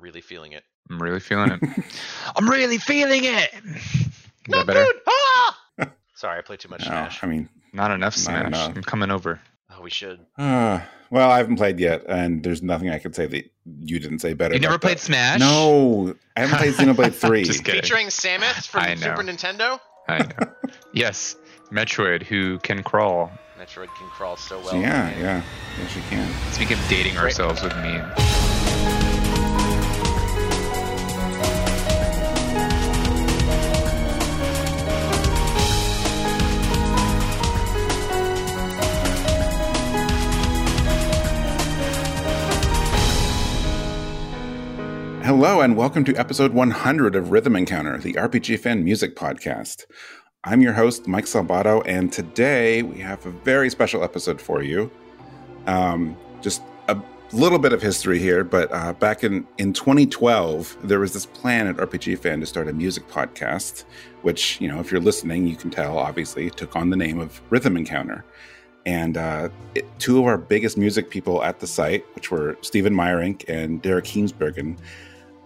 really 0.00 0.20
feeling 0.20 0.52
it. 0.52 0.64
I'm 0.90 1.00
really 1.00 1.20
feeling 1.20 1.52
it. 1.52 1.60
I'm 2.36 2.48
really 2.48 2.78
feeling 2.78 3.24
it. 3.24 3.50
Not 4.48 4.66
that 4.66 4.66
better? 4.66 4.84
good. 4.84 5.00
Ah! 5.08 5.60
Sorry, 6.14 6.38
I 6.38 6.42
played 6.42 6.60
too 6.60 6.68
much 6.68 6.80
No, 6.80 6.86
Smash. 6.86 7.22
I 7.22 7.26
mean, 7.26 7.48
Not 7.72 7.90
enough 7.90 8.14
Not 8.16 8.20
Smash. 8.20 8.46
enough. 8.46 8.76
I'm 8.76 8.82
coming 8.82 9.10
over. 9.10 9.40
Oh, 9.72 9.82
we 9.82 9.90
should. 9.90 10.18
uh, 10.36 10.80
well, 11.10 11.30
I 11.30 11.38
haven't 11.38 11.56
played 11.56 11.78
yet, 11.78 12.04
and 12.08 12.42
there's 12.42 12.62
nothing 12.62 12.90
I 12.90 12.98
could 12.98 13.14
say 13.14 13.26
that 13.26 13.50
you 13.80 14.00
didn't 14.00 14.18
say 14.18 14.32
better. 14.34 14.54
You 14.54 14.60
never 14.60 14.78
played 14.78 14.98
that. 14.98 15.02
Smash? 15.02 15.40
No, 15.40 16.14
I 16.36 16.40
haven't 16.40 16.58
played 16.58 16.74
Xenoblade 16.74 17.14
Three. 17.26 17.44
Just 17.44 17.64
kidding. 17.64 17.80
Featuring 17.82 18.06
Samus 18.08 18.66
from 18.66 18.80
I 18.82 18.94
know. 18.94 19.00
Super 19.00 19.22
Nintendo. 19.22 19.78
I 20.08 20.18
know. 20.18 20.52
yes, 20.92 21.36
Metroid, 21.70 22.22
who 22.24 22.58
can 22.60 22.82
crawl. 22.82 23.30
Metroid 23.60 23.88
can 23.96 24.08
crawl 24.08 24.36
so 24.36 24.58
well. 24.60 24.74
yeah, 24.80 25.16
yeah, 25.18 25.42
yes, 25.78 25.94
you 25.94 26.02
can. 26.08 26.28
Speaking 26.52 26.78
of 26.78 26.88
dating 26.88 27.12
Great. 27.12 27.24
ourselves 27.24 27.62
with 27.62 27.76
me. 27.76 28.00
Hello, 45.30 45.60
and 45.60 45.76
welcome 45.76 46.02
to 46.06 46.16
episode 46.16 46.52
100 46.52 47.14
of 47.14 47.30
Rhythm 47.30 47.54
Encounter, 47.54 47.96
the 47.98 48.14
RPG 48.14 48.58
fan 48.58 48.82
music 48.82 49.14
podcast. 49.14 49.84
I'm 50.42 50.60
your 50.60 50.72
host, 50.72 51.06
Mike 51.06 51.26
Salvato, 51.26 51.84
and 51.86 52.12
today 52.12 52.82
we 52.82 52.98
have 52.98 53.24
a 53.24 53.30
very 53.30 53.70
special 53.70 54.02
episode 54.02 54.40
for 54.40 54.60
you. 54.60 54.90
Um, 55.68 56.16
just 56.42 56.62
a 56.88 57.00
little 57.30 57.60
bit 57.60 57.72
of 57.72 57.80
history 57.80 58.18
here, 58.18 58.42
but 58.42 58.72
uh, 58.72 58.92
back 58.94 59.22
in, 59.22 59.46
in 59.56 59.72
2012, 59.72 60.76
there 60.82 60.98
was 60.98 61.12
this 61.12 61.26
plan 61.26 61.68
at 61.68 61.76
RPG 61.76 62.18
Fan 62.18 62.40
to 62.40 62.46
start 62.46 62.66
a 62.66 62.72
music 62.72 63.06
podcast, 63.06 63.84
which, 64.22 64.60
you 64.60 64.66
know, 64.66 64.80
if 64.80 64.90
you're 64.90 65.00
listening, 65.00 65.46
you 65.46 65.54
can 65.54 65.70
tell, 65.70 65.96
obviously, 65.96 66.50
took 66.50 66.74
on 66.74 66.90
the 66.90 66.96
name 66.96 67.20
of 67.20 67.40
Rhythm 67.50 67.76
Encounter. 67.76 68.24
And 68.84 69.16
uh, 69.16 69.50
it, 69.76 69.86
two 70.00 70.18
of 70.18 70.24
our 70.26 70.38
biggest 70.38 70.76
music 70.76 71.08
people 71.08 71.44
at 71.44 71.60
the 71.60 71.68
site, 71.68 72.04
which 72.16 72.32
were 72.32 72.58
Stephen 72.62 72.94
Meyerink 72.94 73.44
and 73.46 73.80
Derek 73.80 74.06
Heemsbergen, 74.06 74.76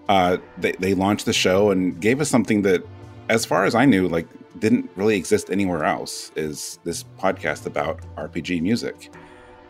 uh, 0.09 0.39
they, 0.59 0.73
they 0.73 0.95
launched 0.95 1.27
the 1.27 1.33
show 1.33 1.71
and 1.71 2.01
gave 2.01 2.21
us 2.21 2.29
something 2.29 2.63
that, 2.63 2.87
as 3.29 3.45
far 3.45 3.65
as 3.65 3.75
I 3.75 3.85
knew, 3.85 4.09
like 4.09 4.27
didn't 4.59 4.91
really 4.97 5.17
exist 5.17 5.51
anywhere 5.51 5.85
else. 5.85 6.31
Is 6.37 6.79
this 6.85 7.05
podcast 7.19 7.67
about 7.67 8.01
RPG 8.17 8.63
music? 8.63 9.13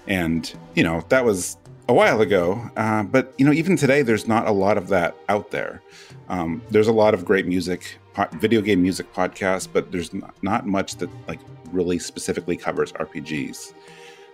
And 0.07 0.53
you 0.75 0.83
know 0.83 1.05
that 1.09 1.25
was 1.25 1.57
a 1.89 1.95
while 1.95 2.21
ago, 2.21 2.71
uh, 2.77 3.03
but 3.05 3.33
you 3.39 3.47
know 3.47 3.53
even 3.53 3.77
today 3.77 4.03
there's 4.03 4.29
not 4.29 4.47
a 4.47 4.53
lot 4.53 4.77
of 4.77 4.89
that 4.89 5.17
out 5.29 5.51
there. 5.51 5.83
Um, 6.29 6.63
there's 6.71 6.89
a 6.89 6.93
lot 6.93 7.15
of 7.15 7.25
great 7.25 7.47
music, 7.47 7.98
po- 8.13 8.29
video 8.35 8.61
game 8.61 8.83
music 8.83 9.13
podcasts, 9.13 9.69
but 9.71 9.93
there's 9.93 10.13
not, 10.13 10.35
not 10.43 10.67
much 10.67 10.97
that 10.97 11.11
like 11.29 11.41
really 11.71 11.98
specifically 11.98 12.57
covers 12.57 12.93
RPGs. 12.93 13.75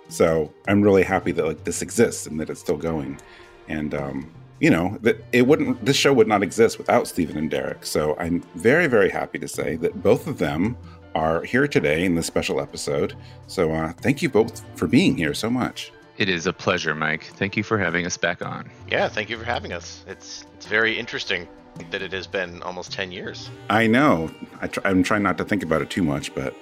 So 0.08 0.52
I'm 0.66 0.82
really 0.82 1.02
happy 1.02 1.32
that 1.32 1.46
like 1.46 1.64
this 1.64 1.82
exists 1.82 2.26
and 2.26 2.38
that 2.40 2.50
it's 2.50 2.60
still 2.60 2.76
going. 2.76 3.20
And 3.68 3.94
um, 3.94 4.30
you 4.60 4.70
know 4.70 4.96
that 5.00 5.24
it 5.32 5.46
wouldn't 5.46 5.84
this 5.84 5.96
show 5.96 6.12
would 6.12 6.28
not 6.28 6.42
exist 6.42 6.78
without 6.78 7.08
Stephen 7.08 7.36
and 7.36 7.50
Derek. 7.50 7.84
So 7.84 8.16
I'm 8.18 8.42
very 8.54 8.86
very 8.86 9.10
happy 9.10 9.38
to 9.38 9.48
say 9.48 9.76
that 9.76 10.02
both 10.02 10.26
of 10.26 10.38
them 10.38 10.76
are 11.14 11.42
here 11.42 11.66
today 11.66 12.04
in 12.04 12.14
this 12.14 12.26
special 12.26 12.60
episode. 12.60 13.16
So 13.46 13.72
uh, 13.72 13.92
thank 13.94 14.22
you 14.22 14.28
both 14.28 14.62
for 14.76 14.86
being 14.86 15.16
here 15.16 15.34
so 15.34 15.50
much. 15.50 15.92
It 16.18 16.28
is 16.28 16.46
a 16.46 16.52
pleasure, 16.52 16.94
Mike. 16.94 17.24
Thank 17.36 17.56
you 17.56 17.62
for 17.62 17.78
having 17.78 18.04
us 18.04 18.16
back 18.16 18.42
on. 18.42 18.70
Yeah, 18.88 19.08
thank 19.08 19.30
you 19.30 19.38
for 19.38 19.44
having 19.44 19.72
us. 19.72 20.04
It's 20.06 20.44
it's 20.54 20.66
very 20.66 20.98
interesting 20.98 21.48
that 21.90 22.02
it 22.02 22.12
has 22.12 22.26
been 22.26 22.62
almost 22.62 22.92
ten 22.92 23.10
years. 23.10 23.50
I 23.70 23.86
know 23.86 24.30
I 24.60 24.66
tr- 24.66 24.80
I'm 24.84 25.02
trying 25.02 25.22
not 25.22 25.38
to 25.38 25.44
think 25.44 25.62
about 25.62 25.80
it 25.80 25.88
too 25.88 26.02
much, 26.02 26.34
but 26.34 26.54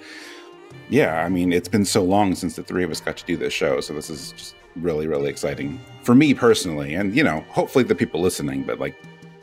yeah, 0.89 1.23
I 1.25 1.29
mean 1.29 1.51
it's 1.51 1.67
been 1.67 1.83
so 1.83 2.03
long 2.03 2.35
since 2.35 2.55
the 2.55 2.63
three 2.63 2.85
of 2.85 2.91
us 2.91 3.01
got 3.01 3.17
to 3.17 3.25
do 3.25 3.35
this 3.35 3.51
show, 3.51 3.81
so 3.81 3.93
this 3.93 4.09
is 4.09 4.31
just 4.31 4.55
really 4.75 5.07
really 5.07 5.29
exciting 5.29 5.79
for 6.03 6.15
me 6.15 6.33
personally, 6.33 6.95
and 6.95 7.15
you 7.15 7.23
know 7.23 7.41
hopefully 7.49 7.83
the 7.83 7.95
people 7.95 8.21
listening. 8.21 8.63
But 8.63 8.79
like, 8.79 8.95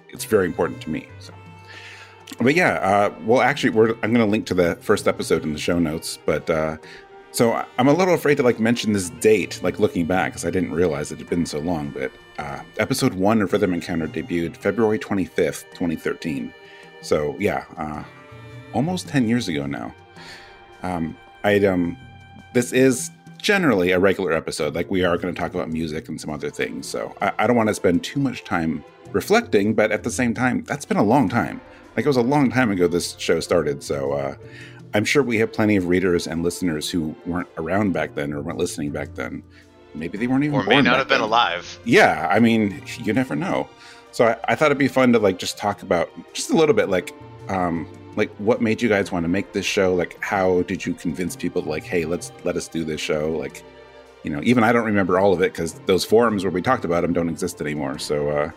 it's 0.09 0.25
very 0.25 0.47
important 0.47 0.81
to 0.83 0.91
me. 0.91 1.09
So, 1.21 1.33
but 2.41 2.55
yeah, 2.55 2.75
uh, 2.75 3.15
well 3.25 3.41
actually, 3.43 3.71
we're 3.71 3.91
I'm 4.03 4.13
going 4.13 4.25
to 4.25 4.27
link 4.27 4.47
to 4.47 4.55
the 4.55 4.77
first 4.77 5.07
episode 5.09 5.43
in 5.43 5.53
the 5.53 5.59
show 5.59 5.79
notes, 5.79 6.19
but. 6.27 6.49
uh 6.51 6.77
so 7.33 7.53
I- 7.53 7.67
I'm 7.77 7.87
a 7.87 7.93
little 7.93 8.15
afraid 8.15 8.37
to 8.39 8.43
like 8.43 8.59
mention 8.59 8.95
this 8.95 9.11
date, 9.11 9.61
like 9.63 9.79
looking 9.79 10.07
back, 10.07 10.33
because 10.33 10.47
I 10.47 10.51
didn't 10.51 10.73
realize 10.73 11.13
it 11.13 11.19
had 11.19 11.29
been 11.29 11.45
so 11.45 11.59
long. 11.59 11.91
But 11.91 12.11
uh, 12.39 12.61
episode 12.79 13.13
one 13.13 13.43
of 13.43 13.53
Rhythm 13.53 13.75
Encounter 13.75 14.09
debuted 14.09 14.57
February 14.57 14.99
25th, 14.99 15.65
2013. 15.75 16.55
So 17.03 17.37
yeah, 17.39 17.67
uh, 17.77 18.05
almost 18.73 19.09
10 19.09 19.29
years 19.29 19.49
ago 19.49 19.67
now. 19.67 19.95
Um, 20.83 21.15
I'd 21.45 21.63
um, 21.67 21.99
this 22.55 22.73
is 22.73 23.11
generally 23.37 23.91
a 23.93 23.99
regular 23.99 24.33
episode. 24.33 24.75
Like 24.75 24.91
we 24.91 25.05
are 25.05 25.17
going 25.17 25.35
to 25.35 25.41
talk 25.41 25.55
about 25.55 25.71
music 25.71 26.09
and 26.09 26.21
some 26.21 26.31
other 26.31 26.51
things. 26.51 26.87
So 26.89 27.15
I, 27.21 27.33
I 27.39 27.47
don't 27.47 27.57
want 27.57 27.69
to 27.69 27.75
spend 27.75 28.03
too 28.05 28.21
much 28.21 28.45
time 28.45 28.85
reflecting, 29.13 29.75
but 29.75 29.93
at 29.93 30.03
the 30.03 30.11
same 30.11 30.35
time, 30.35 30.65
that's 30.65 30.85
been 30.85 30.97
a 30.97 31.03
long 31.03 31.29
time. 31.29 31.61
Like 31.97 32.05
it 32.05 32.09
was 32.09 32.17
a 32.17 32.23
long 32.23 32.51
time 32.51 32.71
ago 32.71 32.89
this 32.89 33.17
show 33.19 33.41
started. 33.41 33.83
So 33.83 34.13
uh, 34.13 34.35
I'm 34.95 35.05
sure 35.05 35.23
we 35.23 35.39
have 35.39 35.53
plenty 35.53 35.77
of 35.77 35.87
readers 35.89 36.27
and 36.27 36.43
listeners 36.43 36.91
who 36.91 37.15
weren't 37.25 37.49
around 37.57 37.93
back 37.93 38.15
then 38.15 38.33
or 38.33 38.43
weren't 38.43 38.59
listening 38.59 38.91
back 38.91 39.15
then. 39.15 39.43
Maybe 39.95 40.19
they 40.19 40.27
weren't 40.27 40.45
even 40.45 40.57
Or 40.59 40.65
may 40.65 40.83
not 40.83 40.99
have 40.99 41.09
been 41.09 41.21
then. 41.21 41.29
alive. 41.29 41.79
Yeah, 41.85 42.29
I 42.31 42.39
mean, 42.39 42.83
you 42.99 43.13
never 43.15 43.35
know. 43.35 43.69
So 44.13 44.27
I, 44.27 44.37
I 44.53 44.55
thought 44.55 44.67
it'd 44.67 44.79
be 44.79 44.89
fun 44.89 45.13
to 45.15 45.19
like 45.19 45.39
just 45.39 45.57
talk 45.57 45.83
about 45.83 46.11
just 46.35 46.51
a 46.51 46.57
little 46.57 46.75
bit, 46.75 46.89
like, 46.91 47.15
um, 47.49 47.89
like 48.17 48.31
what 48.39 48.61
made 48.61 48.83
you 48.83 48.89
guys 48.89 49.13
want 49.13 49.25
to 49.25 49.29
make 49.29 49.53
this 49.53 49.67
show? 49.67 49.95
Like, 49.95 50.23
how 50.23 50.63
did 50.63 50.85
you 50.85 50.95
convince 50.95 51.37
people 51.37 51.63
like, 51.63 51.85
hey, 51.85 52.05
let's 52.07 52.33
let 52.45 52.57
us 52.57 52.67
do 52.67 52.83
this 52.85 53.01
show? 53.01 53.31
Like, 53.31 53.63
you 54.25 54.31
know, 54.31 54.41
even 54.43 54.65
I 54.65 54.73
don't 54.73 54.87
remember 54.87 55.19
all 55.19 55.33
of 55.33 55.41
it 55.43 55.53
because 55.53 55.75
those 55.87 56.05
forums 56.05 56.43
where 56.43 56.51
we 56.51 56.63
talked 56.63 56.85
about 56.85 57.03
them 57.03 57.13
don't 57.13 57.29
exist 57.29 57.61
anymore. 57.61 57.99
So, 57.99 58.29
uh, 58.31 58.51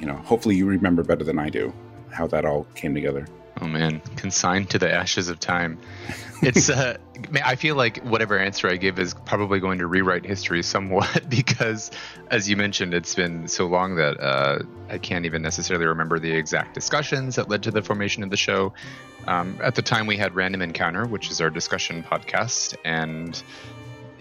you 0.00 0.06
know, 0.06 0.16
hopefully 0.16 0.56
you 0.56 0.66
remember 0.66 1.04
better 1.04 1.22
than 1.22 1.38
I 1.38 1.50
do 1.50 1.72
how 2.10 2.26
that 2.28 2.44
all 2.44 2.66
came 2.74 2.94
together. 2.94 3.26
Oh 3.60 3.66
man, 3.66 4.00
consigned 4.16 4.70
to 4.70 4.78
the 4.78 4.92
ashes 4.92 5.28
of 5.28 5.38
time. 5.38 5.78
It's 6.42 6.68
uh, 6.68 6.98
I 7.44 7.54
feel 7.54 7.76
like 7.76 8.02
whatever 8.02 8.38
answer 8.38 8.68
I 8.68 8.76
give 8.76 8.98
is 8.98 9.14
probably 9.14 9.60
going 9.60 9.78
to 9.78 9.86
rewrite 9.86 10.26
history 10.26 10.62
somewhat 10.62 11.22
because 11.28 11.90
as 12.30 12.48
you 12.48 12.56
mentioned 12.56 12.94
it's 12.94 13.14
been 13.14 13.46
so 13.46 13.66
long 13.66 13.96
that 13.96 14.20
uh 14.20 14.58
I 14.88 14.98
can't 14.98 15.24
even 15.24 15.40
necessarily 15.40 15.86
remember 15.86 16.18
the 16.18 16.32
exact 16.32 16.74
discussions 16.74 17.36
that 17.36 17.48
led 17.48 17.62
to 17.62 17.70
the 17.70 17.82
formation 17.82 18.22
of 18.22 18.30
the 18.30 18.36
show. 18.36 18.74
Um, 19.26 19.58
at 19.62 19.74
the 19.74 19.82
time 19.82 20.06
we 20.06 20.16
had 20.16 20.34
Random 20.34 20.60
Encounter, 20.60 21.06
which 21.06 21.30
is 21.30 21.40
our 21.40 21.50
discussion 21.50 22.02
podcast 22.02 22.76
and 22.84 23.40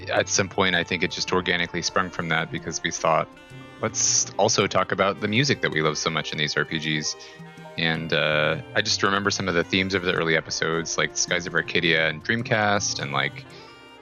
at 0.09 0.29
some 0.29 0.47
point 0.47 0.75
I 0.75 0.83
think 0.83 1.03
it 1.03 1.11
just 1.11 1.33
organically 1.33 1.81
sprung 1.81 2.09
from 2.09 2.29
that 2.29 2.51
because 2.51 2.81
we 2.83 2.91
thought 2.91 3.27
let's 3.81 4.31
also 4.37 4.67
talk 4.67 4.91
about 4.91 5.19
the 5.19 5.27
music 5.27 5.61
that 5.61 5.71
we 5.71 5.81
love 5.81 5.97
so 5.97 6.09
much 6.09 6.31
in 6.31 6.37
these 6.37 6.55
RPGs 6.55 7.15
and 7.77 8.13
uh, 8.13 8.57
I 8.75 8.81
just 8.81 9.03
remember 9.03 9.31
some 9.31 9.47
of 9.47 9.53
the 9.55 9.63
themes 9.63 9.93
of 9.93 10.03
the 10.03 10.13
early 10.13 10.35
episodes, 10.37 10.97
like 10.97 11.17
Skies 11.17 11.47
of 11.47 11.53
Arcadia 11.55 12.07
and 12.09 12.23
Dreamcast, 12.23 12.99
and 13.01 13.11
like 13.11 13.45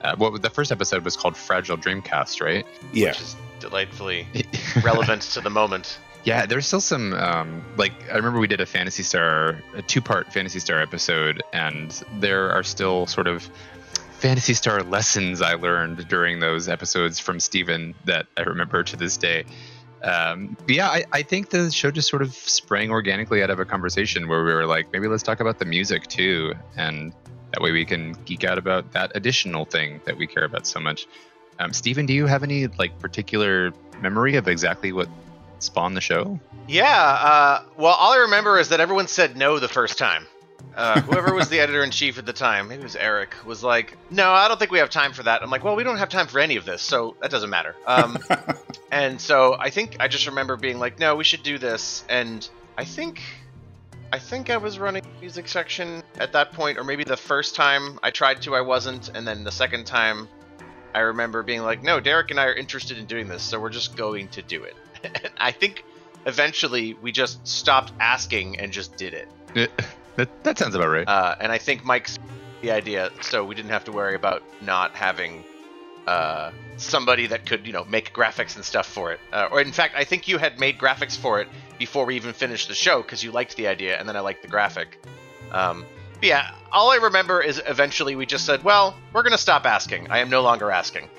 uh, 0.01 0.15
what 0.15 0.41
the 0.41 0.49
first 0.49 0.71
episode 0.71 1.05
was 1.05 1.15
called 1.15 1.37
Fragile 1.37 1.77
Dreamcast, 1.77 2.41
right? 2.41 2.65
Yeah. 2.91 3.09
Which 3.09 3.21
is 3.21 3.35
delightfully 3.59 4.27
relevant 4.83 5.21
to 5.21 5.41
the 5.41 5.49
moment. 5.49 5.99
yeah, 6.23 6.45
there's 6.45 6.67
still 6.67 6.81
some 6.81 7.13
um, 7.13 7.63
like 7.77 7.93
I 8.11 8.15
remember 8.15 8.39
we 8.39 8.47
did 8.47 8.61
a 8.61 8.65
Phantasy 8.65 9.03
Star, 9.03 9.61
a 9.75 9.81
two-part 9.81 10.31
Phantasy 10.33 10.59
Star 10.59 10.81
episode, 10.81 11.41
and 11.53 11.91
there 12.19 12.51
are 12.51 12.63
still 12.63 13.07
sort 13.07 13.27
of 13.27 13.49
Phantasy 14.19 14.53
Star 14.53 14.83
lessons 14.83 15.41
I 15.41 15.55
learned 15.55 16.07
during 16.07 16.39
those 16.39 16.69
episodes 16.69 17.19
from 17.19 17.39
Steven 17.39 17.95
that 18.05 18.27
I 18.37 18.41
remember 18.41 18.83
to 18.83 18.95
this 18.95 19.17
day. 19.17 19.45
Um, 20.03 20.57
yeah, 20.67 20.89
I, 20.89 21.05
I 21.11 21.21
think 21.21 21.49
the 21.49 21.69
show 21.71 21.91
just 21.91 22.09
sort 22.09 22.21
of 22.21 22.33
sprang 22.33 22.89
organically 22.89 23.43
out 23.43 23.49
of 23.49 23.59
a 23.59 23.65
conversation 23.65 24.27
where 24.27 24.43
we 24.43 24.53
were 24.53 24.65
like, 24.65 24.91
maybe 24.91 25.07
let's 25.07 25.23
talk 25.23 25.39
about 25.39 25.59
the 25.59 25.65
music 25.65 26.07
too, 26.07 26.53
and 26.75 27.13
that 27.53 27.61
way 27.61 27.71
we 27.71 27.85
can 27.85 28.13
geek 28.25 28.43
out 28.43 28.57
about 28.57 28.93
that 28.93 29.11
additional 29.15 29.65
thing 29.65 30.01
that 30.05 30.17
we 30.17 30.25
care 30.25 30.43
about 30.43 30.65
so 30.65 30.79
much. 30.79 31.07
Um, 31.59 31.73
Steven, 31.73 32.05
do 32.05 32.13
you 32.13 32.25
have 32.25 32.43
any 32.43 32.67
like 32.67 32.97
particular 32.99 33.73
memory 34.01 34.35
of 34.35 34.47
exactly 34.47 34.91
what 34.91 35.07
spawned 35.59 35.95
the 35.95 36.01
show? 36.01 36.39
Yeah. 36.67 36.87
Uh, 36.87 37.63
well, 37.77 37.93
all 37.93 38.13
I 38.13 38.17
remember 38.19 38.57
is 38.57 38.69
that 38.69 38.79
everyone 38.79 39.07
said 39.07 39.37
no 39.37 39.59
the 39.59 39.67
first 39.67 39.97
time. 39.97 40.25
Uh, 40.75 41.01
whoever 41.01 41.33
was 41.33 41.49
the 41.49 41.59
editor 41.59 41.83
in 41.83 41.91
chief 41.91 42.17
at 42.17 42.25
the 42.25 42.33
time, 42.33 42.69
maybe 42.69 42.81
it 42.81 42.83
was 42.83 42.95
Eric, 42.95 43.35
was 43.45 43.63
like, 43.63 43.97
"No, 44.09 44.31
I 44.31 44.47
don't 44.47 44.57
think 44.57 44.71
we 44.71 44.79
have 44.79 44.89
time 44.89 45.11
for 45.11 45.23
that." 45.23 45.43
I'm 45.43 45.49
like, 45.49 45.63
"Well, 45.63 45.75
we 45.75 45.83
don't 45.83 45.97
have 45.97 46.09
time 46.09 46.27
for 46.27 46.39
any 46.39 46.55
of 46.55 46.65
this, 46.65 46.81
so 46.81 47.15
that 47.21 47.29
doesn't 47.29 47.49
matter." 47.49 47.75
Um, 47.85 48.17
and 48.91 49.19
so 49.19 49.57
I 49.59 49.69
think 49.69 49.97
I 49.99 50.07
just 50.07 50.27
remember 50.27 50.55
being 50.55 50.79
like, 50.79 50.97
"No, 50.97 51.15
we 51.15 51.23
should 51.23 51.43
do 51.43 51.57
this." 51.57 52.05
And 52.07 52.47
I 52.77 52.85
think, 52.85 53.21
I 54.13 54.19
think 54.19 54.49
I 54.49 54.57
was 54.57 54.79
running 54.79 55.03
music 55.19 55.47
section 55.49 56.03
at 56.19 56.31
that 56.33 56.53
point, 56.53 56.77
or 56.77 56.83
maybe 56.83 57.03
the 57.03 57.17
first 57.17 57.53
time 57.53 57.99
I 58.01 58.11
tried 58.11 58.41
to, 58.43 58.55
I 58.55 58.61
wasn't, 58.61 59.09
and 59.09 59.27
then 59.27 59.43
the 59.43 59.51
second 59.51 59.85
time, 59.85 60.29
I 60.95 60.99
remember 60.99 61.43
being 61.43 61.63
like, 61.63 61.83
"No, 61.83 61.99
Derek 61.99 62.31
and 62.31 62.39
I 62.39 62.45
are 62.45 62.55
interested 62.55 62.97
in 62.97 63.05
doing 63.05 63.27
this, 63.27 63.43
so 63.43 63.59
we're 63.59 63.69
just 63.69 63.97
going 63.97 64.29
to 64.29 64.41
do 64.41 64.63
it." 64.63 64.75
and 65.03 65.29
I 65.37 65.51
think 65.51 65.83
eventually 66.25 66.93
we 66.93 67.11
just 67.11 67.45
stopped 67.45 67.91
asking 67.99 68.59
and 68.59 68.71
just 68.71 68.95
did 68.95 69.13
it. 69.13 69.27
That, 70.15 70.29
that 70.43 70.57
sounds 70.57 70.75
about 70.75 70.89
right. 70.89 71.07
Uh, 71.07 71.35
and 71.39 71.51
I 71.51 71.57
think 71.57 71.85
Mike's 71.85 72.17
the 72.61 72.71
idea, 72.71 73.11
so 73.21 73.43
we 73.43 73.55
didn't 73.55 73.71
have 73.71 73.85
to 73.85 73.91
worry 73.91 74.15
about 74.15 74.43
not 74.61 74.91
having 74.91 75.43
uh, 76.07 76.51
somebody 76.77 77.27
that 77.27 77.45
could, 77.45 77.65
you 77.65 77.73
know, 77.73 77.85
make 77.85 78.13
graphics 78.13 78.55
and 78.55 78.65
stuff 78.65 78.87
for 78.87 79.11
it. 79.11 79.19
Uh, 79.31 79.49
or 79.51 79.61
in 79.61 79.71
fact, 79.71 79.95
I 79.95 80.03
think 80.03 80.27
you 80.27 80.37
had 80.37 80.59
made 80.59 80.77
graphics 80.77 81.17
for 81.17 81.41
it 81.41 81.47
before 81.79 82.05
we 82.05 82.15
even 82.15 82.33
finished 82.33 82.67
the 82.67 82.75
show 82.75 83.01
because 83.01 83.23
you 83.23 83.31
liked 83.31 83.55
the 83.55 83.67
idea, 83.67 83.97
and 83.97 84.07
then 84.07 84.15
I 84.15 84.19
liked 84.19 84.41
the 84.41 84.47
graphic. 84.47 84.99
Um, 85.51 85.85
but 86.15 86.25
yeah, 86.25 86.51
all 86.71 86.91
I 86.91 86.97
remember 86.97 87.41
is 87.41 87.61
eventually 87.67 88.15
we 88.15 88.25
just 88.25 88.45
said, 88.45 88.63
"Well, 88.63 88.95
we're 89.13 89.23
gonna 89.23 89.37
stop 89.37 89.65
asking. 89.65 90.11
I 90.11 90.19
am 90.19 90.29
no 90.29 90.41
longer 90.41 90.71
asking," 90.71 91.09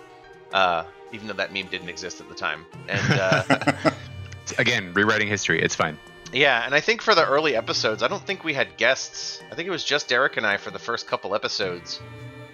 uh, 0.52 0.84
even 1.12 1.26
though 1.26 1.34
that 1.34 1.52
meme 1.52 1.66
didn't 1.66 1.88
exist 1.88 2.20
at 2.20 2.28
the 2.28 2.34
time. 2.34 2.64
And 2.88 3.20
uh, 3.20 3.90
Again, 4.58 4.92
rewriting 4.94 5.28
history. 5.28 5.60
It's 5.60 5.74
fine. 5.74 5.98
Yeah, 6.32 6.64
and 6.64 6.74
I 6.74 6.80
think 6.80 7.02
for 7.02 7.14
the 7.14 7.26
early 7.26 7.54
episodes, 7.56 8.02
I 8.02 8.08
don't 8.08 8.24
think 8.24 8.44
we 8.44 8.54
had 8.54 8.76
guests. 8.76 9.42
I 9.50 9.54
think 9.54 9.68
it 9.68 9.70
was 9.70 9.84
just 9.84 10.08
Derek 10.08 10.36
and 10.36 10.46
I 10.46 10.56
for 10.56 10.70
the 10.70 10.78
first 10.78 11.06
couple 11.06 11.34
episodes, 11.34 12.00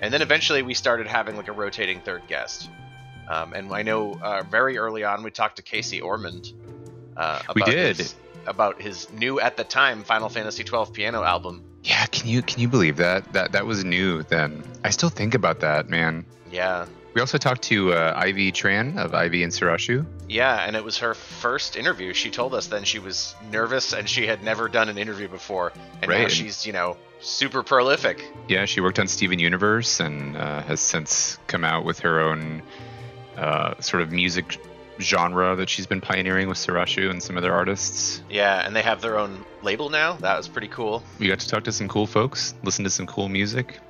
and 0.00 0.12
then 0.12 0.22
eventually 0.22 0.62
we 0.62 0.74
started 0.74 1.06
having 1.06 1.36
like 1.36 1.48
a 1.48 1.52
rotating 1.52 2.00
third 2.00 2.22
guest. 2.28 2.68
Um, 3.28 3.52
and 3.52 3.72
I 3.72 3.82
know 3.82 4.14
uh, 4.22 4.42
very 4.50 4.78
early 4.78 5.04
on 5.04 5.22
we 5.22 5.30
talked 5.30 5.56
to 5.56 5.62
Casey 5.62 6.00
Ormond. 6.00 6.52
Uh, 7.16 7.40
about 7.48 7.54
We 7.54 7.62
did. 7.62 7.96
his, 7.98 8.14
about 8.46 8.80
his 8.80 9.12
new 9.12 9.38
at 9.40 9.56
the 9.56 9.64
time 9.64 10.02
Final 10.04 10.28
Fantasy 10.28 10.64
twelve 10.64 10.92
piano 10.92 11.22
album. 11.22 11.62
Yeah, 11.84 12.06
can 12.06 12.28
you 12.28 12.42
can 12.42 12.60
you 12.60 12.68
believe 12.68 12.96
that? 12.96 13.32
That 13.32 13.52
that 13.52 13.66
was 13.66 13.84
new 13.84 14.22
then. 14.24 14.62
I 14.84 14.90
still 14.90 15.10
think 15.10 15.34
about 15.34 15.60
that, 15.60 15.88
man. 15.88 16.24
Yeah, 16.50 16.86
We 17.18 17.20
also 17.20 17.36
talked 17.36 17.62
to 17.62 17.92
uh, 17.92 18.22
Aivi 18.22 18.52
Tran 18.52 18.96
of 18.96 19.10
Aivi 19.10 19.42
and 19.42 19.52
Surasshu. 19.52 20.06
yeah, 20.28 20.64
and 20.64 20.76
it 20.76 20.84
was 20.84 20.98
her 20.98 21.14
first 21.14 21.74
interview. 21.74 22.12
She 22.12 22.30
told 22.30 22.54
us 22.54 22.68
then 22.68 22.84
she 22.84 23.00
was 23.00 23.34
nervous 23.50 23.92
and 23.92 24.08
she 24.08 24.28
had 24.28 24.44
never 24.44 24.68
done 24.68 24.88
an 24.88 24.98
interview 24.98 25.26
before, 25.26 25.72
and 26.00 26.12
now 26.12 26.28
she's 26.28 26.64
you 26.64 26.72
know 26.72 26.96
super 27.18 27.64
prolific. 27.64 28.24
Yeah, 28.46 28.66
she 28.66 28.80
worked 28.80 29.00
on 29.00 29.08
Steven 29.08 29.40
Universe 29.40 29.98
and 29.98 30.36
uh, 30.36 30.62
has 30.62 30.78
since 30.80 31.38
come 31.48 31.64
out 31.64 31.84
with 31.84 31.98
her 31.98 32.20
own 32.20 32.62
uh, 33.36 33.74
sort 33.80 34.04
of 34.04 34.12
music 34.12 34.56
genre 35.00 35.56
that 35.56 35.68
she's 35.68 35.88
been 35.88 36.00
pioneering 36.00 36.48
with 36.48 36.58
Surasshu 36.58 37.10
and 37.10 37.20
some 37.20 37.36
other 37.36 37.52
artists. 37.52 38.22
Yeah, 38.30 38.64
and 38.64 38.76
they 38.76 38.82
have 38.82 39.00
their 39.00 39.18
own 39.18 39.44
label 39.62 39.90
now. 39.90 40.12
That 40.12 40.36
was 40.36 40.46
pretty 40.46 40.68
cool. 40.68 41.02
We 41.18 41.26
got 41.26 41.40
to 41.40 41.48
talk 41.48 41.64
to 41.64 41.72
some 41.72 41.88
cool 41.88 42.06
folks, 42.06 42.54
listen 42.62 42.84
to 42.84 42.90
some 42.90 43.06
cool 43.08 43.28
music, 43.28 43.80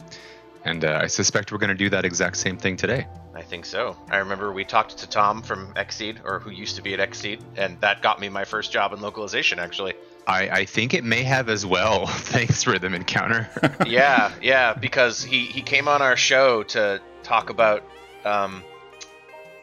and 0.65 0.85
uh, 0.85 1.01
I 1.03 1.07
suspect 1.07 1.53
we're 1.53 1.59
going 1.59 1.69
to 1.69 1.75
do 1.75 1.91
that 1.91 2.05
exact 2.05 2.37
same 2.37 2.57
thing 2.57 2.77
today. 2.77 3.07
I 3.35 3.43
think 3.43 3.65
so. 3.65 3.97
I 4.11 4.17
remember 4.17 4.53
we 4.53 4.65
talked 4.65 4.99
to 4.99 5.09
Tom 5.09 5.43
from 5.43 5.73
Xseed, 5.75 6.25
or 6.25 6.41
who 6.41 6.51
used 6.51 6.77
to 6.77 6.83
be 6.83 6.95
at 6.95 7.11
Xseed, 7.11 7.41
and 7.57 7.81
that 7.81 8.03
got 8.03 8.21
me 8.21 8.29
my 8.29 8.45
first 8.45 8.73
job 8.73 8.93
in 8.93 9.01
localization, 9.01 9.59
actually. 9.59 9.95
I, 10.27 10.49
I 10.51 10.65
think 10.65 10.93
it 10.93 11.05
may 11.05 11.23
have 11.23 11.49
as 11.49 11.65
well. 11.65 12.07
Thanks, 12.09 12.67
Rhythm 12.67 12.95
Encounter. 12.95 13.49
yeah, 13.87 14.33
yeah, 14.43 14.75
because 14.75 15.23
he, 15.23 15.47
he 15.47 15.63
came 15.63 15.89
on 15.89 16.03
our 16.03 16.17
show 16.17 16.65
to 16.65 17.01
talk 17.23 17.51
about 17.51 17.85
um, 18.25 18.65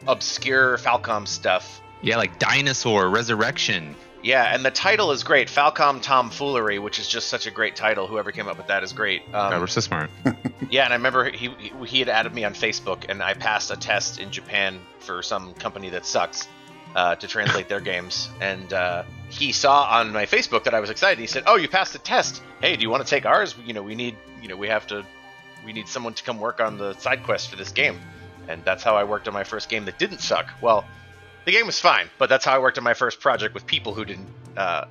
obscure 0.08 0.78
Falcom 0.78 1.28
stuff. 1.28 1.82
yeah, 2.02 2.16
like 2.16 2.38
Dinosaur 2.38 3.08
Resurrection. 3.10 3.94
Yeah, 4.26 4.52
and 4.52 4.64
the 4.64 4.72
title 4.72 5.12
is 5.12 5.22
great, 5.22 5.46
Falcom 5.46 6.02
Tomfoolery, 6.02 6.80
which 6.80 6.98
is 6.98 7.06
just 7.06 7.28
such 7.28 7.46
a 7.46 7.50
great 7.52 7.76
title. 7.76 8.08
Whoever 8.08 8.32
came 8.32 8.48
up 8.48 8.56
with 8.56 8.66
that 8.66 8.82
is 8.82 8.92
great. 8.92 9.22
Um, 9.26 9.50
God, 9.52 9.60
we're 9.60 9.66
so 9.68 9.80
smart. 9.80 10.10
Yeah, 10.68 10.82
and 10.84 10.92
I 10.92 10.96
remember 10.96 11.30
he 11.30 11.48
he- 11.60 11.86
he 11.86 11.98
had 12.00 12.08
added 12.08 12.34
me 12.34 12.42
on 12.42 12.52
Facebook, 12.54 13.04
and 13.08 13.22
I 13.22 13.34
passed 13.34 13.70
a 13.70 13.76
test 13.76 14.18
in 14.18 14.32
Japan 14.32 14.80
for 14.98 15.22
some 15.22 15.54
company 15.54 15.90
that 15.90 16.04
sucks 16.04 16.48
uh, 16.96 17.14
to 17.14 17.28
translate 17.28 17.68
their 17.68 17.78
games. 17.80 18.28
And 18.40 18.72
uh, 18.72 19.04
he 19.28 19.52
saw 19.52 19.84
on 19.84 20.12
my 20.12 20.26
Facebook 20.26 20.64
that 20.64 20.74
I 20.74 20.80
was 20.80 20.90
excited. 20.90 21.20
He 21.20 21.28
said, 21.28 21.44
"Oh, 21.46 21.54
you 21.54 21.68
passed 21.68 21.92
the 21.92 22.00
test. 22.00 22.42
Hey, 22.60 22.74
do 22.74 22.82
you 22.82 22.90
want 22.90 23.04
to 23.04 23.08
take 23.08 23.26
ours? 23.26 23.54
You 23.64 23.74
know, 23.74 23.82
we 23.82 23.94
need 23.94 24.16
you 24.42 24.48
know 24.48 24.56
we 24.56 24.66
have 24.66 24.88
to 24.88 25.04
we 25.64 25.72
need 25.72 25.86
someone 25.86 26.14
to 26.14 26.22
come 26.24 26.40
work 26.40 26.58
on 26.60 26.78
the 26.78 26.94
side 26.94 27.22
quest 27.22 27.48
for 27.48 27.54
this 27.54 27.70
game." 27.70 28.00
And 28.48 28.64
that's 28.64 28.82
how 28.82 28.96
I 28.96 29.04
worked 29.04 29.28
on 29.28 29.34
my 29.34 29.44
first 29.44 29.68
game 29.68 29.84
that 29.84 30.00
didn't 30.00 30.18
suck. 30.20 30.48
Well, 30.60 30.84
the 31.46 31.52
game 31.52 31.64
was 31.66 31.80
fine, 31.80 32.10
but 32.18 32.28
that's 32.28 32.44
how 32.44 32.52
I 32.52 32.58
worked 32.58 32.76
on 32.76 32.84
my 32.84 32.94
first 32.94 33.20
project 33.20 33.54
with 33.54 33.66
people 33.66 33.94
who 33.94 34.04
didn't 34.04 34.28
uh, 34.56 34.84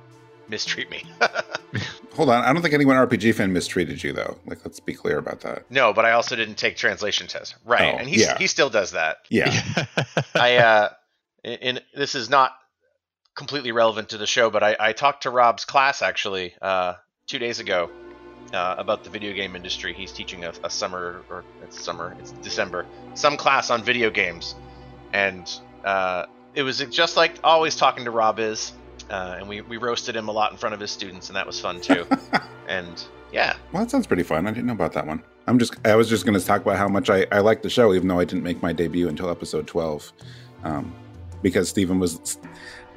mistreat 0.48 0.90
me. 0.90 1.04
Hold 2.14 2.30
on, 2.30 2.42
I 2.44 2.52
don't 2.52 2.62
think 2.62 2.72
anyone 2.74 2.96
RPG 2.96 3.34
fan 3.34 3.52
mistreated 3.52 4.02
you 4.02 4.12
though. 4.12 4.38
Like, 4.46 4.64
let's 4.64 4.80
be 4.80 4.94
clear 4.94 5.18
about 5.18 5.40
that. 5.42 5.70
no, 5.70 5.92
but 5.92 6.04
I 6.06 6.12
also 6.12 6.34
didn't 6.34 6.56
take 6.56 6.76
translation 6.76 7.26
tests. 7.26 7.54
Right, 7.64 7.94
Oh, 7.94 7.98
and 7.98 8.08
he 8.08 8.20
yeah. 8.22 8.38
he 8.38 8.46
still 8.46 8.70
does 8.70 8.92
that. 8.92 9.18
Yeah, 9.28 9.52
I 10.34 10.56
uh, 10.56 10.88
in, 11.44 11.80
this 11.94 12.14
is 12.14 12.30
not 12.30 12.52
completely 13.36 13.70
relevant 13.70 14.08
to 14.08 14.18
the 14.18 14.26
show, 14.26 14.48
but 14.50 14.62
I, 14.62 14.76
I 14.80 14.92
talked 14.92 15.24
to 15.24 15.30
Rob's 15.30 15.66
class 15.66 16.00
actually 16.00 16.54
uh, 16.62 16.94
two 17.26 17.38
days 17.38 17.60
ago 17.60 17.90
uh, 18.54 18.76
about 18.78 19.04
the 19.04 19.10
video 19.10 19.34
game 19.34 19.54
industry. 19.54 19.92
He's 19.92 20.10
teaching 20.10 20.44
a, 20.44 20.54
a 20.64 20.70
summer 20.70 21.20
or 21.28 21.44
it's 21.62 21.78
summer, 21.84 22.16
it's 22.18 22.30
December, 22.32 22.86
some 23.12 23.36
class 23.36 23.68
on 23.68 23.82
video 23.82 24.08
games, 24.08 24.54
and 25.12 25.52
uh, 25.84 26.24
it 26.56 26.62
was 26.62 26.78
just 26.78 27.16
like 27.16 27.38
always 27.44 27.76
talking 27.76 28.04
to 28.04 28.10
Rob 28.10 28.40
is, 28.40 28.72
uh, 29.10 29.36
and 29.38 29.48
we 29.48 29.60
we 29.60 29.76
roasted 29.76 30.16
him 30.16 30.28
a 30.28 30.32
lot 30.32 30.50
in 30.50 30.58
front 30.58 30.74
of 30.74 30.80
his 30.80 30.90
students, 30.90 31.28
and 31.28 31.36
that 31.36 31.46
was 31.46 31.60
fun 31.60 31.80
too. 31.80 32.04
and 32.68 33.04
yeah, 33.32 33.54
well, 33.72 33.84
that 33.84 33.90
sounds 33.90 34.06
pretty 34.06 34.22
fun. 34.22 34.46
I 34.46 34.50
didn't 34.50 34.66
know 34.66 34.72
about 34.72 34.94
that 34.94 35.06
one. 35.06 35.22
I'm 35.46 35.58
just, 35.58 35.74
I 35.86 35.94
was 35.94 36.08
just 36.08 36.24
going 36.26 36.38
to 36.38 36.44
talk 36.44 36.62
about 36.62 36.76
how 36.76 36.88
much 36.88 37.08
I, 37.08 37.24
I 37.30 37.38
like 37.38 37.62
the 37.62 37.70
show, 37.70 37.94
even 37.94 38.08
though 38.08 38.18
I 38.18 38.24
didn't 38.24 38.42
make 38.42 38.62
my 38.62 38.72
debut 38.72 39.08
until 39.08 39.30
episode 39.30 39.68
12, 39.68 40.12
um, 40.64 40.92
because 41.40 41.68
Stephen 41.68 42.00
was, 42.00 42.38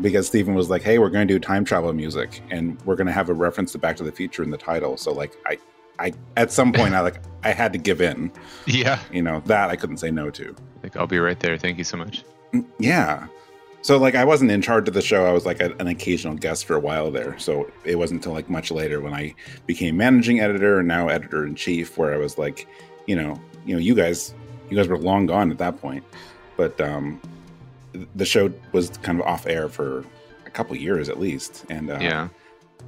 because 0.02 0.26
Stephen 0.26 0.56
was 0.56 0.70
like, 0.70 0.82
"Hey, 0.82 0.98
we're 0.98 1.10
going 1.10 1.28
to 1.28 1.34
do 1.34 1.40
time 1.40 1.64
travel 1.66 1.92
music, 1.94 2.42
and 2.50 2.82
we're 2.86 2.96
going 2.96 3.08
to 3.08 3.14
have 3.14 3.30
a 3.30 3.34
reference 3.34 3.72
to 3.74 3.78
Back 3.78 3.98
to 3.98 4.04
the 4.04 4.12
Future 4.12 4.42
in 4.42 4.50
the 4.50 4.58
title." 4.58 4.98
So, 4.98 5.12
like, 5.12 5.36
I, 5.46 5.60
I, 6.00 6.14
at 6.38 6.52
some 6.52 6.72
point, 6.72 6.96
I 6.96 7.02
like, 7.02 7.22
I 7.44 7.52
had 7.52 7.74
to 7.74 7.80
give 7.80 8.02
in. 8.02 8.32
yeah. 8.66 9.00
You 9.12 9.22
know, 9.22 9.42
that 9.46 9.70
I 9.70 9.76
couldn't 9.76 9.98
say 9.98 10.10
no 10.10 10.30
to. 10.32 10.56
Like, 10.82 10.96
I'll 10.96 11.06
be 11.08 11.20
right 11.20 11.40
there. 11.40 11.58
Thank 11.58 11.78
you 11.78 11.84
so 11.84 11.98
much. 11.98 12.24
Mm, 12.54 12.66
Yeah. 12.80 13.28
So 13.82 13.98
like 13.98 14.16
I 14.16 14.26
wasn't 14.26 14.52
in 14.52 14.62
charge 14.62 14.88
of 14.88 14.94
the 14.94 15.02
show. 15.02 15.26
I 15.26 15.32
was 15.32 15.46
like 15.46 15.62
a, 15.62 15.74
an 15.80 15.88
occasional 15.88 16.36
guest 16.36 16.66
for 16.66 16.76
a 16.76 16.80
while 16.80 17.12
there. 17.12 17.38
So 17.40 17.72
it 17.86 17.96
wasn't 17.96 18.20
until 18.20 18.34
like 18.34 18.50
much 18.50 18.72
later 18.72 19.00
when 19.02 19.14
I 19.14 19.34
became 19.66 19.98
managing 19.98 20.42
editor 20.42 20.80
and 20.80 20.88
now 20.88 21.08
editor 21.08 21.46
in 21.46 21.56
chief 21.56 21.98
where 21.98 22.14
I 22.14 22.18
was 22.18 22.38
like, 22.38 22.68
you 23.08 23.16
know, 23.16 23.40
you 23.66 23.74
know, 23.74 23.80
you 23.80 23.96
guys 23.96 24.34
you 24.70 24.78
guys 24.78 24.88
were 24.88 24.98
long 24.98 25.26
gone 25.26 25.52
at 25.52 25.58
that 25.60 25.80
point. 25.80 26.04
But 26.58 26.80
um 26.82 27.22
the 28.16 28.26
show 28.26 28.52
was 28.72 28.90
kind 29.02 29.20
of 29.20 29.26
off 29.26 29.48
air 29.48 29.70
for 29.70 30.04
a 30.46 30.50
couple 30.50 30.76
years 30.76 31.10
at 31.10 31.20
least. 31.20 31.66
And 31.70 31.90
uh, 31.90 32.00
yeah. 32.02 32.28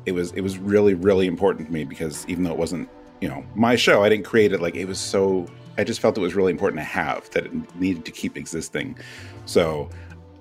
it 0.06 0.12
was 0.12 0.32
it 0.34 0.42
was 0.42 0.58
really 0.58 0.94
really 0.94 1.28
important 1.28 1.68
to 1.68 1.74
me 1.74 1.86
because 1.86 2.26
even 2.28 2.44
though 2.44 2.52
it 2.52 2.58
wasn't 2.58 2.90
you 3.22 3.30
know 3.30 3.46
my 3.56 3.76
show 3.76 4.04
i 4.04 4.10
didn't 4.10 4.26
create 4.26 4.52
it 4.52 4.60
like 4.62 4.76
it 4.76 4.86
was 4.86 5.00
so 5.00 5.46
i 5.78 5.84
just 5.84 6.02
felt 6.02 6.18
it 6.18 6.22
was 6.22 6.34
really 6.34 6.52
important 6.52 6.80
to 6.80 6.84
have 6.84 7.30
that 7.30 7.46
it 7.46 7.76
needed 7.76 8.04
to 8.04 8.12
keep 8.12 8.36
existing 8.36 8.98
so 9.46 9.88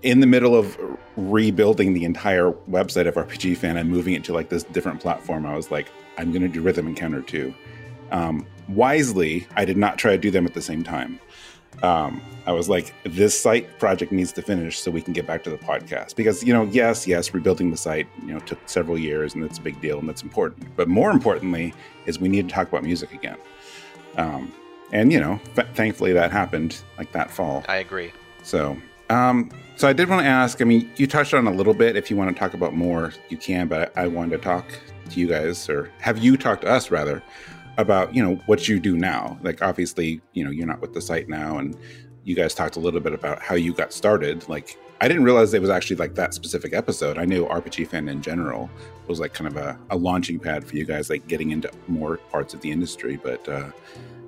in 0.02 0.20
the 0.20 0.26
middle 0.26 0.54
of 0.54 0.78
rebuilding 1.16 1.92
the 1.92 2.04
entire 2.04 2.52
website 2.70 3.06
of 3.06 3.14
rpg 3.14 3.56
fan 3.56 3.76
and 3.76 3.90
moving 3.90 4.14
it 4.14 4.24
to 4.24 4.32
like 4.32 4.48
this 4.48 4.62
different 4.64 5.00
platform 5.00 5.44
i 5.46 5.54
was 5.54 5.70
like 5.70 5.90
i'm 6.18 6.32
going 6.32 6.42
to 6.42 6.48
do 6.48 6.62
rhythm 6.62 6.86
encounter 6.86 7.22
too 7.22 7.54
um, 8.12 8.46
wisely 8.68 9.46
i 9.56 9.64
did 9.64 9.76
not 9.76 9.98
try 9.98 10.12
to 10.12 10.18
do 10.18 10.30
them 10.30 10.46
at 10.46 10.54
the 10.54 10.62
same 10.62 10.82
time 10.82 11.20
um, 11.82 12.20
I 12.46 12.52
was 12.52 12.68
like, 12.68 12.92
this 13.04 13.40
site 13.40 13.78
project 13.78 14.12
needs 14.12 14.32
to 14.32 14.42
finish 14.42 14.78
so 14.78 14.90
we 14.90 15.00
can 15.00 15.12
get 15.12 15.26
back 15.26 15.42
to 15.44 15.50
the 15.50 15.56
podcast. 15.56 16.16
Because, 16.16 16.42
you 16.42 16.52
know, 16.52 16.64
yes, 16.64 17.06
yes, 17.06 17.32
rebuilding 17.32 17.70
the 17.70 17.76
site, 17.76 18.08
you 18.22 18.32
know, 18.32 18.40
took 18.40 18.58
several 18.68 18.98
years 18.98 19.34
and 19.34 19.44
it's 19.44 19.58
a 19.58 19.62
big 19.62 19.80
deal 19.80 19.98
and 19.98 20.08
that's 20.08 20.22
important. 20.22 20.76
But 20.76 20.88
more 20.88 21.10
importantly, 21.10 21.74
is 22.06 22.18
we 22.18 22.28
need 22.28 22.48
to 22.48 22.54
talk 22.54 22.68
about 22.68 22.82
music 22.82 23.12
again. 23.12 23.38
Um, 24.16 24.52
and, 24.92 25.12
you 25.12 25.20
know, 25.20 25.40
th- 25.54 25.68
thankfully 25.74 26.12
that 26.12 26.32
happened 26.32 26.82
like 26.98 27.12
that 27.12 27.30
fall. 27.30 27.64
I 27.68 27.76
agree. 27.76 28.12
So, 28.42 28.76
um, 29.08 29.50
so 29.80 29.88
I 29.88 29.94
did 29.94 30.10
want 30.10 30.20
to 30.20 30.26
ask. 30.26 30.60
I 30.60 30.66
mean, 30.66 30.90
you 30.96 31.06
touched 31.06 31.32
on 31.32 31.46
a 31.46 31.50
little 31.50 31.72
bit. 31.72 31.96
If 31.96 32.10
you 32.10 32.16
want 32.18 32.28
to 32.28 32.38
talk 32.38 32.52
about 32.52 32.74
more, 32.74 33.14
you 33.30 33.38
can. 33.38 33.66
But 33.66 33.96
I, 33.96 34.08
wanted 34.08 34.36
to 34.36 34.38
talk 34.42 34.66
to 35.08 35.18
you 35.18 35.26
guys, 35.26 35.70
or 35.70 35.90
have 36.00 36.18
you 36.18 36.36
talk 36.36 36.60
to 36.60 36.68
us 36.68 36.90
rather, 36.90 37.22
about 37.78 38.14
you 38.14 38.22
know 38.22 38.34
what 38.44 38.68
you 38.68 38.78
do 38.78 38.94
now. 38.94 39.38
Like, 39.42 39.62
obviously, 39.62 40.20
you 40.34 40.44
know, 40.44 40.50
you're 40.50 40.66
not 40.66 40.82
with 40.82 40.92
the 40.92 41.00
site 41.00 41.30
now, 41.30 41.56
and 41.56 41.74
you 42.24 42.34
guys 42.34 42.52
talked 42.52 42.76
a 42.76 42.78
little 42.78 43.00
bit 43.00 43.14
about 43.14 43.40
how 43.40 43.54
you 43.54 43.72
got 43.72 43.94
started. 43.94 44.46
Like, 44.50 44.76
I 45.00 45.08
didn't 45.08 45.24
realize 45.24 45.54
it 45.54 45.62
was 45.62 45.70
actually 45.70 45.96
like 45.96 46.14
that 46.16 46.34
specific 46.34 46.74
episode. 46.74 47.16
I 47.16 47.24
knew 47.24 47.46
RPG 47.46 47.88
fan 47.88 48.06
in 48.06 48.20
general 48.20 48.68
was 49.06 49.18
like 49.18 49.32
kind 49.32 49.48
of 49.48 49.56
a, 49.56 49.78
a 49.88 49.96
launching 49.96 50.38
pad 50.38 50.62
for 50.62 50.76
you 50.76 50.84
guys, 50.84 51.08
like 51.08 51.26
getting 51.26 51.52
into 51.52 51.72
more 51.88 52.18
parts 52.18 52.52
of 52.52 52.60
the 52.60 52.70
industry. 52.70 53.16
But 53.16 53.48
uh, 53.48 53.70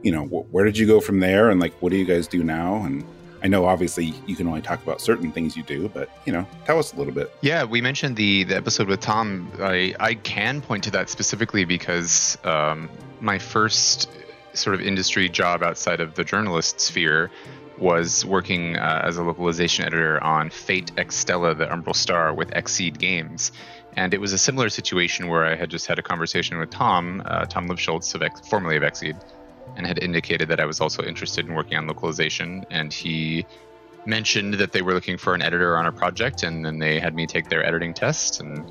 you 0.03 0.13
know, 0.13 0.25
wh- 0.25 0.51
where 0.51 0.65
did 0.65 0.79
you 0.79 0.87
go 0.87 0.99
from 0.99 1.21
there, 1.21 1.51
and 1.51 1.61
like, 1.61 1.75
what 1.83 1.91
do 1.91 1.99
you 1.99 2.07
guys 2.07 2.27
do 2.27 2.43
now? 2.43 2.77
And 2.85 3.05
I 3.43 3.49
know 3.49 3.67
obviously 3.67 4.15
you 4.27 4.37
can 4.37 4.47
only 4.47 4.63
talk 4.63 4.83
about 4.83 5.01
certain 5.01 5.33
things 5.33 5.57
you 5.57 5.63
do, 5.65 5.89
but 5.89 6.09
you 6.25 6.33
know, 6.33 6.47
tell 6.65 6.79
us 6.79 6.93
a 6.93 6.97
little 6.97 7.13
bit. 7.13 7.35
Yeah, 7.41 7.65
we 7.65 7.81
mentioned 7.81 8.17
the 8.17 8.45
the 8.45 8.57
episode 8.57 8.89
with 8.89 9.01
Tom. 9.01 9.51
I 9.61 9.95
I 9.99 10.15
can 10.15 10.61
point 10.61 10.85
to 10.85 10.91
that 10.93 11.09
specifically 11.09 11.65
because 11.65 12.39
um, 12.45 12.89
my 13.21 13.39
first 13.39 14.09
sort 14.55 14.75
of 14.75 14.81
industry 14.81 15.29
job 15.29 15.63
outside 15.63 16.01
of 16.01 16.15
the 16.15 16.25
journalist 16.25 16.81
sphere 16.81 17.31
was 17.79 18.25
working 18.25 18.77
uh, 18.77 19.03
as 19.05 19.17
a 19.17 19.23
localization 19.23 19.85
editor 19.85 20.23
on 20.23 20.51
Fate 20.51 20.95
Extella, 20.97 21.57
the 21.57 21.67
Umbral 21.67 21.97
Star 21.97 22.33
with 22.33 22.51
Xseed 22.51 22.99
Games. 22.99 23.51
And 23.97 24.15
it 24.15 24.21
was 24.21 24.33
a 24.33 24.39
similar 24.39 24.69
situation 24.69 25.29
where 25.29 25.45
I 25.45 25.55
had 25.55 25.69
just 25.69 25.87
had 25.87 25.99
a 25.99 26.03
conversation 26.03 26.59
with 26.59 26.71
Tom, 26.71 27.23
uh, 27.25 27.45
Tom 27.47 27.69
Lipschultz, 27.69 28.15
of 28.15 28.23
X, 28.23 28.41
formerly 28.49 28.77
of 28.77 28.83
Xseed, 28.83 29.21
and 29.77 29.87
had 29.87 30.03
indicated 30.03 30.49
that 30.49 30.61
I 30.61 30.65
was 30.65 30.81
also 30.81 31.03
interested 31.03 31.47
in 31.47 31.55
working 31.55 31.79
on 31.79 31.87
localization. 31.87 32.65
And 32.71 32.93
he 32.93 33.47
mentioned 34.05 34.55
that 34.55 34.73
they 34.73 34.83
were 34.83 34.95
looking 34.95 35.17
for 35.17 35.35
an 35.35 35.43
editor 35.43 35.77
on 35.77 35.87
a 35.87 35.93
project, 35.93 36.43
and 36.43 36.65
then 36.65 36.79
they 36.79 36.99
had 36.99 37.15
me 37.15 37.27
take 37.27 37.49
their 37.49 37.65
editing 37.65 37.95
test, 37.95 38.41
and 38.41 38.71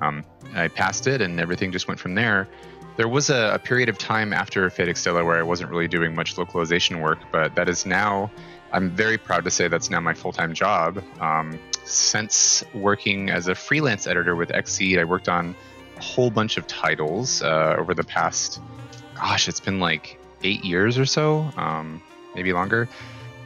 um, 0.00 0.24
I 0.54 0.68
passed 0.68 1.06
it, 1.06 1.20
and 1.20 1.40
everything 1.40 1.72
just 1.72 1.88
went 1.88 1.98
from 1.98 2.14
there. 2.14 2.48
There 2.96 3.08
was 3.08 3.30
a, 3.30 3.54
a 3.54 3.58
period 3.58 3.88
of 3.88 3.98
time 3.98 4.32
after 4.32 4.68
Fate 4.70 4.88
Extella 4.88 5.24
where 5.24 5.38
I 5.38 5.42
wasn't 5.42 5.70
really 5.70 5.88
doing 5.88 6.14
much 6.14 6.38
localization 6.38 7.00
work, 7.00 7.18
but 7.30 7.54
that 7.54 7.68
is 7.68 7.84
now, 7.84 8.30
I'm 8.72 8.90
very 8.90 9.18
proud 9.18 9.44
to 9.44 9.50
say 9.50 9.68
that's 9.68 9.90
now 9.90 10.00
my 10.00 10.14
full 10.14 10.32
time 10.32 10.54
job. 10.54 11.02
Um, 11.20 11.58
since 11.84 12.64
working 12.74 13.30
as 13.30 13.48
a 13.48 13.54
freelance 13.54 14.06
editor 14.06 14.34
with 14.34 14.48
Xseed, 14.48 14.98
I 14.98 15.04
worked 15.04 15.28
on 15.28 15.54
a 15.96 16.02
whole 16.02 16.30
bunch 16.30 16.56
of 16.56 16.66
titles 16.66 17.42
uh, 17.42 17.76
over 17.78 17.94
the 17.94 18.04
past, 18.04 18.60
gosh, 19.14 19.46
it's 19.46 19.60
been 19.60 19.78
like 19.78 20.18
eight 20.46 20.64
years 20.64 20.96
or 20.96 21.04
so, 21.04 21.50
um, 21.56 22.00
maybe 22.34 22.52
longer. 22.52 22.88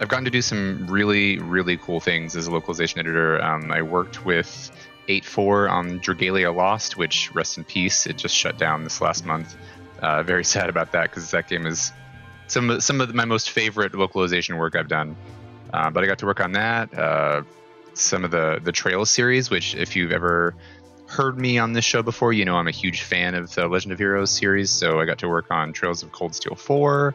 I've 0.00 0.08
gotten 0.08 0.24
to 0.24 0.30
do 0.30 0.42
some 0.42 0.86
really, 0.86 1.38
really 1.38 1.76
cool 1.76 2.00
things 2.00 2.36
as 2.36 2.46
a 2.46 2.50
localization 2.50 3.00
editor. 3.00 3.42
Um, 3.42 3.70
I 3.70 3.82
worked 3.82 4.24
with 4.24 4.70
8-4 5.08 5.70
on 5.70 6.00
Dragalia 6.00 6.54
Lost, 6.54 6.96
which, 6.96 7.34
rest 7.34 7.58
in 7.58 7.64
peace, 7.64 8.06
it 8.06 8.16
just 8.16 8.34
shut 8.34 8.58
down 8.58 8.84
this 8.84 9.00
last 9.00 9.24
month. 9.26 9.56
Uh, 10.00 10.22
very 10.22 10.44
sad 10.54 10.68
about 10.68 10.92
that 10.92 11.10
because 11.10 11.30
that 11.30 11.48
game 11.48 11.66
is 11.66 11.92
some 12.46 12.70
of, 12.70 12.82
some 12.82 13.00
of 13.00 13.14
my 13.14 13.24
most 13.24 13.50
favorite 13.50 13.94
localization 13.94 14.56
work 14.56 14.76
I've 14.76 14.88
done. 14.88 15.16
Uh, 15.72 15.90
but 15.90 16.02
I 16.02 16.06
got 16.06 16.18
to 16.18 16.26
work 16.26 16.40
on 16.40 16.52
that. 16.52 16.92
Uh, 16.92 17.42
some 17.94 18.24
of 18.24 18.30
the 18.30 18.60
the 18.62 18.72
Trails 18.72 19.10
series, 19.10 19.50
which 19.50 19.74
if 19.74 19.94
you've 19.94 20.12
ever 20.12 20.54
heard 21.10 21.38
me 21.38 21.58
on 21.58 21.72
this 21.72 21.84
show 21.84 22.02
before, 22.02 22.32
you 22.32 22.44
know 22.44 22.56
I'm 22.56 22.68
a 22.68 22.72
huge 22.72 23.02
fan 23.02 23.34
of 23.34 23.52
the 23.54 23.66
Legend 23.66 23.92
of 23.92 23.98
Heroes 23.98 24.30
series. 24.30 24.70
So 24.70 25.00
I 25.00 25.04
got 25.04 25.18
to 25.18 25.28
work 25.28 25.50
on 25.50 25.72
Trails 25.72 26.02
of 26.02 26.12
Cold 26.12 26.34
Steel 26.34 26.54
4. 26.54 27.14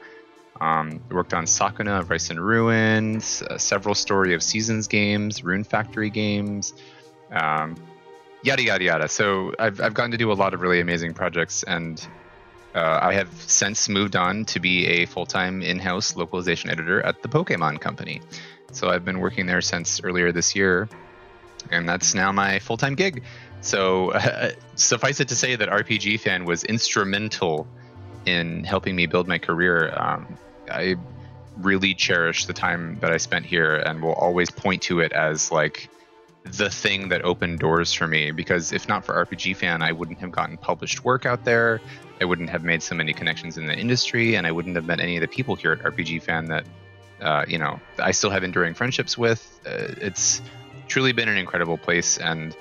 Um, 0.61 1.01
worked 1.09 1.33
on 1.33 1.45
Sakuna 1.45 1.99
of 1.99 2.09
Rice 2.09 2.29
and 2.29 2.39
Ruin, 2.39 3.17
uh, 3.17 3.57
several 3.57 3.95
Story 3.95 4.33
of 4.33 4.41
Seasons 4.41 4.87
games, 4.87 5.43
Rune 5.43 5.65
Factory 5.65 6.09
games, 6.09 6.73
um, 7.31 7.75
yada 8.41 8.63
yada 8.63 8.83
yada. 8.83 9.07
So 9.09 9.53
I've 9.59 9.81
I've 9.81 9.93
gotten 9.93 10.11
to 10.11 10.17
do 10.17 10.31
a 10.31 10.33
lot 10.33 10.53
of 10.53 10.61
really 10.61 10.79
amazing 10.79 11.13
projects, 11.13 11.63
and 11.63 12.05
uh, 12.73 12.99
I 13.01 13.13
have 13.15 13.29
since 13.47 13.89
moved 13.89 14.15
on 14.15 14.45
to 14.45 14.61
be 14.61 14.85
a 14.85 15.05
full 15.05 15.25
time 15.25 15.61
in 15.61 15.77
house 15.77 16.15
localization 16.15 16.69
editor 16.69 17.01
at 17.01 17.21
the 17.21 17.27
Pokemon 17.27 17.81
Company. 17.81 18.21
So 18.71 18.89
I've 18.89 19.03
been 19.03 19.19
working 19.19 19.45
there 19.45 19.61
since 19.61 20.01
earlier 20.01 20.31
this 20.31 20.55
year, 20.55 20.87
and 21.69 21.87
that's 21.87 22.13
now 22.13 22.31
my 22.31 22.59
full 22.59 22.77
time 22.77 22.95
gig. 22.95 23.23
So 23.61 24.11
uh, 24.11 24.51
suffice 24.75 25.19
it 25.19 25.27
to 25.29 25.35
say 25.35 25.55
that 25.55 25.69
RPG 25.69 26.19
Fan 26.19 26.45
was 26.45 26.63
instrumental 26.63 27.67
in 28.25 28.63
helping 28.63 28.95
me 28.95 29.05
build 29.05 29.27
my 29.27 29.37
career. 29.37 29.93
Um, 29.95 30.37
I 30.69 30.95
really 31.57 31.93
cherish 31.93 32.45
the 32.45 32.53
time 32.53 32.99
that 32.99 33.11
I 33.11 33.17
spent 33.17 33.45
here, 33.45 33.75
and 33.75 34.01
will 34.01 34.13
always 34.13 34.49
point 34.51 34.81
to 34.83 34.99
it 34.99 35.13
as 35.13 35.51
like 35.51 35.89
the 36.43 36.69
thing 36.69 37.09
that 37.09 37.23
opened 37.25 37.59
doors 37.59 37.91
for 37.91 38.07
me 38.07 38.29
because 38.31 38.71
if 38.71 38.87
not 38.87 39.03
for 39.03 39.25
RPG 39.25 39.55
Fan, 39.57 39.81
I 39.81 39.91
wouldn't 39.91 40.19
have 40.19 40.31
gotten 40.31 40.57
published 40.57 41.03
work 41.03 41.25
out 41.25 41.43
there. 41.43 41.81
I 42.21 42.25
wouldn't 42.25 42.49
have 42.49 42.63
made 42.63 42.83
so 42.83 42.95
many 42.95 43.13
connections 43.13 43.57
in 43.57 43.65
the 43.65 43.75
industry, 43.75 44.35
and 44.35 44.45
I 44.45 44.51
wouldn't 44.51 44.75
have 44.75 44.85
met 44.85 44.99
any 44.99 45.17
of 45.17 45.21
the 45.21 45.27
people 45.27 45.55
here 45.55 45.73
at 45.73 45.79
RPG 45.79 46.21
Fan 46.21 46.45
that, 46.45 46.65
uh, 47.21 47.45
you 47.47 47.57
know, 47.57 47.79
I 47.99 48.11
still 48.11 48.29
have 48.29 48.43
enduring 48.43 48.73
friendships 48.73 49.17
with. 49.17 49.59
Uh, 49.65 49.93
it's 49.99 50.41
truly 50.87 51.11
been 51.11 51.27
an 51.27 51.37
incredible 51.37 51.77
place, 51.77 52.17
and 52.17 52.55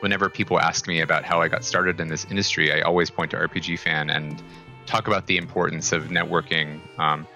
whenever 0.00 0.28
people 0.28 0.60
ask 0.60 0.86
me 0.86 1.00
about 1.00 1.24
how 1.24 1.40
I 1.40 1.48
got 1.48 1.64
started 1.64 2.00
in 2.00 2.08
this 2.08 2.26
industry, 2.30 2.72
I 2.72 2.82
always 2.82 3.10
point 3.10 3.30
to 3.32 3.36
RPG 3.36 3.78
Fan 3.78 4.10
and 4.10 4.42
talk 4.86 5.06
about 5.06 5.26
the 5.26 5.36
importance 5.36 5.92
of 5.92 6.04
networking. 6.04 6.80
Um, 6.98 7.26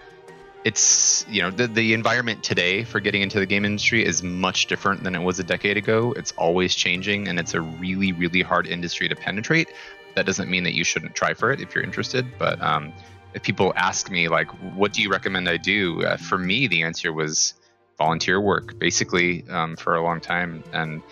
it's 0.64 1.26
you 1.28 1.42
know 1.42 1.50
the, 1.50 1.66
the 1.66 1.92
environment 1.92 2.44
today 2.44 2.84
for 2.84 3.00
getting 3.00 3.22
into 3.22 3.40
the 3.40 3.46
game 3.46 3.64
industry 3.64 4.04
is 4.04 4.22
much 4.22 4.66
different 4.66 5.02
than 5.02 5.14
it 5.14 5.22
was 5.22 5.40
a 5.40 5.44
decade 5.44 5.76
ago. 5.76 6.12
It's 6.16 6.32
always 6.32 6.74
changing 6.74 7.28
and 7.28 7.38
it's 7.38 7.54
a 7.54 7.60
really 7.60 8.12
really 8.12 8.42
hard 8.42 8.66
industry 8.66 9.08
to 9.08 9.16
penetrate. 9.16 9.68
That 10.14 10.24
doesn't 10.26 10.48
mean 10.48 10.64
that 10.64 10.74
you 10.74 10.84
shouldn't 10.84 11.14
try 11.14 11.34
for 11.34 11.50
it 11.50 11.60
if 11.60 11.74
you're 11.74 11.82
interested 11.82 12.26
but 12.38 12.60
um, 12.62 12.92
if 13.34 13.42
people 13.42 13.72
ask 13.76 14.10
me 14.10 14.28
like 14.28 14.48
what 14.74 14.92
do 14.92 15.02
you 15.02 15.10
recommend 15.10 15.48
i 15.48 15.56
do? 15.56 16.04
Uh, 16.04 16.16
for 16.16 16.38
me 16.38 16.68
the 16.68 16.84
answer 16.84 17.12
was 17.12 17.54
volunteer 17.98 18.40
work 18.40 18.78
basically 18.78 19.44
um, 19.48 19.76
for 19.76 19.96
a 19.96 20.02
long 20.02 20.20
time. 20.20 20.62
And 20.72 21.02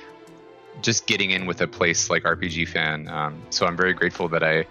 just 0.82 1.06
getting 1.06 1.30
in 1.30 1.46
with 1.46 1.60
a 1.60 1.66
place 1.66 2.10
like 2.10 2.22
rpg 2.24 2.66
fan 2.68 3.08
um, 3.08 3.42
so 3.50 3.66
i'm 3.66 3.76
very 3.76 3.92
grateful 3.92 4.28
that 4.28 4.42
i 4.42 4.64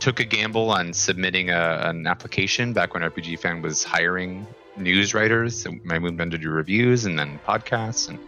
took 0.00 0.18
a 0.18 0.24
gamble 0.24 0.70
on 0.70 0.92
submitting 0.92 1.50
a, 1.50 1.80
an 1.84 2.06
application 2.06 2.72
back 2.72 2.94
when 2.94 3.02
RPG 3.02 3.38
Fan 3.38 3.62
was 3.62 3.84
hiring 3.84 4.46
news 4.76 5.14
writers. 5.14 5.66
I 5.66 5.98
moved 5.98 6.20
on 6.20 6.30
to 6.30 6.38
do 6.38 6.50
reviews 6.50 7.04
and 7.04 7.18
then 7.18 7.38
podcasts. 7.46 8.08
And 8.08 8.18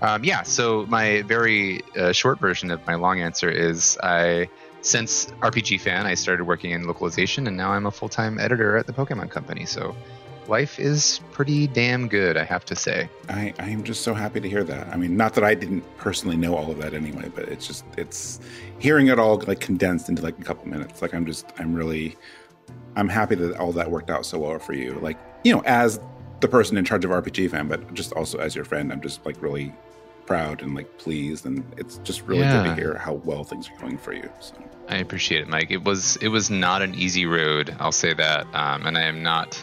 um, 0.00 0.24
yeah, 0.24 0.42
so 0.42 0.86
my 0.86 1.22
very 1.22 1.82
uh, 1.96 2.12
short 2.12 2.40
version 2.40 2.70
of 2.70 2.84
my 2.86 2.94
long 2.94 3.20
answer 3.20 3.50
is 3.50 3.98
I, 4.02 4.48
since 4.80 5.26
RPG 5.42 5.80
Fan, 5.80 6.06
I 6.06 6.14
started 6.14 6.44
working 6.44 6.70
in 6.70 6.86
localization 6.86 7.46
and 7.46 7.56
now 7.56 7.72
I'm 7.72 7.86
a 7.86 7.90
full 7.90 8.08
time 8.08 8.38
editor 8.38 8.76
at 8.76 8.86
the 8.86 8.92
Pokemon 8.92 9.30
Company. 9.30 9.66
So 9.66 9.94
life 10.48 10.78
is 10.78 11.20
pretty 11.32 11.66
damn 11.66 12.08
good, 12.08 12.36
I 12.36 12.44
have 12.44 12.64
to 12.66 12.76
say. 12.76 13.08
I, 13.28 13.54
I 13.58 13.70
am 13.70 13.84
just 13.84 14.02
so 14.02 14.14
happy 14.14 14.40
to 14.40 14.48
hear 14.48 14.64
that. 14.64 14.88
I 14.88 14.96
mean, 14.96 15.16
not 15.16 15.34
that 15.34 15.44
I 15.44 15.54
didn't 15.54 15.82
personally 15.98 16.36
know 16.36 16.56
all 16.56 16.70
of 16.70 16.78
that 16.78 16.94
anyway, 16.94 17.30
but 17.34 17.48
it's 17.48 17.66
just 17.66 17.84
it's 17.96 18.40
hearing 18.78 19.08
it 19.08 19.18
all 19.18 19.38
like 19.46 19.60
condensed 19.60 20.08
into 20.08 20.22
like 20.22 20.38
a 20.38 20.42
couple 20.42 20.68
minutes. 20.68 21.02
Like 21.02 21.14
I'm 21.14 21.26
just 21.26 21.46
I'm 21.58 21.74
really 21.74 22.16
I'm 22.96 23.08
happy 23.08 23.34
that 23.36 23.56
all 23.58 23.72
that 23.72 23.90
worked 23.90 24.10
out 24.10 24.26
so 24.26 24.38
well 24.38 24.58
for 24.58 24.72
you. 24.72 24.94
Like 24.94 25.18
you 25.44 25.54
know, 25.54 25.62
as 25.66 26.00
the 26.40 26.48
person 26.48 26.76
in 26.76 26.84
charge 26.84 27.04
of 27.04 27.10
RPG 27.10 27.50
fan, 27.50 27.68
but 27.68 27.94
just 27.94 28.12
also 28.12 28.38
as 28.38 28.54
your 28.54 28.64
friend, 28.64 28.92
I'm 28.92 29.00
just 29.00 29.24
like 29.24 29.40
really 29.42 29.72
proud 30.26 30.62
and 30.62 30.74
like 30.74 30.98
pleased, 30.98 31.46
and 31.46 31.64
it's 31.76 31.98
just 31.98 32.22
really 32.22 32.42
yeah. 32.42 32.62
good 32.62 32.68
to 32.70 32.74
hear 32.74 32.94
how 32.98 33.14
well 33.14 33.44
things 33.44 33.68
are 33.70 33.80
going 33.80 33.98
for 33.98 34.12
you. 34.12 34.28
So. 34.40 34.54
I 34.88 34.96
appreciate 34.96 35.42
it, 35.42 35.48
Mike. 35.48 35.70
It 35.70 35.84
was 35.84 36.16
it 36.16 36.28
was 36.28 36.50
not 36.50 36.82
an 36.82 36.94
easy 36.94 37.26
road. 37.26 37.74
I'll 37.78 37.92
say 37.92 38.14
that, 38.14 38.46
um, 38.54 38.86
and 38.86 38.98
I 38.98 39.02
am 39.02 39.22
not 39.22 39.62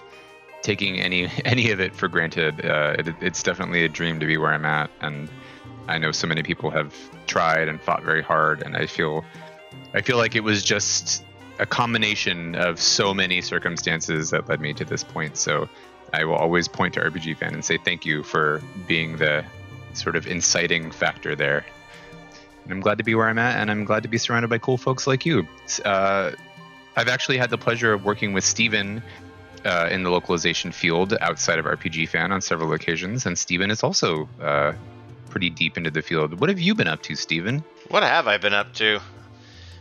taking 0.61 0.99
any 0.99 1.27
any 1.45 1.71
of 1.71 1.79
it 1.79 1.95
for 1.95 2.07
granted. 2.07 2.65
Uh, 2.65 2.95
it, 2.99 3.07
it's 3.21 3.43
definitely 3.43 3.83
a 3.83 3.89
dream 3.89 4.19
to 4.19 4.25
be 4.25 4.37
where 4.37 4.53
I'm 4.53 4.65
at, 4.65 4.89
and 5.01 5.29
I 5.87 5.97
know 5.97 6.11
so 6.11 6.27
many 6.27 6.43
people 6.43 6.69
have 6.71 6.95
tried 7.27 7.67
and 7.67 7.81
fought 7.81 8.03
very 8.03 8.21
hard, 8.21 8.63
and 8.63 8.75
I 8.75 8.85
feel 8.85 9.23
I 9.93 10.01
feel 10.01 10.17
like 10.17 10.35
it 10.35 10.43
was 10.43 10.63
just 10.63 11.23
a 11.59 11.65
combination 11.65 12.55
of 12.55 12.79
so 12.79 13.13
many 13.13 13.41
circumstances 13.41 14.31
that 14.31 14.49
led 14.49 14.61
me 14.61 14.73
to 14.73 14.85
this 14.85 15.03
point. 15.03 15.37
So 15.37 15.69
I 16.13 16.23
will 16.23 16.35
always 16.35 16.67
point 16.67 16.95
to 16.95 17.01
RPG 17.01 17.37
Fan 17.37 17.53
and 17.53 17.63
say 17.63 17.77
thank 17.77 18.05
you 18.05 18.23
for 18.23 18.61
being 18.87 19.17
the 19.17 19.45
sort 19.93 20.15
of 20.15 20.27
inciting 20.27 20.91
factor 20.91 21.35
there. 21.35 21.65
And 22.63 22.73
I'm 22.73 22.79
glad 22.79 22.97
to 22.97 23.03
be 23.03 23.15
where 23.15 23.27
I'm 23.27 23.39
at, 23.39 23.57
and 23.59 23.71
I'm 23.71 23.85
glad 23.85 24.03
to 24.03 24.09
be 24.09 24.17
surrounded 24.17 24.49
by 24.49 24.57
cool 24.57 24.77
folks 24.77 25.07
like 25.07 25.25
you. 25.25 25.47
Uh, 25.83 26.31
I've 26.95 27.07
actually 27.07 27.37
had 27.37 27.49
the 27.49 27.57
pleasure 27.57 27.93
of 27.93 28.05
working 28.05 28.33
with 28.33 28.43
Steven 28.43 29.01
uh, 29.65 29.89
in 29.91 30.03
the 30.03 30.09
localization 30.09 30.71
field 30.71 31.15
outside 31.21 31.59
of 31.59 31.65
RPG 31.65 32.09
Fan 32.09 32.31
on 32.31 32.41
several 32.41 32.73
occasions, 32.73 33.25
and 33.25 33.37
Steven 33.37 33.71
is 33.71 33.83
also 33.83 34.27
uh, 34.41 34.73
pretty 35.29 35.49
deep 35.49 35.77
into 35.77 35.91
the 35.91 36.01
field. 36.01 36.39
What 36.39 36.49
have 36.49 36.59
you 36.59 36.75
been 36.75 36.87
up 36.87 37.01
to, 37.03 37.15
Steven? 37.15 37.63
What 37.89 38.03
have 38.03 38.27
I 38.27 38.37
been 38.37 38.53
up 38.53 38.73
to? 38.75 38.99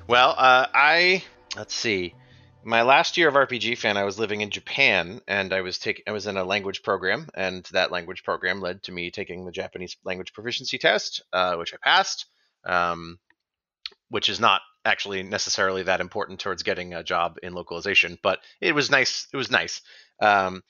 Well, 0.07 0.35
uh, 0.37 0.67
I 0.73 1.25
let's 1.57 1.75
see. 1.75 2.15
My 2.63 2.83
last 2.83 3.17
year 3.17 3.29
of 3.29 3.35
RPG 3.35 3.79
Fan, 3.79 3.97
I 3.97 4.05
was 4.05 4.19
living 4.19 4.43
in 4.43 4.51
Japan, 4.51 5.23
and 5.27 5.53
I 5.53 5.63
was 5.63 5.79
taking 5.79 6.05
I 6.07 6.13
was 6.13 6.27
in 6.27 6.37
a 6.37 6.45
language 6.45 6.83
program, 6.83 7.29
and 7.35 7.65
that 7.73 7.91
language 7.91 8.23
program 8.23 8.61
led 8.61 8.83
to 8.85 8.93
me 8.93 9.11
taking 9.11 9.45
the 9.45 9.53
Japanese 9.53 9.97
language 10.05 10.33
proficiency 10.33 10.79
test, 10.79 11.23
uh, 11.33 11.57
which 11.57 11.73
I 11.75 11.79
passed. 11.83 12.27
Um, 12.65 13.19
which 14.11 14.29
is 14.29 14.41
not 14.41 14.61
actually 14.85 15.23
necessarily 15.23 15.83
that 15.85 16.01
important 16.01 16.41
towards 16.41 16.63
getting 16.63 16.95
a 16.95 17.05
job 17.05 17.39
in 17.43 17.55
localization, 17.55 18.19
but 18.23 18.41
it 18.61 18.75
was 18.75 18.91
nice. 18.91 19.27
It 19.33 19.37
was 19.37 19.51
nice. 19.51 19.83
Um, 20.21 20.63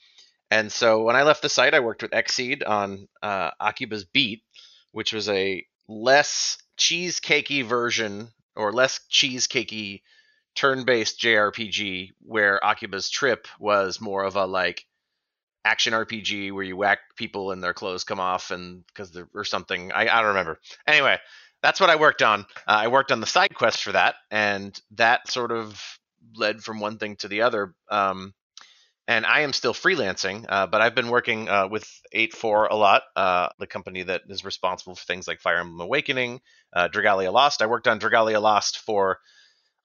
and 0.49 0.71
so 0.71 1.03
when 1.03 1.15
I 1.15 1.23
left 1.23 1.41
the 1.41 1.49
site, 1.49 1.73
I 1.73 1.79
worked 1.79 2.01
with 2.01 2.11
Xseed 2.11 2.67
on 2.67 3.07
uh, 3.23 3.51
Akiba's 3.61 4.03
Beat, 4.03 4.43
which 4.91 5.13
was 5.13 5.29
a 5.29 5.65
less 5.87 6.57
cheesecakey 6.77 7.63
version 7.63 8.29
or 8.55 8.73
less 8.73 8.99
cheesecakey 9.09 10.01
turn-based 10.55 11.19
JRPG, 11.19 12.11
where 12.21 12.59
Akiba's 12.61 13.09
Trip 13.09 13.47
was 13.59 14.01
more 14.01 14.23
of 14.23 14.35
a 14.35 14.45
like 14.45 14.85
action 15.63 15.93
RPG 15.93 16.51
where 16.51 16.63
you 16.63 16.75
whack 16.75 16.99
people 17.15 17.51
and 17.51 17.63
their 17.63 17.73
clothes 17.73 18.03
come 18.03 18.19
off 18.19 18.51
and 18.51 18.83
because 18.87 19.17
or 19.33 19.45
something. 19.45 19.91
I, 19.91 20.01
I 20.01 20.17
don't 20.17 20.29
remember. 20.29 20.59
Anyway, 20.85 21.17
that's 21.61 21.79
what 21.79 21.89
I 21.89 21.95
worked 21.95 22.21
on. 22.21 22.41
Uh, 22.67 22.81
I 22.85 22.87
worked 22.87 23.11
on 23.11 23.19
the 23.21 23.27
side 23.27 23.53
quest 23.53 23.83
for 23.83 23.91
that, 23.91 24.15
and 24.29 24.79
that 24.91 25.29
sort 25.29 25.51
of 25.51 25.81
led 26.35 26.63
from 26.63 26.79
one 26.79 26.97
thing 26.97 27.15
to 27.17 27.27
the 27.27 27.41
other. 27.41 27.73
Um, 27.89 28.33
and 29.07 29.25
I 29.25 29.41
am 29.41 29.51
still 29.51 29.73
freelancing, 29.73 30.45
uh, 30.47 30.67
but 30.67 30.79
I've 30.79 30.95
been 30.95 31.09
working 31.09 31.49
uh, 31.49 31.67
with 31.67 31.89
8-4 32.15 32.69
a 32.69 32.75
lot, 32.75 33.03
uh, 33.15 33.49
the 33.59 33.67
company 33.67 34.03
that 34.03 34.21
is 34.29 34.45
responsible 34.45 34.95
for 34.95 35.03
things 35.03 35.27
like 35.27 35.41
Fire 35.41 35.57
Emblem 35.57 35.81
Awakening, 35.81 36.39
uh, 36.73 36.87
Dragalia 36.87 37.33
Lost. 37.33 37.61
I 37.61 37.65
worked 37.65 37.87
on 37.87 37.99
Dragalia 37.99 38.41
Lost 38.41 38.79
for 38.79 39.19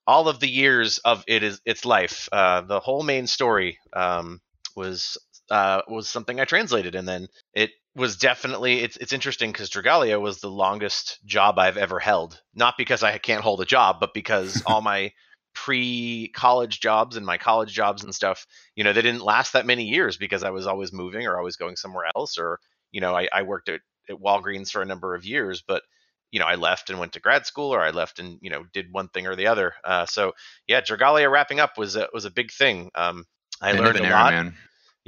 all 0.05 0.29
of 0.29 0.39
the 0.39 0.49
years 0.49 0.99
of 0.99 1.23
it 1.27 1.43
is 1.43 1.59
its 1.65 1.83
life. 1.83 2.29
Uh, 2.31 2.61
the 2.61 2.79
whole 2.79 3.03
main 3.03 3.27
story 3.27 3.77
um, 3.91 4.39
was 4.75 5.17
uh, 5.49 5.81
was 5.87 6.07
something 6.07 6.39
I 6.39 6.45
translated, 6.45 6.95
and 6.95 7.07
then 7.07 7.27
it 7.53 7.71
was 7.97 8.15
definitely 8.15 8.79
it's 8.81 8.95
it's 8.97 9.11
interesting 9.11 9.51
because 9.51 9.71
Dragalia 9.71 10.21
was 10.21 10.39
the 10.39 10.49
longest 10.49 11.17
job 11.25 11.57
I've 11.57 11.77
ever 11.77 11.99
held. 11.99 12.39
Not 12.53 12.75
because 12.77 13.01
I 13.01 13.17
can't 13.17 13.43
hold 13.43 13.59
a 13.59 13.65
job, 13.65 13.97
but 13.99 14.13
because 14.13 14.61
all 14.67 14.81
my 14.81 15.11
pre-college 15.55 16.79
jobs 16.79 17.17
and 17.17 17.25
my 17.25 17.39
college 17.39 17.73
jobs 17.73 18.03
and 18.03 18.13
stuff, 18.13 18.45
you 18.75 18.83
know, 18.83 18.93
they 18.93 19.01
didn't 19.01 19.23
last 19.23 19.53
that 19.53 19.65
many 19.65 19.85
years 19.85 20.15
because 20.15 20.43
I 20.43 20.51
was 20.51 20.67
always 20.67 20.93
moving 20.93 21.25
or 21.25 21.35
always 21.37 21.55
going 21.55 21.75
somewhere 21.75 22.05
else, 22.15 22.37
or 22.37 22.59
you 22.91 23.01
know, 23.01 23.15
I, 23.15 23.27
I 23.33 23.41
worked 23.41 23.67
at, 23.67 23.81
at 24.07 24.17
Walgreens 24.17 24.69
for 24.69 24.83
a 24.83 24.85
number 24.85 25.15
of 25.15 25.25
years, 25.25 25.63
but 25.67 25.81
you 26.29 26.39
know, 26.39 26.45
I 26.45 26.55
left 26.55 26.91
and 26.91 26.99
went 26.99 27.13
to 27.13 27.19
grad 27.19 27.47
school, 27.47 27.73
or 27.73 27.81
I 27.81 27.89
left 27.89 28.19
and 28.19 28.37
you 28.41 28.51
know 28.51 28.65
did 28.73 28.91
one 28.91 29.09
thing 29.09 29.25
or 29.25 29.35
the 29.35 29.47
other. 29.47 29.73
Uh, 29.83 30.05
so 30.05 30.33
yeah, 30.67 30.81
Dragalia 30.81 31.31
wrapping 31.31 31.59
up 31.59 31.79
was 31.79 31.95
a, 31.95 32.07
was 32.13 32.25
a 32.25 32.31
big 32.31 32.51
thing. 32.51 32.91
Um, 32.93 33.25
I 33.59 33.71
End 33.71 33.79
learned 33.79 33.99
a 33.99 34.03
era, 34.03 34.13
lot. 34.13 34.33
man. 34.33 34.55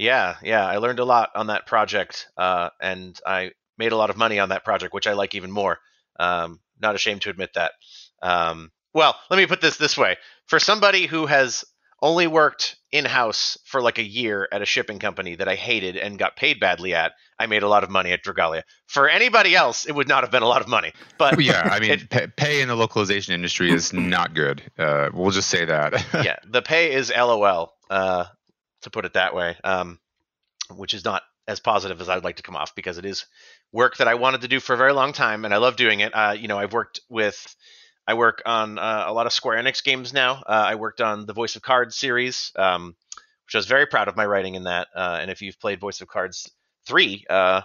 Yeah, 0.00 0.36
yeah, 0.42 0.66
I 0.66 0.78
learned 0.78 0.98
a 0.98 1.04
lot 1.04 1.28
on 1.34 1.48
that 1.48 1.66
project, 1.66 2.26
uh, 2.38 2.70
and 2.80 3.20
I 3.26 3.50
made 3.76 3.92
a 3.92 3.98
lot 3.98 4.08
of 4.08 4.16
money 4.16 4.38
on 4.38 4.48
that 4.48 4.64
project, 4.64 4.94
which 4.94 5.06
I 5.06 5.12
like 5.12 5.34
even 5.34 5.50
more. 5.50 5.78
Um, 6.18 6.60
not 6.80 6.94
ashamed 6.94 7.20
to 7.22 7.30
admit 7.30 7.50
that. 7.54 7.72
Um, 8.22 8.70
well, 8.94 9.14
let 9.28 9.36
me 9.36 9.44
put 9.44 9.60
this 9.60 9.76
this 9.76 9.98
way: 9.98 10.16
for 10.46 10.58
somebody 10.58 11.04
who 11.04 11.26
has 11.26 11.66
only 12.00 12.26
worked 12.26 12.76
in 12.90 13.04
house 13.04 13.58
for 13.66 13.82
like 13.82 13.98
a 13.98 14.02
year 14.02 14.48
at 14.50 14.62
a 14.62 14.64
shipping 14.64 14.98
company 14.98 15.34
that 15.34 15.48
I 15.48 15.54
hated 15.54 15.98
and 15.98 16.18
got 16.18 16.34
paid 16.34 16.58
badly 16.60 16.94
at, 16.94 17.12
I 17.38 17.44
made 17.46 17.62
a 17.62 17.68
lot 17.68 17.84
of 17.84 17.90
money 17.90 18.12
at 18.12 18.24
Dragalia. 18.24 18.62
For 18.86 19.06
anybody 19.06 19.54
else, 19.54 19.84
it 19.86 19.94
would 19.94 20.08
not 20.08 20.24
have 20.24 20.30
been 20.30 20.42
a 20.42 20.48
lot 20.48 20.62
of 20.62 20.68
money. 20.68 20.94
But 21.18 21.38
yeah, 21.42 21.60
I 21.70 21.78
mean, 21.80 21.90
it- 21.90 22.08
pay, 22.08 22.26
pay 22.26 22.62
in 22.62 22.68
the 22.68 22.74
localization 22.74 23.34
industry 23.34 23.70
is 23.70 23.92
not 23.92 24.32
good. 24.32 24.62
Uh, 24.78 25.10
we'll 25.12 25.30
just 25.30 25.50
say 25.50 25.66
that. 25.66 25.92
yeah, 26.24 26.36
the 26.48 26.62
pay 26.62 26.94
is 26.94 27.12
LOL, 27.14 27.74
uh, 27.90 28.24
to 28.82 28.90
put 28.90 29.04
it 29.04 29.14
that 29.14 29.34
way, 29.34 29.56
um, 29.64 29.98
which 30.74 30.94
is 30.94 31.04
not 31.04 31.22
as 31.46 31.60
positive 31.60 32.00
as 32.00 32.08
I'd 32.08 32.24
like 32.24 32.36
to 32.36 32.42
come 32.42 32.56
off 32.56 32.74
because 32.74 32.98
it 32.98 33.04
is 33.04 33.26
work 33.72 33.96
that 33.96 34.08
I 34.08 34.14
wanted 34.14 34.42
to 34.42 34.48
do 34.48 34.60
for 34.60 34.74
a 34.74 34.78
very 34.78 34.92
long 34.92 35.12
time, 35.12 35.44
and 35.44 35.52
I 35.52 35.58
love 35.58 35.76
doing 35.76 36.00
it. 36.00 36.12
Uh, 36.12 36.34
you 36.38 36.48
know, 36.48 36.58
I've 36.58 36.72
worked 36.72 37.00
with, 37.08 37.54
I 38.06 38.14
work 38.14 38.42
on 38.46 38.78
uh, 38.78 39.04
a 39.06 39.12
lot 39.12 39.26
of 39.26 39.32
Square 39.32 39.62
Enix 39.62 39.82
games 39.82 40.12
now. 40.12 40.42
Uh, 40.46 40.64
I 40.68 40.74
worked 40.76 41.00
on 41.00 41.26
the 41.26 41.32
Voice 41.32 41.56
of 41.56 41.62
Cards 41.62 41.96
series, 41.96 42.52
um, 42.56 42.94
which 43.46 43.54
I 43.54 43.58
was 43.58 43.66
very 43.66 43.86
proud 43.86 44.08
of 44.08 44.16
my 44.16 44.26
writing 44.26 44.54
in 44.54 44.64
that. 44.64 44.88
Uh, 44.94 45.18
and 45.20 45.30
if 45.30 45.42
you've 45.42 45.60
played 45.60 45.80
Voice 45.80 46.00
of 46.00 46.08
Cards 46.08 46.50
three, 46.86 47.24
uh, 47.28 47.62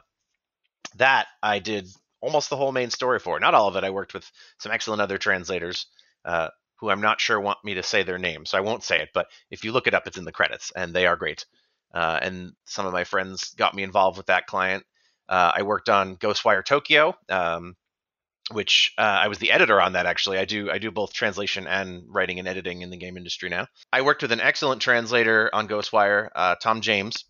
that 0.96 1.28
I 1.44 1.60
did 1.60 1.88
almost 2.22 2.50
the 2.50 2.58
whole 2.58 2.72
main 2.72 2.90
story 2.90 3.20
for. 3.20 3.40
Not 3.40 3.54
all 3.54 3.68
of 3.68 3.76
it. 3.76 3.84
I 3.84 3.92
worked 3.92 4.14
with 4.14 4.30
some 4.60 4.72
excellent 4.72 5.02
other 5.02 5.18
translators. 5.18 5.86
Who 6.80 6.90
I'm 6.90 7.02
not 7.02 7.22
sure 7.22 7.40
want 7.40 7.64
me 7.64 7.76
to 7.76 7.84
say 7.84 8.04
their 8.04 8.18
name, 8.18 8.46
so 8.46 8.58
I 8.58 8.62
won't 8.62 8.84
say 8.84 9.02
it. 9.02 9.10
But 9.14 9.28
if 9.50 9.64
you 9.64 9.72
look 9.72 9.88
it 9.88 9.94
up, 9.94 10.08
it's 10.08 10.18
in 10.18 10.26
the 10.26 10.32
credits, 10.32 10.72
and 10.76 10.94
they 10.94 11.08
are 11.08 11.16
great. 11.16 11.46
Uh, 11.94 12.20
and 12.22 12.54
some 12.66 12.86
of 12.86 12.94
my 12.94 13.06
friends 13.06 13.54
got 13.54 13.74
me 13.74 13.84
involved 13.84 14.18
with 14.18 14.26
that 14.26 14.48
client. 14.48 14.84
Uh, 15.30 15.52
I 15.56 15.64
worked 15.64 15.90
on 15.90 16.18
Ghostwire 16.18 16.64
Tokyo, 16.64 17.16
um, 17.30 17.76
which 18.52 18.94
uh, 18.98 19.02
I 19.02 19.28
was 19.30 19.40
the 19.40 19.52
editor 19.52 19.82
on 19.82 19.94
that. 19.94 20.06
Actually, 20.06 20.38
I 20.38 20.46
do 20.46 20.70
I 20.70 20.78
do 20.78 20.92
both 20.92 21.14
translation 21.14 21.66
and 21.66 22.04
writing 22.08 22.38
and 22.38 22.48
editing 22.48 22.82
in 22.82 22.90
the 22.90 22.98
game 22.98 23.18
industry 23.18 23.50
now. 23.50 23.68
I 23.92 24.02
worked 24.02 24.22
with 24.22 24.32
an 24.32 24.42
excellent 24.42 24.82
translator 24.82 25.50
on 25.54 25.68
Ghostwire, 25.68 26.30
uh, 26.36 26.56
Tom 26.62 26.82
James, 26.82 27.26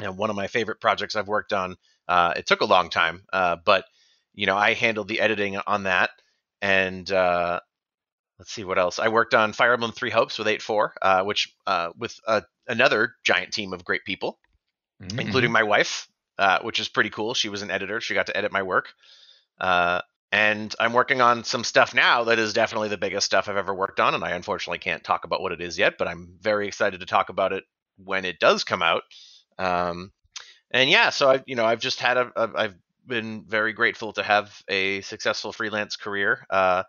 and 0.00 0.16
one 0.16 0.30
of 0.30 0.36
my 0.36 0.48
favorite 0.48 0.80
projects 0.80 1.14
I've 1.14 1.28
worked 1.28 1.52
on. 1.52 1.76
Uh, 2.08 2.32
it 2.36 2.46
took 2.46 2.62
a 2.62 2.66
long 2.66 2.90
time, 2.90 3.22
uh, 3.32 3.56
but 3.64 3.84
you 4.34 4.46
know 4.46 4.56
I 4.56 4.74
handled 4.74 5.08
the 5.08 5.20
editing 5.20 5.58
on 5.58 5.84
that, 5.84 6.10
and 6.60 7.08
let's 8.42 8.50
see 8.52 8.64
what 8.64 8.76
else. 8.76 8.98
I 8.98 9.06
worked 9.06 9.34
on 9.34 9.52
Fire 9.52 9.72
Emblem 9.72 9.92
Three 9.92 10.10
Hopes 10.10 10.36
with 10.36 10.48
8-4, 10.48 10.90
uh, 11.00 11.22
which 11.22 11.54
uh, 11.64 11.90
with 11.96 12.18
uh, 12.26 12.40
another 12.66 13.14
giant 13.22 13.52
team 13.52 13.72
of 13.72 13.84
great 13.84 14.04
people, 14.04 14.40
Mhm. 15.00 15.20
including 15.20 15.52
my 15.52 15.62
wife, 15.62 16.08
uh, 16.38 16.58
which 16.62 16.80
is 16.80 16.88
pretty 16.88 17.10
cool. 17.10 17.34
She 17.34 17.48
was 17.48 17.62
an 17.62 17.70
editor; 17.70 18.00
she 18.00 18.14
got 18.14 18.26
to 18.26 18.36
edit 18.36 18.50
my 18.50 18.64
work. 18.64 18.94
Uh, 19.60 20.00
and 20.32 20.74
I'm 20.80 20.92
working 20.92 21.20
on 21.20 21.44
some 21.44 21.62
stuff 21.62 21.94
now 21.94 22.24
that 22.24 22.40
is 22.40 22.52
definitely 22.52 22.88
the 22.88 22.98
biggest 22.98 23.26
stuff 23.26 23.48
I've 23.48 23.56
ever 23.56 23.72
worked 23.72 24.00
on, 24.00 24.12
and 24.12 24.24
I 24.24 24.30
unfortunately 24.32 24.78
can't 24.78 25.04
talk 25.04 25.24
about 25.24 25.40
what 25.40 25.52
it 25.52 25.60
is 25.60 25.78
yet. 25.78 25.96
But 25.96 26.08
I'm 26.08 26.36
very 26.40 26.66
excited 26.66 26.98
to 26.98 27.06
talk 27.06 27.28
about 27.28 27.52
it 27.52 27.62
when 27.96 28.24
it 28.24 28.40
does 28.40 28.64
come 28.64 28.82
out. 28.82 29.04
Um, 29.56 30.10
and 30.72 30.90
yeah, 30.90 31.10
so 31.10 31.30
I, 31.30 31.44
you 31.46 31.54
know, 31.54 31.64
I've 31.64 31.80
just 31.80 32.00
had 32.00 32.16
a, 32.16 32.32
a, 32.34 32.50
I've 32.56 32.74
been 33.06 33.44
very 33.46 33.72
grateful 33.72 34.12
to 34.14 34.24
have 34.24 34.60
a 34.66 35.00
successful 35.02 35.52
freelance 35.52 35.94
career. 35.94 36.44
Uh, 36.50 36.82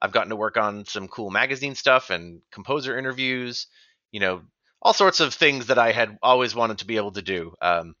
I've 0.00 0.12
gotten 0.12 0.30
to 0.30 0.36
work 0.36 0.56
on 0.56 0.84
some 0.84 1.08
cool 1.08 1.30
magazine 1.30 1.74
stuff 1.74 2.10
and 2.10 2.40
composer 2.52 2.98
interviews, 2.98 3.66
you 4.12 4.20
know, 4.20 4.42
all 4.80 4.92
sorts 4.92 5.20
of 5.20 5.34
things 5.34 5.66
that 5.66 5.78
I 5.78 5.92
had 5.92 6.18
always 6.22 6.54
wanted 6.54 6.78
to 6.78 6.86
be 6.86 6.96
able 6.96 7.12
to 7.12 7.22
do. 7.22 7.54
Um, 7.60 7.94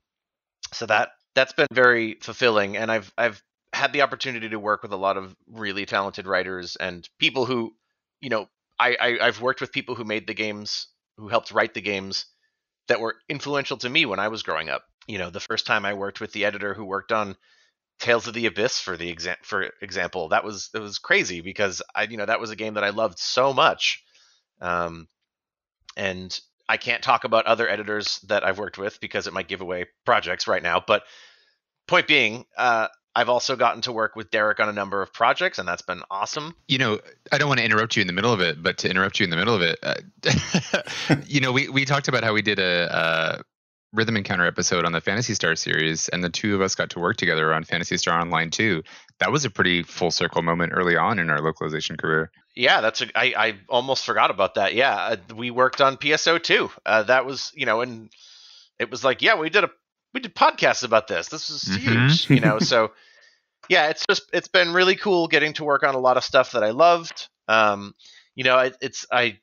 so 0.72 0.86
that 0.86 1.10
that's 1.34 1.52
been 1.52 1.66
very 1.72 2.18
fulfilling, 2.20 2.76
and 2.76 2.90
I've 2.90 3.12
I've 3.18 3.42
had 3.72 3.92
the 3.92 4.02
opportunity 4.02 4.48
to 4.48 4.58
work 4.58 4.82
with 4.82 4.92
a 4.92 4.96
lot 4.96 5.16
of 5.16 5.34
really 5.46 5.86
talented 5.86 6.26
writers 6.26 6.76
and 6.76 7.08
people 7.18 7.44
who, 7.44 7.72
you 8.20 8.30
know, 8.30 8.48
I, 8.78 8.96
I 9.00 9.18
I've 9.26 9.40
worked 9.40 9.60
with 9.60 9.72
people 9.72 9.94
who 9.94 10.04
made 10.04 10.26
the 10.26 10.34
games, 10.34 10.88
who 11.16 11.28
helped 11.28 11.50
write 11.50 11.74
the 11.74 11.80
games 11.80 12.26
that 12.88 13.00
were 13.00 13.16
influential 13.28 13.76
to 13.78 13.88
me 13.88 14.06
when 14.06 14.18
I 14.18 14.28
was 14.28 14.42
growing 14.42 14.68
up. 14.68 14.84
You 15.06 15.18
know, 15.18 15.30
the 15.30 15.40
first 15.40 15.66
time 15.66 15.84
I 15.84 15.94
worked 15.94 16.20
with 16.20 16.32
the 16.32 16.44
editor 16.44 16.74
who 16.74 16.84
worked 16.84 17.12
on 17.12 17.36
Tales 17.98 18.26
of 18.26 18.34
the 18.34 18.46
Abyss 18.46 18.80
for 18.80 18.96
the 18.96 19.14
exa- 19.14 19.42
for 19.42 19.70
example, 19.80 20.28
that 20.28 20.44
was 20.44 20.70
it 20.74 20.78
was 20.78 20.98
crazy 20.98 21.40
because 21.40 21.82
I 21.94 22.04
you 22.04 22.16
know 22.16 22.26
that 22.26 22.40
was 22.40 22.50
a 22.50 22.56
game 22.56 22.74
that 22.74 22.84
I 22.84 22.90
loved 22.90 23.18
so 23.18 23.52
much, 23.52 24.04
um, 24.60 25.08
and 25.96 26.38
I 26.68 26.76
can't 26.76 27.02
talk 27.02 27.24
about 27.24 27.46
other 27.46 27.68
editors 27.68 28.20
that 28.28 28.44
I've 28.44 28.58
worked 28.58 28.78
with 28.78 29.00
because 29.00 29.26
it 29.26 29.32
might 29.32 29.48
give 29.48 29.60
away 29.60 29.86
projects 30.04 30.46
right 30.46 30.62
now. 30.62 30.82
But 30.86 31.02
point 31.86 32.06
being, 32.06 32.44
uh, 32.56 32.88
I've 33.16 33.28
also 33.28 33.56
gotten 33.56 33.82
to 33.82 33.92
work 33.92 34.14
with 34.14 34.30
Derek 34.30 34.60
on 34.60 34.68
a 34.68 34.72
number 34.72 35.02
of 35.02 35.12
projects, 35.12 35.58
and 35.58 35.66
that's 35.66 35.82
been 35.82 36.02
awesome. 36.08 36.54
You 36.68 36.78
know, 36.78 37.00
I 37.32 37.38
don't 37.38 37.48
want 37.48 37.58
to 37.58 37.64
interrupt 37.64 37.96
you 37.96 38.00
in 38.00 38.06
the 38.06 38.12
middle 38.12 38.32
of 38.32 38.40
it, 38.40 38.62
but 38.62 38.78
to 38.78 38.88
interrupt 38.90 39.18
you 39.18 39.24
in 39.24 39.30
the 39.30 39.36
middle 39.36 39.56
of 39.56 39.62
it, 39.62 39.78
uh, 39.82 41.22
you 41.26 41.40
know, 41.40 41.50
we, 41.50 41.68
we 41.68 41.84
talked 41.84 42.06
about 42.06 42.22
how 42.22 42.32
we 42.32 42.42
did 42.42 42.60
a, 42.60 42.88
a 43.40 43.42
Rhythm 43.92 44.16
Encounter 44.16 44.46
episode 44.46 44.84
on 44.84 44.92
the 44.92 45.00
Phantasy 45.00 45.34
Star 45.34 45.56
series, 45.56 46.08
and 46.08 46.22
the 46.22 46.28
two 46.28 46.54
of 46.54 46.60
us 46.60 46.74
got 46.74 46.90
to 46.90 46.98
work 47.00 47.16
together 47.16 47.54
on 47.54 47.64
Phantasy 47.64 47.96
Star 47.96 48.20
Online 48.20 48.50
2. 48.50 48.82
That 49.20 49.32
was 49.32 49.44
a 49.44 49.50
pretty 49.50 49.82
full 49.82 50.10
circle 50.10 50.42
moment 50.42 50.72
early 50.74 50.96
on 50.96 51.18
in 51.18 51.30
our 51.30 51.40
localization 51.40 51.96
career. 51.96 52.30
Yeah, 52.54 52.80
that's 52.82 53.00
a, 53.00 53.06
I, 53.18 53.34
I 53.48 53.54
almost 53.68 54.04
forgot 54.04 54.30
about 54.30 54.54
that. 54.56 54.74
Yeah, 54.74 54.94
uh, 54.94 55.16
we 55.34 55.50
worked 55.50 55.80
on 55.80 55.96
PSO 55.96 56.42
2. 56.42 56.70
Uh, 56.84 57.02
that 57.04 57.24
was 57.24 57.50
you 57.54 57.64
know, 57.66 57.80
and 57.80 58.10
it 58.78 58.90
was 58.90 59.02
like, 59.04 59.22
yeah, 59.22 59.36
we 59.36 59.48
did 59.48 59.64
a 59.64 59.70
we 60.12 60.20
did 60.20 60.34
podcasts 60.34 60.84
about 60.84 61.08
this. 61.08 61.28
This 61.28 61.48
was 61.48 61.62
Mhm. 61.64 61.78
huge, 61.78 62.30
you 62.30 62.40
know. 62.40 62.58
So 62.58 62.92
yeah, 63.68 63.88
it's 63.88 64.04
just 64.08 64.24
it's 64.32 64.48
been 64.48 64.72
really 64.72 64.96
cool 64.96 65.28
getting 65.28 65.52
to 65.54 65.64
work 65.64 65.82
on 65.82 65.94
a 65.94 65.98
lot 65.98 66.16
of 66.16 66.24
stuff 66.24 66.52
that 66.52 66.62
I 66.64 66.70
loved. 66.70 67.28
Um, 67.48 67.94
you 68.34 68.44
know, 68.44 68.58
it, 68.58 68.76
it's 68.82 69.06
I 69.10 69.38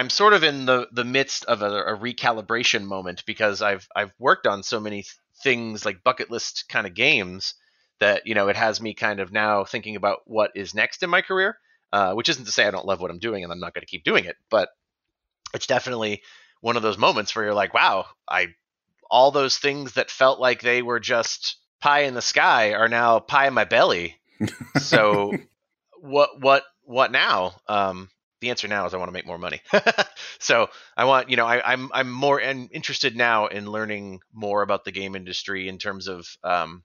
I'm 0.00 0.08
sort 0.08 0.32
of 0.32 0.42
in 0.42 0.64
the 0.64 0.88
the 0.92 1.04
midst 1.04 1.44
of 1.44 1.60
a, 1.60 1.70
a 1.70 1.94
recalibration 1.94 2.84
moment 2.84 3.22
because 3.26 3.60
I've 3.60 3.86
I've 3.94 4.14
worked 4.18 4.46
on 4.46 4.62
so 4.62 4.80
many 4.80 5.02
th- 5.02 5.14
things 5.42 5.84
like 5.84 6.02
bucket 6.02 6.30
list 6.30 6.70
kind 6.70 6.86
of 6.86 6.94
games 6.94 7.52
that 7.98 8.26
you 8.26 8.34
know 8.34 8.48
it 8.48 8.56
has 8.56 8.80
me 8.80 8.94
kind 8.94 9.20
of 9.20 9.30
now 9.30 9.64
thinking 9.64 9.96
about 9.96 10.20
what 10.24 10.52
is 10.54 10.74
next 10.74 11.02
in 11.02 11.10
my 11.10 11.20
career. 11.20 11.58
Uh, 11.92 12.14
which 12.14 12.30
isn't 12.30 12.46
to 12.46 12.52
say 12.52 12.64
I 12.64 12.70
don't 12.70 12.86
love 12.86 13.02
what 13.02 13.10
I'm 13.10 13.18
doing 13.18 13.44
and 13.44 13.52
I'm 13.52 13.60
not 13.60 13.74
going 13.74 13.82
to 13.82 13.90
keep 13.90 14.04
doing 14.04 14.24
it, 14.24 14.36
but 14.48 14.70
it's 15.52 15.66
definitely 15.66 16.22
one 16.62 16.76
of 16.76 16.82
those 16.82 16.96
moments 16.96 17.34
where 17.34 17.44
you're 17.44 17.52
like, 17.52 17.74
wow, 17.74 18.06
I 18.26 18.54
all 19.10 19.32
those 19.32 19.58
things 19.58 19.94
that 19.94 20.10
felt 20.10 20.40
like 20.40 20.62
they 20.62 20.80
were 20.80 21.00
just 21.00 21.56
pie 21.80 22.04
in 22.04 22.14
the 22.14 22.22
sky 22.22 22.72
are 22.72 22.88
now 22.88 23.18
pie 23.18 23.48
in 23.48 23.54
my 23.54 23.64
belly. 23.64 24.16
So 24.78 25.36
what 26.00 26.40
what 26.40 26.62
what 26.84 27.12
now? 27.12 27.60
Um, 27.68 28.08
the 28.40 28.50
answer 28.50 28.68
now 28.68 28.86
is 28.86 28.94
I 28.94 28.98
want 28.98 29.08
to 29.08 29.12
make 29.12 29.26
more 29.26 29.38
money. 29.38 29.60
so 30.38 30.68
I 30.96 31.04
want 31.04 31.30
you 31.30 31.36
know 31.36 31.46
I, 31.46 31.72
I'm 31.72 31.90
I'm 31.92 32.10
more 32.10 32.40
and 32.40 32.68
interested 32.72 33.16
now 33.16 33.46
in 33.46 33.70
learning 33.70 34.20
more 34.32 34.62
about 34.62 34.84
the 34.84 34.92
game 34.92 35.14
industry 35.14 35.68
in 35.68 35.78
terms 35.78 36.08
of 36.08 36.26
um, 36.42 36.82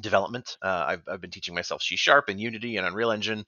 development. 0.00 0.56
Uh, 0.62 0.84
I've 0.88 1.02
I've 1.08 1.20
been 1.20 1.30
teaching 1.30 1.54
myself 1.54 1.82
C 1.82 1.96
sharp 1.96 2.28
and 2.28 2.40
Unity 2.40 2.76
and 2.76 2.86
Unreal 2.86 3.10
Engine. 3.10 3.44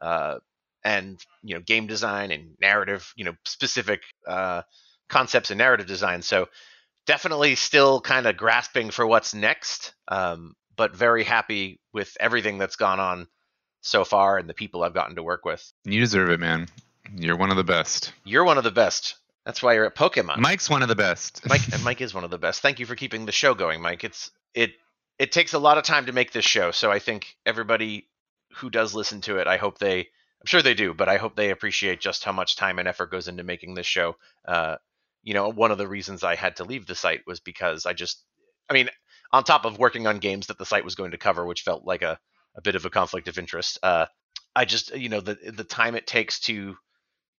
Uh, 0.00 0.38
and 0.84 1.18
you 1.42 1.54
know 1.54 1.60
game 1.60 1.86
design 1.86 2.30
and 2.30 2.56
narrative 2.60 3.12
you 3.16 3.24
know 3.24 3.34
specific 3.44 4.02
uh, 4.28 4.62
concepts 5.08 5.50
and 5.50 5.58
narrative 5.58 5.86
design 5.86 6.22
so 6.22 6.48
definitely 7.06 7.54
still 7.54 8.00
kind 8.00 8.26
of 8.26 8.36
grasping 8.36 8.90
for 8.90 9.06
what's 9.06 9.34
next 9.34 9.94
um, 10.08 10.54
but 10.76 10.94
very 10.94 11.24
happy 11.24 11.80
with 11.92 12.16
everything 12.20 12.58
that's 12.58 12.76
gone 12.76 13.00
on 13.00 13.26
so 13.84 14.04
far 14.04 14.38
and 14.38 14.48
the 14.48 14.54
people 14.54 14.82
i've 14.82 14.94
gotten 14.94 15.16
to 15.16 15.22
work 15.22 15.44
with 15.44 15.72
You 15.84 16.00
deserve 16.00 16.30
it, 16.30 16.40
man. 16.40 16.68
You're 17.14 17.36
one 17.36 17.50
of 17.50 17.56
the 17.56 17.64
best. 17.64 18.12
you're 18.24 18.44
one 18.44 18.58
of 18.58 18.64
the 18.64 18.70
best 18.70 19.16
That's 19.44 19.62
why 19.62 19.74
you're 19.74 19.84
at 19.84 19.94
Pokemon. 19.94 20.38
Mike's 20.38 20.70
one 20.70 20.82
of 20.82 20.88
the 20.88 20.96
best. 20.96 21.46
Mike 21.46 21.60
and 21.72 21.84
Mike 21.88 22.00
is 22.00 22.14
one 22.14 22.24
of 22.24 22.30
the 22.30 22.38
best. 22.38 22.62
Thank 22.62 22.80
you 22.80 22.86
for 22.86 22.96
keeping 22.96 23.26
the 23.26 23.32
show 23.32 23.54
going, 23.54 23.82
Mike. 23.82 24.02
It's 24.02 24.30
it 24.54 24.72
it 25.18 25.30
takes 25.32 25.52
a 25.52 25.58
lot 25.58 25.76
of 25.78 25.84
time 25.84 26.06
to 26.06 26.12
make 26.12 26.32
this 26.32 26.46
show, 26.46 26.70
so 26.70 26.90
I 26.90 26.98
think 26.98 27.36
everybody 27.44 28.08
who 28.56 28.70
does 28.70 28.94
listen 28.94 29.20
to 29.22 29.36
it, 29.38 29.46
I 29.46 29.58
hope 29.58 29.78
they 29.78 29.98
I'm 30.00 30.46
sure 30.46 30.62
they 30.62 30.74
do, 30.74 30.94
but 30.94 31.08
I 31.08 31.18
hope 31.18 31.36
they 31.36 31.50
appreciate 31.50 32.00
just 32.00 32.24
how 32.24 32.32
much 32.32 32.56
time 32.56 32.78
and 32.78 32.88
effort 32.88 33.10
goes 33.10 33.28
into 33.28 33.42
making 33.44 33.74
this 33.74 33.86
show. 33.86 34.16
Uh, 34.46 34.76
you 35.22 35.34
know, 35.34 35.50
one 35.50 35.70
of 35.70 35.78
the 35.78 35.88
reasons 35.88 36.22
I 36.24 36.34
had 36.36 36.56
to 36.56 36.64
leave 36.64 36.86
the 36.86 36.94
site 36.94 37.26
was 37.26 37.40
because 37.40 37.84
I 37.86 37.92
just 37.92 38.24
I 38.70 38.72
mean, 38.72 38.88
on 39.30 39.44
top 39.44 39.66
of 39.66 39.78
working 39.78 40.06
on 40.06 40.18
games 40.20 40.46
that 40.46 40.56
the 40.58 40.66
site 40.66 40.84
was 40.84 40.94
going 40.94 41.10
to 41.10 41.18
cover, 41.18 41.44
which 41.44 41.62
felt 41.62 41.84
like 41.84 42.02
a, 42.02 42.18
a 42.54 42.62
bit 42.62 42.74
of 42.76 42.84
a 42.84 42.90
conflict 42.90 43.28
of 43.28 43.38
interest, 43.38 43.78
uh, 43.82 44.06
I 44.56 44.64
just 44.64 44.94
you 44.96 45.08
know 45.08 45.20
the 45.20 45.34
the 45.34 45.64
time 45.64 45.94
it 45.94 46.06
takes 46.06 46.40
to 46.40 46.76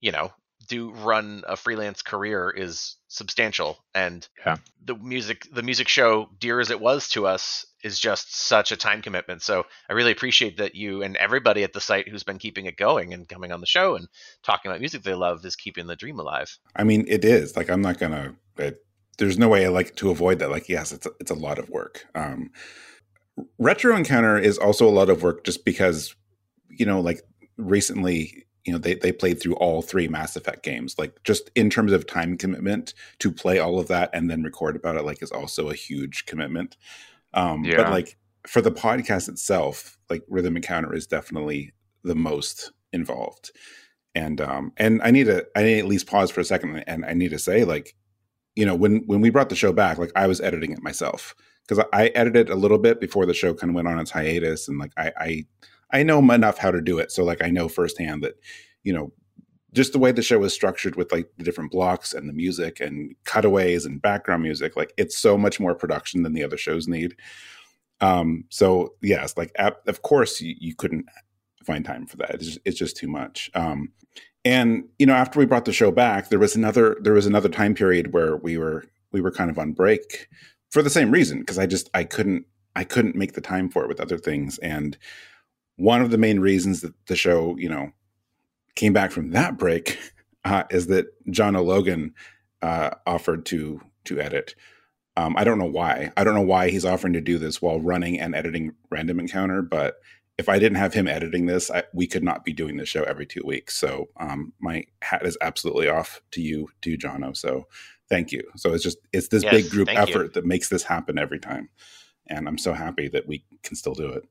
you 0.00 0.12
know 0.12 0.32
do 0.68 0.90
run 0.92 1.42
a 1.46 1.56
freelance 1.56 2.00
career 2.00 2.48
is 2.50 2.96
substantial 3.08 3.76
and 3.94 4.26
Yeah. 4.46 4.56
the 4.82 4.94
music 4.94 5.46
the 5.52 5.62
music 5.62 5.88
show 5.88 6.30
dear 6.38 6.58
as 6.58 6.70
it 6.70 6.80
was 6.80 7.08
to 7.10 7.26
us 7.26 7.66
is 7.82 7.98
just 7.98 8.34
such 8.34 8.72
a 8.72 8.76
time 8.76 9.02
commitment 9.02 9.42
so 9.42 9.64
i 9.90 9.92
really 9.92 10.12
appreciate 10.12 10.56
that 10.56 10.74
you 10.74 11.02
and 11.02 11.16
everybody 11.16 11.64
at 11.64 11.74
the 11.74 11.82
site 11.82 12.08
who's 12.08 12.22
been 12.22 12.38
keeping 12.38 12.64
it 12.64 12.78
going 12.78 13.12
and 13.12 13.28
coming 13.28 13.52
on 13.52 13.60
the 13.60 13.66
show 13.66 13.94
and 13.94 14.08
talking 14.42 14.70
about 14.70 14.80
music 14.80 15.02
they 15.02 15.12
love 15.12 15.44
is 15.44 15.54
keeping 15.56 15.86
the 15.86 15.96
dream 15.96 16.18
alive 16.18 16.56
I 16.74 16.84
mean, 16.84 17.04
it 17.08 17.24
is 17.24 17.56
like 17.56 17.68
I'm 17.68 17.82
not 17.82 17.98
gonna. 17.98 18.34
It, 18.56 18.78
there's 19.18 19.38
no 19.38 19.48
way 19.48 19.66
I 19.66 19.68
like 19.68 19.94
to 19.96 20.10
avoid 20.10 20.38
that. 20.40 20.50
Like, 20.50 20.68
yes, 20.68 20.92
it's 20.92 21.06
a, 21.06 21.10
it's 21.20 21.30
a 21.30 21.34
lot 21.34 21.58
of 21.58 21.68
work. 21.68 22.06
Um, 22.16 22.50
Retro 23.58 23.96
Encounter 23.96 24.38
is 24.38 24.58
also 24.58 24.88
a 24.88 24.90
lot 24.90 25.10
of 25.10 25.22
work, 25.22 25.44
just 25.44 25.64
because 25.64 26.14
you 26.68 26.86
know, 26.86 27.00
like 27.00 27.22
recently, 27.56 28.46
you 28.64 28.72
know, 28.72 28.78
they 28.78 28.94
they 28.94 29.12
played 29.12 29.40
through 29.40 29.54
all 29.54 29.82
three 29.82 30.08
Mass 30.08 30.36
Effect 30.36 30.62
games. 30.62 30.96
Like, 30.98 31.22
just 31.24 31.50
in 31.54 31.70
terms 31.70 31.92
of 31.92 32.06
time 32.06 32.36
commitment 32.36 32.94
to 33.20 33.32
play 33.32 33.58
all 33.58 33.78
of 33.78 33.88
that 33.88 34.10
and 34.12 34.30
then 34.30 34.42
record 34.42 34.76
about 34.76 34.96
it, 34.96 35.04
like, 35.04 35.22
is 35.22 35.32
also 35.32 35.70
a 35.70 35.74
huge 35.74 36.26
commitment. 36.26 36.76
Um, 37.32 37.64
Yeah. 37.64 37.76
But 37.76 37.90
like 37.90 38.16
for 38.46 38.60
the 38.60 38.72
podcast 38.72 39.28
itself, 39.28 39.98
like 40.10 40.22
Rhythm 40.28 40.56
Encounter 40.56 40.94
is 40.94 41.06
definitely 41.06 41.72
the 42.02 42.14
most 42.14 42.72
involved 42.92 43.50
and 44.14 44.40
um 44.40 44.72
and 44.76 45.00
i 45.02 45.10
need 45.10 45.24
to 45.24 45.44
i 45.56 45.62
need 45.62 45.74
to 45.74 45.78
at 45.80 45.86
least 45.86 46.06
pause 46.06 46.30
for 46.30 46.40
a 46.40 46.44
second 46.44 46.78
and 46.86 47.04
i 47.04 47.12
need 47.12 47.30
to 47.30 47.38
say 47.38 47.64
like 47.64 47.94
you 48.54 48.64
know 48.64 48.74
when 48.74 49.02
when 49.06 49.20
we 49.20 49.30
brought 49.30 49.48
the 49.48 49.56
show 49.56 49.72
back 49.72 49.98
like 49.98 50.12
i 50.16 50.26
was 50.26 50.40
editing 50.40 50.72
it 50.72 50.82
myself 50.82 51.34
because 51.66 51.84
I, 51.92 52.08
edited 52.08 52.50
a 52.50 52.56
little 52.56 52.78
bit 52.78 53.00
before 53.00 53.26
the 53.26 53.34
show 53.34 53.54
kind 53.54 53.70
of 53.70 53.74
went 53.74 53.88
on 53.88 53.98
its 53.98 54.10
hiatus 54.10 54.68
and 54.68 54.78
like 54.78 54.92
i 54.96 55.12
i 55.18 55.46
i 55.92 56.02
know 56.02 56.18
enough 56.18 56.58
how 56.58 56.70
to 56.70 56.80
do 56.80 56.98
it 56.98 57.10
so 57.10 57.24
like 57.24 57.42
i 57.42 57.50
know 57.50 57.68
firsthand 57.68 58.22
that 58.22 58.34
you 58.82 58.92
know 58.92 59.12
just 59.74 59.92
the 59.92 59.98
way 59.98 60.12
the 60.12 60.22
show 60.22 60.42
is 60.44 60.54
structured 60.54 60.94
with 60.94 61.12
like 61.12 61.28
the 61.36 61.44
different 61.44 61.72
blocks 61.72 62.14
and 62.14 62.28
the 62.28 62.32
music 62.32 62.80
and 62.80 63.14
cutaways 63.24 63.84
and 63.84 64.00
background 64.00 64.42
music 64.42 64.76
like 64.76 64.92
it's 64.96 65.18
so 65.18 65.36
much 65.36 65.58
more 65.60 65.74
production 65.74 66.22
than 66.22 66.32
the 66.32 66.44
other 66.44 66.56
shows 66.56 66.88
need. 66.88 67.16
Um 68.00 68.44
so 68.48 68.94
yes 69.02 69.36
like 69.36 69.52
of 69.58 70.02
course 70.02 70.40
you, 70.40 70.54
you 70.58 70.74
couldn't 70.74 71.06
find 71.64 71.84
time 71.84 72.06
for 72.06 72.16
that 72.18 72.36
it's 72.36 72.46
just, 72.46 72.58
it's 72.64 72.78
just 72.78 72.96
too 72.96 73.08
much. 73.08 73.50
Um 73.54 73.88
and 74.44 74.84
you 74.98 75.06
know 75.06 75.14
after 75.14 75.38
we 75.38 75.46
brought 75.46 75.64
the 75.64 75.72
show 75.72 75.90
back 75.90 76.28
there 76.28 76.38
was 76.38 76.54
another 76.54 76.96
there 77.00 77.12
was 77.12 77.26
another 77.26 77.48
time 77.48 77.74
period 77.74 78.12
where 78.12 78.36
we 78.36 78.56
were 78.56 78.84
we 79.10 79.20
were 79.20 79.32
kind 79.32 79.50
of 79.50 79.58
on 79.58 79.72
break 79.72 80.28
for 80.74 80.82
the 80.82 80.90
same 80.90 81.12
reason 81.12 81.38
because 81.38 81.56
i 81.56 81.66
just 81.66 81.88
i 81.94 82.02
couldn't 82.02 82.44
i 82.74 82.82
couldn't 82.82 83.14
make 83.14 83.34
the 83.34 83.40
time 83.40 83.68
for 83.68 83.84
it 83.84 83.88
with 83.88 84.00
other 84.00 84.18
things 84.18 84.58
and 84.58 84.98
one 85.76 86.02
of 86.02 86.10
the 86.10 86.18
main 86.18 86.40
reasons 86.40 86.80
that 86.80 86.92
the 87.06 87.14
show 87.14 87.56
you 87.56 87.68
know 87.68 87.92
came 88.74 88.92
back 88.92 89.12
from 89.12 89.30
that 89.30 89.56
break 89.56 90.00
uh, 90.44 90.64
is 90.70 90.88
that 90.88 91.06
john 91.30 91.54
o'logan 91.54 92.12
uh, 92.60 92.90
offered 93.06 93.46
to 93.46 93.80
to 94.04 94.20
edit 94.20 94.56
um, 95.16 95.36
i 95.36 95.44
don't 95.44 95.60
know 95.60 95.64
why 95.64 96.10
i 96.16 96.24
don't 96.24 96.34
know 96.34 96.40
why 96.40 96.68
he's 96.68 96.84
offering 96.84 97.12
to 97.12 97.20
do 97.20 97.38
this 97.38 97.62
while 97.62 97.78
running 97.78 98.18
and 98.18 98.34
editing 98.34 98.72
random 98.90 99.20
encounter 99.20 99.62
but 99.62 100.00
if 100.36 100.48
I 100.48 100.58
didn't 100.58 100.78
have 100.78 100.92
him 100.92 101.06
editing 101.06 101.46
this, 101.46 101.70
I, 101.70 101.84
we 101.92 102.08
could 102.08 102.24
not 102.24 102.44
be 102.44 102.52
doing 102.52 102.76
this 102.76 102.88
show 102.88 103.04
every 103.04 103.24
two 103.24 103.42
weeks. 103.44 103.78
So 103.78 104.08
um, 104.18 104.52
my 104.60 104.84
hat 105.00 105.24
is 105.24 105.38
absolutely 105.40 105.88
off 105.88 106.20
to 106.32 106.42
you, 106.42 106.70
to 106.82 106.98
Jono. 106.98 107.36
So 107.36 107.68
thank 108.10 108.32
you. 108.32 108.42
So 108.56 108.72
it's 108.74 108.82
just 108.84 108.98
it's 109.12 109.28
this 109.28 109.42
Yes, 109.42 109.52
big 109.52 109.70
group 109.70 109.86
thank 109.88 110.08
you. 110.08 110.14
effort 110.14 110.34
that 110.34 110.44
makes 110.44 110.68
this 110.68 110.82
happen 110.82 111.18
every 111.18 111.38
time, 111.38 111.68
and 112.28 112.46
I'm 112.48 112.58
so 112.58 112.72
happy 112.72 113.08
that 113.08 113.26
we 113.26 113.44
can 113.62 113.76
still 113.76 113.94
do 113.94 114.08
it. 114.08 114.24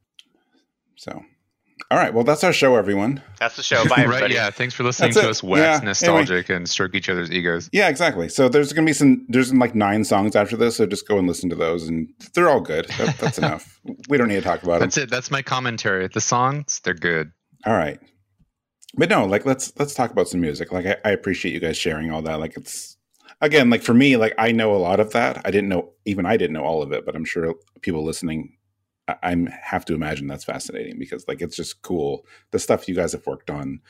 So, 0.95 1.21
all 1.91 1.97
right, 1.97 2.13
well 2.13 2.23
that's 2.23 2.43
our 2.43 2.53
show, 2.53 2.75
everyone. 2.75 3.21
that's 3.39 3.55
the 3.55 3.63
show 3.63 3.83
bye 3.89 3.95
everybody 4.03 4.21
right? 4.21 4.31
Yeah. 4.31 4.49
Thanks 4.51 4.73
for 4.75 4.83
listening 4.83 5.09
That's 5.09 5.21
to 5.21 5.27
it. 5.27 5.29
us 5.31 5.43
wax 5.43 5.59
Yeah, 5.59 5.71
anyway. 5.73 5.85
nostalgic 5.87 6.49
and 6.49 6.69
stroke 6.69 6.93
each 6.95 7.09
other's 7.09 7.31
egos. 7.31 7.69
Yeah, 7.73 7.89
exactly. 7.89 8.29
So 8.29 8.47
there's 8.47 8.71
going 8.73 8.85
to 8.85 8.89
be 8.89 8.93
some. 8.93 9.25
There's 9.27 9.53
like 9.53 9.73
nine 9.75 10.03
songs 10.03 10.35
after 10.35 10.55
this, 10.55 10.75
so 10.77 10.85
just 10.85 11.07
go 11.07 11.17
and 11.17 11.27
listen 11.27 11.49
to 11.49 11.55
those, 11.55 11.87
and 11.87 12.07
they're 12.35 12.47
all 12.49 12.61
good. 12.61 12.87
That, 12.97 13.17
that's 13.17 13.37
enough. 13.37 13.79
We 14.07 14.17
don't 14.17 14.27
need 14.29 14.35
to 14.35 14.41
talk 14.41 14.63
about 14.63 14.73
them. 14.79 14.81
That's 14.81 14.97
it. 14.97 15.09
That's 15.09 15.29
my 15.31 15.41
commentary. 15.41 16.07
The 16.07 16.21
songs, 16.21 16.79
they're 16.85 16.93
good. 16.93 17.31
All 17.65 17.73
right. 17.73 17.99
But 18.95 19.09
no, 19.09 19.25
like 19.25 19.45
let's 19.45 19.73
let's 19.77 19.93
talk 19.95 20.11
about 20.11 20.27
some 20.29 20.39
music. 20.41 20.71
Like 20.71 20.85
I, 20.85 20.95
I 21.03 21.09
appreciate 21.11 21.53
you 21.53 21.59
guys 21.59 21.77
sharing 21.77 22.11
all 22.11 22.21
that. 22.21 22.39
Like 22.39 22.55
it's 22.55 22.95
again, 23.43 23.69
like 23.69 23.83
for 23.83 23.93
me, 23.93 24.17
like 24.17 24.33
I 24.37 24.51
know 24.51 24.73
a 24.73 24.77
lot 24.77 24.99
of 24.99 25.11
that. 25.11 25.41
I 25.45 25.51
didn't 25.51 25.69
know 25.69 25.91
even 26.05 26.25
I 26.25 26.37
didn't 26.37 26.53
know 26.53 26.63
all 26.63 26.81
of 26.81 26.91
it, 26.91 27.05
but 27.05 27.15
I'm 27.15 27.25
sure 27.25 27.53
people 27.81 28.03
listening 28.03 28.57
I 29.07 29.15
I'm 29.21 29.45
have 29.47 29.85
to 29.85 29.93
imagine 29.93 30.27
that's 30.27 30.45
fascinating 30.45 30.97
because 30.97 31.27
like 31.27 31.41
it's 31.41 31.55
just 31.55 31.81
cool 31.81 32.25
the 32.51 32.59
stuff 32.59 32.87
you 32.87 32.95
guys 32.95 33.11
have 33.11 33.27
worked 33.27 33.49
on. 33.49 33.81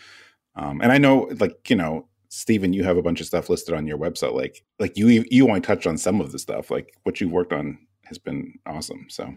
Um 0.56 0.82
and 0.82 0.92
I 0.92 0.98
know 0.98 1.30
like, 1.40 1.70
you 1.70 1.76
know, 1.76 2.08
Steven, 2.30 2.74
you 2.74 2.84
have 2.84 2.98
a 2.98 3.04
bunch 3.04 3.22
of 3.22 3.28
stuff 3.28 3.50
listed 3.50 3.76
on 3.76 3.88
your 3.88 3.98
website. 3.98 4.34
Like 4.34 4.64
like 4.80 4.98
you 4.98 5.24
you 5.30 5.48
only 5.48 5.62
touched 5.62 5.88
on 5.88 5.98
some 5.98 6.20
of 6.20 6.32
the 6.32 6.40
stuff. 6.40 6.72
Like 6.72 6.98
what 7.04 7.22
you've 7.22 7.32
worked 7.32 7.54
on 7.54 7.78
has 8.06 8.18
been 8.18 8.60
awesome. 8.66 9.06
So 9.10 9.34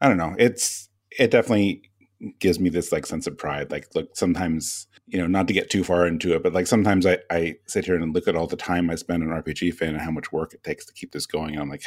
I 0.00 0.08
don't 0.08 0.18
know. 0.18 0.36
It's 0.38 0.90
it 1.18 1.30
definitely 1.30 1.90
gives 2.38 2.58
me 2.60 2.68
this 2.68 2.92
like 2.92 3.06
sense 3.06 3.26
of 3.26 3.38
pride. 3.38 3.70
Like, 3.70 3.88
look, 3.94 4.16
sometimes 4.16 4.86
you 5.06 5.18
know, 5.18 5.26
not 5.26 5.46
to 5.48 5.54
get 5.54 5.70
too 5.70 5.84
far 5.84 6.06
into 6.06 6.34
it, 6.34 6.42
but 6.42 6.52
like 6.52 6.66
sometimes 6.66 7.06
I 7.06 7.18
I 7.30 7.56
sit 7.66 7.84
here 7.84 7.96
and 7.96 8.14
look 8.14 8.26
at 8.28 8.36
all 8.36 8.46
the 8.46 8.56
time 8.56 8.90
I 8.90 8.94
spend 8.94 9.22
on 9.22 9.42
RPG 9.42 9.74
fan 9.74 9.90
and 9.90 10.00
how 10.00 10.10
much 10.10 10.32
work 10.32 10.54
it 10.54 10.62
takes 10.62 10.86
to 10.86 10.94
keep 10.94 11.12
this 11.12 11.26
going. 11.26 11.54
And 11.54 11.62
I'm 11.62 11.68
like, 11.68 11.84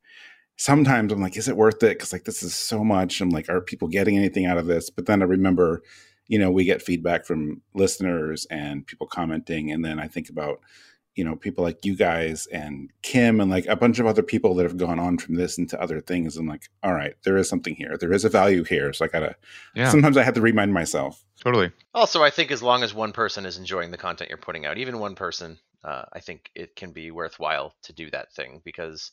sometimes 0.56 1.12
I'm 1.12 1.20
like, 1.20 1.36
is 1.36 1.48
it 1.48 1.56
worth 1.56 1.82
it? 1.82 1.98
Because 1.98 2.12
like 2.12 2.24
this 2.24 2.42
is 2.42 2.54
so 2.54 2.82
much. 2.82 3.20
I'm 3.20 3.30
like, 3.30 3.48
are 3.48 3.60
people 3.60 3.88
getting 3.88 4.16
anything 4.16 4.46
out 4.46 4.58
of 4.58 4.66
this? 4.66 4.88
But 4.88 5.06
then 5.06 5.20
I 5.20 5.26
remember, 5.26 5.82
you 6.26 6.38
know, 6.38 6.50
we 6.50 6.64
get 6.64 6.82
feedback 6.82 7.26
from 7.26 7.60
listeners 7.74 8.46
and 8.50 8.86
people 8.86 9.06
commenting, 9.06 9.70
and 9.70 9.84
then 9.84 9.98
I 9.98 10.08
think 10.08 10.30
about 10.30 10.60
you 11.14 11.24
know 11.24 11.36
people 11.36 11.62
like 11.62 11.84
you 11.84 11.94
guys 11.96 12.46
and 12.46 12.90
kim 13.02 13.40
and 13.40 13.50
like 13.50 13.66
a 13.66 13.76
bunch 13.76 13.98
of 13.98 14.06
other 14.06 14.22
people 14.22 14.54
that 14.54 14.64
have 14.64 14.76
gone 14.76 14.98
on 14.98 15.16
from 15.18 15.34
this 15.36 15.58
into 15.58 15.80
other 15.80 16.00
things 16.00 16.36
i'm 16.36 16.46
like 16.46 16.68
all 16.82 16.92
right 16.94 17.14
there 17.24 17.36
is 17.36 17.48
something 17.48 17.74
here. 17.74 17.96
There 17.96 18.12
is 18.12 18.24
a 18.24 18.28
value 18.28 18.64
here 18.64 18.92
so 18.92 19.04
i 19.04 19.08
gotta 19.08 19.36
Yeah, 19.74 19.90
sometimes 19.90 20.16
i 20.16 20.22
have 20.22 20.34
to 20.34 20.40
remind 20.40 20.72
myself. 20.72 21.24
Totally. 21.42 21.72
Also, 21.92 22.22
I 22.22 22.30
think 22.30 22.50
as 22.50 22.62
long 22.62 22.82
as 22.82 22.94
one 22.94 23.12
person 23.12 23.44
is 23.44 23.58
enjoying 23.58 23.90
the 23.90 23.98
content 23.98 24.30
you're 24.30 24.38
putting 24.38 24.64
out, 24.64 24.78
even 24.78 24.98
one 24.98 25.14
person, 25.14 25.58
uh, 25.82 26.04
I 26.12 26.20
think 26.20 26.50
it 26.54 26.74
can 26.74 26.92
be 26.92 27.10
worthwhile 27.10 27.74
to 27.82 27.92
do 27.92 28.10
that 28.10 28.32
thing 28.32 28.62
because 28.64 29.10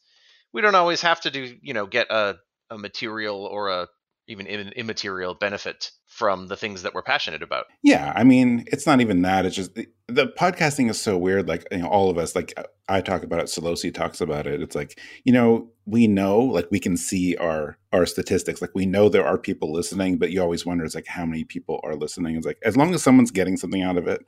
we 0.54 0.62
don't 0.62 0.76
always 0.76 1.02
have 1.02 1.20
to 1.22 1.32
do, 1.32 1.58
you 1.62 1.74
know, 1.74 1.86
get 1.86 2.10
a, 2.10 2.38
a 2.70 2.78
material 2.78 3.46
or 3.46 3.70
a 3.70 3.88
even 4.28 4.46
im- 4.46 4.74
immaterial 4.76 5.34
benefit 5.34 5.92
from 6.06 6.48
the 6.48 6.58
things 6.58 6.84
that 6.84 6.94
we're 6.94 7.02
passionate 7.02 7.42
about. 7.42 7.66
yeah 7.84 8.14
i 8.16 8.24
mean 8.24 8.64
it's 8.68 8.86
not 8.86 9.02
even 9.02 9.22
that 9.22 9.46
it's 9.46 9.56
just 9.56 9.74
the, 9.76 9.88
the 10.08 10.28
podcasting 10.28 10.90
is 10.90 11.00
so 11.00 11.18
weird 11.18 11.48
like 11.48 11.66
you 11.72 11.80
know 11.80 11.88
all 11.88 12.10
of 12.10 12.18
us 12.18 12.36
like 12.36 12.54
i 12.90 13.02
talk 13.02 13.24
about 13.24 13.40
it 13.40 13.46
Solosi 13.46 13.94
talks 13.94 14.22
about 14.22 14.46
it 14.46 14.62
it's 14.62 14.76
like 14.76 15.00
you 15.24 15.34
know 15.34 15.70
we 15.86 16.08
know 16.08 16.40
like 16.40 16.68
we 16.70 16.80
can 16.80 16.98
see 16.98 17.36
our 17.38 17.78
our 17.92 18.06
statistics 18.06 18.62
like 18.62 18.72
we 18.76 18.86
know 18.86 19.10
there 19.10 19.26
are 19.26 19.38
people 19.38 19.72
listening 19.72 20.18
but 20.18 20.32
you 20.32 20.42
always 20.42 20.66
wonder 20.66 20.84
it's 20.84 20.96
like 20.96 21.08
how 21.08 21.26
many 21.26 21.44
people 21.44 21.80
are 21.84 21.96
listening 21.96 22.36
it's 22.36 22.46
like 22.46 22.60
as 22.64 22.78
long 22.78 22.94
as 22.94 23.02
someone's 23.02 23.32
getting 23.32 23.58
something 23.58 23.82
out 23.82 23.98
of 23.98 24.08
it 24.08 24.26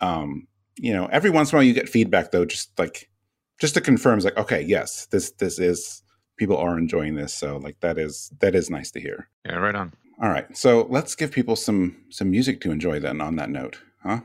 um 0.00 0.46
you 0.76 0.92
know 0.92 1.06
every 1.06 1.30
once 1.30 1.50
in 1.50 1.56
a 1.56 1.58
while 1.58 1.66
you 1.66 1.74
get 1.74 1.88
feedback 1.88 2.30
though 2.30 2.44
just 2.44 2.76
like 2.78 3.10
just 3.60 3.74
to 3.74 3.80
confirm 3.80 4.16
it's 4.16 4.24
like 4.24 4.38
okay 4.38 4.62
yes 4.62 5.06
this 5.06 5.32
this 5.32 5.58
is 5.58 6.02
people 6.38 6.56
are 6.56 6.78
enjoying 6.78 7.14
this 7.14 7.34
so 7.34 7.56
like 7.58 7.78
that 7.80 7.98
is 7.98 8.32
that 8.40 8.54
is 8.54 8.70
nice 8.70 8.90
to 8.92 9.00
hear 9.00 9.28
Yeah, 9.44 9.56
right 9.56 9.74
on. 9.74 9.92
all 10.22 10.30
right 10.30 10.56
so 10.56 10.86
let's 10.90 11.14
give 11.14 11.30
people 11.32 11.56
some 11.56 11.96
some 12.10 12.30
music 12.30 12.60
to 12.62 12.70
enjoy 12.70 12.98
then 13.00 13.20
on 13.20 13.36
that 13.36 13.50
note 13.50 13.80
huh 14.02 14.20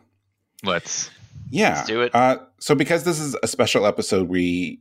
Let's. 0.63 1.09
yeah 1.49 1.75
Let's 1.75 1.87
do 1.87 2.01
it. 2.01 2.15
uh 2.15 2.37
so 2.59 2.75
because 2.75 3.03
this 3.03 3.19
is 3.19 3.35
a 3.43 3.47
special 3.47 3.85
episode 3.85 4.29
we 4.29 4.79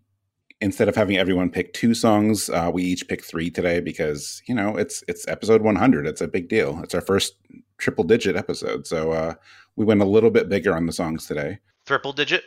instead 0.61 0.89
of 0.89 0.95
having 0.95 1.17
everyone 1.17 1.51
pick 1.51 1.73
two 1.73 1.93
songs 1.95 2.49
uh 2.51 2.71
we 2.73 2.85
each 2.85 3.09
pick 3.09 3.25
three 3.25 3.51
today 3.51 3.81
because 3.81 4.43
you 4.47 4.55
know 4.55 4.77
it's 4.77 5.03
it's 5.09 5.27
episode 5.27 5.63
100 5.63 6.07
it's 6.07 6.21
a 6.21 6.29
big 6.29 6.49
deal 6.49 6.79
it's 6.85 6.95
our 6.95 7.01
first 7.01 7.35
triple 7.79 8.05
digit 8.05 8.37
episode 8.37 8.87
so 8.87 9.11
uh 9.11 9.35
we 9.75 9.85
went 9.85 10.01
a 10.03 10.05
little 10.07 10.31
bit 10.31 10.49
bigger 10.49 10.77
on 10.77 10.87
the 10.87 10.93
songs 10.93 11.27
today 11.27 11.59
Triple 11.85 12.13
digit. 12.13 12.45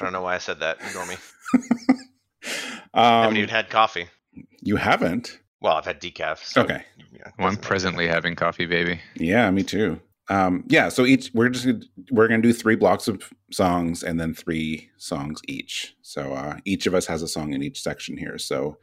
I 0.00 0.04
don't 0.04 0.12
know 0.12 0.22
why 0.22 0.36
I 0.36 0.38
said 0.38 0.60
that. 0.60 0.78
Ignore 0.86 1.06
me. 1.06 1.16
I 1.54 1.58
um, 3.16 3.22
haven't 3.22 3.36
even 3.38 3.48
had 3.50 3.68
coffee. 3.68 4.06
You 4.62 4.76
haven't 4.76 5.40
Well, 5.60 5.74
I've 5.76 5.84
had 5.86 6.00
decaf. 6.00 6.38
So, 6.44 6.62
okay 6.62 6.84
yeah, 7.12 7.30
Well, 7.38 7.48
I'm 7.48 7.54
doesn't- 7.54 7.62
presently 7.62 8.06
having 8.06 8.34
coffee, 8.36 8.66
baby. 8.66 9.00
yeah 9.16 9.50
me 9.50 9.62
too 9.62 10.00
um, 10.28 10.64
yeah, 10.66 10.88
so 10.88 11.06
each 11.06 11.30
we're 11.34 11.48
just 11.50 11.68
we're 12.10 12.26
gonna 12.26 12.42
do 12.42 12.52
three 12.52 12.74
blocks 12.74 13.06
of 13.06 13.22
songs 13.52 14.02
and 14.02 14.18
then 14.18 14.34
three 14.34 14.90
songs 14.96 15.40
each. 15.46 15.94
So 16.02 16.32
uh, 16.32 16.56
each 16.64 16.88
of 16.88 16.96
us 16.96 17.06
has 17.06 17.22
a 17.22 17.28
song 17.28 17.52
in 17.52 17.62
each 17.62 17.80
section 17.80 18.16
here. 18.16 18.36
So 18.36 18.76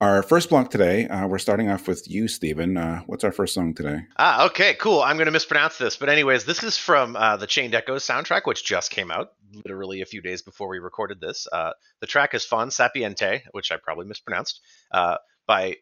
our 0.00 0.22
first 0.22 0.50
block 0.50 0.70
today, 0.70 1.08
uh, 1.08 1.26
we're 1.26 1.38
starting 1.38 1.70
off 1.70 1.88
with 1.88 2.10
you, 2.10 2.28
Stephen. 2.28 2.76
Uh, 2.76 3.02
what's 3.06 3.24
our 3.24 3.32
first 3.32 3.54
song 3.54 3.74
today? 3.74 4.00
Ah, 4.16 4.46
okay, 4.46 4.74
cool. 4.74 5.02
I'm 5.02 5.16
going 5.16 5.26
to 5.26 5.32
mispronounce 5.32 5.78
this, 5.78 5.96
but 5.96 6.08
anyways, 6.08 6.44
this 6.44 6.62
is 6.62 6.76
from 6.76 7.16
uh, 7.16 7.36
the 7.36 7.46
Chained 7.46 7.74
Echoes 7.74 8.06
soundtrack, 8.06 8.42
which 8.44 8.64
just 8.64 8.90
came 8.90 9.10
out 9.10 9.32
literally 9.64 10.02
a 10.02 10.06
few 10.06 10.20
days 10.20 10.42
before 10.42 10.68
we 10.68 10.78
recorded 10.78 11.20
this. 11.20 11.46
Uh, 11.50 11.72
the 12.00 12.06
track 12.06 12.34
is 12.34 12.44
"Fon 12.44 12.68
Sapiente," 12.68 13.42
which 13.52 13.72
I 13.72 13.76
probably 13.76 14.06
mispronounced, 14.06 14.60
uh, 14.90 15.18
by 15.46 15.76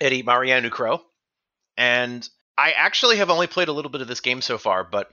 Eddie 0.00 0.22
Marianthal 0.22 1.00
and 1.78 2.28
I 2.58 2.72
actually 2.72 3.18
have 3.18 3.30
only 3.30 3.46
played 3.46 3.68
a 3.68 3.72
little 3.72 3.90
bit 3.90 4.00
of 4.00 4.08
this 4.08 4.20
game 4.20 4.42
so 4.42 4.58
far, 4.58 4.82
but 4.82 5.08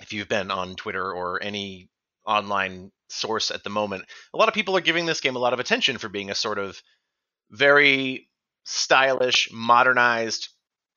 if 0.00 0.14
you've 0.14 0.28
been 0.28 0.50
on 0.50 0.74
Twitter 0.74 1.12
or 1.12 1.40
any 1.42 1.90
online 2.26 2.90
source 3.10 3.50
at 3.50 3.62
the 3.62 3.70
moment, 3.70 4.06
a 4.32 4.38
lot 4.38 4.48
of 4.48 4.54
people 4.54 4.76
are 4.76 4.80
giving 4.80 5.04
this 5.04 5.20
game 5.20 5.36
a 5.36 5.38
lot 5.38 5.52
of 5.52 5.60
attention 5.60 5.98
for 5.98 6.08
being 6.08 6.30
a 6.30 6.34
sort 6.34 6.58
of 6.58 6.82
very 7.52 8.28
stylish, 8.64 9.50
modernized, 9.52 10.48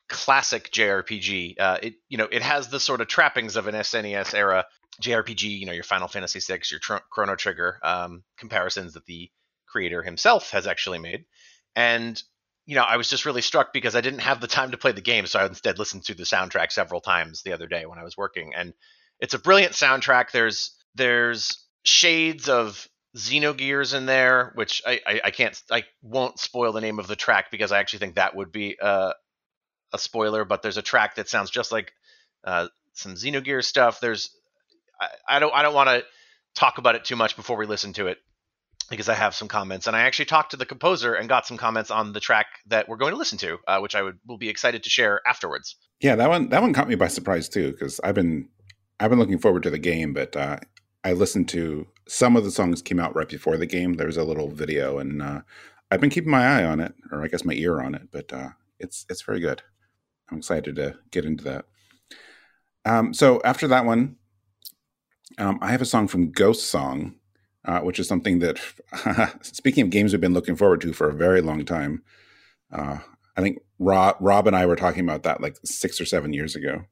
classic 0.09 0.71
JRPG. 0.71 1.59
Uh, 1.59 1.77
it 1.83 1.95
you 2.09 2.17
know 2.17 2.27
it 2.31 2.41
has 2.41 2.69
the 2.69 2.79
sort 2.79 3.01
of 3.01 3.07
trappings 3.07 3.55
of 3.55 3.67
an 3.67 3.75
SNES 3.75 4.33
era 4.33 4.65
JRPG. 5.01 5.43
You 5.43 5.65
know 5.65 5.73
your 5.73 5.83
Final 5.83 6.07
Fantasy 6.07 6.39
VI, 6.39 6.61
your 6.71 6.79
Tr- 6.79 7.03
Chrono 7.11 7.35
Trigger 7.35 7.79
um, 7.83 8.23
comparisons 8.37 8.93
that 8.93 9.05
the 9.05 9.29
creator 9.67 10.01
himself 10.01 10.51
has 10.51 10.65
actually 10.65 10.99
made, 10.99 11.25
and 11.75 12.21
you 12.65 12.75
know, 12.75 12.83
I 12.83 12.97
was 12.97 13.09
just 13.09 13.25
really 13.25 13.41
struck 13.41 13.73
because 13.73 13.95
I 13.95 14.01
didn't 14.01 14.19
have 14.19 14.41
the 14.41 14.47
time 14.47 14.71
to 14.71 14.77
play 14.77 14.91
the 14.91 15.01
game, 15.01 15.27
so 15.27 15.39
I 15.39 15.45
instead 15.45 15.77
listened 15.77 16.05
to 16.05 16.15
the 16.15 16.23
soundtrack 16.23 16.71
several 16.71 16.99
times 16.99 17.43
the 17.43 17.53
other 17.53 17.67
day 17.67 17.85
when 17.85 17.99
I 17.99 18.03
was 18.03 18.17
working. 18.17 18.53
And 18.55 18.73
it's 19.19 19.35
a 19.35 19.39
brilliant 19.39 19.73
soundtrack. 19.73 20.31
There's 20.31 20.75
there's 20.95 21.63
shades 21.83 22.49
of 22.49 22.87
Xenogears 23.15 23.95
in 23.95 24.05
there, 24.05 24.51
which 24.55 24.81
I, 24.85 24.99
I, 25.07 25.21
I 25.25 25.31
can't 25.31 25.59
I 25.71 25.83
won't 26.01 26.37
spoil 26.39 26.73
the 26.73 26.81
name 26.81 26.99
of 26.99 27.07
the 27.07 27.15
track 27.15 27.49
because 27.49 27.71
I 27.71 27.79
actually 27.79 27.99
think 27.99 28.15
that 28.15 28.35
would 28.35 28.51
be 28.51 28.77
a, 28.81 29.13
a 29.93 29.97
spoiler. 29.97 30.43
But 30.43 30.61
there's 30.61 30.77
a 30.77 30.81
track 30.81 31.15
that 31.15 31.29
sounds 31.29 31.49
just 31.49 31.71
like 31.71 31.93
uh, 32.43 32.67
some 32.93 33.15
Xenogear 33.15 33.63
stuff. 33.63 34.01
There's 34.01 34.35
I, 34.99 35.07
I 35.27 35.39
don't 35.39 35.53
I 35.53 35.61
don't 35.61 35.73
want 35.73 35.89
to 35.89 36.03
talk 36.55 36.77
about 36.77 36.95
it 36.95 37.05
too 37.05 37.15
much 37.15 37.35
before 37.35 37.57
we 37.57 37.65
listen 37.65 37.93
to 37.93 38.07
it 38.07 38.17
because 38.89 39.07
I 39.07 39.13
have 39.13 39.33
some 39.33 39.47
comments, 39.47 39.87
and 39.87 39.95
I 39.95 40.01
actually 40.01 40.25
talked 40.25 40.51
to 40.51 40.57
the 40.57 40.65
composer 40.65 41.13
and 41.13 41.29
got 41.29 41.47
some 41.47 41.57
comments 41.57 41.91
on 41.91 42.11
the 42.11 42.19
track 42.19 42.47
that 42.67 42.87
we're 42.89 42.97
going 42.97 43.13
to 43.13 43.17
listen 43.17 43.37
to, 43.39 43.57
uh, 43.67 43.79
which 43.79 43.95
I 43.95 44.01
would 44.01 44.19
will 44.27 44.37
be 44.37 44.49
excited 44.49 44.83
to 44.83 44.89
share 44.89 45.21
afterwards. 45.25 45.77
Yeah, 46.01 46.15
that 46.17 46.29
one 46.29 46.49
that 46.49 46.61
one 46.61 46.73
caught 46.73 46.89
me 46.89 46.95
by 46.95 47.07
surprise 47.07 47.47
too, 47.47 47.71
because 47.71 48.01
I've 48.03 48.15
been 48.15 48.49
I've 48.99 49.09
been 49.09 49.19
looking 49.19 49.39
forward 49.39 49.63
to 49.63 49.69
the 49.69 49.79
game, 49.79 50.13
but 50.13 50.35
uh, 50.35 50.57
I 51.03 51.13
listened 51.13 51.47
to 51.49 51.87
some 52.07 52.35
of 52.35 52.43
the 52.43 52.51
songs 52.51 52.81
came 52.81 52.99
out 52.99 53.15
right 53.15 53.27
before 53.27 53.57
the 53.57 53.65
game. 53.65 53.93
There 53.93 54.07
was 54.07 54.17
a 54.17 54.23
little 54.23 54.49
video, 54.49 54.99
and 54.99 55.21
uh, 55.21 55.41
I've 55.91 56.01
been 56.01 56.09
keeping 56.09 56.31
my 56.31 56.59
eye 56.59 56.63
on 56.63 56.79
it, 56.79 56.93
or 57.11 57.23
I 57.23 57.27
guess 57.27 57.45
my 57.45 57.53
ear 57.53 57.81
on 57.81 57.95
it. 57.95 58.09
But 58.11 58.31
uh, 58.31 58.49
it's 58.79 59.05
it's 59.09 59.21
very 59.21 59.39
good. 59.39 59.61
I'm 60.29 60.39
excited 60.39 60.75
to 60.75 60.95
get 61.11 61.25
into 61.25 61.43
that. 61.43 61.65
Um, 62.85 63.13
so 63.13 63.41
after 63.43 63.67
that 63.67 63.85
one, 63.85 64.17
um, 65.37 65.59
I 65.61 65.71
have 65.71 65.81
a 65.81 65.85
song 65.85 66.07
from 66.07 66.31
Ghost 66.31 66.67
Song 66.67 67.15
uh, 67.65 67.79
which 67.79 67.99
is 67.99 68.07
something 68.07 68.39
that, 68.39 68.59
speaking 69.41 69.83
of 69.83 69.89
games 69.89 70.13
we've 70.13 70.21
been 70.21 70.33
looking 70.33 70.55
forward 70.55 70.81
to 70.81 70.93
for 70.93 71.09
a 71.09 71.15
very 71.15 71.41
long 71.41 71.65
time. 71.65 72.03
Uh, 72.71 72.99
I 73.35 73.41
think 73.41 73.59
Rob, 73.79 74.17
Rob 74.19 74.47
and 74.47 74.55
I 74.55 74.65
were 74.65 74.75
talking 74.75 75.03
about 75.03 75.23
that 75.23 75.41
like 75.41 75.57
six 75.65 75.99
or 75.99 76.05
seven 76.05 76.31
years 76.31 76.55
ago. 76.55 76.83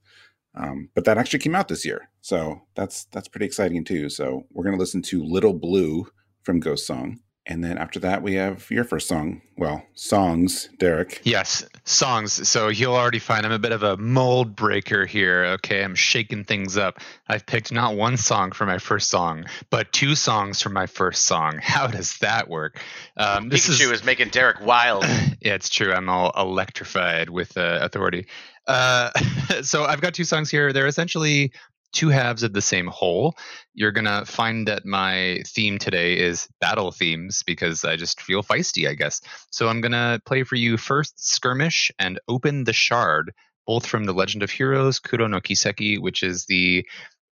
Um, 0.56 0.90
but 0.94 1.06
that 1.06 1.18
actually 1.18 1.40
came 1.40 1.56
out 1.56 1.68
this 1.68 1.86
year, 1.86 2.10
so 2.22 2.62
that's 2.76 3.06
that's 3.06 3.28
pretty 3.28 3.46
exciting 3.46 3.84
too. 3.84 4.10
So 4.10 4.46
we're 4.52 4.64
going 4.64 4.76
to 4.76 4.80
listen 4.80 5.02
to 5.04 5.24
"Little 5.24 5.54
Blue" 5.54 6.08
from 6.44 6.60
Ghost 6.60 6.86
Song. 6.86 7.20
And 7.46 7.62
then 7.62 7.78
after 7.78 8.00
that, 8.00 8.24
we 8.24 8.36
have 8.36 8.72
your 8.72 8.86
first 8.86 9.10
song. 9.10 9.42
Well, 9.58 9.84
songs, 9.96 10.70
Derek. 10.80 11.22
Yes, 11.26 11.68
songs. 11.84 12.48
So 12.48 12.70
you'll 12.70 12.96
already 12.96 13.20
find 13.20 13.46
I'm 13.46 13.52
a 13.52 13.60
bit 13.60 13.74
of 13.74 13.84
a 13.84 13.98
mold 13.98 14.56
breaker 14.56 15.06
here. 15.06 15.44
Okay, 15.46 15.84
I'm 15.84 15.94
shaking 15.94 16.46
things 16.46 16.78
up. 16.78 17.00
I've 17.28 17.46
picked 17.46 17.72
not 17.72 17.96
one 17.96 18.16
song 18.16 18.54
for 18.54 18.66
my 18.66 18.78
first 18.78 19.10
song, 19.10 19.46
but 19.70 19.92
two 19.92 20.16
songs 20.16 20.62
for 20.62 20.70
my 20.70 20.86
first 20.86 21.26
song. 21.26 21.60
How 21.62 21.86
does 21.88 22.18
that 22.20 22.48
work? 22.50 22.82
Um, 23.18 23.50
this 23.50 23.68
Pikachu 23.68 23.92
is, 23.92 24.00
is 24.00 24.04
making 24.06 24.30
Derek 24.30 24.62
wild. 24.62 25.04
yeah, 25.42 25.56
it's 25.56 25.70
true. 25.70 25.92
I'm 25.92 26.08
all 26.08 26.32
electrified 26.38 27.30
with 27.30 27.58
uh, 27.58 27.80
authority. 27.82 28.26
Uh, 28.68 29.12
so 29.62 29.86
I've 29.86 30.02
got 30.02 30.14
two 30.14 30.24
songs 30.24 30.50
here. 30.50 30.74
They're 30.74 30.88
essentially 30.88 31.52
two 31.94 32.10
halves 32.10 32.44
of 32.44 32.54
the 32.54 32.62
same 32.62 32.88
whole. 32.88 33.36
You're 33.74 33.92
going 33.92 34.06
to 34.06 34.26
find 34.26 34.68
that 34.68 34.86
my 34.86 35.44
theme 35.48 35.78
today 35.78 36.18
is 36.18 36.48
battle 36.60 36.92
themes 36.92 37.44
because 37.46 37.86
I 37.86 37.96
just 37.96 38.20
feel 38.20 38.44
feisty, 38.44 38.90
I 38.90 38.96
guess. 38.96 39.22
So 39.52 39.70
I'm 39.70 39.80
going 39.80 39.92
to 39.92 40.20
play 40.26 40.44
for 40.44 40.56
you 40.56 40.78
first 40.78 41.14
Skirmish 41.24 41.92
and 42.00 42.20
Open 42.28 42.64
the 42.64 42.74
Shard, 42.74 43.32
both 43.66 43.86
from 43.86 44.06
The 44.06 44.14
Legend 44.14 44.44
of 44.44 44.50
Heroes 44.50 45.00
Kuro 45.00 45.28
no 45.28 45.40
Kiseki, 45.40 46.00
which 46.00 46.24
is 46.24 46.46
the 46.46 46.86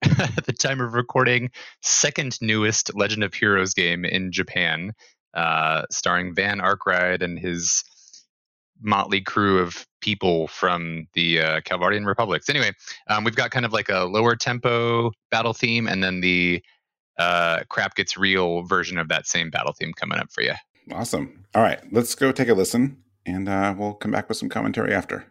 at 0.04 0.36
the 0.46 0.54
time 0.54 0.82
of 0.82 0.94
recording, 0.94 1.52
second 1.82 2.38
newest 2.42 2.96
Legend 2.96 3.24
of 3.24 3.34
Heroes 3.34 3.74
game 3.74 4.04
in 4.06 4.32
Japan, 4.32 4.94
uh, 5.34 5.84
starring 5.92 6.34
Van 6.34 6.60
Arkride 6.60 7.22
and 7.22 7.38
his 7.38 7.84
motley 8.82 9.22
crew 9.22 9.60
of 9.60 9.86
people 10.02 10.48
from 10.48 11.08
the 11.14 11.40
uh, 11.40 11.62
Calvardian 11.62 12.06
republics. 12.06 12.50
Anyway, 12.50 12.72
um, 13.08 13.24
we've 13.24 13.36
got 13.36 13.52
kind 13.52 13.66
of 13.66 13.74
like 13.74 13.90
a 13.90 14.06
lower 14.06 14.36
tempo 14.36 15.12
battle 15.30 15.54
theme, 15.54 15.88
and 15.88 16.04
then 16.04 16.22
the 16.22 16.64
uh, 17.18 17.62
crap 17.70 17.96
gets 17.96 18.18
real 18.18 18.64
version 18.64 18.98
of 18.98 19.08
that 19.10 19.28
same 19.28 19.50
battle 19.50 19.74
theme 19.74 19.94
coming 19.94 20.20
up 20.20 20.32
for 20.32 20.42
you. 20.42 20.54
Awesome. 20.92 21.46
All 21.54 21.62
right, 21.62 21.80
let's 21.92 22.16
go 22.16 22.32
take 22.32 22.50
a 22.50 22.54
listen, 22.54 22.98
and 23.26 23.48
uh, 23.48 23.74
we'll 23.78 23.94
come 23.94 24.12
back 24.12 24.28
with 24.28 24.38
some 24.38 24.50
commentary 24.50 24.94
after. 24.94 25.31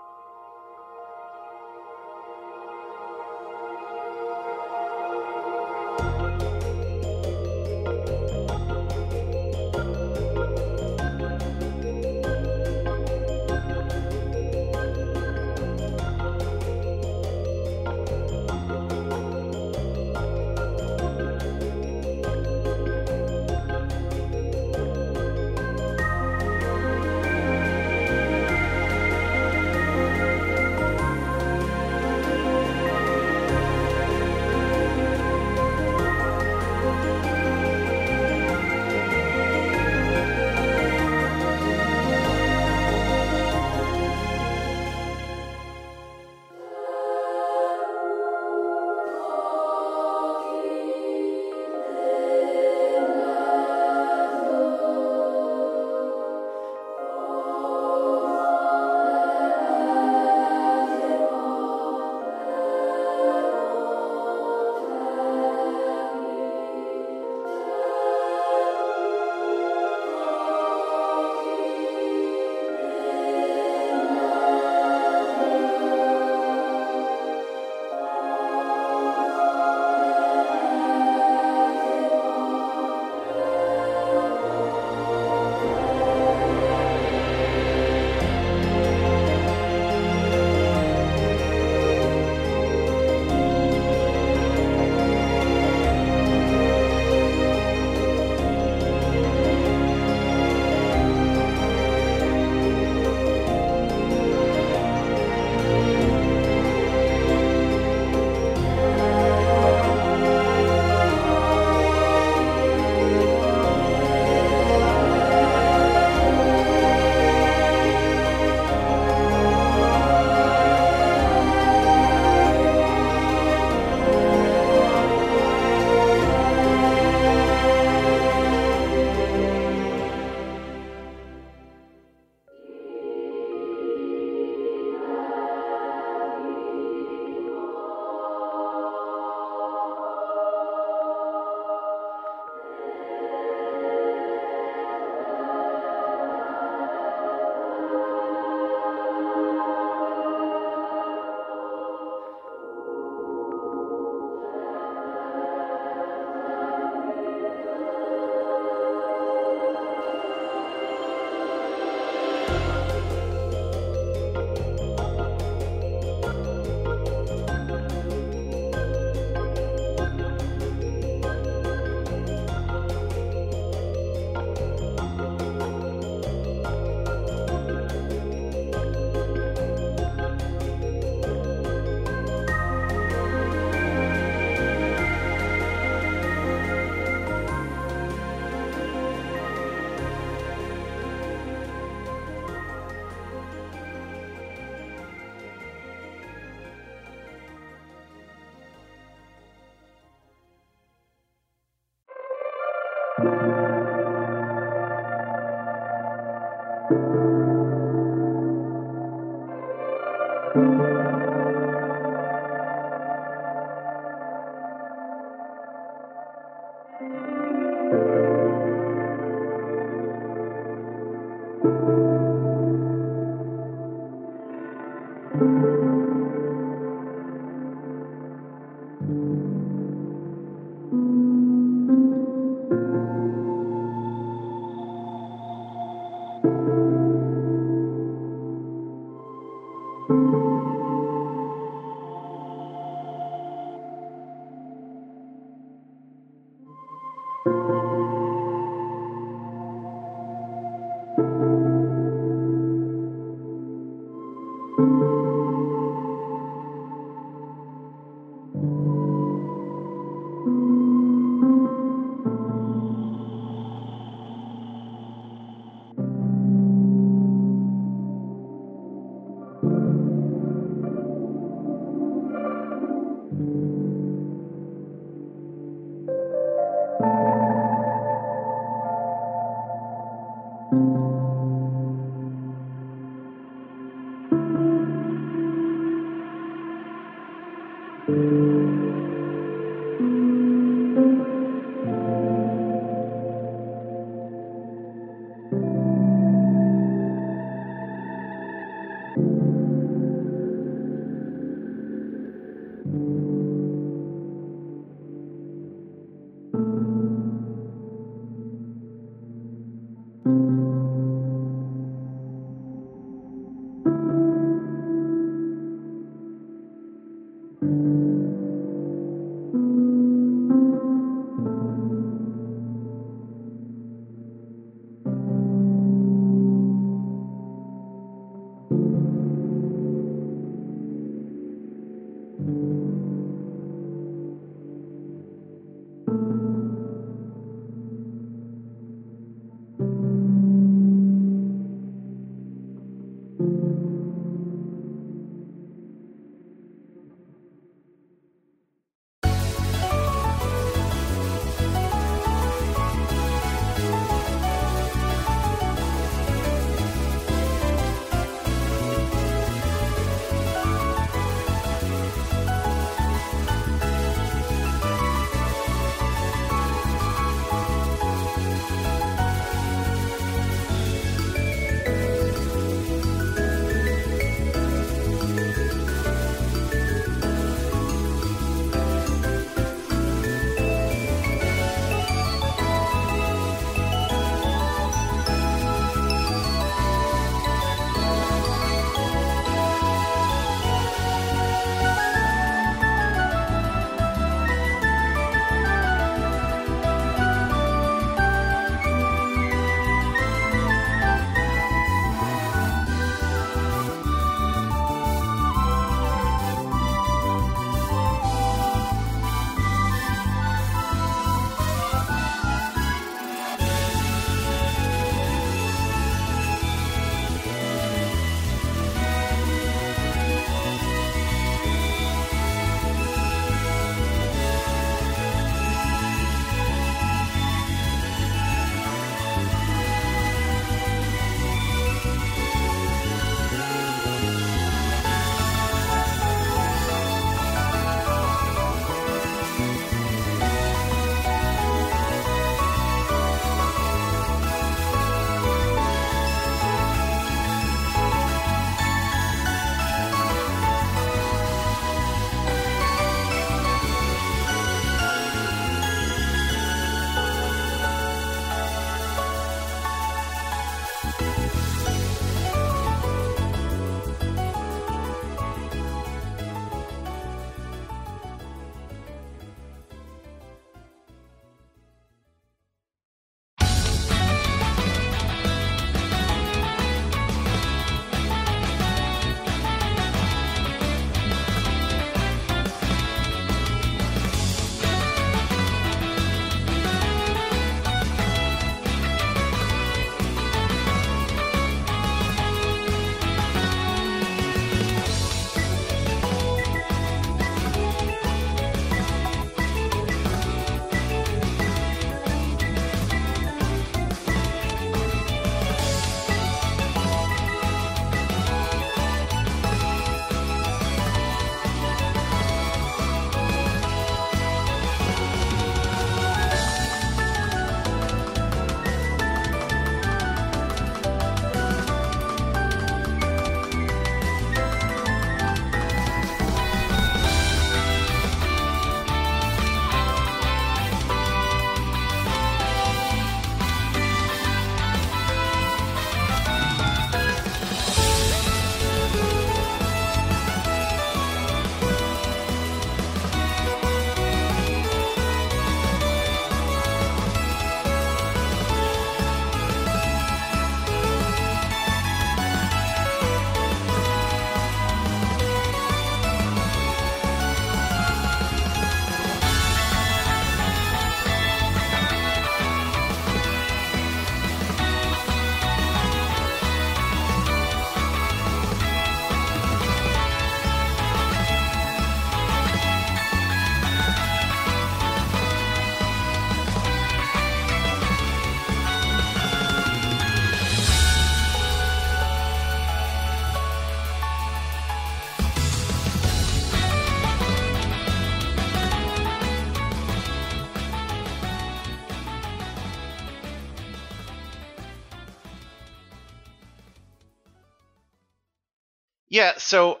Yeah, 599.36 599.52
so 599.58 600.00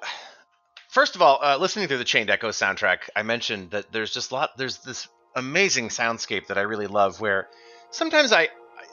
first 0.88 1.14
of 1.14 1.20
all, 1.20 1.38
uh, 1.42 1.58
listening 1.58 1.88
through 1.88 1.98
the 1.98 2.04
Chained 2.04 2.30
Echo 2.30 2.48
soundtrack, 2.48 3.00
I 3.14 3.22
mentioned 3.22 3.72
that 3.72 3.92
there's 3.92 4.10
just 4.10 4.30
a 4.30 4.34
lot. 4.34 4.56
There's 4.56 4.78
this 4.78 5.08
amazing 5.34 5.90
soundscape 5.90 6.46
that 6.46 6.56
I 6.56 6.62
really 6.62 6.86
love, 6.86 7.20
where 7.20 7.46
sometimes 7.90 8.32
I, 8.32 8.48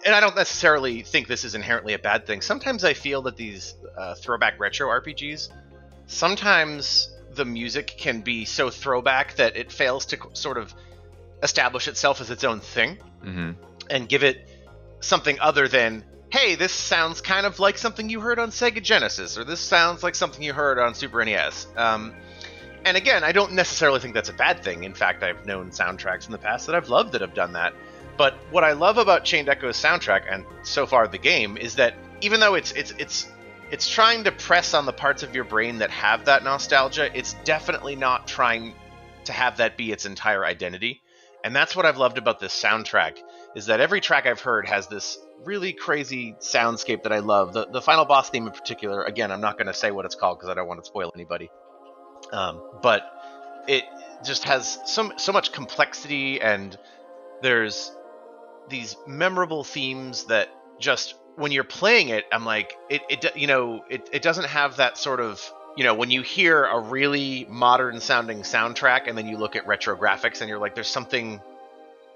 and 0.06 0.14
I 0.14 0.20
don't 0.20 0.36
necessarily 0.36 1.02
think 1.02 1.30
this 1.30 1.46
is 1.46 1.56
inherently 1.56 1.94
a 1.94 1.98
bad 1.98 2.28
thing. 2.28 2.42
Sometimes 2.42 2.84
I 2.84 2.94
feel 2.94 3.22
that 3.22 3.38
these 3.38 3.74
uh, 3.98 4.16
throwback 4.16 4.60
retro 4.60 4.90
RPGs, 4.90 5.48
sometimes 6.08 7.10
the 7.32 7.46
music 7.46 7.96
can 7.98 8.20
be 8.20 8.44
so 8.44 8.70
throwback 8.70 9.38
that 9.38 9.56
it 9.56 9.72
fails 9.72 10.08
to 10.08 10.18
sort 10.34 10.58
of 10.58 10.74
establish 11.42 11.88
itself 11.88 12.20
as 12.20 12.30
its 12.30 12.44
own 12.44 12.60
thing 12.60 12.98
Mm-hmm. 13.24 13.52
and 13.90 14.10
give 14.10 14.24
it 14.24 14.50
something 15.00 15.40
other 15.40 15.70
than 15.70 16.04
hey 16.34 16.56
this 16.56 16.72
sounds 16.72 17.22
kind 17.22 17.46
of 17.46 17.60
like 17.60 17.78
something 17.78 18.10
you 18.10 18.20
heard 18.20 18.40
on 18.40 18.50
sega 18.50 18.82
genesis 18.82 19.38
or 19.38 19.44
this 19.44 19.60
sounds 19.60 20.02
like 20.02 20.16
something 20.16 20.42
you 20.42 20.52
heard 20.52 20.80
on 20.80 20.96
super 20.96 21.24
nes 21.24 21.68
um, 21.78 22.12
and 22.86 22.98
again 22.98 23.24
i 23.24 23.32
don't 23.32 23.52
necessarily 23.52 24.00
think 24.00 24.16
that's 24.16 24.30
a 24.30 24.34
bad 24.34 24.64
thing. 24.64 24.84
In 24.84 24.96
fact 24.96 25.22
i've 25.22 25.46
known 25.46 25.70
soundtracks 25.70 26.26
in 26.26 26.32
the 26.32 26.40
past 26.40 26.66
that 26.66 26.74
i've 26.74 26.90
loved 26.90 27.12
that 27.12 27.22
have 27.22 27.36
done 27.36 27.54
that. 27.54 27.76
But 28.18 28.34
what 28.50 28.64
i 28.64 28.72
love 28.72 28.98
about 28.98 29.26
chained 29.26 29.48
echo's 29.48 29.78
soundtrack 29.78 30.24
and 30.28 30.44
so 30.64 30.88
far 30.88 31.08
the 31.08 31.20
game 31.20 31.56
is 31.56 31.76
that 31.76 31.94
even 32.22 32.40
though 32.40 32.56
it's 32.56 32.72
it's 32.72 32.96
it's 32.98 33.32
it's 33.70 33.88
trying 33.88 34.24
to 34.24 34.32
press 34.32 34.74
on 34.74 34.88
the 34.88 34.94
parts 34.94 35.22
of 35.22 35.36
your 35.36 35.44
brain 35.44 35.78
that 35.78 35.92
have 35.92 36.26
that 36.26 36.44
nostalgia 36.44 37.16
it's 37.16 37.36
definitely 37.44 37.96
not 37.96 38.28
trying 38.28 38.74
to 39.26 39.34
have 39.34 39.58
that 39.58 39.78
be 39.78 39.92
its 39.92 40.08
entire 40.08 40.44
identity. 40.44 41.00
And 41.44 41.56
that's 41.56 41.76
what 41.76 41.86
I've 41.86 41.98
loved 41.98 42.18
about 42.18 42.40
this 42.40 42.60
soundtrack 42.60 43.18
is 43.56 43.68
that 43.68 43.82
every 43.82 44.02
track 44.02 44.26
I've 44.26 44.42
heard 44.42 44.68
has 44.68 44.88
this 44.88 45.20
really 45.46 45.74
crazy 45.74 46.36
soundscape 46.40 47.04
that 47.04 47.12
I 47.12 47.20
love. 47.20 47.54
The 47.54 47.68
the 47.68 47.82
final 47.82 48.06
boss 48.06 48.30
theme 48.30 48.48
in 48.48 48.54
particular, 48.54 49.04
again, 49.04 49.32
I'm 49.32 49.42
not 49.42 49.58
going 49.58 49.68
to 49.68 49.74
say 49.74 49.92
what 49.92 50.06
it's 50.06 50.16
called 50.16 50.40
because 50.40 50.50
I 50.50 50.54
don't 50.54 50.68
want 50.68 50.82
to 50.82 50.86
spoil 50.86 51.12
anybody. 51.14 51.50
Um, 52.32 52.62
but 52.82 53.04
it 53.68 53.84
just 54.26 54.44
has 54.46 54.80
so 54.86 55.12
so 55.18 55.32
much 55.32 55.52
complexity 55.52 56.42
and 56.42 56.78
there's 57.42 57.92
these 58.70 58.96
memorable 59.06 59.64
themes 59.64 60.26
that 60.26 60.50
just 60.80 61.16
when 61.36 61.52
you're 61.52 61.64
playing 61.64 62.10
it, 62.10 62.26
I'm 62.32 62.46
like 62.46 62.76
it 62.90 63.02
it 63.10 63.36
you 63.36 63.48
know 63.48 63.84
it 63.90 64.10
it 64.12 64.22
doesn't 64.22 64.48
have 64.48 64.78
that 64.78 64.98
sort 64.98 65.20
of 65.20 65.54
you 65.76 65.84
know, 65.84 65.94
when 65.94 66.12
you 66.12 66.22
hear 66.22 66.66
a 66.66 66.80
really 66.80 67.46
modern 67.50 68.00
sounding 68.00 68.42
soundtrack 68.42 69.08
and 69.08 69.18
then 69.18 69.28
you 69.28 69.38
look 69.38 69.56
at 69.56 69.66
retro 69.66 69.96
graphics 69.98 70.42
and 70.42 70.50
you're 70.50 70.60
like, 70.60 70.76
there's 70.76 70.90
something, 70.90 71.42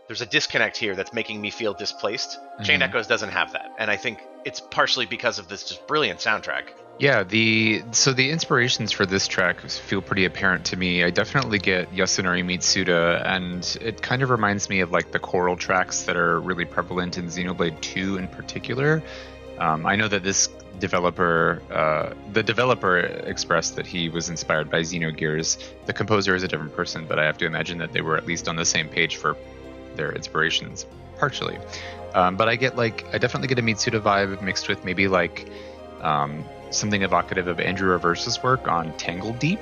there's 0.07 0.21
a 0.21 0.25
disconnect 0.25 0.77
here 0.77 0.95
that's 0.95 1.13
making 1.13 1.39
me 1.41 1.49
feel 1.49 1.73
displaced. 1.73 2.39
Chain 2.63 2.79
Mhm. 2.79 2.83
Echoes 2.83 3.07
doesn't 3.07 3.29
have 3.31 3.51
that. 3.53 3.71
And 3.77 3.91
I 3.91 3.97
think 3.97 4.19
it's 4.45 4.59
partially 4.59 5.05
because 5.05 5.37
of 5.37 5.47
this 5.49 5.63
just 5.63 5.85
brilliant 5.85 6.19
soundtrack. 6.19 6.63
Yeah, 6.99 7.23
the 7.23 7.83
so 7.91 8.11
the 8.11 8.31
inspirations 8.31 8.91
for 8.91 9.05
this 9.05 9.27
track 9.27 9.59
feel 9.61 10.01
pretty 10.01 10.25
apparent 10.25 10.65
to 10.65 10.77
me. 10.77 11.03
I 11.03 11.11
definitely 11.11 11.59
get 11.59 11.93
Yasunori 11.93 12.43
Mitsuda, 12.43 13.23
and 13.23 13.77
it 13.81 14.01
kind 14.01 14.23
of 14.23 14.31
reminds 14.31 14.67
me 14.67 14.79
of 14.79 14.91
like 14.91 15.11
the 15.11 15.19
choral 15.19 15.55
tracks 15.55 16.03
that 16.03 16.17
are 16.17 16.39
really 16.39 16.65
prevalent 16.65 17.19
in 17.19 17.27
Xenoblade 17.27 17.79
2 17.81 18.17
in 18.17 18.27
particular. 18.27 19.03
Um, 19.59 19.85
I 19.85 19.95
know 19.95 20.07
that 20.07 20.23
this 20.23 20.49
developer, 20.79 21.61
uh, 21.71 22.13
the 22.33 22.41
developer 22.43 22.97
expressed 22.97 23.75
that 23.75 23.85
he 23.85 24.09
was 24.09 24.29
inspired 24.29 24.69
by 24.71 24.81
Xenogears. 24.81 25.57
The 25.85 25.93
composer 25.93 26.33
is 26.33 26.43
a 26.43 26.47
different 26.47 26.75
person, 26.75 27.05
but 27.07 27.19
I 27.19 27.25
have 27.25 27.37
to 27.39 27.45
imagine 27.45 27.77
that 27.79 27.91
they 27.91 28.01
were 28.01 28.17
at 28.17 28.25
least 28.25 28.47
on 28.47 28.55
the 28.55 28.65
same 28.65 28.87
page 28.89 29.17
for 29.17 29.35
their 29.97 30.13
inspirations, 30.13 30.85
partially. 31.17 31.57
Um, 32.13 32.37
but 32.37 32.47
I 32.47 32.55
get 32.55 32.77
like, 32.77 33.05
I 33.13 33.17
definitely 33.17 33.49
get 33.49 33.59
a 33.59 33.61
Mitsuda 33.61 34.01
vibe 34.01 34.41
mixed 34.41 34.69
with 34.69 34.85
maybe 34.85 35.07
like 35.07 35.49
um, 36.01 36.45
something 36.69 37.01
evocative 37.01 37.47
of 37.47 37.59
Andrew 37.59 37.97
Aversa's 37.97 38.41
work 38.41 38.67
on 38.67 38.93
Tangledeep. 38.93 39.59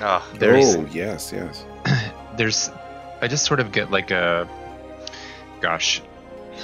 Oh, 0.00 0.30
There's 0.34 0.76
oh, 0.76 0.86
yes, 0.92 1.32
yes. 1.32 1.64
there's 2.36 2.70
I 3.20 3.28
just 3.28 3.46
sort 3.46 3.60
of 3.60 3.72
get 3.72 3.90
like 3.90 4.10
a 4.10 4.48
gosh, 5.60 6.02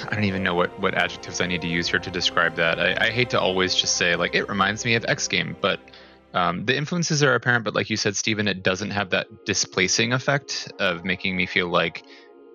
I 0.07 0.13
don't 0.13 0.23
even 0.25 0.43
know 0.43 0.55
what 0.55 0.79
what 0.79 0.93
adjectives 0.93 1.41
I 1.41 1.47
need 1.47 1.61
to 1.61 1.67
use 1.67 1.87
here 1.87 1.99
to 1.99 2.11
describe 2.11 2.55
that. 2.55 2.79
I, 2.79 3.07
I 3.07 3.09
hate 3.09 3.31
to 3.31 3.39
always 3.39 3.75
just 3.75 3.97
say 3.97 4.15
like 4.15 4.35
it 4.35 4.47
reminds 4.49 4.85
me 4.85 4.95
of 4.95 5.05
X 5.07 5.27
game, 5.27 5.55
but 5.61 5.79
um, 6.33 6.65
the 6.65 6.75
influences 6.75 7.23
are 7.23 7.35
apparent. 7.35 7.65
But 7.65 7.75
like 7.75 7.89
you 7.89 7.97
said, 7.97 8.15
Stephen, 8.15 8.47
it 8.47 8.63
doesn't 8.63 8.91
have 8.91 9.09
that 9.11 9.45
displacing 9.45 10.13
effect 10.13 10.71
of 10.79 11.03
making 11.03 11.35
me 11.35 11.45
feel 11.45 11.67
like 11.67 12.03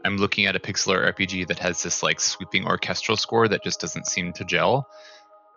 I'm 0.04 0.16
looking 0.16 0.46
at 0.46 0.56
a 0.56 0.60
pixel 0.60 0.94
art 0.94 1.16
RPG 1.16 1.48
that 1.48 1.58
has 1.58 1.82
this 1.82 2.02
like 2.02 2.20
sweeping 2.20 2.66
orchestral 2.66 3.16
score 3.16 3.48
that 3.48 3.62
just 3.62 3.80
doesn't 3.80 4.06
seem 4.06 4.32
to 4.34 4.44
gel. 4.44 4.88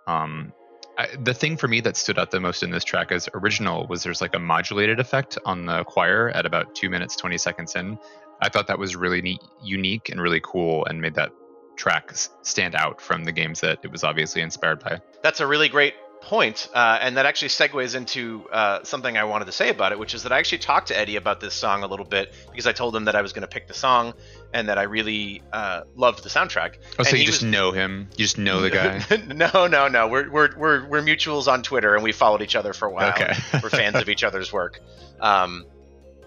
Um, 0.07 0.53
I, 0.97 1.07
the 1.23 1.33
thing 1.33 1.57
for 1.57 1.67
me 1.67 1.81
that 1.81 1.95
stood 1.95 2.19
out 2.19 2.31
the 2.31 2.39
most 2.39 2.63
in 2.63 2.71
this 2.71 2.83
track 2.83 3.11
as 3.11 3.29
original 3.33 3.87
was 3.87 4.03
there's 4.03 4.21
like 4.21 4.35
a 4.35 4.39
modulated 4.39 4.99
effect 4.99 5.37
on 5.45 5.65
the 5.65 5.83
choir 5.83 6.29
at 6.29 6.45
about 6.45 6.75
two 6.75 6.89
minutes 6.89 7.15
twenty 7.15 7.37
seconds 7.37 7.75
in. 7.75 7.97
I 8.41 8.49
thought 8.49 8.67
that 8.67 8.79
was 8.79 8.95
really 8.95 9.21
neat, 9.21 9.39
unique 9.63 10.09
and 10.09 10.19
really 10.19 10.41
cool, 10.43 10.85
and 10.85 10.99
made 10.99 11.15
that 11.15 11.31
track 11.75 12.11
stand 12.41 12.75
out 12.75 12.99
from 12.99 13.23
the 13.23 13.31
games 13.31 13.61
that 13.61 13.79
it 13.83 13.91
was 13.91 14.03
obviously 14.03 14.41
inspired 14.41 14.83
by. 14.83 14.99
That's 15.23 15.39
a 15.39 15.47
really 15.47 15.69
great 15.69 15.93
point, 16.21 16.69
uh, 16.73 16.99
and 17.01 17.17
that 17.17 17.25
actually 17.25 17.49
segues 17.49 17.95
into 17.95 18.47
uh, 18.51 18.83
something 18.83 19.17
I 19.17 19.23
wanted 19.25 19.45
to 19.45 19.51
say 19.51 19.69
about 19.69 19.91
it, 19.91 19.99
which 19.99 20.13
is 20.13 20.23
that 20.23 20.31
I 20.31 20.39
actually 20.39 20.59
talked 20.59 20.87
to 20.89 20.97
Eddie 20.97 21.15
about 21.15 21.39
this 21.41 21.53
song 21.53 21.83
a 21.83 21.87
little 21.87 22.05
bit 22.05 22.33
because 22.49 22.67
I 22.67 22.71
told 22.71 22.95
him 22.95 23.05
that 23.05 23.15
I 23.15 23.21
was 23.21 23.33
going 23.33 23.41
to 23.41 23.47
pick 23.47 23.67
the 23.67 23.73
song 23.73 24.13
and 24.53 24.69
that 24.69 24.77
I 24.77 24.83
really 24.83 25.41
uh, 25.51 25.81
loved 25.95 26.23
the 26.23 26.29
soundtrack. 26.29 26.75
Oh, 26.99 27.03
so 27.03 27.09
And 27.09 27.19
you 27.19 27.25
just 27.25 27.41
was- 27.41 27.51
know 27.51 27.71
him? 27.71 28.07
You 28.17 28.25
just 28.25 28.37
know 28.37 28.61
the 28.61 28.69
guy? 28.71 29.03
no, 29.33 29.67
no, 29.67 29.87
no. 29.87 30.07
We're, 30.07 30.29
we're 30.29 30.55
we're 30.57 30.87
we're 30.87 31.01
mutuals 31.01 31.47
on 31.51 31.63
Twitter, 31.63 31.95
and 31.95 32.03
we 32.03 32.11
followed 32.11 32.41
each 32.41 32.55
other 32.55 32.73
for 32.73 32.87
a 32.87 32.91
while. 32.91 33.09
Okay. 33.09 33.33
we're 33.61 33.69
fans 33.69 33.95
of 33.97 34.07
each 34.07 34.23
other's 34.23 34.53
work. 34.53 34.79
Um, 35.19 35.65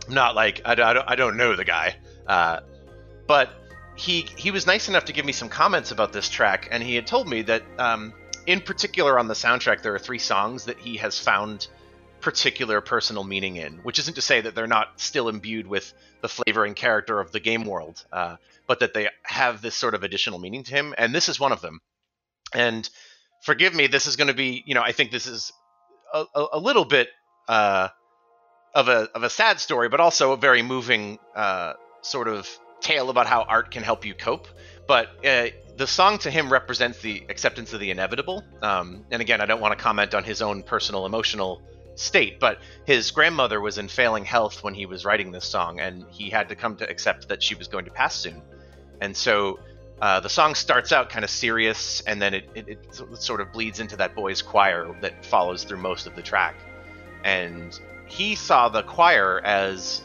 not 0.08 0.34
like 0.34 0.60
I, 0.64 0.72
I 0.72 0.74
don't 0.92 1.08
I 1.08 1.14
don't 1.14 1.36
know 1.36 1.56
the 1.56 1.64
guy, 1.64 1.96
uh, 2.26 2.60
but 3.26 3.50
he 3.96 4.26
he 4.36 4.50
was 4.50 4.66
nice 4.66 4.88
enough 4.88 5.04
to 5.06 5.12
give 5.12 5.24
me 5.24 5.32
some 5.32 5.48
comments 5.48 5.92
about 5.92 6.12
this 6.12 6.28
track, 6.28 6.68
and 6.70 6.82
he 6.82 6.94
had 6.96 7.06
told 7.06 7.28
me 7.28 7.42
that 7.42 7.62
um, 7.78 8.12
in 8.46 8.60
particular 8.60 9.18
on 9.18 9.28
the 9.28 9.34
soundtrack 9.34 9.82
there 9.82 9.94
are 9.94 9.98
three 9.98 10.18
songs 10.18 10.64
that 10.66 10.78
he 10.78 10.96
has 10.98 11.18
found 11.18 11.68
particular 12.20 12.80
personal 12.80 13.22
meaning 13.22 13.56
in, 13.56 13.74
which 13.82 13.98
isn't 13.98 14.14
to 14.14 14.22
say 14.22 14.40
that 14.40 14.54
they're 14.54 14.66
not 14.66 14.98
still 14.98 15.28
imbued 15.28 15.66
with 15.66 15.92
the 16.22 16.28
flavor 16.28 16.64
and 16.64 16.74
character 16.74 17.20
of 17.20 17.32
the 17.32 17.40
game 17.40 17.64
world, 17.64 18.02
uh, 18.12 18.36
but 18.66 18.80
that 18.80 18.94
they 18.94 19.08
have 19.24 19.60
this 19.60 19.74
sort 19.74 19.94
of 19.94 20.02
additional 20.02 20.38
meaning 20.38 20.64
to 20.64 20.70
him, 20.70 20.94
and 20.96 21.14
this 21.14 21.28
is 21.28 21.38
one 21.38 21.52
of 21.52 21.60
them. 21.60 21.80
And 22.54 22.88
forgive 23.42 23.74
me, 23.74 23.88
this 23.88 24.06
is 24.06 24.16
going 24.16 24.28
to 24.28 24.34
be, 24.34 24.64
you 24.66 24.74
know, 24.74 24.80
I 24.80 24.92
think 24.92 25.10
this 25.10 25.26
is 25.26 25.52
a, 26.14 26.24
a, 26.34 26.46
a 26.54 26.58
little 26.58 26.86
bit 26.86 27.08
uh, 27.46 27.88
of 28.74 28.88
a 28.88 29.10
of 29.14 29.22
a 29.22 29.28
sad 29.30 29.60
story, 29.60 29.90
but 29.90 30.00
also 30.00 30.32
a 30.32 30.36
very 30.38 30.62
moving 30.62 31.18
uh, 31.36 31.74
sort 32.00 32.28
of 32.28 32.48
tale 32.80 33.10
about 33.10 33.26
how 33.26 33.42
art 33.42 33.70
can 33.70 33.82
help 33.82 34.06
you 34.06 34.14
cope. 34.14 34.48
But 34.88 35.08
uh, 35.26 35.48
the 35.76 35.86
song 35.86 36.18
to 36.18 36.30
him 36.30 36.52
represents 36.52 36.98
the 36.98 37.24
acceptance 37.28 37.72
of 37.72 37.80
the 37.80 37.90
inevitable. 37.90 38.44
Um, 38.62 39.04
and 39.10 39.20
again, 39.20 39.40
I 39.40 39.46
don't 39.46 39.60
want 39.60 39.76
to 39.76 39.82
comment 39.82 40.14
on 40.14 40.24
his 40.24 40.40
own 40.42 40.62
personal 40.62 41.06
emotional 41.06 41.62
state, 41.96 42.40
but 42.40 42.58
his 42.86 43.10
grandmother 43.10 43.60
was 43.60 43.78
in 43.78 43.88
failing 43.88 44.24
health 44.24 44.62
when 44.62 44.74
he 44.74 44.86
was 44.86 45.04
writing 45.04 45.32
this 45.32 45.44
song, 45.44 45.80
and 45.80 46.04
he 46.10 46.30
had 46.30 46.48
to 46.48 46.56
come 46.56 46.76
to 46.76 46.88
accept 46.88 47.28
that 47.28 47.42
she 47.42 47.54
was 47.54 47.68
going 47.68 47.84
to 47.84 47.90
pass 47.90 48.14
soon. 48.14 48.42
And 49.00 49.16
so 49.16 49.58
uh, 50.00 50.20
the 50.20 50.28
song 50.28 50.54
starts 50.54 50.92
out 50.92 51.08
kind 51.08 51.24
of 51.24 51.30
serious, 51.30 52.00
and 52.02 52.20
then 52.20 52.34
it, 52.34 52.48
it, 52.54 52.68
it 52.68 52.78
sort 53.14 53.40
of 53.40 53.52
bleeds 53.52 53.80
into 53.80 53.96
that 53.96 54.14
boys' 54.14 54.42
choir 54.42 54.96
that 55.00 55.24
follows 55.24 55.64
through 55.64 55.78
most 55.78 56.06
of 56.06 56.14
the 56.14 56.22
track. 56.22 56.56
And 57.24 57.78
he 58.06 58.34
saw 58.34 58.68
the 58.68 58.82
choir 58.82 59.40
as 59.44 60.02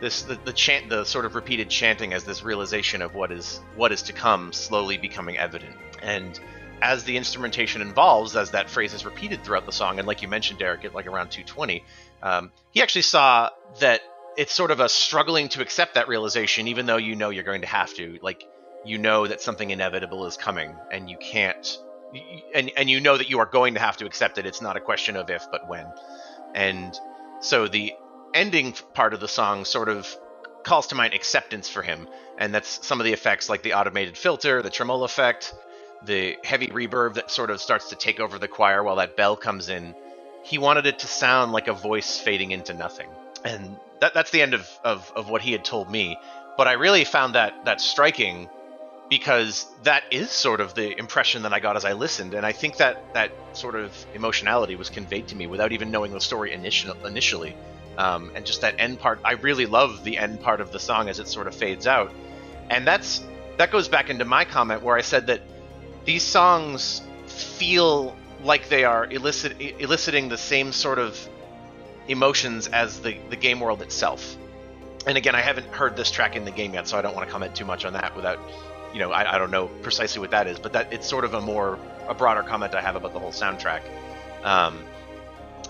this 0.00 0.22
the, 0.22 0.38
the 0.44 0.52
chant 0.52 0.88
the 0.88 1.04
sort 1.04 1.24
of 1.24 1.34
repeated 1.34 1.68
chanting 1.68 2.12
as 2.12 2.24
this 2.24 2.42
realization 2.42 3.02
of 3.02 3.14
what 3.14 3.30
is 3.30 3.60
what 3.76 3.92
is 3.92 4.02
to 4.02 4.12
come 4.12 4.52
slowly 4.52 4.96
becoming 4.96 5.38
evident. 5.38 5.76
And 6.02 6.38
as 6.82 7.04
the 7.04 7.16
instrumentation 7.16 7.82
evolves 7.82 8.36
as 8.36 8.52
that 8.52 8.70
phrase 8.70 8.94
is 8.94 9.04
repeated 9.04 9.44
throughout 9.44 9.66
the 9.66 9.72
song 9.72 9.98
and 9.98 10.08
like 10.08 10.22
you 10.22 10.28
mentioned 10.28 10.58
derek 10.58 10.82
at 10.82 10.94
like 10.94 11.06
around 11.06 11.30
220 11.30 11.84
um, 12.22 12.50
he 12.70 12.80
actually 12.80 13.02
saw 13.02 13.50
that 13.80 14.00
it's 14.36 14.54
sort 14.54 14.70
of 14.70 14.80
a 14.80 14.88
struggling 14.88 15.48
to 15.50 15.60
accept 15.60 15.94
that 15.94 16.08
realization 16.08 16.68
even 16.68 16.86
though 16.86 16.96
you 16.96 17.16
know 17.16 17.30
you're 17.30 17.44
going 17.44 17.60
to 17.60 17.66
have 17.66 17.92
to. 17.94 18.18
Like 18.22 18.44
you 18.84 18.98
know 18.98 19.26
that 19.26 19.40
something 19.40 19.70
inevitable 19.70 20.26
is 20.26 20.36
coming 20.36 20.74
and 20.90 21.10
you 21.10 21.18
can't 21.18 21.78
and 22.54 22.72
and 22.76 22.90
you 22.90 23.00
know 23.00 23.16
that 23.16 23.30
you 23.30 23.38
are 23.38 23.46
going 23.46 23.74
to 23.74 23.80
have 23.80 23.96
to 23.98 24.06
accept 24.06 24.38
it. 24.38 24.46
It's 24.46 24.62
not 24.62 24.76
a 24.76 24.80
question 24.80 25.16
of 25.16 25.30
if 25.30 25.46
but 25.50 25.68
when. 25.68 25.86
And 26.54 26.98
so 27.40 27.68
the 27.68 27.92
ending 28.34 28.72
part 28.94 29.14
of 29.14 29.20
the 29.20 29.28
song 29.28 29.64
sort 29.64 29.88
of 29.88 30.06
calls 30.64 30.88
to 30.88 30.94
mind 30.94 31.14
acceptance 31.14 31.68
for 31.68 31.82
him. 31.82 32.08
And 32.38 32.54
that's 32.54 32.86
some 32.86 33.00
of 33.00 33.04
the 33.04 33.12
effects 33.12 33.48
like 33.48 33.62
the 33.62 33.74
automated 33.74 34.16
filter 34.16 34.62
the 34.62 34.70
tremolo 34.70 35.04
effect 35.04 35.54
the 36.04 36.36
heavy 36.44 36.68
reverb 36.68 37.14
that 37.14 37.30
sort 37.30 37.50
of 37.50 37.60
starts 37.60 37.90
to 37.90 37.96
take 37.96 38.20
over 38.20 38.38
the 38.38 38.48
choir 38.48 38.82
while 38.82 38.96
that 38.96 39.16
bell 39.16 39.36
comes 39.36 39.68
in. 39.68 39.94
He 40.42 40.58
wanted 40.58 40.86
it 40.86 41.00
to 41.00 41.06
sound 41.06 41.52
like 41.52 41.68
a 41.68 41.72
voice 41.72 42.18
fading 42.18 42.52
into 42.52 42.72
nothing. 42.72 43.08
And 43.44 43.76
that, 44.00 44.14
that's 44.14 44.30
the 44.30 44.42
end 44.42 44.54
of, 44.54 44.68
of, 44.82 45.12
of 45.14 45.28
what 45.28 45.42
he 45.42 45.52
had 45.52 45.64
told 45.64 45.90
me. 45.90 46.16
But 46.56 46.68
i 46.68 46.72
really 46.72 47.04
found 47.04 47.34
that 47.34 47.64
that 47.64 47.80
striking 47.80 48.48
because 49.08 49.66
that 49.82 50.04
is 50.10 50.30
sort 50.30 50.60
of 50.60 50.74
the 50.74 50.96
impression 50.98 51.42
that 51.42 51.52
I 51.52 51.58
got 51.58 51.76
as 51.76 51.84
I 51.84 51.94
listened, 51.94 52.32
and 52.32 52.46
I 52.46 52.52
think 52.52 52.76
that 52.76 53.12
that 53.14 53.32
sort 53.54 53.74
of 53.74 53.92
emotionality 54.14 54.76
was 54.76 54.88
conveyed 54.88 55.28
to 55.28 55.36
me 55.36 55.48
without 55.48 55.72
even 55.72 55.90
knowing 55.90 56.12
the 56.12 56.20
story 56.20 56.52
initial, 56.52 56.94
initially. 57.04 57.56
Um, 57.98 58.30
and 58.34 58.46
just 58.46 58.60
that 58.62 58.76
end 58.78 58.98
part, 58.98 59.20
I 59.24 59.32
really 59.32 59.66
love 59.66 60.04
the 60.04 60.16
end 60.16 60.40
part 60.40 60.60
of 60.60 60.72
the 60.72 60.78
song 60.78 61.08
as 61.08 61.18
it 61.18 61.28
sort 61.28 61.46
of 61.46 61.54
fades 61.54 61.86
out, 61.86 62.12
and 62.70 62.86
that's 62.86 63.22
that 63.58 63.70
goes 63.70 63.88
back 63.88 64.08
into 64.08 64.24
my 64.24 64.44
comment 64.44 64.82
where 64.82 64.96
I 64.96 65.02
said 65.02 65.26
that 65.26 65.42
these 66.06 66.22
songs 66.22 67.02
feel 67.26 68.16
like 68.42 68.68
they 68.68 68.84
are 68.84 69.04
elicit, 69.04 69.60
eliciting 69.60 70.28
the 70.28 70.38
same 70.38 70.72
sort 70.72 70.98
of 70.98 71.28
emotions 72.08 72.68
as 72.68 73.00
the, 73.00 73.18
the 73.28 73.36
game 73.36 73.60
world 73.60 73.82
itself. 73.82 74.36
And 75.06 75.16
again, 75.16 75.34
I 75.34 75.40
haven't 75.40 75.66
heard 75.66 75.96
this 75.96 76.10
track 76.10 76.36
in 76.36 76.44
the 76.44 76.50
game 76.50 76.74
yet, 76.74 76.88
so 76.88 76.98
I 76.98 77.02
don't 77.02 77.14
want 77.14 77.26
to 77.26 77.32
comment 77.32 77.54
too 77.54 77.64
much 77.64 77.84
on 77.84 77.92
that 77.94 78.16
without, 78.16 78.38
you 78.92 78.98
know, 78.98 79.12
I, 79.12 79.34
I 79.34 79.38
don't 79.38 79.50
know 79.50 79.68
precisely 79.82 80.20
what 80.20 80.30
that 80.30 80.46
is, 80.46 80.58
but 80.58 80.72
that 80.72 80.92
it's 80.92 81.06
sort 81.08 81.24
of 81.24 81.34
a 81.34 81.40
more 81.40 81.78
a 82.08 82.14
broader 82.14 82.42
comment 82.42 82.74
I 82.74 82.80
have 82.80 82.96
about 82.96 83.12
the 83.12 83.20
whole 83.20 83.30
soundtrack. 83.30 83.82
Um, 84.42 84.82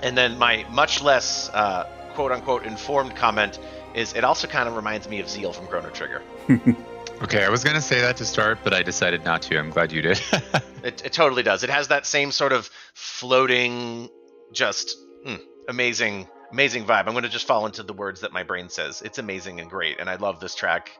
and 0.02 0.16
then 0.16 0.38
my 0.38 0.64
much 0.70 1.02
less 1.02 1.48
uh, 1.50 1.88
quote 2.14 2.32
unquote 2.32 2.64
informed 2.64 3.14
comment 3.16 3.58
is 3.94 4.12
it 4.14 4.24
also 4.24 4.46
kind 4.46 4.68
of 4.68 4.76
reminds 4.76 5.08
me 5.08 5.20
of 5.20 5.28
Zeal 5.28 5.52
from 5.52 5.66
Chrono 5.66 5.90
Trigger. 5.90 6.22
Okay, 7.22 7.44
I 7.44 7.50
was 7.50 7.62
going 7.64 7.76
to 7.76 7.82
say 7.82 8.00
that 8.00 8.16
to 8.16 8.24
start, 8.24 8.60
but 8.64 8.72
I 8.72 8.82
decided 8.82 9.26
not 9.26 9.42
to. 9.42 9.58
I'm 9.58 9.68
glad 9.68 9.92
you 9.92 10.00
did. 10.00 10.18
It, 10.82 11.04
it 11.04 11.12
totally 11.12 11.42
does. 11.42 11.62
It 11.62 11.68
has 11.68 11.88
that 11.88 12.06
same 12.06 12.32
sort 12.32 12.52
of 12.52 12.70
floating, 12.94 14.08
just 14.50 14.96
mm, 15.26 15.38
amazing, 15.68 16.26
amazing 16.50 16.86
vibe. 16.86 17.00
I'm 17.06 17.12
going 17.12 17.24
to 17.24 17.28
just 17.28 17.46
fall 17.46 17.66
into 17.66 17.82
the 17.82 17.92
words 17.92 18.22
that 18.22 18.32
my 18.32 18.42
brain 18.44 18.70
says. 18.70 19.02
It's 19.02 19.18
amazing 19.18 19.60
and 19.60 19.68
great, 19.68 20.00
and 20.00 20.08
I 20.08 20.14
love 20.16 20.40
this 20.40 20.54
track. 20.54 20.90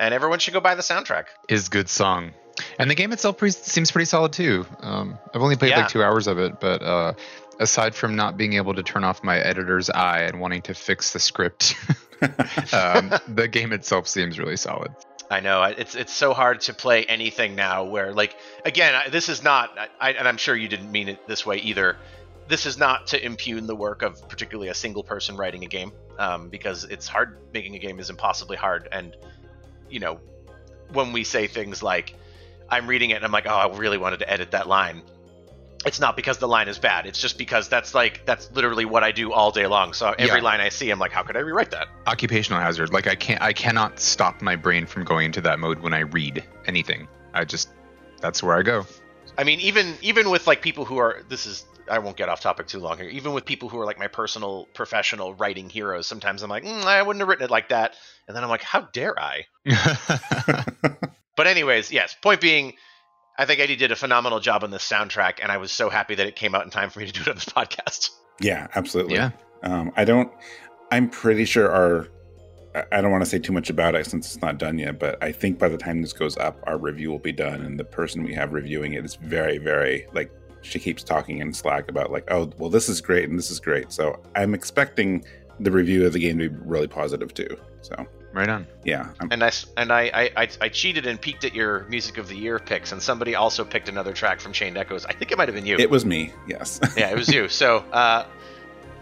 And 0.00 0.12
everyone 0.12 0.40
should 0.40 0.54
go 0.54 0.60
buy 0.60 0.74
the 0.74 0.82
soundtrack. 0.82 1.26
is 1.48 1.68
good 1.68 1.88
song. 1.88 2.32
And 2.80 2.90
the 2.90 2.96
game 2.96 3.12
itself 3.12 3.38
pre- 3.38 3.50
seems 3.52 3.92
pretty 3.92 4.06
solid 4.06 4.32
too. 4.32 4.66
Um, 4.80 5.18
I've 5.32 5.40
only 5.40 5.54
played 5.56 5.70
Yeah. 5.70 5.82
like 5.82 5.88
two 5.88 6.02
hours 6.02 6.26
of 6.26 6.38
it, 6.40 6.58
but 6.58 6.82
uh, 6.82 7.12
aside 7.60 7.94
from 7.94 8.16
not 8.16 8.36
being 8.36 8.54
able 8.54 8.74
to 8.74 8.82
turn 8.82 9.04
off 9.04 9.22
my 9.22 9.38
editor's 9.38 9.90
eye 9.90 10.22
and 10.22 10.40
wanting 10.40 10.62
to 10.62 10.74
fix 10.74 11.12
the 11.12 11.18
script, 11.18 11.74
um, 12.72 13.12
the 13.28 13.48
game 13.50 13.72
itself 13.72 14.06
seems 14.06 14.38
really 14.38 14.56
solid. 14.56 14.92
I 15.30 15.40
know 15.40 15.62
it's 15.64 15.94
it's 15.94 16.12
so 16.12 16.34
hard 16.34 16.60
to 16.62 16.74
play 16.74 17.04
anything 17.04 17.56
now. 17.56 17.84
Where 17.84 18.12
like 18.12 18.36
again, 18.64 19.10
this 19.10 19.28
is 19.28 19.42
not, 19.42 19.76
I, 20.00 20.12
and 20.12 20.28
I'm 20.28 20.36
sure 20.36 20.54
you 20.54 20.68
didn't 20.68 20.90
mean 20.90 21.08
it 21.08 21.26
this 21.26 21.44
way 21.44 21.56
either. 21.56 21.96
This 22.48 22.64
is 22.64 22.78
not 22.78 23.08
to 23.08 23.24
impugn 23.24 23.66
the 23.66 23.74
work 23.74 24.02
of 24.02 24.28
particularly 24.28 24.68
a 24.68 24.74
single 24.74 25.02
person 25.02 25.36
writing 25.36 25.64
a 25.64 25.66
game, 25.66 25.92
um, 26.18 26.48
because 26.48 26.84
it's 26.84 27.08
hard. 27.08 27.38
Making 27.52 27.74
a 27.74 27.78
game 27.78 27.98
is 27.98 28.08
impossibly 28.08 28.56
hard, 28.56 28.88
and 28.92 29.16
you 29.90 29.98
know, 29.98 30.20
when 30.92 31.12
we 31.12 31.24
say 31.24 31.48
things 31.48 31.82
like, 31.82 32.14
"I'm 32.68 32.86
reading 32.86 33.10
it 33.10 33.14
and 33.14 33.24
I'm 33.24 33.32
like, 33.32 33.46
oh, 33.46 33.50
I 33.50 33.76
really 33.76 33.98
wanted 33.98 34.20
to 34.20 34.30
edit 34.30 34.52
that 34.52 34.68
line," 34.68 35.02
it's 35.86 36.00
not 36.00 36.16
because 36.16 36.38
the 36.38 36.48
line 36.48 36.68
is 36.68 36.78
bad. 36.78 37.06
It's 37.06 37.20
just 37.20 37.38
because 37.38 37.68
that's 37.68 37.94
like 37.94 38.26
that's 38.26 38.50
literally 38.52 38.84
what 38.84 39.04
I 39.04 39.12
do 39.12 39.32
all 39.32 39.50
day 39.50 39.66
long. 39.66 39.92
So 39.92 40.14
every 40.18 40.38
Yeah. 40.40 40.44
line 40.44 40.60
I 40.60 40.68
see, 40.68 40.90
I'm 40.90 40.98
like, 40.98 41.12
how 41.12 41.22
could 41.22 41.36
I 41.36 41.40
rewrite 41.40 41.70
that? 41.70 41.86
Occupational 42.06 42.60
hazard. 42.60 42.92
Like 42.92 43.06
I 43.06 43.14
can't, 43.14 43.40
I 43.40 43.52
cannot 43.52 44.00
stop 44.00 44.42
my 44.42 44.56
brain 44.56 44.86
from 44.86 45.04
going 45.04 45.26
into 45.26 45.40
that 45.42 45.58
mode 45.58 45.78
when 45.80 45.94
I 45.94 46.00
read 46.00 46.44
anything. 46.66 47.08
I 47.34 47.44
just, 47.44 47.68
that's 48.20 48.42
where 48.42 48.56
I 48.56 48.62
go. 48.62 48.84
I 49.38 49.44
mean, 49.44 49.60
even 49.60 49.94
even 50.02 50.30
with 50.30 50.46
like 50.46 50.60
people 50.62 50.84
who 50.84 50.96
are 50.98 51.22
this 51.28 51.46
is 51.46 51.64
I 51.88 52.00
won't 52.00 52.16
get 52.16 52.28
off 52.28 52.40
topic 52.40 52.66
too 52.66 52.80
long 52.80 52.98
here. 52.98 53.08
Even 53.08 53.32
with 53.32 53.44
people 53.44 53.68
who 53.68 53.78
are 53.78 53.84
like 53.84 53.98
my 53.98 54.08
personal 54.08 54.66
professional 54.74 55.34
writing 55.34 55.68
heroes, 55.70 56.06
sometimes 56.06 56.42
I'm 56.42 56.50
like, 56.50 56.64
mm, 56.64 56.82
I 56.84 57.02
wouldn't 57.02 57.20
have 57.20 57.28
written 57.28 57.44
it 57.44 57.50
like 57.50 57.68
that, 57.68 57.94
and 58.26 58.36
then 58.36 58.42
I'm 58.42 58.50
like, 58.50 58.62
how 58.62 58.80
dare 58.92 59.14
I? 59.18 59.44
But 61.36 61.46
anyways, 61.46 61.92
yes. 61.92 62.16
Point 62.22 62.40
being, 62.40 62.72
I 63.38 63.44
think 63.44 63.60
Eddie 63.60 63.76
did 63.76 63.92
a 63.92 63.96
phenomenal 63.96 64.40
job 64.40 64.64
on 64.64 64.70
this 64.70 64.88
soundtrack, 64.88 65.40
and 65.42 65.52
I 65.52 65.58
was 65.58 65.70
so 65.72 65.90
happy 65.90 66.14
that 66.14 66.26
it 66.26 66.36
came 66.36 66.54
out 66.54 66.64
in 66.64 66.70
time 66.70 66.90
for 66.90 67.00
me 67.00 67.06
to 67.06 67.12
do 67.12 67.20
it 67.22 67.28
on 67.28 67.34
this 67.34 67.44
podcast. 67.46 68.10
yeah, 68.40 68.68
absolutely. 68.74 69.16
yeah. 69.16 69.30
Um, 69.62 69.92
I 69.96 70.04
don't. 70.04 70.32
I'm 70.90 71.08
pretty 71.10 71.44
sure 71.44 71.70
our. 71.70 72.00
I- 72.74 72.84
I 72.92 73.00
don't 73.00 73.10
want 73.10 73.24
to 73.24 73.30
say 73.30 73.38
too 73.38 73.52
much 73.54 73.70
about 73.70 73.94
it 73.94 74.04
since 74.04 74.26
it's 74.34 74.42
not 74.42 74.58
done 74.58 74.78
yet, 74.78 74.98
but 74.98 75.16
I 75.24 75.32
think 75.32 75.58
by 75.58 75.68
the 75.70 75.78
time 75.78 76.02
this 76.02 76.12
goes 76.12 76.36
up, 76.36 76.58
our 76.66 76.76
review 76.76 77.10
will 77.10 77.18
be 77.18 77.32
done, 77.32 77.62
and 77.62 77.80
the 77.80 77.84
person 77.84 78.22
we 78.22 78.34
have 78.34 78.52
reviewing 78.52 78.92
it 78.92 79.02
is 79.02 79.14
very, 79.14 79.56
very 79.56 80.06
like 80.12 80.30
she 80.60 80.78
keeps 80.78 81.02
talking 81.02 81.38
in 81.38 81.54
Slack 81.54 81.88
about 81.88 82.12
like, 82.12 82.30
oh, 82.30 82.50
well, 82.58 82.68
this 82.68 82.88
is 82.90 83.00
great 83.00 83.28
and 83.30 83.38
this 83.38 83.50
is 83.50 83.60
great. 83.60 83.92
So 83.92 84.20
I'm 84.34 84.52
expecting 84.52 85.24
the 85.60 85.70
review 85.70 86.04
of 86.04 86.12
the 86.12 86.18
game 86.18 86.38
to 86.38 86.50
be 86.50 86.56
really 86.66 86.86
positive 86.88 87.32
too. 87.32 87.56
So 87.80 87.94
Right 88.36 88.50
on. 88.50 88.66
yeah, 88.84 89.08
I'm, 89.18 89.32
And 89.32 89.42
I 89.42 89.46
s- 89.46 89.64
and 89.78 89.90
I, 89.90 90.02
I 90.12 90.42
I 90.42 90.48
I 90.60 90.68
cheated 90.68 91.06
and 91.06 91.18
peeked 91.18 91.44
at 91.44 91.54
your 91.54 91.84
music 91.88 92.18
of 92.18 92.28
the 92.28 92.36
year 92.36 92.58
picks, 92.58 92.92
and 92.92 93.00
somebody 93.02 93.34
also 93.34 93.64
picked 93.64 93.88
another 93.88 94.12
track 94.12 94.40
from 94.40 94.52
Chained 94.52 94.76
Echoes. 94.76 95.06
I 95.06 95.14
think 95.14 95.32
it 95.32 95.38
might 95.38 95.48
have 95.48 95.54
been 95.54 95.64
you. 95.64 95.76
it 95.78 95.88
was 95.88 96.04
me. 96.04 96.32
Yes. 96.46 96.78
yeah, 96.98 97.10
it 97.10 97.16
was 97.16 97.28
you. 97.32 97.48
So 97.48 97.78
uh, 97.92 98.26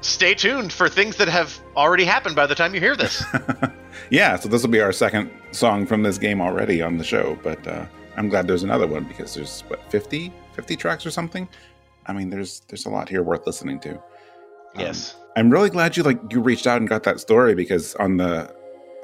stay 0.03 0.35
tuned 0.35 0.73
for 0.73 0.89
things 0.89 1.17
that 1.17 1.27
have 1.27 1.59
already 1.77 2.05
happened 2.05 2.37
by 2.37 2.47
the 2.47 2.55
time 2.55 2.75
you 2.75 2.81
hear 2.81 2.95
this. 2.95 3.25
yeah, 4.11 4.37
so 4.37 4.49
this 4.49 4.63
will 4.63 4.71
be 4.71 4.81
our 4.81 4.93
second 4.93 5.31
song 5.51 5.85
from 5.85 6.05
this 6.05 6.17
game 6.17 6.41
already 6.41 6.81
on 6.81 6.97
the 6.97 7.05
show, 7.05 7.37
but 7.43 7.67
uh, 7.67 7.87
I'm 8.17 8.29
glad 8.29 8.47
there's 8.47 8.63
another 8.63 8.87
one 8.87 9.03
because 9.03 9.35
there's 9.35 9.63
what 9.63 9.81
50, 9.91 10.33
50 10.53 10.77
tracks 10.77 11.05
or 11.05 11.11
something. 11.11 11.49
I 12.07 12.13
mean, 12.13 12.31
there's 12.31 12.61
there's 12.69 12.87
a 12.87 12.91
lot 12.91 13.09
here 13.09 13.25
worth 13.25 13.47
listening 13.47 13.81
to. 13.81 13.95
Um, 13.95 14.01
yes. 14.79 15.17
I'm 15.37 15.51
really 15.51 15.71
glad 15.71 15.97
you 15.97 16.05
like 16.05 16.21
you 16.31 16.41
reached 16.41 16.69
out 16.69 16.77
and 16.81 16.89
got 16.89 17.03
that 17.03 17.19
story 17.19 17.57
because 17.57 17.97
on 17.97 18.17
the 18.19 18.55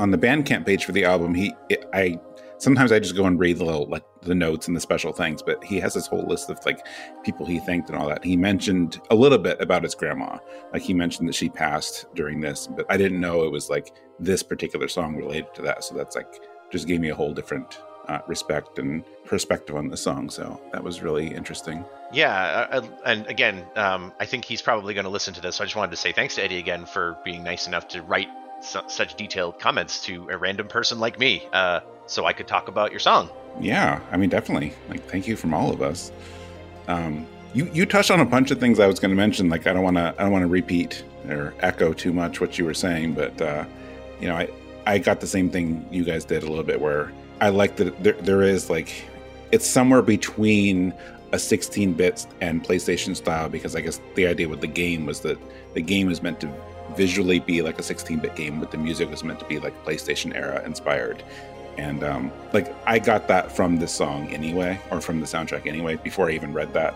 on 0.00 0.10
the 0.10 0.18
Bandcamp 0.18 0.64
page 0.64 0.86
for 0.86 0.92
the 0.92 1.04
album, 1.04 1.34
he 1.34 1.54
it, 1.68 1.84
I 1.92 2.18
sometimes 2.56 2.90
I 2.90 2.98
just 2.98 3.14
go 3.14 3.26
and 3.26 3.38
read 3.38 3.58
the 3.58 3.64
little 3.64 3.86
like 3.86 4.02
the 4.22 4.34
notes 4.34 4.66
and 4.66 4.74
the 4.74 4.80
special 4.80 5.12
things, 5.12 5.42
but 5.42 5.62
he 5.62 5.78
has 5.80 5.92
this 5.92 6.06
whole 6.06 6.26
list 6.26 6.48
of 6.48 6.58
like 6.64 6.86
people 7.22 7.44
he 7.44 7.60
thanked 7.60 7.90
and 7.90 7.98
all 7.98 8.08
that. 8.08 8.24
He 8.24 8.36
mentioned 8.36 8.98
a 9.10 9.14
little 9.14 9.38
bit 9.38 9.60
about 9.60 9.82
his 9.82 9.94
grandma, 9.94 10.38
like 10.72 10.82
he 10.82 10.94
mentioned 10.94 11.28
that 11.28 11.34
she 11.34 11.50
passed 11.50 12.06
during 12.14 12.40
this, 12.40 12.66
but 12.66 12.86
I 12.88 12.96
didn't 12.96 13.20
know 13.20 13.44
it 13.44 13.52
was 13.52 13.68
like 13.68 13.92
this 14.18 14.42
particular 14.42 14.88
song 14.88 15.16
related 15.16 15.54
to 15.54 15.62
that. 15.62 15.84
So 15.84 15.94
that's 15.94 16.16
like 16.16 16.42
just 16.70 16.86
gave 16.86 17.00
me 17.00 17.10
a 17.10 17.14
whole 17.14 17.34
different 17.34 17.78
uh, 18.08 18.20
respect 18.26 18.78
and 18.78 19.04
perspective 19.26 19.76
on 19.76 19.88
the 19.88 19.96
song. 19.98 20.30
So 20.30 20.60
that 20.72 20.82
was 20.82 21.02
really 21.02 21.28
interesting. 21.28 21.84
Yeah, 22.10 22.66
uh, 22.70 22.86
and 23.04 23.26
again, 23.26 23.66
um, 23.76 24.14
I 24.18 24.24
think 24.24 24.46
he's 24.46 24.62
probably 24.62 24.94
going 24.94 25.04
to 25.04 25.10
listen 25.10 25.34
to 25.34 25.40
this. 25.42 25.56
So 25.56 25.64
I 25.64 25.66
just 25.66 25.76
wanted 25.76 25.90
to 25.90 25.96
say 25.96 26.12
thanks 26.12 26.36
to 26.36 26.42
Eddie 26.42 26.58
again 26.58 26.86
for 26.86 27.18
being 27.24 27.44
nice 27.44 27.66
enough 27.66 27.86
to 27.88 28.02
write 28.02 28.28
su- 28.60 28.80
such 28.88 29.14
detailed 29.14 29.58
comments 29.58 30.04
to 30.06 30.28
a 30.30 30.36
random 30.36 30.68
person 30.68 30.98
like 30.98 31.18
me, 31.18 31.46
uh, 31.52 31.80
so 32.06 32.26
I 32.26 32.32
could 32.32 32.48
talk 32.48 32.68
about 32.68 32.90
your 32.90 33.00
song. 33.00 33.30
Yeah, 33.60 34.00
I 34.10 34.16
mean, 34.16 34.30
definitely. 34.30 34.72
Like, 34.88 35.04
thank 35.08 35.26
you 35.26 35.36
from 35.36 35.54
all 35.54 35.72
of 35.72 35.82
us. 35.82 36.12
Um, 36.88 37.26
you 37.52 37.68
you 37.72 37.86
touched 37.86 38.10
on 38.10 38.20
a 38.20 38.24
bunch 38.24 38.50
of 38.50 38.60
things 38.60 38.78
I 38.78 38.86
was 38.86 39.00
going 39.00 39.10
to 39.10 39.16
mention. 39.16 39.48
Like, 39.48 39.66
I 39.66 39.72
don't 39.72 39.82
want 39.82 39.96
to 39.96 40.14
I 40.18 40.22
don't 40.22 40.32
want 40.32 40.42
to 40.42 40.48
repeat 40.48 41.04
or 41.28 41.54
echo 41.60 41.92
too 41.92 42.12
much 42.12 42.40
what 42.40 42.58
you 42.58 42.64
were 42.64 42.74
saying, 42.74 43.14
but 43.14 43.40
uh, 43.40 43.64
you 44.20 44.28
know, 44.28 44.36
I 44.36 44.48
I 44.86 44.98
got 44.98 45.20
the 45.20 45.26
same 45.26 45.50
thing 45.50 45.86
you 45.90 46.04
guys 46.04 46.24
did 46.24 46.42
a 46.42 46.48
little 46.48 46.64
bit, 46.64 46.80
where 46.80 47.12
I 47.40 47.48
like 47.48 47.76
that 47.76 48.02
there 48.02 48.14
there 48.14 48.42
is 48.42 48.70
like 48.70 49.04
it's 49.52 49.66
somewhere 49.66 50.02
between 50.02 50.94
a 51.32 51.36
16-bit 51.36 52.26
and 52.40 52.64
PlayStation 52.64 53.14
style 53.14 53.48
because 53.48 53.76
I 53.76 53.80
guess 53.80 54.00
the 54.14 54.26
idea 54.26 54.48
with 54.48 54.60
the 54.60 54.66
game 54.66 55.06
was 55.06 55.20
that 55.20 55.38
the 55.74 55.80
game 55.80 56.10
is 56.10 56.22
meant 56.22 56.40
to 56.40 56.52
visually 57.02 57.38
be 57.40 57.62
like 57.62 57.78
a 57.78 57.82
16-bit 57.82 58.34
game, 58.36 58.60
but 58.60 58.70
the 58.70 58.78
music 58.78 59.10
was 59.10 59.22
meant 59.24 59.40
to 59.40 59.46
be 59.46 59.58
like 59.58 59.74
PlayStation 59.84 60.34
era 60.34 60.62
inspired 60.64 61.22
and 61.80 62.04
um, 62.04 62.30
like 62.52 62.74
I 62.86 62.98
got 62.98 63.26
that 63.28 63.50
from 63.50 63.78
this 63.78 63.92
song 63.92 64.28
anyway, 64.28 64.78
or 64.90 65.00
from 65.00 65.20
the 65.20 65.26
soundtrack 65.26 65.66
anyway, 65.66 65.96
before 65.96 66.28
I 66.28 66.32
even 66.32 66.52
read 66.52 66.74
that, 66.74 66.92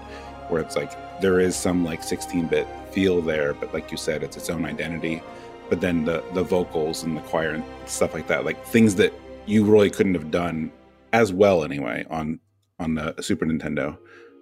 where 0.51 0.61
it's 0.61 0.77
like 0.77 0.93
there 1.23 1.41
is 1.41 1.57
some 1.57 1.85
like 1.85 2.03
16-bit 2.03 2.67
feel 2.91 3.23
there, 3.23 3.55
but 3.55 3.73
like 3.73 3.91
you 3.91 3.97
said, 3.97 4.23
it's 4.23 4.37
its 4.37 4.51
own 4.51 4.67
identity. 4.67 5.23
But 5.71 5.81
then 5.81 6.05
the 6.05 6.23
the 6.35 6.43
vocals 6.43 7.03
and 7.03 7.17
the 7.17 7.23
choir 7.23 7.55
and 7.55 7.65
stuff 7.87 8.13
like 8.13 8.27
that, 8.29 8.45
like 8.45 8.63
things 8.67 8.95
that 8.97 9.15
you 9.47 9.65
really 9.65 9.89
couldn't 9.89 10.15
have 10.15 10.31
done 10.31 10.71
as 11.15 11.33
well 11.33 11.65
anyway 11.65 12.05
on 12.11 12.39
on 12.79 12.95
the 12.95 13.15
Super 13.23 13.47
Nintendo. 13.47 13.97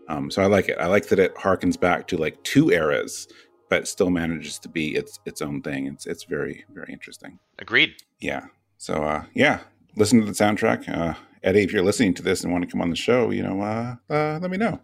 Um, 0.09 0.29
so 0.29 0.43
I 0.43 0.47
like 0.47 0.69
it. 0.69 0.79
I 0.81 0.87
like 0.87 1.07
that 1.09 1.21
it 1.21 1.37
harkens 1.37 1.79
back 1.79 2.09
to 2.09 2.17
like 2.17 2.43
two 2.43 2.71
eras, 2.71 3.29
but 3.73 3.89
still 3.89 4.11
manages 4.11 4.59
to 4.59 4.69
be 4.69 4.95
its 4.95 5.19
its 5.25 5.41
own 5.41 5.63
thing. 5.63 5.87
It's 5.87 6.05
it's 6.07 6.25
very 6.25 6.67
very 6.75 6.93
interesting. 6.93 7.39
Agreed. 7.59 7.95
Yeah. 8.21 8.43
So 8.77 9.03
uh, 9.03 9.25
yeah, 9.33 9.61
listen 9.97 10.21
to 10.21 10.27
the 10.27 10.33
soundtrack. 10.33 10.87
Uh, 10.95 11.15
Eddie, 11.43 11.63
if 11.63 11.73
you're 11.73 11.83
listening 11.83 12.13
to 12.15 12.23
this 12.23 12.45
and 12.45 12.53
want 12.53 12.65
to 12.65 12.71
come 12.71 12.83
on 12.83 12.91
the 12.91 12.97
show, 12.97 13.31
you 13.31 13.43
know, 13.43 13.63
uh, 13.63 13.97
uh, 14.11 14.39
let 14.43 14.51
me 14.51 14.59
know. 14.59 14.79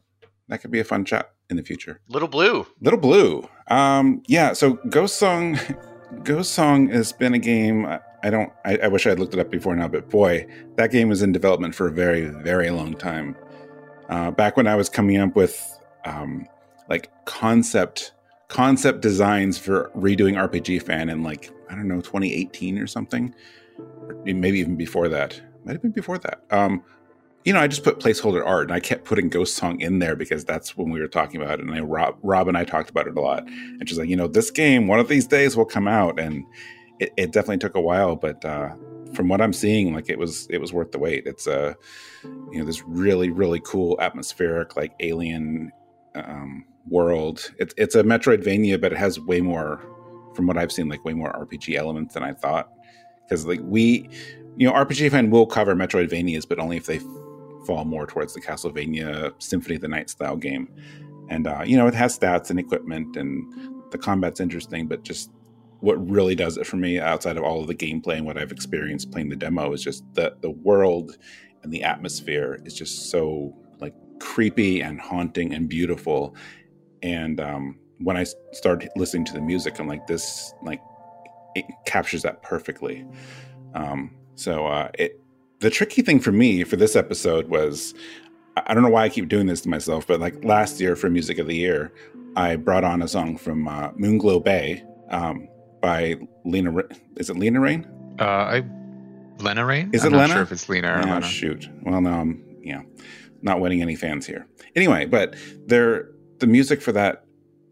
That 0.49 0.63
could 0.63 0.71
be 0.71 0.81
a 0.81 0.85
fun 0.85 1.05
chat 1.05 1.33
in 1.51 1.59
the 1.59 1.63
future. 1.63 2.01
Little 2.09 2.29
Blue. 2.29 2.67
Little 2.81 2.99
Blue. 2.99 3.47
Um, 3.67 4.23
yeah. 4.27 4.55
So 4.55 4.79
Ghost 4.89 5.19
Song, 5.19 5.59
Ghost 6.25 6.53
Song 6.53 6.89
has 6.89 7.13
been 7.13 7.35
a 7.35 7.39
game. 7.39 7.85
I- 7.85 8.01
don't. 8.31 8.51
I, 8.65 8.79
I 8.79 8.89
wish 8.89 9.07
I 9.07 9.11
had 9.11 9.21
looked 9.21 9.35
it 9.35 9.39
up 9.41 9.51
before 9.51 9.77
now, 9.77 9.87
but 9.87 10.09
boy, 10.09 10.47
that 10.77 10.91
game 10.91 11.09
was 11.11 11.21
in 11.23 11.31
development 11.31 11.75
for 11.75 11.87
a 11.87 11.93
very, 11.93 12.25
very 12.25 12.71
long 12.71 12.95
time. 12.95 13.37
Uh, 14.09 14.31
back 14.31 14.57
when 14.57 14.67
I 14.67 14.75
was 14.75 14.89
coming 14.89 15.19
up 15.19 15.37
with 15.37 15.79
um, 16.05 16.49
like 16.89 17.11
concept 17.27 18.13
concept 18.49 19.01
designs 19.01 19.59
for 19.59 19.91
redoing 19.95 20.35
RPG 20.35 20.83
Fan 20.83 21.09
in 21.09 21.23
like 21.23 21.51
I 21.71 21.75
don't 21.75 21.89
know 21.89 22.01
2018 22.01 22.79
or 22.79 22.87
something, 22.87 23.35
maybe 24.25 24.59
even 24.59 24.77
before 24.77 25.09
that. 25.09 25.41
Might 25.65 25.73
have 25.73 25.83
been 25.83 25.91
before 25.91 26.19
that. 26.19 26.43
Um, 26.51 26.83
you 27.45 27.53
know, 27.53 27.61
I 27.61 27.67
just 27.67 27.85
put 27.85 27.99
placeholder 27.99 28.45
art 28.45 28.65
and 28.65 28.73
I 28.73 28.81
kept 28.81 29.05
putting 29.05 29.29
Ghost 29.29 29.57
Song 29.57 29.81
in 29.81 30.01
there 30.01 30.17
because 30.17 30.45
that's 30.45 30.77
when 30.77 30.91
we 30.91 31.01
were 31.01 31.09
talking 31.09 31.41
about 31.41 31.61
it. 31.61 31.67
And 31.67 31.75
I, 31.75 31.81
Rob, 31.81 32.19
Rob 32.23 32.49
and 32.49 32.59
I 32.59 32.65
talked 32.65 32.91
about 32.91 33.07
it 33.07 33.17
a 33.17 33.21
lot. 33.21 33.47
And 33.47 33.89
she's 33.89 33.99
like, 33.99 34.09
you 34.09 34.17
know, 34.17 34.29
this 34.29 34.51
game, 34.51 34.87
one 34.87 34.99
of 34.99 35.09
these 35.09 35.27
days 35.27 35.57
will 35.57 35.65
come 35.65 35.89
out. 35.89 36.19
And 36.19 36.45
it, 36.99 37.13
it 37.17 37.33
definitely 37.33 37.59
took 37.59 37.75
a 37.75 37.81
while, 37.81 38.17
but 38.17 38.45
uh, 38.45 38.71
from 39.15 39.29
what 39.29 39.41
I'm 39.41 39.53
seeing, 39.53 39.95
like 39.95 40.11
it 40.11 40.19
was, 40.19 40.47
it 40.51 40.59
was 40.59 40.73
worth 40.73 40.91
the 40.93 40.99
wait. 40.99 41.27
It's 41.27 41.47
a, 41.47 41.71
uh, 41.71 41.75
you 42.53 42.59
know, 42.59 42.65
this 42.65 42.83
really, 42.85 43.31
really 43.31 43.61
cool 43.61 43.99
atmospheric, 44.01 44.77
like 44.77 44.93
alien 45.01 45.71
um, 46.17 46.67
world. 46.91 47.53
It's, 47.59 47.75
it's 47.77 47.95
a 47.95 48.03
Metroidvania, 48.03 48.81
but 48.81 48.93
it 48.93 48.99
has 48.99 49.21
way 49.21 49.41
more, 49.41 49.81
from 50.35 50.47
what 50.47 50.57
I've 50.57 50.73
seen, 50.73 50.89
like 50.89 51.05
way 51.05 51.15
more 51.15 51.33
RPG 51.33 51.77
elements 51.77 52.15
than 52.15 52.23
I 52.23 52.33
thought. 52.33 52.71
Because 53.25 53.47
like 53.47 53.61
we, 53.63 54.09
you 54.57 54.67
know, 54.67 54.73
RPG 54.73 55.11
fan 55.11 55.31
will 55.31 55.47
cover 55.47 55.75
Metroidvanias, 55.75 56.49
but 56.49 56.59
only 56.59 56.77
if 56.77 56.87
they 56.87 57.01
fall 57.67 57.85
more 57.85 58.07
towards 58.07 58.35
the 58.35 58.41
Castlevania 58.41 59.33
Symphony 59.41 59.77
of 59.77 59.83
the 59.83 59.89
Night 59.89 60.09
style 60.09 60.37
game. 60.37 60.69
And 61.29 61.47
uh, 61.47 61.63
you 61.65 61.77
know, 61.77 61.87
it 61.87 61.95
has 61.95 62.19
stats 62.19 62.51
and 62.51 62.59
equipment, 62.59 63.17
and 63.17 63.45
the 63.91 63.99
combat's 63.99 64.41
interesting. 64.41 64.89
But 64.89 65.05
just 65.05 65.31
what 65.81 65.95
really 66.11 66.35
does 66.35 66.57
it 66.57 66.67
for 66.67 66.77
me, 66.77 66.99
outside 66.99 67.37
of 67.37 67.45
all 67.45 67.61
of 67.61 67.67
the 67.67 67.75
gameplay 67.75 68.17
and 68.17 68.27
what 68.27 68.39
I've 68.39 68.51
experienced 68.51 69.13
playing 69.13 69.29
the 69.29 69.37
demo, 69.37 69.73
is 69.73 69.83
just 69.83 70.03
the 70.15 70.35
the 70.41 70.51
world 70.51 71.19
and 71.63 71.73
the 71.73 71.83
atmosphere 71.83 72.61
is 72.65 72.75
just 72.75 73.11
so 73.11 73.55
like 73.79 73.95
creepy 74.21 74.81
and 74.81 75.01
haunting 75.01 75.53
and 75.53 75.69
beautiful. 75.69 76.35
And 77.03 77.41
um, 77.41 77.79
when 77.99 78.17
I 78.17 78.25
started 78.53 78.91
listening 78.97 79.25
to 79.27 79.33
the 79.33 79.41
music, 79.41 79.79
I'm 79.79 79.89
like, 79.89 80.07
this 80.07 80.55
like 80.63 80.81
it 81.55 81.65
captures 81.87 82.23
that 82.23 82.43
perfectly. 82.43 83.07
Um, 83.75 84.17
so 84.35 84.67
uh, 84.67 84.91
it 84.95 85.21
the 85.61 85.71
tricky 85.71 86.03
thing 86.03 86.21
for 86.21 86.33
me 86.33 86.65
for 86.65 86.77
this 86.77 86.95
episode 86.95 87.49
was 87.49 87.95
I 88.67 88.75
don't 88.75 88.83
know 88.83 88.91
why 88.91 89.05
I 89.05 89.09
keep 89.09 89.29
doing 89.29 89.47
this 89.47 89.61
to 89.63 89.69
myself, 89.69 90.07
but 90.07 90.21
like 90.21 90.43
last 90.45 90.81
year 90.81 90.97
for 90.97 91.11
Music 91.11 91.39
of 91.39 91.47
the 91.47 91.57
Year, 91.57 91.93
I 92.37 92.57
brought 92.57 92.85
on 92.85 93.03
a 93.03 93.09
song 93.09 93.37
from 93.37 93.69
uh, 93.69 93.91
Moonglow 93.93 94.43
Bay 94.43 94.85
um, 95.11 95.49
by 95.81 96.17
Lena. 96.45 96.83
Is 97.17 97.31
it 97.31 97.37
Lena 97.37 97.61
Raine? 97.61 97.87
Uh, 98.19 98.25
I 98.25 98.65
Lena 99.39 99.65
Raine. 99.65 99.91
Is 99.93 100.05
I'm 100.05 100.15
it 100.15 100.17
not 100.17 100.23
Lena? 100.23 100.35
Sure 100.35 100.43
if 100.43 100.53
it's 100.53 100.69
Lena 100.69 100.93
or 100.93 100.99
oh, 100.99 101.03
Lena. 101.03 101.23
Shoot. 101.23 101.69
Well, 101.83 102.01
no, 102.01 102.11
I'm 102.11 102.45
yeah, 102.63 102.83
not 103.43 103.61
winning 103.61 103.83
any 103.83 103.97
fans 103.97 104.27
here. 104.27 104.47
Anyway, 104.75 105.07
but 105.07 105.35
there, 105.67 106.11
the 106.39 106.47
music 106.47 106.81
for 106.83 106.93
that 106.93 107.25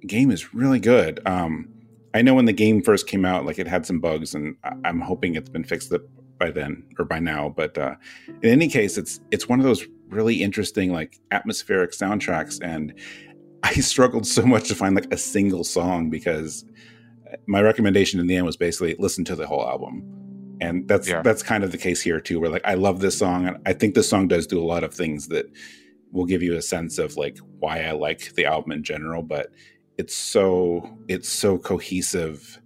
game 0.07 0.31
is 0.31 0.55
really 0.55 0.81
good. 0.81 1.21
Um, 1.27 1.69
I 2.15 2.23
know 2.23 2.35
when 2.35 2.47
the 2.47 2.53
game 2.53 2.83
first 2.83 3.07
came 3.07 3.25
out, 3.25 3.45
like 3.45 3.59
it 3.59 3.67
had 3.67 3.85
some 3.85 4.01
bugs, 4.01 4.35
and 4.35 4.57
I'm 4.85 5.01
hoping 5.01 5.35
it's 5.35 5.51
been 5.51 5.65
fixed 5.65 5.93
by 6.39 6.51
then 6.51 6.83
or 6.99 7.05
by 7.05 7.19
now. 7.19 7.53
But 7.55 7.77
uh, 7.77 7.97
in 8.43 8.51
any 8.51 8.69
case, 8.69 8.97
it's 8.97 9.21
it's 9.31 9.49
one 9.49 9.61
of 9.61 9.65
those 9.65 9.87
really 10.09 10.43
interesting 10.43 10.93
like 10.93 11.19
atmospheric 11.31 11.93
soundtracks, 11.93 12.59
and 12.63 12.95
I 13.63 13.75
struggled 13.75 14.27
so 14.27 14.47
much 14.47 14.69
to 14.69 14.75
find 14.75 14.95
like 14.95 15.13
a 15.13 15.19
single 15.19 15.65
song 15.65 16.09
because 16.09 16.65
my 17.47 17.61
recommendation 17.61 18.21
in 18.21 18.27
the 18.27 18.37
end 18.37 18.47
was 18.47 18.57
basically 18.57 18.95
listen 18.99 19.25
to 19.27 19.37
the 19.37 19.47
whole 19.47 19.67
album. 19.67 20.05
And 20.61 20.89
that's 20.89 21.09
yeah. 21.09 21.21
that's 21.21 21.43
kind 21.43 21.65
of 21.65 21.73
the 21.73 21.79
case 21.79 22.01
here 22.01 22.21
too, 22.21 22.41
where 22.41 22.49
like 22.49 22.65
I 22.65 22.75
love 22.75 23.01
this 23.01 23.19
song 23.19 23.47
and 23.47 23.59
I 23.67 23.75
think 23.75 23.95
this 23.95 24.09
song 24.09 24.27
does 24.27 24.47
do 24.47 24.59
a 24.59 24.65
lot 24.65 24.85
of 24.85 24.95
things 24.95 25.29
that 25.29 25.47
will 26.13 26.25
give 26.25 26.43
you 26.43 26.57
a 26.57 26.63
sense 26.63 26.99
of 26.99 27.17
like 27.17 27.39
why 27.59 27.83
I 27.83 27.93
like 27.93 28.35
the 28.35 28.47
album 28.47 28.73
in 28.73 28.83
general, 28.83 29.23
but 29.23 29.49
it's 29.99 30.15
so 30.15 30.99
it's 31.09 31.29
so 31.29 31.59
cohesive 31.59 32.61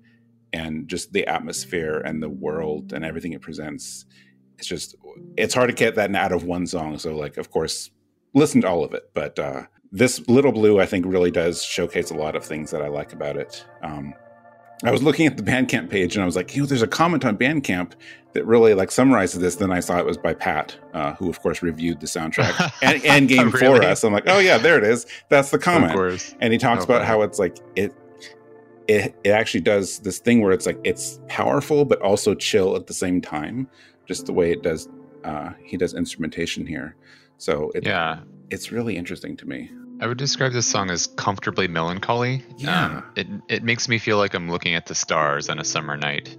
and 0.53 0.89
just 0.89 1.13
the 1.13 1.27
atmosphere 1.27 2.03
and 2.05 2.23
the 2.23 2.29
world 2.29 2.93
and 2.93 3.05
everything 3.05 3.33
it 3.33 3.41
presents. 3.41 4.05
It's 4.59 4.67
just 4.67 4.97
it's 5.37 5.55
hard 5.55 5.71
to 5.71 5.75
get 5.75 5.95
that 5.95 6.15
out 6.15 6.33
of 6.33 6.45
one 6.45 6.67
song 6.67 6.99
so 6.99 7.17
like 7.17 7.37
of 7.37 7.51
course 7.51 7.91
listen 8.35 8.61
to 8.61 8.69
all 8.69 8.85
of 8.85 8.93
it 8.95 9.11
but 9.15 9.39
uh 9.39 9.63
this 9.91 10.21
little 10.29 10.53
blue 10.53 10.79
i 10.79 10.87
think 10.87 11.05
really 11.07 11.31
does 11.31 11.63
showcase 11.65 12.11
a 12.11 12.15
lot 12.15 12.37
of 12.37 12.45
things 12.45 12.71
that 12.71 12.83
i 12.83 12.89
like 12.89 13.13
about 13.13 13.37
it. 13.37 13.65
Um 13.83 14.15
i 14.85 14.91
was 14.91 15.03
looking 15.03 15.27
at 15.27 15.37
the 15.37 15.43
bandcamp 15.43 15.91
page 15.91 16.17
and 16.17 16.23
i 16.23 16.27
was 16.27 16.37
like 16.37 16.55
you 16.55 16.63
know 16.63 16.67
there's 16.67 16.83
a 16.83 16.87
comment 16.87 17.25
on 17.25 17.37
bandcamp 17.37 17.93
that 18.33 18.45
really 18.47 18.75
like 18.75 18.91
summarizes 18.91 19.41
this 19.41 19.57
then 19.57 19.73
i 19.73 19.81
saw 19.81 19.99
it 19.99 20.07
was 20.07 20.17
by 20.17 20.33
pat 20.33 20.77
uh, 20.95 21.15
who 21.15 21.29
of 21.29 21.41
course 21.41 21.63
reviewed 21.63 22.01
the 22.01 22.07
soundtrack 22.07 22.73
and, 22.83 23.05
and 23.05 23.29
game 23.29 23.51
really? 23.51 23.81
for 23.81 23.85
us. 23.85 24.05
I'm 24.05 24.13
like 24.13 24.25
oh 24.27 24.39
yeah 24.39 24.59
there 24.59 24.79
it 24.79 24.85
is. 24.85 25.07
That's 25.29 25.51
the 25.51 25.59
comment. 25.59 25.93
and 26.41 26.53
he 26.53 26.59
talks 26.59 26.85
okay. 26.85 26.95
about 26.95 27.07
how 27.07 27.23
it's 27.23 27.39
like 27.39 27.59
it 27.77 27.95
it, 28.89 29.15
it 29.23 29.31
actually 29.31 29.61
does 29.61 30.01
this 30.01 30.19
thing 30.19 30.41
where 30.41 30.53
it's 30.53 30.67
like 30.67 30.79
it's 30.83 31.21
powerful 31.29 31.85
but 31.85 32.01
also 32.03 32.35
chill 32.35 32.75
at 32.75 32.89
the 32.89 32.95
same 32.95 33.21
time 33.21 33.69
just 34.07 34.27
the 34.27 34.33
way 34.33 34.51
it 34.51 34.63
does 34.63 34.89
uh 35.25 35.51
he 35.65 35.77
does 35.77 35.95
instrumentation 35.95 36.67
here. 36.67 36.97
So 37.39 37.71
it, 37.75 37.87
yeah. 37.87 38.21
it's 38.51 38.71
really 38.71 38.97
interesting 38.97 39.37
to 39.39 39.47
me 39.47 39.71
i 40.01 40.07
would 40.07 40.19
describe 40.19 40.53
this 40.53 40.67
song 40.67 40.91
as 40.91 41.07
comfortably 41.07 41.69
melancholy 41.69 42.43
yeah 42.57 42.87
um, 42.87 43.05
it, 43.17 43.27
it 43.49 43.63
makes 43.63 43.89
me 43.89 43.99
feel 43.99 44.17
like 44.17 44.35
i'm 44.35 44.51
looking 44.51 44.75
at 44.75 44.87
the 44.87 44.95
stars 44.95 45.49
on 45.49 45.59
a 45.59 45.65
summer 45.65 45.97
night 45.97 46.37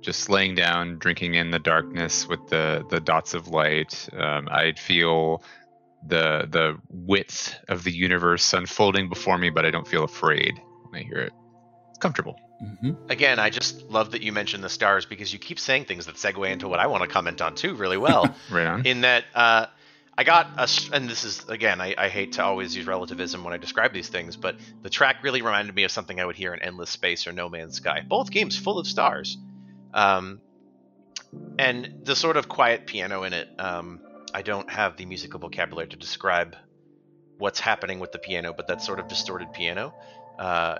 just 0.00 0.28
laying 0.28 0.54
down 0.54 0.98
drinking 0.98 1.34
in 1.34 1.50
the 1.50 1.58
darkness 1.58 2.26
with 2.28 2.46
the 2.48 2.84
the 2.90 3.00
dots 3.00 3.34
of 3.34 3.48
light 3.48 4.08
um, 4.16 4.48
i'd 4.52 4.78
feel 4.78 5.42
the 6.06 6.46
the 6.50 6.76
width 6.90 7.56
of 7.68 7.84
the 7.84 7.92
universe 7.92 8.52
unfolding 8.52 9.08
before 9.08 9.38
me 9.38 9.50
but 9.50 9.64
i 9.64 9.70
don't 9.70 9.86
feel 9.86 10.04
afraid 10.04 10.60
when 10.88 11.00
i 11.00 11.04
hear 11.04 11.18
it 11.18 11.32
It's 11.90 11.98
comfortable. 11.98 12.38
Mm-hmm. 12.62 13.10
Again, 13.10 13.40
I 13.40 13.50
just 13.50 13.82
love 13.90 14.12
that 14.12 14.22
you 14.22 14.30
mentioned 14.32 14.62
the 14.62 14.68
stars 14.68 15.04
because 15.04 15.32
you 15.32 15.40
keep 15.40 15.58
saying 15.58 15.86
things 15.86 16.06
that 16.06 16.14
segue 16.14 16.48
into 16.48 16.68
what 16.68 16.78
I 16.78 16.86
want 16.86 17.02
to 17.02 17.08
comment 17.08 17.42
on 17.42 17.56
too, 17.56 17.74
really 17.74 17.96
well. 17.96 18.32
right 18.52 18.66
on. 18.66 18.86
In 18.86 19.00
that, 19.00 19.24
uh, 19.34 19.66
I 20.16 20.24
got 20.24 20.48
a, 20.58 20.68
and 20.94 21.08
this 21.08 21.24
is 21.24 21.48
again, 21.48 21.80
I, 21.80 21.94
I, 21.96 22.08
hate 22.08 22.32
to 22.32 22.44
always 22.44 22.76
use 22.76 22.86
relativism 22.86 23.44
when 23.44 23.54
I 23.54 23.56
describe 23.56 23.94
these 23.94 24.08
things, 24.08 24.36
but 24.36 24.56
the 24.82 24.90
track 24.90 25.22
really 25.22 25.40
reminded 25.40 25.74
me 25.74 25.84
of 25.84 25.90
something 25.90 26.20
I 26.20 26.26
would 26.26 26.36
hear 26.36 26.52
in 26.52 26.60
Endless 26.60 26.90
Space 26.90 27.26
or 27.26 27.32
No 27.32 27.48
Man's 27.48 27.76
Sky. 27.76 28.02
Both 28.06 28.30
games 28.30 28.58
full 28.58 28.78
of 28.78 28.86
stars, 28.86 29.38
um, 29.94 30.40
and 31.58 32.00
the 32.04 32.14
sort 32.14 32.36
of 32.36 32.48
quiet 32.48 32.86
piano 32.86 33.22
in 33.22 33.32
it. 33.32 33.48
Um, 33.58 34.00
I 34.34 34.42
don't 34.42 34.68
have 34.70 34.96
the 34.96 35.06
musical 35.06 35.40
vocabulary 35.40 35.88
to 35.88 35.96
describe 35.96 36.56
what's 37.38 37.60
happening 37.60 37.98
with 37.98 38.12
the 38.12 38.18
piano, 38.18 38.52
but 38.54 38.66
that 38.68 38.82
sort 38.82 38.98
of 38.98 39.08
distorted 39.08 39.52
piano 39.52 39.94
uh, 40.38 40.76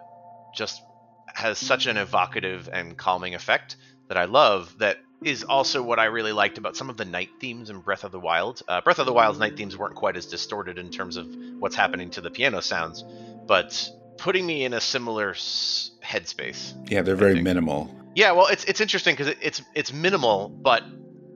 just 0.55 0.83
has 1.27 1.59
such 1.59 1.87
an 1.87 1.97
evocative 1.97 2.69
and 2.71 2.97
calming 2.97 3.35
effect 3.35 3.77
that 4.09 4.19
I 4.19 4.27
love 4.27 4.77
that 4.79 4.99
is 5.25 5.45
also 5.45 5.83
what 5.83 5.99
I 5.99 6.07
really 6.07 6.33
liked 6.33 6.59
about 6.59 6.77
some 6.77 6.91
of 6.91 6.97
the 6.97 7.05
night 7.05 7.31
themes 7.41 7.71
in 7.71 7.81
Breath 7.81 8.05
of 8.05 8.13
the 8.13 8.21
Wild. 8.21 8.63
Uh, 8.67 8.81
Breath 8.81 8.99
of 8.99 9.07
the 9.07 9.13
Wild's 9.13 9.39
night 9.39 9.57
themes 9.57 9.77
weren't 9.77 9.95
quite 9.95 10.17
as 10.17 10.27
distorted 10.27 10.79
in 10.79 10.91
terms 10.91 11.17
of 11.17 11.27
what's 11.59 11.77
happening 11.77 12.11
to 12.11 12.21
the 12.21 12.31
piano 12.31 12.61
sounds, 12.61 13.05
but 13.47 13.91
putting 14.19 14.47
me 14.47 14.65
in 14.65 14.75
a 14.75 14.81
similar 14.81 15.31
s- 15.31 15.91
headspace. 16.05 16.73
Yeah, 16.91 17.03
they're 17.03 17.17
very 17.17 17.43
minimal. 17.43 17.95
Yeah, 18.15 18.33
well, 18.33 18.47
it's 18.49 18.65
it's 18.65 18.81
interesting 18.81 19.15
because 19.15 19.29
it, 19.29 19.39
it's 19.41 19.63
it's 19.75 19.93
minimal, 19.93 20.49
but 20.49 20.83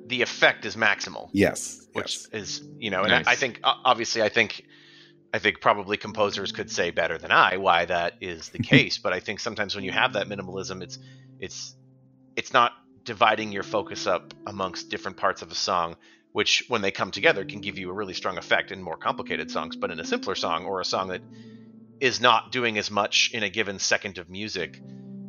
the 0.07 0.23
effect 0.23 0.65
is 0.67 0.77
maximal. 0.77 1.31
Yes, 1.33 1.87
which 1.93 2.17
yes. 2.17 2.29
is 2.33 2.63
you 2.79 2.91
know, 2.91 3.03
and 3.03 3.11
nice. 3.11 3.27
I, 3.27 3.33
I 3.33 3.35
think 3.35 3.61
obviously 3.63 4.23
I 4.23 4.29
think 4.29 4.63
I 5.33 5.39
think 5.39 5.61
probably 5.61 5.97
composers 5.97 6.53
could 6.53 6.71
say 6.71 6.91
better 6.91 7.19
than 7.19 7.31
I 7.31 7.57
why 7.57 7.87
that 7.87 8.15
is 8.21 8.51
the 8.51 8.59
case. 8.73 8.99
but 8.99 9.13
I 9.13 9.21
think 9.21 9.41
sometimes 9.41 9.75
when 9.75 9.85
you 9.85 9.93
have 9.93 10.13
that 10.15 10.29
minimalism, 10.29 10.83
it's 10.83 10.99
it's 11.41 11.75
it's 12.37 12.53
not 12.53 12.73
dividing 13.07 13.53
your 13.53 13.63
focus 13.63 14.07
up 14.07 14.35
amongst 14.47 14.91
different 14.91 15.17
parts 15.17 15.41
of 15.41 15.51
a 15.51 15.55
song, 15.55 15.97
which 16.33 16.65
when 16.69 16.83
they 16.83 16.91
come 16.91 17.11
together 17.11 17.45
can 17.45 17.63
give 17.63 17.79
you 17.79 17.89
a 17.89 17.93
really 17.93 18.13
strong 18.13 18.37
effect 18.37 18.71
in 18.73 18.83
more 18.83 18.99
complicated 18.99 19.51
songs. 19.51 19.77
But 19.77 19.91
in 19.91 19.99
a 19.99 20.05
simpler 20.05 20.35
song 20.35 20.67
or 20.67 20.81
a 20.81 20.85
song 20.85 21.09
that 21.09 21.23
is 22.01 22.21
not 22.21 22.53
doing 22.53 22.77
as 22.77 22.91
much 22.91 23.31
in 23.33 23.43
a 23.43 23.49
given 23.49 23.79
second 23.79 24.19
of 24.19 24.29
music, 24.29 24.83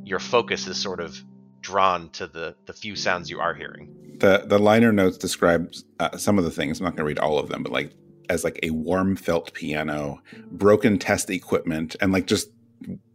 your 0.03 0.19
focus 0.19 0.67
is 0.67 0.77
sort 0.77 0.99
of 0.99 1.17
drawn 1.61 2.09
to 2.09 2.27
the 2.27 2.55
the 2.65 2.73
few 2.73 2.95
sounds 2.95 3.29
you 3.29 3.39
are 3.39 3.53
hearing. 3.53 4.17
The 4.19 4.43
the 4.45 4.59
liner 4.59 4.91
notes 4.91 5.17
describes 5.17 5.85
uh, 5.99 6.17
some 6.17 6.37
of 6.37 6.43
the 6.43 6.51
things. 6.51 6.79
I'm 6.79 6.85
not 6.85 6.91
going 6.91 7.05
to 7.05 7.05
read 7.05 7.19
all 7.19 7.39
of 7.39 7.49
them, 7.49 7.63
but 7.63 7.71
like 7.71 7.93
as 8.29 8.43
like 8.43 8.59
a 8.63 8.71
warm 8.71 9.15
felt 9.15 9.53
piano, 9.53 10.21
broken 10.51 10.99
test 10.99 11.29
equipment, 11.29 11.95
and 12.01 12.11
like 12.11 12.25
just 12.25 12.49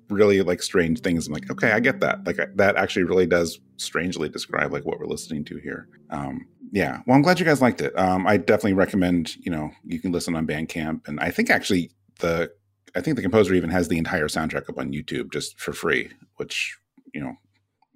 really 0.08 0.42
like 0.42 0.62
strange 0.62 1.00
things. 1.00 1.26
I'm 1.26 1.32
like, 1.32 1.50
okay, 1.50 1.72
I 1.72 1.80
get 1.80 2.00
that. 2.00 2.26
Like 2.26 2.38
that 2.56 2.76
actually 2.76 3.04
really 3.04 3.26
does 3.26 3.60
strangely 3.76 4.28
describe 4.28 4.72
like 4.72 4.84
what 4.84 4.98
we're 4.98 5.06
listening 5.06 5.44
to 5.46 5.58
here. 5.58 5.88
Um, 6.10 6.46
yeah. 6.72 7.00
Well, 7.06 7.16
I'm 7.16 7.22
glad 7.22 7.38
you 7.38 7.46
guys 7.46 7.62
liked 7.62 7.80
it. 7.80 7.96
Um, 7.98 8.26
I 8.26 8.36
definitely 8.36 8.74
recommend. 8.74 9.36
You 9.36 9.52
know, 9.52 9.70
you 9.84 10.00
can 10.00 10.12
listen 10.12 10.34
on 10.34 10.46
Bandcamp, 10.46 11.06
and 11.06 11.20
I 11.20 11.30
think 11.30 11.50
actually 11.50 11.90
the 12.20 12.50
I 12.94 13.00
think 13.00 13.16
the 13.16 13.22
composer 13.22 13.54
even 13.54 13.70
has 13.70 13.88
the 13.88 13.98
entire 13.98 14.28
soundtrack 14.28 14.68
up 14.68 14.78
on 14.78 14.92
YouTube 14.92 15.32
just 15.32 15.58
for 15.58 15.72
free, 15.72 16.10
which 16.36 16.76
you 17.12 17.20
know, 17.20 17.34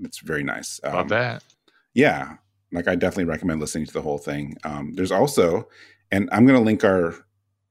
it's 0.00 0.18
very 0.18 0.42
nice. 0.42 0.80
Um, 0.84 0.94
Love 0.94 1.08
that. 1.08 1.42
Yeah. 1.94 2.36
Like 2.72 2.88
I 2.88 2.96
definitely 2.96 3.24
recommend 3.24 3.60
listening 3.60 3.86
to 3.86 3.92
the 3.92 4.02
whole 4.02 4.18
thing. 4.18 4.56
Um, 4.64 4.92
there's 4.94 5.12
also 5.12 5.68
and 6.10 6.28
I'm 6.32 6.46
going 6.46 6.58
to 6.58 6.64
link 6.64 6.84
our 6.84 7.14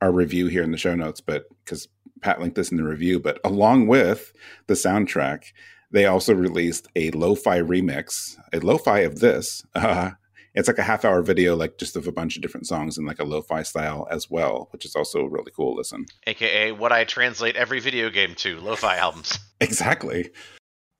our 0.02 0.12
review 0.12 0.48
here 0.48 0.64
in 0.64 0.72
the 0.72 0.78
show 0.78 0.96
notes, 0.96 1.22
but 1.22 1.46
because 1.64 1.88
Pat 2.26 2.42
linked 2.42 2.56
this 2.56 2.72
in 2.72 2.78
the 2.78 2.84
review, 2.84 3.20
but 3.20 3.40
along 3.44 3.86
with 3.86 4.34
the 4.66 4.74
soundtrack, 4.74 5.44
they 5.92 6.08
also 6.08 6.34
released 6.34 6.88
a 6.96 7.12
lo-fi 7.12 7.60
remix, 7.60 8.36
a 8.52 8.60
lo-fi 8.60 9.02
of 9.02 9.20
this, 9.20 9.64
uh, 9.76 10.10
it's 10.56 10.68
like 10.68 10.80
a 10.80 10.84
half 10.84 11.06
hour 11.06 11.22
video, 11.22 11.56
like 11.56 11.78
just 11.78 11.96
of 11.96 12.08
a 12.08 12.12
bunch 12.12 12.36
of 12.36 12.42
different 12.42 12.66
songs 12.66 12.98
in 12.98 13.06
like 13.06 13.20
a 13.20 13.24
lo-fi 13.24 13.62
style 13.62 14.08
as 14.10 14.28
well, 14.28 14.70
which 14.72 14.86
is 14.86 14.96
also 14.96 15.26
really 15.26 15.52
cool. 15.56 15.76
Listen, 15.76 16.06
AKA 16.26 16.72
what 16.72 16.92
I 16.92 17.04
translate 17.04 17.56
every 17.58 17.80
video 17.80 18.10
game 18.10 18.34
to: 18.38 18.60
lo-fi 18.60 18.98
albums. 18.98 19.38
Exactly. 19.62 20.32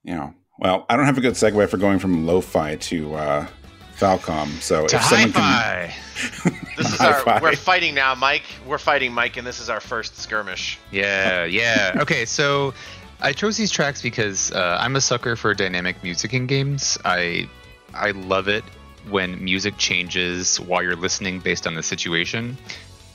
You 0.04 0.16
know, 0.16 0.34
well, 0.60 0.86
I 0.88 0.96
don't 0.96 1.06
have 1.06 1.18
a 1.18 1.22
good 1.22 1.34
segue 1.34 1.68
for 1.68 1.78
going 1.78 2.00
from 2.00 2.26
lo-fi 2.26 2.76
to 2.76 3.16
uh, 3.16 3.48
Falcom. 3.98 4.48
So 4.62 4.88
to 4.88 4.96
if 4.96 5.04
someone 5.04 5.32
hi-fi. 5.32 5.94
can, 6.44 6.62
This 6.78 6.94
is 6.94 7.00
our. 7.00 7.14
Hi-fi. 7.14 7.42
We're 7.42 7.56
fighting 7.56 7.96
now, 7.96 8.16
Mike. 8.16 8.44
We're 8.66 8.78
fighting 8.78 9.14
Mike, 9.14 9.38
and 9.38 9.48
this 9.48 9.60
is 9.60 9.70
our 9.70 9.80
first 9.80 10.18
skirmish. 10.18 10.78
Yeah, 10.92 11.46
yeah. 11.46 11.98
Okay, 12.02 12.26
so 12.26 12.74
I 13.22 13.32
chose 13.32 13.58
these 13.58 13.72
tracks 13.72 14.02
because 14.02 14.52
uh, 14.52 14.78
I'm 14.80 14.96
a 14.96 15.02
sucker 15.02 15.36
for 15.36 15.54
dynamic 15.54 16.02
music 16.04 16.34
in 16.34 16.48
games. 16.48 16.98
I 17.06 17.50
I 17.94 18.12
love 18.12 18.48
it 18.48 18.64
when 19.10 19.42
music 19.44 19.78
changes 19.78 20.60
while 20.60 20.84
you're 20.84 20.96
listening 20.96 21.40
based 21.40 21.66
on 21.66 21.76
the 21.76 21.84
situation. 21.84 22.58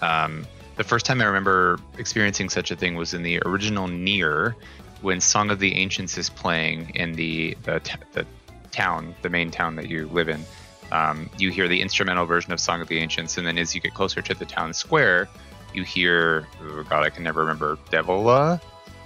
Um, 0.01 0.47
the 0.76 0.85
first 0.85 1.05
time 1.05 1.20
I 1.20 1.24
remember 1.24 1.78
experiencing 1.99 2.49
such 2.49 2.70
a 2.70 2.76
thing 2.76 2.95
was 2.95 3.12
in 3.12 3.22
the 3.22 3.41
original 3.45 3.87
NieR, 3.89 4.55
when 5.03 5.20
"Song 5.20 5.51
of 5.51 5.59
the 5.59 5.74
Ancients" 5.74 6.16
is 6.16 6.31
playing 6.31 6.91
in 6.95 7.12
the 7.12 7.57
the, 7.64 7.81
t- 7.81 7.97
the 8.12 8.26
town, 8.70 9.14
the 9.20 9.28
main 9.28 9.51
town 9.51 9.76
that 9.76 9.89
you 9.89 10.07
live 10.09 10.28
in. 10.28 10.45
Um, 10.93 11.30
you 11.38 11.51
hear 11.51 11.68
the 11.68 11.80
instrumental 11.80 12.26
version 12.26 12.53
of 12.53 12.61
"Song 12.61 12.80
of 12.80 12.88
the 12.88 12.99
Ancients," 12.99 13.38
and 13.38 13.47
then 13.47 13.59
as 13.59 13.74
you 13.74 13.80
get 13.80 13.95
closer 13.95 14.20
to 14.22 14.34
the 14.34 14.45
town 14.45 14.72
square, 14.74 15.28
you 15.74 15.84
hear 15.84 16.47
oh 16.62 16.82
god 16.88 17.05
i 17.05 17.11
can 17.11 17.22
never 17.22 17.41
remember 17.41 17.78
devola? 17.91 18.61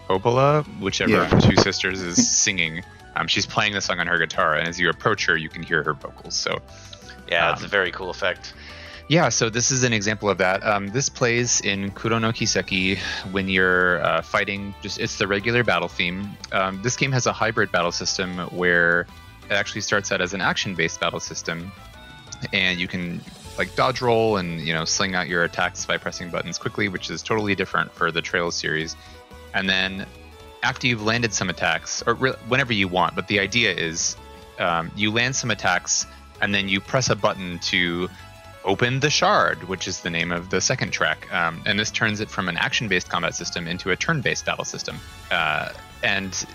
Popola, 0.09 0.65
whichever 0.81 1.11
Yeah. 1.13 1.25
of 1.25 1.31
the 1.31 1.41
two 1.49 1.57
sisters 1.57 2.01
is 2.01 2.17
singing. 2.39 2.83
Um, 3.17 3.27
she's 3.27 3.47
playing 3.47 3.73
the 3.75 3.81
song 3.81 4.01
on 4.01 4.07
her 4.07 4.19
guitar 4.19 4.55
and 4.55 4.67
as 4.69 4.79
you 4.81 4.89
approach 4.91 5.25
her 5.27 5.37
you 5.37 5.49
can 5.49 5.63
hear 5.63 5.83
her 5.83 5.93
vocals 5.95 6.35
so 6.35 6.59
Yeah, 7.31 7.53
it's 7.53 7.61
Um, 7.61 7.67
a 7.67 7.69
very 7.69 7.91
cool 7.93 8.11
effect. 8.11 8.55
yeah 9.09 9.29
so 9.29 9.49
this 9.51 9.71
is 9.71 9.83
an 9.85 9.93
example 9.93 10.29
of 10.31 10.39
that. 10.39 10.65
Um, 10.67 10.89
this 10.89 11.09
plays 11.09 11.61
in 11.61 11.91
kuro 11.93 12.19
no 12.19 12.33
kiseki 12.33 12.99
when 13.31 13.49
you're 13.49 14.03
uh, 14.05 14.21
fighting 14.23 14.75
just 14.83 14.99
it's 14.99 15.17
the 15.19 15.27
regular 15.27 15.63
battle 15.65 15.89
theme. 15.89 16.31
Um, 16.53 16.81
this 16.83 16.97
game 16.97 17.13
has 17.13 17.27
a 17.27 17.33
hybrid 17.33 17.71
battle 17.73 17.93
system 17.93 18.39
where 18.57 19.07
it 19.51 19.53
actually 19.53 19.81
starts 19.81 20.11
out 20.13 20.21
as 20.21 20.35
an 20.35 20.41
action 20.41 20.75
based 20.75 21.01
battle 21.01 21.21
system 21.21 21.71
and 22.53 22.79
you 22.79 22.89
can 22.89 23.21
like 23.59 23.75
dodge 23.77 24.01
roll 24.01 24.37
and 24.37 24.61
you 24.61 24.73
know 24.73 24.85
sling 24.85 25.15
out 25.15 25.29
your 25.29 25.45
attacks 25.45 25.87
by 25.87 25.97
pressing 25.97 26.31
buttons 26.31 26.59
quickly 26.59 26.89
which 26.89 27.11
is 27.11 27.23
totally 27.23 27.55
different 27.55 27.93
for 27.93 28.11
the 28.11 28.23
trails 28.23 28.55
series. 28.55 28.97
And 29.53 29.69
then 29.69 30.07
after 30.63 30.87
you've 30.87 31.03
landed 31.03 31.33
some 31.33 31.51
attacks 31.51 32.03
or 32.07 32.15
re- 32.15 32.33
whenever 32.49 32.73
you 32.73 32.89
want 32.89 33.15
but 33.15 33.29
the 33.29 33.39
idea 33.39 33.73
is 33.73 34.17
um, 34.59 34.91
you 34.97 35.11
land 35.11 35.37
some 35.37 35.51
attacks 35.51 36.07
and 36.41 36.55
then 36.55 36.69
you 36.69 36.81
press 36.81 37.11
a 37.11 37.17
button 37.17 37.59
to 37.61 38.09
open 38.65 39.01
the 39.01 39.11
shard 39.11 39.63
which 39.69 39.87
is 39.87 40.01
the 40.01 40.11
name 40.11 40.33
of 40.33 40.51
the 40.51 40.61
second 40.61 40.91
track. 40.91 41.33
Um, 41.33 41.63
and 41.67 41.79
this 41.79 41.91
turns 41.91 42.21
it 42.21 42.31
from 42.31 42.49
an 42.49 42.57
action-based 42.57 43.09
combat 43.09 43.35
system 43.35 43.69
into 43.69 43.91
a 43.91 43.97
turn-based 43.97 44.45
battle 44.47 44.65
system. 44.65 44.97
Uh, 45.31 45.73
and 46.03 46.47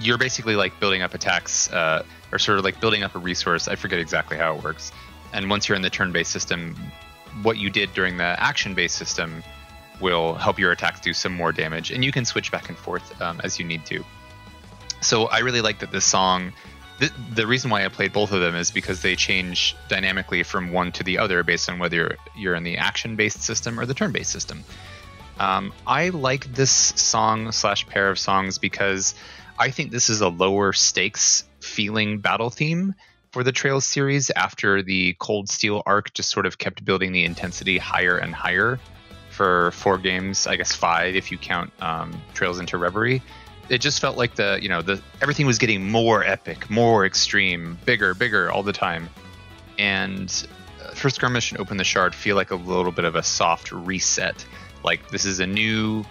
you're 0.00 0.18
basically 0.18 0.56
like 0.56 0.78
building 0.80 1.02
up 1.02 1.14
attacks 1.14 1.72
uh, 1.72 2.04
or 2.32 2.38
sort 2.38 2.58
of 2.58 2.64
like 2.64 2.80
building 2.80 3.02
up 3.02 3.14
a 3.14 3.18
resource. 3.18 3.68
I 3.68 3.76
forget 3.76 3.98
exactly 3.98 4.36
how 4.36 4.56
it 4.56 4.64
works. 4.64 4.92
And 5.32 5.48
once 5.48 5.68
you're 5.68 5.76
in 5.76 5.82
the 5.82 5.90
turn-based 5.90 6.30
system 6.30 6.76
what 7.42 7.56
you 7.56 7.70
did 7.70 7.92
during 7.94 8.18
the 8.18 8.24
action-based 8.24 8.94
system 8.94 9.42
will 10.00 10.34
help 10.34 10.58
your 10.58 10.72
attacks 10.72 11.00
do 11.00 11.12
some 11.12 11.32
more 11.32 11.52
damage 11.52 11.90
and 11.90 12.04
you 12.04 12.12
can 12.12 12.24
switch 12.24 12.52
back 12.52 12.68
and 12.68 12.76
forth 12.76 13.20
um, 13.22 13.40
as 13.42 13.58
you 13.58 13.64
need 13.64 13.84
to. 13.86 14.04
So 15.00 15.26
i 15.26 15.38
really 15.38 15.60
like 15.60 15.78
that 15.80 15.90
this 15.90 16.04
song 16.04 16.52
th- 17.00 17.12
the 17.34 17.46
reason 17.46 17.70
why 17.70 17.84
i 17.84 17.88
played 17.88 18.12
both 18.12 18.32
of 18.32 18.40
them 18.40 18.54
is 18.54 18.70
because 18.70 19.02
they 19.02 19.16
change 19.16 19.76
dynamically 19.88 20.42
from 20.42 20.72
one 20.72 20.92
to 20.92 21.02
the 21.02 21.18
other 21.18 21.42
based 21.42 21.68
on 21.68 21.78
whether 21.78 22.16
you're, 22.36 22.54
in 22.54 22.62
the 22.62 22.76
action-based 22.76 23.42
system 23.42 23.80
or 23.80 23.86
the 23.86 23.94
turn-based 23.94 24.30
system. 24.30 24.64
Um, 25.40 25.72
i 25.86 26.10
like 26.10 26.52
this 26.52 26.70
song 26.70 27.50
slash 27.52 27.86
pair 27.86 28.10
of 28.10 28.18
songs 28.18 28.58
because 28.58 29.14
i 29.62 29.70
think 29.70 29.90
this 29.90 30.10
is 30.10 30.20
a 30.20 30.28
lower 30.28 30.72
stakes 30.72 31.44
feeling 31.60 32.18
battle 32.18 32.50
theme 32.50 32.94
for 33.32 33.42
the 33.42 33.52
Trails 33.52 33.86
series 33.86 34.30
after 34.30 34.82
the 34.82 35.16
Cold 35.18 35.48
Steel 35.48 35.82
arc 35.86 36.12
just 36.12 36.30
sort 36.30 36.44
of 36.44 36.58
kept 36.58 36.84
building 36.84 37.12
the 37.12 37.24
intensity 37.24 37.78
higher 37.78 38.18
and 38.18 38.34
higher 38.34 38.78
for 39.30 39.70
four 39.70 39.96
games, 39.96 40.46
I 40.46 40.56
guess 40.56 40.72
five 40.72 41.16
if 41.16 41.32
you 41.32 41.38
count 41.38 41.72
um, 41.80 42.12
Trails 42.34 42.60
into 42.60 42.76
Reverie. 42.76 43.22
It 43.70 43.78
just 43.78 44.00
felt 44.00 44.18
like 44.18 44.34
the 44.34 44.58
you 44.60 44.68
know 44.68 44.82
the 44.82 45.00
everything 45.22 45.46
was 45.46 45.58
getting 45.58 45.90
more 45.90 46.22
epic, 46.22 46.68
more 46.68 47.06
extreme, 47.06 47.78
bigger, 47.86 48.12
bigger 48.12 48.52
all 48.52 48.62
the 48.62 48.72
time. 48.72 49.08
And 49.78 50.46
uh, 50.84 50.90
First 50.90 51.16
Skirmish 51.16 51.52
and 51.52 51.60
Open 51.60 51.78
the 51.78 51.84
Shard 51.84 52.14
feel 52.14 52.36
like 52.36 52.50
a 52.50 52.56
little 52.56 52.92
bit 52.92 53.06
of 53.06 53.14
a 53.14 53.22
soft 53.22 53.72
reset. 53.72 54.44
Like 54.84 55.08
this 55.08 55.24
is 55.24 55.40
a 55.40 55.46
new 55.46 56.04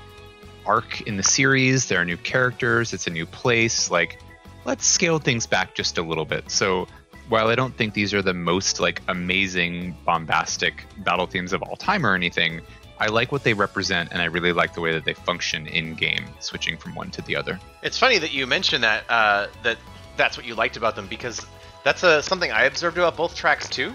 arc 0.66 1.02
in 1.02 1.18
the 1.18 1.24
series. 1.24 1.88
There 1.88 2.00
are 2.02 2.06
new 2.06 2.18
characters. 2.18 2.94
It's 2.94 3.08
a 3.08 3.12
new 3.12 3.26
place. 3.26 3.92
Like 3.92 4.20
let's 4.66 4.86
scale 4.86 5.20
things 5.20 5.48
back 5.48 5.76
just 5.76 5.98
a 5.98 6.02
little 6.02 6.26
bit. 6.26 6.50
So 6.50 6.88
while 7.30 7.48
I 7.48 7.56
don't 7.56 7.76
think 7.76 7.94
these 7.94 8.14
are 8.14 8.22
the 8.22 8.34
most 8.34 8.80
like 8.80 9.02
amazing 9.08 9.96
bombastic 10.06 10.86
battle 10.98 11.28
themes 11.28 11.54
of 11.54 11.62
all 11.64 11.76
time 11.76 12.06
or 12.06 12.14
anything, 12.14 12.62
I 13.00 13.08
like 13.08 13.32
what 13.32 13.44
they 13.44 13.54
represent 13.54 14.12
and 14.12 14.22
I 14.22 14.26
really 14.26 14.54
like 14.54 14.74
the 14.74 14.82
way 14.82 14.92
that 14.92 15.06
they 15.06 15.14
function 15.14 15.66
in 15.68 15.96
game, 15.96 16.26
switching 16.40 16.78
from 16.78 16.94
one 16.94 17.10
to 17.12 17.22
the 17.24 17.36
other. 17.36 17.60
It's 17.82 17.98
funny 17.98 18.20
that 18.20 18.32
you 18.34 18.46
mentioned 18.46 18.84
that 18.84 19.06
uh, 19.10 19.48
that 19.64 19.78
that's 20.18 20.38
what 20.38 20.46
you 20.46 20.56
liked 20.56 20.78
about 20.78 20.96
them 20.96 21.08
because 21.08 21.46
that's 21.84 22.04
a, 22.04 22.22
something 22.22 22.52
I 22.52 22.66
observed 22.66 22.98
about 22.98 23.18
both 23.18 23.36
tracks 23.36 23.68
too. 23.70 23.94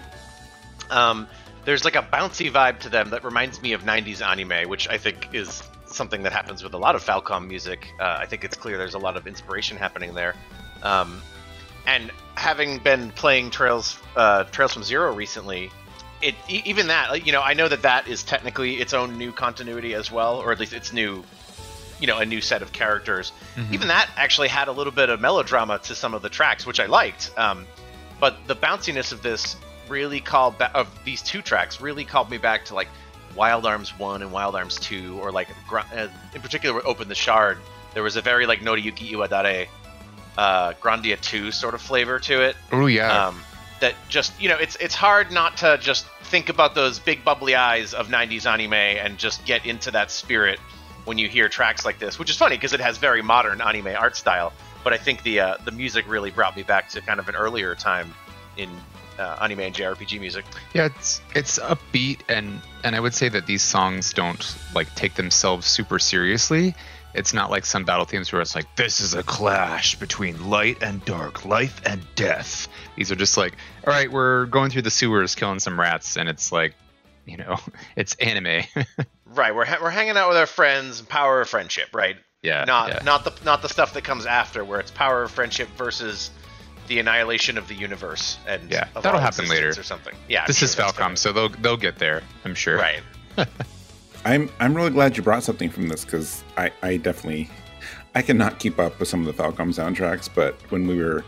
Um, 0.89 1.27
there's 1.63 1.85
like 1.85 1.95
a 1.95 2.01
bouncy 2.01 2.51
vibe 2.51 2.79
to 2.79 2.89
them 2.89 3.09
that 3.11 3.23
reminds 3.23 3.61
me 3.61 3.73
of 3.73 3.83
90s 3.83 4.25
anime, 4.25 4.69
which 4.69 4.87
I 4.89 4.97
think 4.97 5.29
is 5.33 5.61
something 5.97 6.23
that 6.23 6.31
happens 6.31 6.63
with 6.63 6.73
a 6.73 6.77
lot 6.77 6.95
of 6.95 7.03
Falcom 7.03 7.47
music. 7.47 7.93
Uh, 7.99 8.17
I 8.19 8.25
think 8.25 8.43
it's 8.43 8.55
clear 8.55 8.77
there's 8.77 8.93
a 8.93 8.99
lot 8.99 9.17
of 9.17 9.27
inspiration 9.27 9.75
happening 9.77 10.13
there. 10.13 10.35
Um, 10.83 11.21
and 11.85 12.11
having 12.35 12.79
been 12.79 13.11
playing 13.11 13.49
Trails 13.49 13.97
uh, 14.15 14.43
Trails 14.45 14.73
from 14.73 14.83
Zero 14.83 15.13
recently, 15.13 15.71
it 16.21 16.35
e- 16.47 16.61
even 16.65 16.87
that 16.87 17.25
you 17.25 17.31
know 17.31 17.41
I 17.41 17.53
know 17.53 17.67
that 17.67 17.81
that 17.81 18.07
is 18.07 18.23
technically 18.23 18.75
its 18.75 18.93
own 18.93 19.17
new 19.17 19.31
continuity 19.31 19.93
as 19.93 20.11
well, 20.11 20.37
or 20.37 20.51
at 20.51 20.59
least 20.59 20.73
it's 20.73 20.93
new, 20.93 21.23
you 21.99 22.07
know, 22.07 22.19
a 22.19 22.25
new 22.25 22.41
set 22.41 22.61
of 22.61 22.71
characters. 22.71 23.31
Even 23.73 23.87
that 23.87 24.09
actually 24.15 24.49
had 24.49 24.67
a 24.67 24.71
little 24.71 24.93
bit 24.93 25.09
of 25.09 25.19
melodrama 25.19 25.79
to 25.79 25.95
some 25.95 26.13
of 26.13 26.21
the 26.21 26.29
tracks, 26.29 26.65
which 26.65 26.79
I 26.79 26.85
liked. 26.85 27.31
Um, 27.37 27.65
but 28.19 28.37
the 28.47 28.55
bounciness 28.55 29.11
of 29.11 29.21
this 29.21 29.55
really 29.87 30.19
called 30.19 30.57
ba- 30.57 30.75
of 30.75 30.87
these 31.05 31.21
two 31.21 31.41
tracks 31.41 31.79
really 31.79 32.03
called 32.03 32.29
me 32.29 32.37
back 32.37 32.65
to 32.65 32.75
like 32.75 32.89
Wild 33.37 33.65
Arms 33.65 33.97
One 33.97 34.21
and 34.21 34.31
Wild 34.31 34.55
Arms 34.55 34.77
Two, 34.77 35.19
or 35.21 35.31
like 35.31 35.47
uh, 35.71 36.07
in 36.33 36.41
particular, 36.41 36.85
Open 36.85 37.07
the 37.07 37.15
Shard. 37.15 37.59
There 37.93 38.03
was 38.03 38.15
a 38.15 38.21
very 38.21 38.45
like 38.45 38.59
Noriyuki 38.59 39.11
Iwadare, 39.11 39.67
uh, 40.37 40.73
Grandia 40.73 41.19
Two 41.21 41.51
sort 41.51 41.73
of 41.73 41.81
flavor 41.81 42.19
to 42.19 42.41
it. 42.41 42.55
Oh 42.71 42.87
yeah. 42.87 43.27
Um, 43.27 43.41
that 43.79 43.93
just 44.09 44.39
you 44.41 44.49
know, 44.49 44.57
it's 44.57 44.75
it's 44.77 44.95
hard 44.95 45.31
not 45.31 45.57
to 45.57 45.77
just 45.79 46.07
think 46.23 46.49
about 46.49 46.75
those 46.75 46.99
big 46.99 47.23
bubbly 47.23 47.55
eyes 47.55 47.93
of 47.93 48.07
'90s 48.07 48.45
anime 48.45 48.73
and 48.73 49.17
just 49.17 49.45
get 49.45 49.65
into 49.65 49.91
that 49.91 50.11
spirit 50.11 50.59
when 51.05 51.17
you 51.17 51.29
hear 51.29 51.47
tracks 51.47 51.85
like 51.85 51.99
this, 51.99 52.19
which 52.19 52.29
is 52.29 52.37
funny 52.37 52.57
because 52.57 52.73
it 52.73 52.81
has 52.81 52.97
very 52.97 53.21
modern 53.21 53.61
anime 53.61 53.87
art 53.87 54.17
style. 54.17 54.51
But 54.83 54.93
I 54.93 54.97
think 54.97 55.23
the 55.23 55.39
uh, 55.39 55.57
the 55.63 55.71
music 55.71 56.07
really 56.07 56.31
brought 56.31 56.55
me 56.55 56.63
back 56.63 56.89
to 56.89 57.01
kind 57.01 57.19
of 57.19 57.29
an 57.29 57.35
earlier 57.35 57.75
time 57.75 58.13
in 58.57 58.69
uh, 59.17 59.37
anime 59.41 59.61
and 59.61 59.75
JRPG 59.75 60.19
music. 60.19 60.45
Yeah, 60.73 60.85
it's 60.85 61.21
it's 61.35 61.59
upbeat 61.59 62.19
and 62.29 62.61
and 62.83 62.95
I 62.95 62.99
would 62.99 63.13
say 63.13 63.29
that 63.29 63.45
these 63.45 63.61
songs 63.61 64.13
don't 64.13 64.57
like 64.73 64.93
take 64.95 65.15
themselves 65.15 65.65
super 65.67 65.99
seriously. 65.99 66.75
It's 67.13 67.33
not 67.33 67.49
like 67.49 67.65
some 67.65 67.83
battle 67.83 68.05
themes 68.05 68.31
where 68.31 68.41
it's 68.41 68.53
like 68.53 68.75
this 68.75 68.99
is 68.99 69.13
a 69.13 69.23
clash 69.23 69.95
between 69.95 70.49
light 70.49 70.83
and 70.83 71.03
dark, 71.05 71.45
life 71.45 71.81
and 71.85 72.01
death. 72.15 72.67
These 72.95 73.11
are 73.11 73.15
just 73.15 73.37
like, 73.37 73.55
all 73.85 73.93
right, 73.93 74.11
we're 74.11 74.45
going 74.45 74.69
through 74.69 74.83
the 74.83 74.91
sewers 74.91 75.33
killing 75.33 75.59
some 75.59 75.79
rats 75.79 76.17
and 76.17 76.29
it's 76.29 76.51
like, 76.51 76.75
you 77.25 77.37
know, 77.37 77.57
it's 77.95 78.15
anime. 78.15 78.63
Right, 79.29 79.53
we're 79.53 79.65
ha- 79.65 79.79
we're 79.81 79.89
hanging 79.89 80.15
out 80.15 80.29
with 80.29 80.37
our 80.37 80.45
friends, 80.45 81.01
power 81.01 81.41
of 81.41 81.49
friendship, 81.49 81.89
right? 81.93 82.15
yeah. 82.41 82.63
not 82.65 82.89
yeah. 82.89 82.99
not 83.03 83.23
the 83.23 83.33
not 83.43 83.61
the 83.61 83.69
stuff 83.69 83.93
that 83.93 84.03
comes 84.03 84.25
after, 84.25 84.63
where 84.63 84.79
it's 84.79 84.91
power 84.91 85.23
of 85.23 85.31
friendship 85.31 85.67
versus 85.77 86.31
the 86.87 86.99
annihilation 86.99 87.57
of 87.57 87.67
the 87.67 87.75
universe 87.75 88.37
and 88.47 88.69
Yeah, 88.71 88.87
of 88.95 89.03
that'll 89.03 89.19
happen 89.19 89.47
later. 89.47 89.69
or 89.69 89.83
something. 89.83 90.15
Yeah, 90.27 90.45
this 90.45 90.59
sure, 90.59 90.65
is 90.65 90.75
Falcom, 90.75 91.17
so 91.17 91.31
they'll 91.31 91.49
they'll 91.49 91.77
get 91.77 91.97
there, 91.99 92.23
I'm 92.45 92.55
sure. 92.55 92.77
Right. 92.77 93.01
I'm 94.25 94.49
I'm 94.59 94.73
really 94.73 94.89
glad 94.89 95.15
you 95.15 95.23
brought 95.23 95.43
something 95.43 95.69
from 95.69 95.87
this 95.87 96.03
because 96.03 96.43
I, 96.57 96.71
I 96.81 96.97
definitely 96.97 97.49
I 98.15 98.21
cannot 98.21 98.59
keep 98.59 98.79
up 98.79 98.99
with 98.99 99.07
some 99.07 99.25
of 99.25 99.35
the 99.35 99.43
Falcom 99.43 99.73
soundtracks, 99.73 100.29
but 100.33 100.55
when 100.71 100.87
we 100.87 100.97
were 101.01 101.23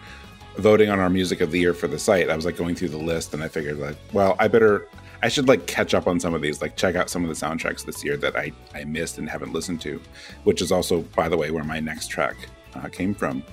voting 0.57 0.89
on 0.89 0.99
our 0.99 1.09
music 1.09 1.39
of 1.39 1.51
the 1.51 1.59
year 1.59 1.73
for 1.73 1.87
the 1.87 1.99
site, 1.99 2.29
I 2.29 2.35
was 2.35 2.45
like 2.45 2.57
going 2.57 2.75
through 2.75 2.89
the 2.89 2.97
list 2.97 3.33
and 3.33 3.43
I 3.43 3.47
figured 3.47 3.77
like, 3.77 3.95
well, 4.11 4.35
I 4.39 4.47
better 4.47 4.87
I 5.21 5.27
should 5.27 5.47
like 5.47 5.67
catch 5.67 5.93
up 5.93 6.07
on 6.07 6.19
some 6.19 6.33
of 6.33 6.41
these, 6.41 6.61
like 6.61 6.75
check 6.75 6.95
out 6.95 7.09
some 7.09 7.23
of 7.23 7.29
the 7.29 7.45
soundtracks 7.45 7.85
this 7.85 8.03
year 8.03 8.15
that 8.17 8.35
I, 8.35 8.51
I 8.73 8.85
missed 8.85 9.17
and 9.17 9.29
haven't 9.29 9.53
listened 9.53 9.81
to, 9.81 10.01
which 10.43 10.61
is 10.61 10.71
also, 10.71 11.01
by 11.15 11.27
the 11.27 11.37
way, 11.37 11.51
where 11.51 11.63
my 11.63 11.79
next 11.79 12.07
track 12.07 12.35
uh, 12.75 12.87
came 12.87 13.13
from. 13.13 13.43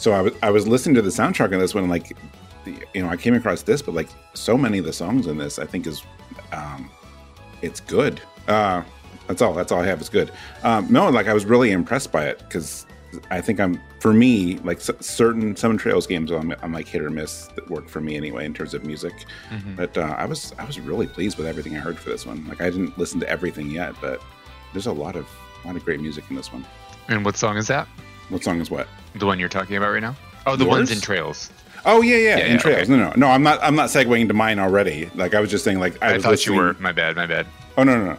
So 0.00 0.12
I 0.12 0.22
was 0.22 0.32
I 0.42 0.50
was 0.50 0.66
listening 0.66 0.94
to 0.96 1.02
the 1.02 1.10
soundtrack 1.10 1.52
on 1.52 1.58
this 1.60 1.74
one, 1.74 1.88
like 1.88 2.16
you 2.94 3.02
know 3.02 3.08
I 3.08 3.16
came 3.16 3.34
across 3.34 3.62
this, 3.62 3.82
but 3.82 3.94
like 3.94 4.08
so 4.34 4.56
many 4.56 4.78
of 4.78 4.84
the 4.86 4.92
songs 4.94 5.26
in 5.26 5.36
this, 5.36 5.58
I 5.58 5.66
think 5.66 5.86
is 5.86 6.02
um, 6.52 6.90
it's 7.62 7.80
good. 7.80 8.20
Uh, 8.48 8.82
that's 9.26 9.42
all. 9.42 9.52
That's 9.52 9.70
all 9.70 9.80
I 9.82 9.86
have. 9.86 10.00
It's 10.00 10.08
good. 10.08 10.32
Um, 10.62 10.86
no, 10.90 11.10
like 11.10 11.28
I 11.28 11.34
was 11.34 11.44
really 11.44 11.70
impressed 11.70 12.10
by 12.10 12.24
it 12.26 12.38
because 12.38 12.86
I 13.30 13.40
think 13.42 13.60
I'm 13.60 13.78
for 14.00 14.12
me 14.14 14.56
like 14.60 14.78
s- 14.78 14.90
certain 15.00 15.54
Seven 15.54 15.76
Trails 15.76 16.06
games 16.06 16.30
I'm, 16.30 16.54
I'm 16.62 16.72
like 16.72 16.88
hit 16.88 17.02
or 17.02 17.10
miss 17.10 17.48
that 17.56 17.68
work 17.68 17.86
for 17.88 18.00
me 18.00 18.16
anyway 18.16 18.46
in 18.46 18.54
terms 18.54 18.72
of 18.72 18.84
music. 18.86 19.12
Mhm. 19.50 19.76
But 19.76 19.98
uh, 19.98 20.14
I 20.16 20.24
was 20.24 20.54
I 20.58 20.64
was 20.64 20.80
really 20.80 21.08
pleased 21.08 21.36
with 21.36 21.46
everything 21.46 21.76
I 21.76 21.80
heard 21.80 21.98
for 21.98 22.08
this 22.08 22.24
one. 22.24 22.46
Like 22.48 22.62
I 22.62 22.70
didn't 22.70 22.96
listen 22.98 23.20
to 23.20 23.28
everything 23.28 23.70
yet, 23.70 23.94
but 24.00 24.22
there's 24.72 24.86
a 24.86 24.92
lot 24.92 25.14
of 25.14 25.28
a 25.62 25.66
lot 25.66 25.76
of 25.76 25.84
great 25.84 26.00
music 26.00 26.24
in 26.30 26.36
this 26.36 26.50
one. 26.52 26.64
And 27.08 27.22
what 27.24 27.36
song 27.36 27.58
is 27.58 27.66
that? 27.66 27.86
What 28.30 28.42
song 28.44 28.60
is 28.60 28.70
what? 28.70 28.88
The 29.14 29.26
one 29.26 29.38
you're 29.38 29.48
talking 29.48 29.76
about 29.76 29.90
right 29.92 30.02
now? 30.02 30.16
Oh, 30.46 30.56
the 30.56 30.64
ones 30.64 30.88
Yours? 30.90 30.98
in 30.98 31.02
Trails. 31.02 31.50
Oh 31.84 32.02
yeah, 32.02 32.16
yeah, 32.16 32.38
Yeah, 32.38 32.44
in 32.46 32.52
yeah, 32.52 32.58
Trails. 32.58 32.90
okay. 32.90 32.90
No, 32.90 33.10
no, 33.10 33.12
no. 33.16 33.26
I'm 33.28 33.42
not. 33.42 33.58
I'm 33.62 33.74
not 33.74 33.88
segueing 33.88 34.28
to 34.28 34.34
mine 34.34 34.58
already. 34.58 35.10
Like 35.14 35.34
I 35.34 35.40
was 35.40 35.50
just 35.50 35.64
saying. 35.64 35.80
Like 35.80 36.02
I, 36.02 36.10
I, 36.10 36.12
was 36.14 36.22
thought 36.22 36.46
you 36.46 36.54
were. 36.54 36.74
My 36.74 36.92
bad. 36.92 37.16
My 37.16 37.26
bad. 37.26 37.46
Oh 37.76 37.82
no, 37.82 37.96
no, 37.98 38.12
no. 38.12 38.18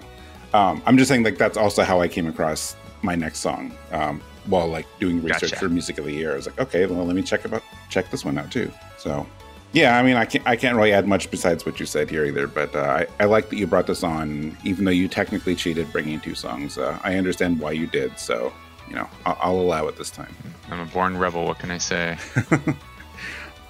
Um, 0.57 0.81
I'm 0.85 0.97
just 0.97 1.07
saying 1.07 1.23
like 1.23 1.37
that's 1.37 1.57
also 1.57 1.83
how 1.83 2.01
I 2.01 2.07
came 2.07 2.27
across 2.27 2.75
my 3.01 3.15
next 3.15 3.39
song. 3.39 3.73
Um, 3.91 4.21
while 4.47 4.67
like 4.67 4.87
doing 4.99 5.21
research 5.21 5.51
Gotcha. 5.51 5.55
for 5.57 5.69
music 5.69 5.97
of 5.97 6.05
the 6.05 6.11
year, 6.11 6.33
I 6.33 6.35
was 6.35 6.47
like, 6.47 6.59
okay, 6.59 6.85
well 6.85 7.05
let 7.05 7.15
me 7.15 7.21
check 7.21 7.45
about 7.45 7.63
check 7.89 8.09
this 8.09 8.25
one 8.25 8.37
out 8.37 8.51
too. 8.51 8.71
So 8.97 9.25
yeah, 9.73 9.97
I 9.97 10.03
mean, 10.03 10.17
I 10.17 10.25
can't 10.25 10.45
I 10.47 10.55
can't 10.55 10.75
really 10.75 10.91
add 10.91 11.07
much 11.07 11.31
besides 11.31 11.65
what 11.65 11.79
you 11.79 11.85
said 11.85 12.09
here 12.09 12.25
either. 12.25 12.47
But 12.47 12.75
uh, 12.75 12.79
I 12.79 13.07
I 13.19 13.25
like 13.25 13.49
that 13.49 13.55
you 13.57 13.67
brought 13.67 13.87
this 13.87 14.03
on, 14.03 14.57
even 14.63 14.85
though 14.85 14.91
you 14.91 15.07
technically 15.07 15.55
cheated 15.55 15.91
bringing 15.91 16.19
two 16.19 16.35
songs. 16.35 16.77
Uh, 16.77 16.99
I 17.03 17.15
understand 17.15 17.59
why 17.59 17.71
you 17.71 17.87
did. 17.87 18.17
So 18.19 18.51
you 18.91 18.97
know, 18.97 19.07
I'll, 19.25 19.37
I'll 19.41 19.59
allow 19.59 19.87
it 19.87 19.95
this 19.97 20.09
time. 20.11 20.35
I'm 20.69 20.81
a 20.81 20.85
born 20.85 21.17
rebel. 21.17 21.45
What 21.45 21.59
can 21.59 21.71
I 21.71 21.77
say? 21.79 22.17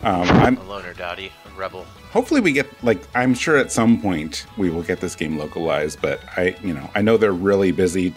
Um, 0.04 0.28
I'm 0.30 0.58
A 0.58 0.64
loner, 0.64 0.94
Dottie, 0.96 1.32
a 1.46 1.60
rebel. 1.60 1.86
hopefully 2.12 2.42
we 2.42 2.52
get 2.54 2.66
like 2.84 3.00
i'm 3.14 3.36
sure 3.36 3.56
at 3.58 3.72
some 3.72 4.02
point 4.02 4.48
we 4.58 4.72
will 4.72 4.82
get 4.82 5.00
this 5.00 5.14
game 5.16 5.38
localized 5.38 6.02
but 6.02 6.20
i 6.38 6.56
you 6.64 6.74
know 6.74 6.90
i 6.96 7.04
know 7.04 7.18
they're 7.18 7.34
really 7.34 7.72
busy 7.72 8.12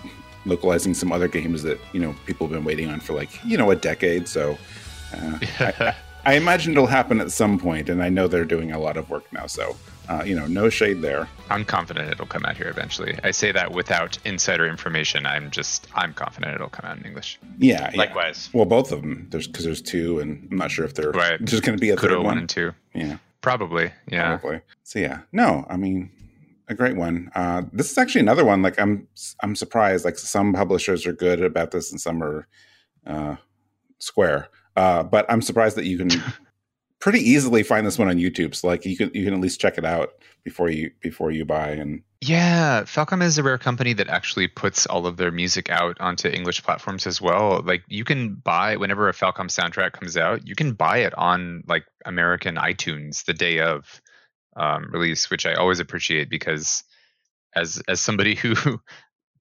localizing 0.46 0.94
some 0.94 1.12
other 1.12 1.28
games 1.28 1.62
that 1.62 1.78
you 1.92 2.00
know 2.00 2.14
people 2.24 2.46
have 2.46 2.54
been 2.54 2.64
waiting 2.64 2.88
on 2.88 3.00
for 3.00 3.12
like 3.12 3.28
you 3.44 3.58
know 3.58 3.70
a 3.70 3.76
decade 3.76 4.26
so 4.26 4.56
uh, 5.14 5.38
I, 5.60 5.94
I 6.24 6.34
imagine 6.36 6.72
it'll 6.72 6.86
happen 6.86 7.20
at 7.20 7.30
some 7.30 7.58
point 7.58 7.90
and 7.90 8.02
i 8.02 8.08
know 8.08 8.28
they're 8.28 8.46
doing 8.46 8.72
a 8.72 8.78
lot 8.78 8.96
of 8.96 9.10
work 9.10 9.30
now 9.30 9.44
so 9.46 9.76
uh, 10.08 10.22
you 10.24 10.34
know 10.34 10.46
no 10.46 10.68
shade 10.68 11.00
there 11.02 11.28
I'm 11.50 11.64
confident 11.64 12.10
it'll 12.10 12.26
come 12.26 12.44
out 12.44 12.56
here 12.56 12.68
eventually. 12.68 13.18
I 13.22 13.30
say 13.30 13.52
that 13.52 13.72
without 13.72 14.18
insider 14.24 14.66
information. 14.66 15.26
I'm 15.26 15.50
just. 15.50 15.86
I'm 15.94 16.12
confident 16.14 16.54
it'll 16.54 16.68
come 16.68 16.86
out 16.90 16.96
in 16.98 17.04
English. 17.04 17.38
yeah, 17.58 17.90
yeah. 17.92 17.98
Likewise. 17.98 18.50
well 18.52 18.64
both 18.66 18.92
of 18.92 19.00
them 19.02 19.26
there's 19.30 19.46
because 19.46 19.64
there's 19.64 19.82
two 19.82 20.18
and 20.20 20.48
i'm 20.50 20.56
not 20.58 20.70
sure 20.70 20.84
if 20.84 20.94
they're 20.94 21.10
Right. 21.10 21.38
there's 21.40 21.60
going 21.60 21.76
to 21.78 21.80
be 21.80 21.90
a 21.90 21.96
Kuro 21.96 22.12
third 22.14 22.16
one 22.18 22.26
one 22.26 22.38
and 22.38 22.48
two. 22.48 22.72
yeah 22.94 23.18
Probably. 23.40 23.92
Yeah. 24.10 24.38
probably. 24.38 24.60
So 24.84 24.98
yeah, 24.98 25.20
no, 25.32 25.66
I 25.68 25.76
mean, 25.76 26.10
a 26.68 26.74
great 26.74 26.96
one. 26.96 27.30
Uh, 27.34 27.62
this 27.74 27.90
is 27.90 27.98
actually 27.98 28.22
another 28.22 28.42
one. 28.42 28.62
Like 28.62 28.80
I'm, 28.80 29.06
I'm 29.42 29.54
surprised. 29.54 30.06
Like 30.06 30.16
some 30.16 30.54
publishers 30.54 31.06
are 31.06 31.12
good 31.12 31.42
about 31.42 31.70
this, 31.70 31.90
and 31.92 32.00
some 32.00 32.22
are 32.22 32.46
uh, 33.06 33.36
square. 33.98 34.48
Uh, 34.76 35.02
but 35.02 35.26
I'm 35.30 35.42
surprised 35.42 35.76
that 35.76 35.84
you 35.84 35.98
can 35.98 36.08
pretty 37.04 37.18
easily 37.18 37.62
find 37.62 37.86
this 37.86 37.98
one 37.98 38.08
on 38.08 38.16
YouTube. 38.16 38.54
So 38.54 38.66
like 38.66 38.86
you 38.86 38.96
can, 38.96 39.10
you 39.12 39.24
can 39.24 39.34
at 39.34 39.40
least 39.40 39.60
check 39.60 39.76
it 39.76 39.84
out 39.84 40.14
before 40.42 40.70
you 40.70 40.90
before 41.02 41.30
you 41.30 41.44
buy. 41.44 41.68
And 41.72 42.02
Yeah, 42.22 42.84
Falcom 42.84 43.22
is 43.22 43.36
a 43.36 43.42
rare 43.42 43.58
company 43.58 43.92
that 43.92 44.08
actually 44.08 44.48
puts 44.48 44.86
all 44.86 45.06
of 45.06 45.18
their 45.18 45.30
music 45.30 45.68
out 45.68 46.00
onto 46.00 46.28
English 46.28 46.62
platforms 46.62 47.06
as 47.06 47.20
well. 47.20 47.60
Like 47.62 47.82
you 47.88 48.04
can 48.04 48.36
buy 48.36 48.76
whenever 48.76 49.10
a 49.10 49.12
Falcom 49.12 49.50
soundtrack 49.50 49.92
comes 49.92 50.16
out, 50.16 50.48
you 50.48 50.54
can 50.54 50.72
buy 50.72 50.98
it 51.00 51.12
on 51.18 51.62
like 51.68 51.84
American 52.06 52.56
iTunes 52.56 53.26
the 53.26 53.34
day 53.34 53.60
of 53.60 54.00
um, 54.56 54.88
release, 54.90 55.30
which 55.30 55.44
I 55.44 55.52
always 55.56 55.80
appreciate 55.80 56.30
because 56.30 56.84
as 57.54 57.82
as 57.86 58.00
somebody 58.00 58.34
who 58.42 58.80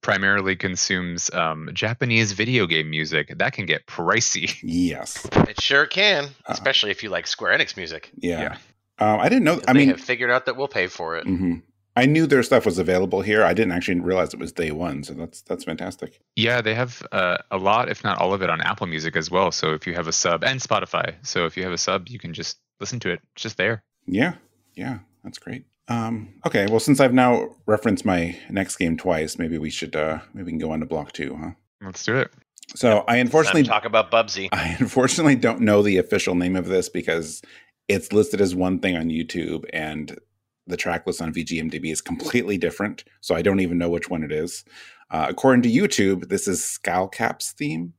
primarily 0.03 0.55
consumes 0.55 1.33
um, 1.33 1.69
Japanese 1.73 2.33
video 2.33 2.67
game 2.67 2.89
music, 2.89 3.33
that 3.39 3.53
can 3.53 3.65
get 3.65 3.87
pricey. 3.87 4.55
yes, 4.61 5.25
It 5.47 5.59
sure 5.59 5.85
can, 5.87 6.25
Uh, 6.25 6.29
especially 6.49 6.91
if 6.91 7.01
you 7.01 7.09
like 7.09 7.25
Square 7.25 7.57
Enix 7.57 7.75
music. 7.75 8.11
yeah. 8.15 8.41
Yeah. 8.41 8.57
Um, 8.99 9.19
I 9.19 9.27
didn't 9.29 9.43
know. 9.45 9.55
'Cause 9.55 9.65
I 9.67 9.73
they 9.73 9.79
mean, 9.79 9.89
have 9.89 9.99
figured 10.01 10.29
out 10.29 10.45
that 10.45 10.55
we'll 10.55 10.67
pay 10.67 10.85
for 10.87 11.17
it. 11.17 11.25
mhm. 11.25 11.63
I 11.95 12.05
knew 12.07 12.25
their 12.25 12.41
stuff 12.43 12.65
was 12.65 12.79
available 12.79 13.21
here. 13.21 13.43
I 13.43 13.53
didn't 13.53 13.71
actually 13.71 13.99
realize 13.99 14.33
it 14.33 14.39
was 14.39 14.51
day 14.51 14.71
one. 14.71 15.03
So 15.03 15.13
that's 15.13 15.41
that's 15.43 15.63
fantastic. 15.63 16.19
Yeah, 16.35 16.61
they 16.61 16.73
have 16.75 17.05
uh, 17.11 17.37
a 17.51 17.57
lot, 17.57 17.87
if 17.89 18.03
not 18.03 18.17
all 18.19 18.33
of 18.33 18.41
it, 18.41 18.49
on 18.49 18.61
Apple 18.61 18.87
Music 18.87 19.15
as 19.15 19.29
well. 19.29 19.51
So 19.51 19.73
if 19.73 19.85
you 19.87 19.93
have 19.93 20.07
a 20.07 20.11
sub 20.11 20.43
and 20.43 20.59
Spotify, 20.59 21.15
so 21.21 21.45
if 21.45 21.55
you 21.55 21.63
have 21.63 21.71
a 21.73 21.77
sub, 21.77 22.07
you 22.09 22.17
can 22.19 22.33
just 22.33 22.57
listen 22.79 22.99
to 23.01 23.09
it. 23.11 23.19
It's 23.33 23.43
just 23.43 23.57
there. 23.57 23.83
Yeah, 24.07 24.33
yeah, 24.75 24.99
that's 25.23 25.37
great. 25.37 25.65
Um, 25.87 26.33
okay, 26.45 26.65
well, 26.69 26.79
since 26.79 26.99
I've 26.99 27.13
now 27.13 27.55
referenced 27.65 28.05
my 28.05 28.37
next 28.49 28.77
game 28.77 28.97
twice, 28.97 29.37
maybe 29.37 29.57
we 29.57 29.69
should 29.69 29.95
uh, 29.95 30.19
maybe 30.33 30.45
we 30.45 30.51
can 30.51 30.59
go 30.59 30.71
on 30.71 30.79
to 30.79 30.85
block 30.85 31.11
two, 31.11 31.35
huh? 31.35 31.51
Let's 31.81 32.03
do 32.05 32.17
it. 32.17 32.31
So 32.75 33.03
I 33.07 33.17
unfortunately 33.17 33.63
talk 33.63 33.85
about 33.85 34.09
Bubsy. 34.09 34.49
I 34.51 34.75
unfortunately 34.79 35.35
don't 35.35 35.61
know 35.61 35.81
the 35.81 35.97
official 35.97 36.35
name 36.35 36.55
of 36.55 36.67
this 36.67 36.89
because 36.89 37.41
it's 37.87 38.13
listed 38.13 38.39
as 38.39 38.55
one 38.55 38.79
thing 38.79 38.95
on 38.95 39.09
YouTube 39.09 39.65
and 39.73 40.17
the 40.65 40.77
track 40.77 41.05
list 41.05 41.21
on 41.21 41.33
VGMDB 41.33 41.91
is 41.91 42.01
completely 42.01 42.57
different. 42.57 43.03
So 43.19 43.35
I 43.35 43.41
don't 43.41 43.59
even 43.59 43.77
know 43.77 43.89
which 43.89 44.09
one 44.09 44.23
it 44.23 44.31
is. 44.31 44.63
Uh, 45.11 45.27
according 45.29 45.61
to 45.63 45.69
YouTube, 45.69 46.29
this 46.29 46.47
is 46.47 46.61
Skullcap's 46.61 47.51
theme. 47.51 47.93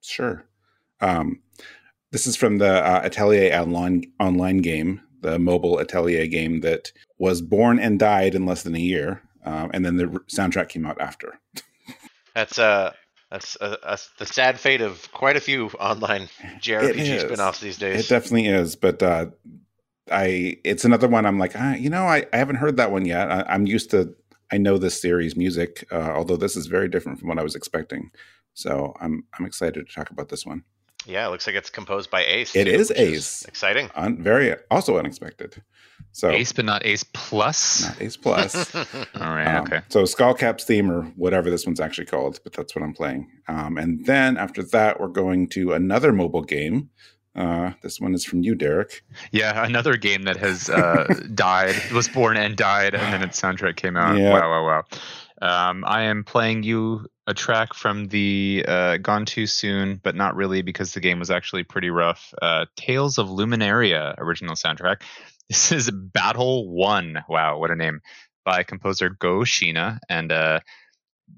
Sure. 0.00 0.46
Um, 1.00 1.40
this 2.10 2.26
is 2.26 2.36
from 2.36 2.58
the 2.58 2.84
uh, 2.84 3.02
Atelier 3.04 3.54
online, 3.54 4.04
online 4.18 4.58
game, 4.58 5.02
the 5.20 5.38
mobile 5.38 5.78
Atelier 5.78 6.26
game 6.26 6.60
that 6.60 6.92
was 7.18 7.40
born 7.40 7.78
and 7.78 7.98
died 7.98 8.34
in 8.34 8.46
less 8.46 8.62
than 8.62 8.74
a 8.74 8.80
year. 8.80 9.22
Um, 9.44 9.70
and 9.72 9.84
then 9.84 9.96
the 9.96 10.06
soundtrack 10.28 10.68
came 10.68 10.86
out 10.86 11.00
after. 11.00 11.40
That's 12.34 12.58
uh 12.58 12.92
that's 13.30 13.56
uh, 13.60 13.76
uh, 13.84 13.96
the 14.18 14.26
sad 14.26 14.58
fate 14.58 14.80
of 14.80 15.10
quite 15.12 15.36
a 15.36 15.40
few 15.40 15.66
online 15.78 16.28
JRPG 16.60 17.20
spin-offs 17.20 17.60
these 17.60 17.78
days. 17.78 18.04
It 18.04 18.08
definitely 18.08 18.46
is, 18.46 18.74
but 18.74 19.02
uh, 19.02 19.26
I 20.10 20.56
it's 20.64 20.84
another 20.84 21.06
one. 21.06 21.26
I'm 21.26 21.38
like, 21.38 21.52
ah, 21.54 21.74
you 21.74 21.90
know, 21.90 22.06
I, 22.06 22.26
I 22.32 22.38
haven't 22.38 22.56
heard 22.56 22.76
that 22.78 22.90
one 22.90 23.04
yet. 23.04 23.30
I, 23.30 23.42
I'm 23.48 23.66
used 23.66 23.90
to 23.92 24.14
I 24.52 24.58
know 24.58 24.78
this 24.78 25.00
series 25.00 25.36
music, 25.36 25.86
uh, 25.92 26.12
although 26.14 26.36
this 26.36 26.56
is 26.56 26.66
very 26.66 26.88
different 26.88 27.20
from 27.20 27.28
what 27.28 27.38
I 27.38 27.44
was 27.44 27.54
expecting. 27.54 28.10
So 28.54 28.94
I'm 29.00 29.24
I'm 29.38 29.46
excited 29.46 29.86
to 29.86 29.94
talk 29.94 30.10
about 30.10 30.28
this 30.28 30.44
one. 30.44 30.64
Yeah, 31.06 31.26
it 31.26 31.30
looks 31.30 31.46
like 31.46 31.56
it's 31.56 31.70
composed 31.70 32.10
by 32.10 32.24
Ace. 32.24 32.54
It 32.54 32.64
too, 32.64 32.70
is 32.70 32.88
which 32.90 32.98
Ace. 32.98 33.44
exciting. 33.46 33.90
Un, 33.94 34.22
very 34.22 34.54
also 34.70 34.98
unexpected. 34.98 35.62
So 36.12 36.30
Ace, 36.30 36.52
but 36.52 36.64
not 36.64 36.84
Ace 36.84 37.04
Plus. 37.04 37.82
not 37.82 38.02
Ace 38.02 38.16
Plus. 38.16 38.74
All 38.74 38.84
right. 39.14 39.46
Um, 39.46 39.64
okay. 39.64 39.80
So 39.88 40.02
Skullcap's 40.02 40.64
theme, 40.64 40.90
or 40.90 41.02
whatever 41.16 41.50
this 41.50 41.66
one's 41.66 41.80
actually 41.80 42.06
called, 42.06 42.40
but 42.42 42.52
that's 42.52 42.74
what 42.74 42.82
I'm 42.82 42.94
playing. 42.94 43.30
Um, 43.48 43.78
and 43.78 44.04
then 44.06 44.36
after 44.36 44.62
that, 44.64 45.00
we're 45.00 45.08
going 45.08 45.48
to 45.50 45.72
another 45.72 46.12
mobile 46.12 46.42
game. 46.42 46.90
Uh, 47.36 47.72
this 47.82 48.00
one 48.00 48.12
is 48.12 48.24
from 48.24 48.42
you, 48.42 48.56
Derek. 48.56 49.04
Yeah, 49.30 49.64
another 49.64 49.96
game 49.96 50.24
that 50.24 50.36
has 50.38 50.68
uh, 50.68 51.06
died, 51.34 51.76
was 51.92 52.08
born 52.08 52.36
and 52.36 52.56
died, 52.56 52.94
and 52.94 53.12
then 53.12 53.22
its 53.22 53.40
soundtrack 53.40 53.76
came 53.76 53.96
out. 53.96 54.18
Yeah. 54.18 54.30
Wow, 54.32 54.50
wow, 54.50 54.66
wow. 54.66 54.84
Um, 55.40 55.84
I 55.86 56.02
am 56.02 56.24
playing 56.24 56.62
you 56.64 57.06
a 57.26 57.34
track 57.34 57.74
from 57.74 58.08
the 58.08 58.64
uh, 58.66 58.96
Gone 58.98 59.24
Too 59.24 59.46
Soon, 59.46 60.00
but 60.02 60.14
not 60.14 60.36
really 60.36 60.62
because 60.62 60.92
the 60.92 61.00
game 61.00 61.18
was 61.18 61.30
actually 61.30 61.64
pretty 61.64 61.90
rough. 61.90 62.34
Uh, 62.40 62.66
Tales 62.76 63.18
of 63.18 63.28
Luminaria 63.28 64.14
original 64.18 64.54
soundtrack. 64.54 65.02
This 65.48 65.72
is 65.72 65.90
Battle 65.90 66.70
One. 66.70 67.24
Wow, 67.28 67.58
what 67.58 67.72
a 67.72 67.74
name! 67.74 68.02
By 68.44 68.62
composer 68.62 69.08
Go 69.10 69.40
Shiina, 69.40 69.98
and 70.08 70.30
uh, 70.30 70.60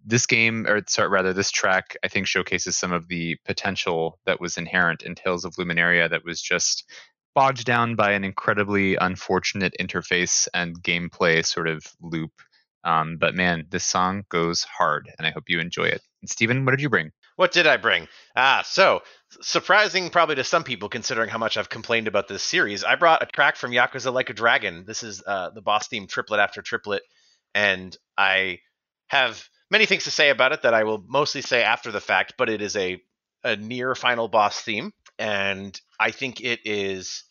this 0.05 0.26
game, 0.26 0.66
or 0.66 0.82
sorry, 0.86 1.09
rather, 1.09 1.32
this 1.32 1.50
track, 1.50 1.96
I 2.05 2.09
think 2.09 2.26
showcases 2.26 2.76
some 2.76 2.92
of 2.92 3.09
the 3.09 3.36
potential 3.46 4.18
that 4.26 4.38
was 4.38 4.59
inherent 4.59 5.03
in 5.03 5.14
Tales 5.14 5.46
of 5.46 5.55
Luminaria 5.55 6.11
that 6.11 6.26
was 6.26 6.42
just 6.42 6.84
bogged 7.34 7.64
down 7.64 7.94
by 7.94 8.12
an 8.12 8.24
incredibly 8.24 8.96
unfortunate 8.96 9.74
interface 9.80 10.48
and 10.53 10.82
gameplay 10.82 11.44
sort 11.44 11.68
of 11.68 11.84
loop. 12.00 12.32
Um, 12.85 13.16
but 13.18 13.35
man, 13.35 13.66
this 13.70 13.85
song 13.85 14.24
goes 14.28 14.64
hard, 14.64 15.11
and 15.18 15.26
I 15.26 15.30
hope 15.30 15.45
you 15.49 15.61
enjoy 15.61 15.85
it. 15.85 16.03
And 16.20 16.30
Steven, 16.30 16.64
what 16.64 16.72
did 16.72 16.80
you 16.80 16.89
bring? 16.89 17.12
What 17.37 17.53
did 17.53 17.66
I 17.66 17.76
bring? 17.76 18.09
Ah, 18.37 18.62
so 18.64 19.01
surprising 19.41 20.11
probably 20.11 20.35
to 20.37 20.45
some 20.45 20.64
people 20.64 20.89
considering 20.89 21.28
how 21.28 21.39
much 21.39 21.57
I've 21.57 21.68
complained 21.68 22.09
about 22.09 22.28
this 22.28 22.43
series. 22.43 22.85
I 22.85 22.97
brought 22.97 23.22
a 23.22 23.26
track 23.26 23.57
from 23.57 23.72
Yakuza 23.72 24.12
Like 24.12 24.30
a 24.30 24.35
Dragon. 24.35 24.85
This 24.87 25.03
is 25.03 25.22
uh, 25.26 25.51
the 25.51 25.62
boss 25.62 25.89
theme 25.89 26.07
triplet 26.07 26.41
after 26.41 26.61
triplet, 26.61 27.03
and 27.55 27.97
I 28.18 28.59
have 29.09 29.49
many 29.70 29.87
things 29.87 30.05
to 30.05 30.11
say 30.11 30.30
about 30.30 30.53
it 30.53 30.62
that 30.62 30.74
I 30.74 30.85
will 30.85 31.05
mostly 31.09 31.43
say 31.43 31.62
after 31.62 31.91
the 31.91 32.01
fact. 32.01 32.35
But 32.37 32.51
it 32.51 32.61
is 32.61 32.76
a 32.76 33.01
a 33.45 33.57
near 33.57 33.95
final 33.95 34.28
boss 34.28 34.61
theme, 34.61 34.93
and 35.18 35.78
I 35.99 36.11
think 36.11 36.41
it 36.41 36.61
is 36.64 37.24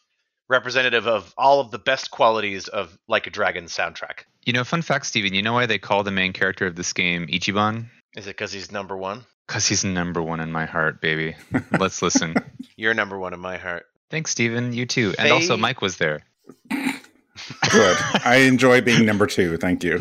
representative 0.49 1.08
of 1.08 1.34
all 1.38 1.62
of 1.62 1.72
the 1.72 1.80
best 1.80 2.12
qualities 2.12 2.68
of 2.68 2.97
Like 3.08 3.28
a 3.28 3.32
Dragon 3.32 3.66
soundtrack. 3.66 4.24
You 4.45 4.53
know, 4.53 4.63
fun 4.63 4.81
fact, 4.81 5.05
Steven, 5.05 5.33
you 5.33 5.41
know 5.43 5.53
why 5.53 5.67
they 5.67 5.77
call 5.77 6.03
the 6.03 6.11
main 6.11 6.33
character 6.33 6.65
of 6.65 6.75
this 6.75 6.93
game 6.93 7.27
Ichiban? 7.27 7.85
Is 8.15 8.25
it 8.25 8.31
because 8.31 8.51
he's 8.51 8.71
number 8.71 8.97
one? 8.97 9.23
Because 9.47 9.67
he's 9.67 9.83
number 9.83 10.21
one 10.21 10.39
in 10.39 10.51
my 10.51 10.65
heart, 10.65 10.99
baby. 10.99 11.35
Let's 11.79 12.01
listen. 12.01 12.33
You're 12.75 12.93
number 12.93 13.19
one 13.19 13.33
in 13.33 13.39
my 13.39 13.57
heart. 13.57 13.85
Thanks, 14.09 14.31
Steven. 14.31 14.73
You 14.73 14.85
too. 14.85 15.13
And 15.19 15.31
also, 15.31 15.57
Mike 15.57 15.81
was 15.81 15.97
there. 15.97 16.21
Good. 16.69 17.97
I 18.25 18.45
enjoy 18.47 18.81
being 18.81 19.05
number 19.05 19.27
two. 19.27 19.57
Thank 19.57 19.83
you. 19.83 19.99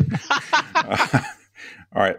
Uh, 0.75 1.21
all 1.95 2.01
right. 2.01 2.15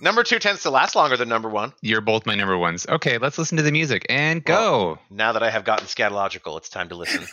number 0.00 0.22
two 0.22 0.38
tends 0.38 0.62
to 0.62 0.70
last 0.70 0.94
longer 0.94 1.16
than 1.16 1.28
number 1.28 1.48
one. 1.48 1.72
You're 1.82 2.00
both 2.00 2.26
my 2.26 2.34
number 2.34 2.56
ones. 2.56 2.86
Okay, 2.88 3.18
let's 3.18 3.38
listen 3.38 3.56
to 3.56 3.62
the 3.62 3.72
music 3.72 4.06
and 4.08 4.44
go. 4.44 4.86
Well, 4.86 4.98
now 5.10 5.32
that 5.32 5.42
I 5.42 5.50
have 5.50 5.64
gotten 5.64 5.86
scatological, 5.86 6.56
it's 6.56 6.68
time 6.68 6.88
to 6.90 6.94
listen. 6.94 7.26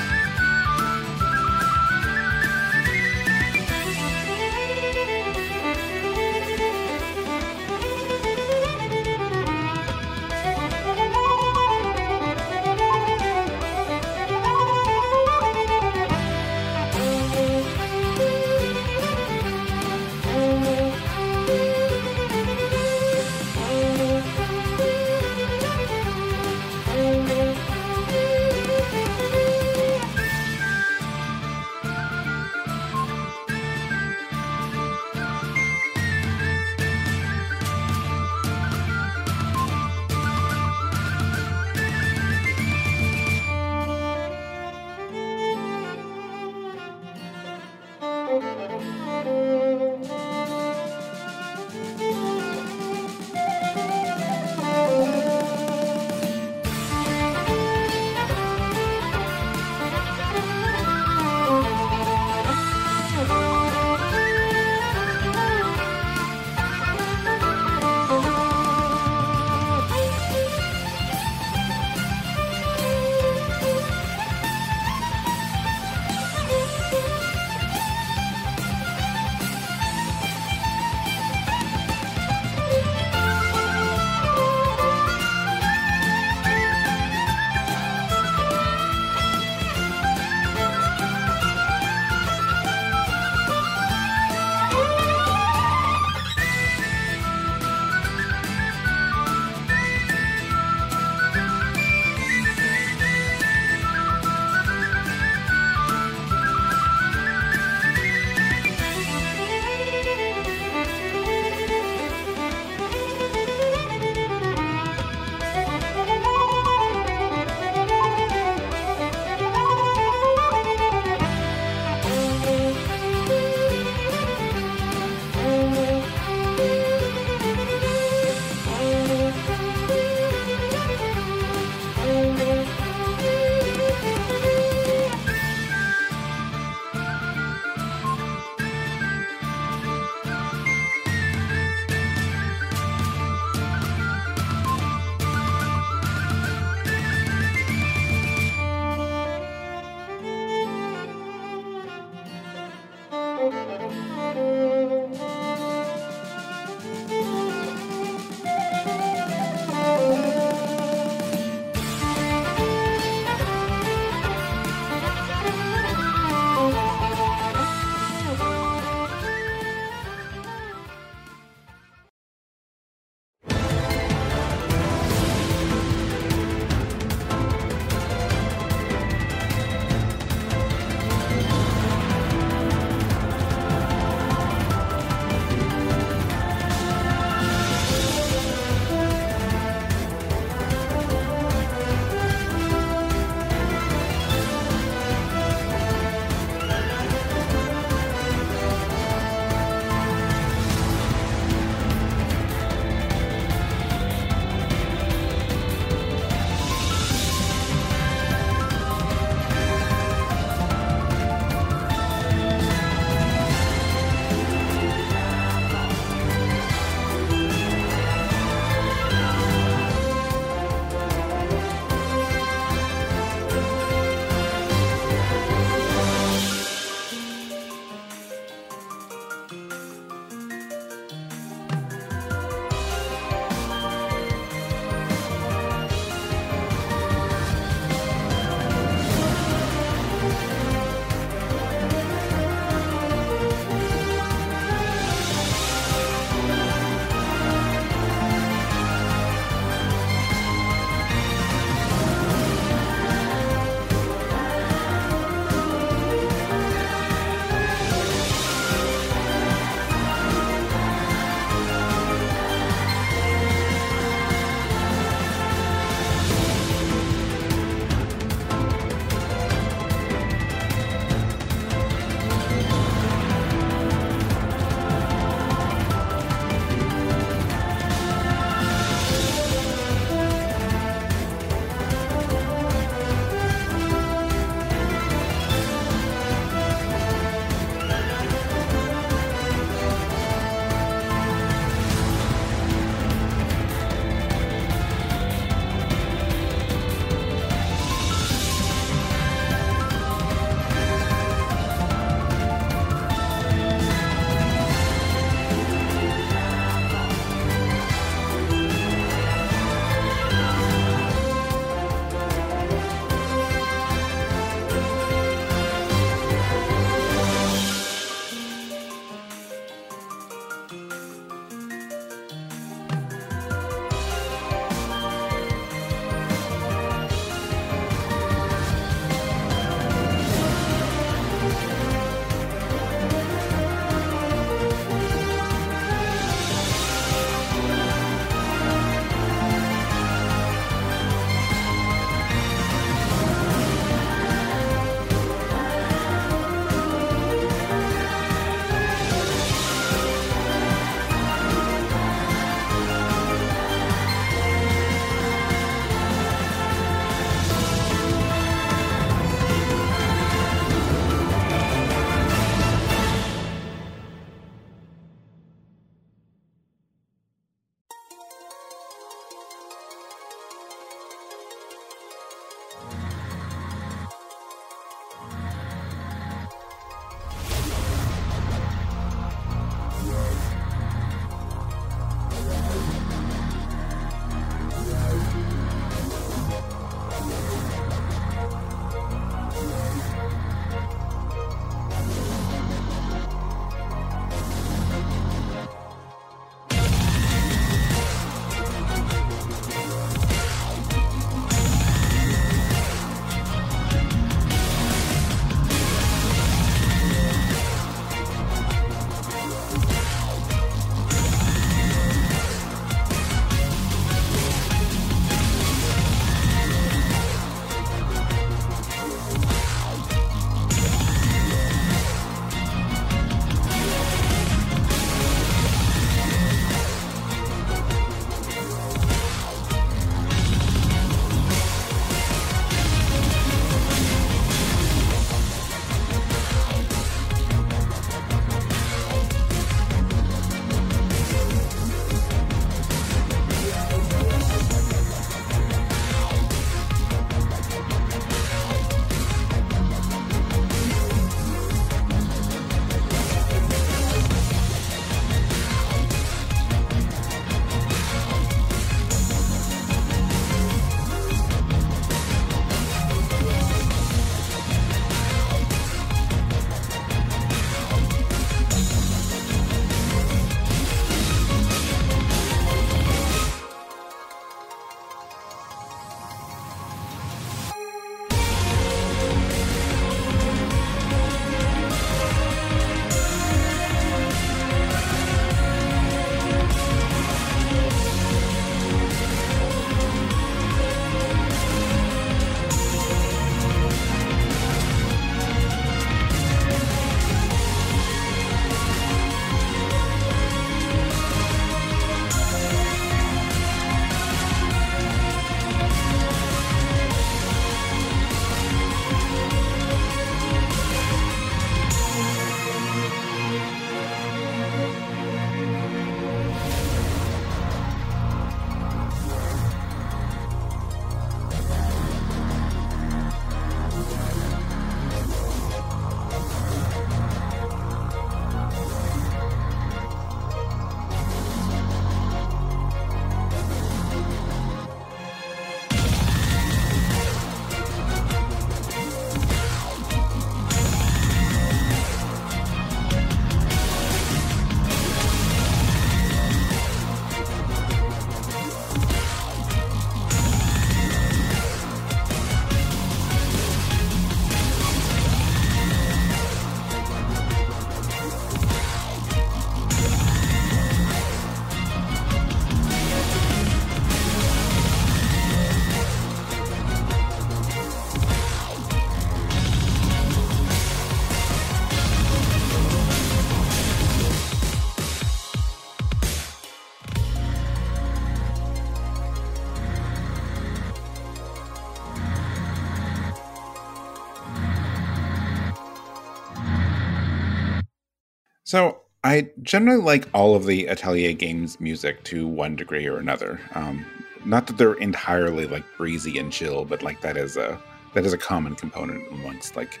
So 588.74 588.98
I 589.22 589.50
generally 589.62 590.02
like 590.02 590.26
all 590.34 590.56
of 590.56 590.66
the 590.66 590.88
Atelier 590.88 591.32
games 591.32 591.78
music 591.78 592.24
to 592.24 592.48
one 592.48 592.74
degree 592.74 593.06
or 593.06 593.18
another. 593.18 593.60
Um, 593.76 594.04
not 594.44 594.66
that 594.66 594.78
they're 594.78 594.94
entirely 594.94 595.68
like 595.68 595.84
breezy 595.96 596.40
and 596.40 596.50
chill, 596.52 596.84
but 596.84 597.00
like 597.00 597.20
that 597.20 597.36
is 597.36 597.56
a 597.56 597.80
that 598.14 598.26
is 598.26 598.32
a 598.32 598.36
common 598.36 598.74
component 598.74 599.30
amongst 599.30 599.76
like 599.76 600.00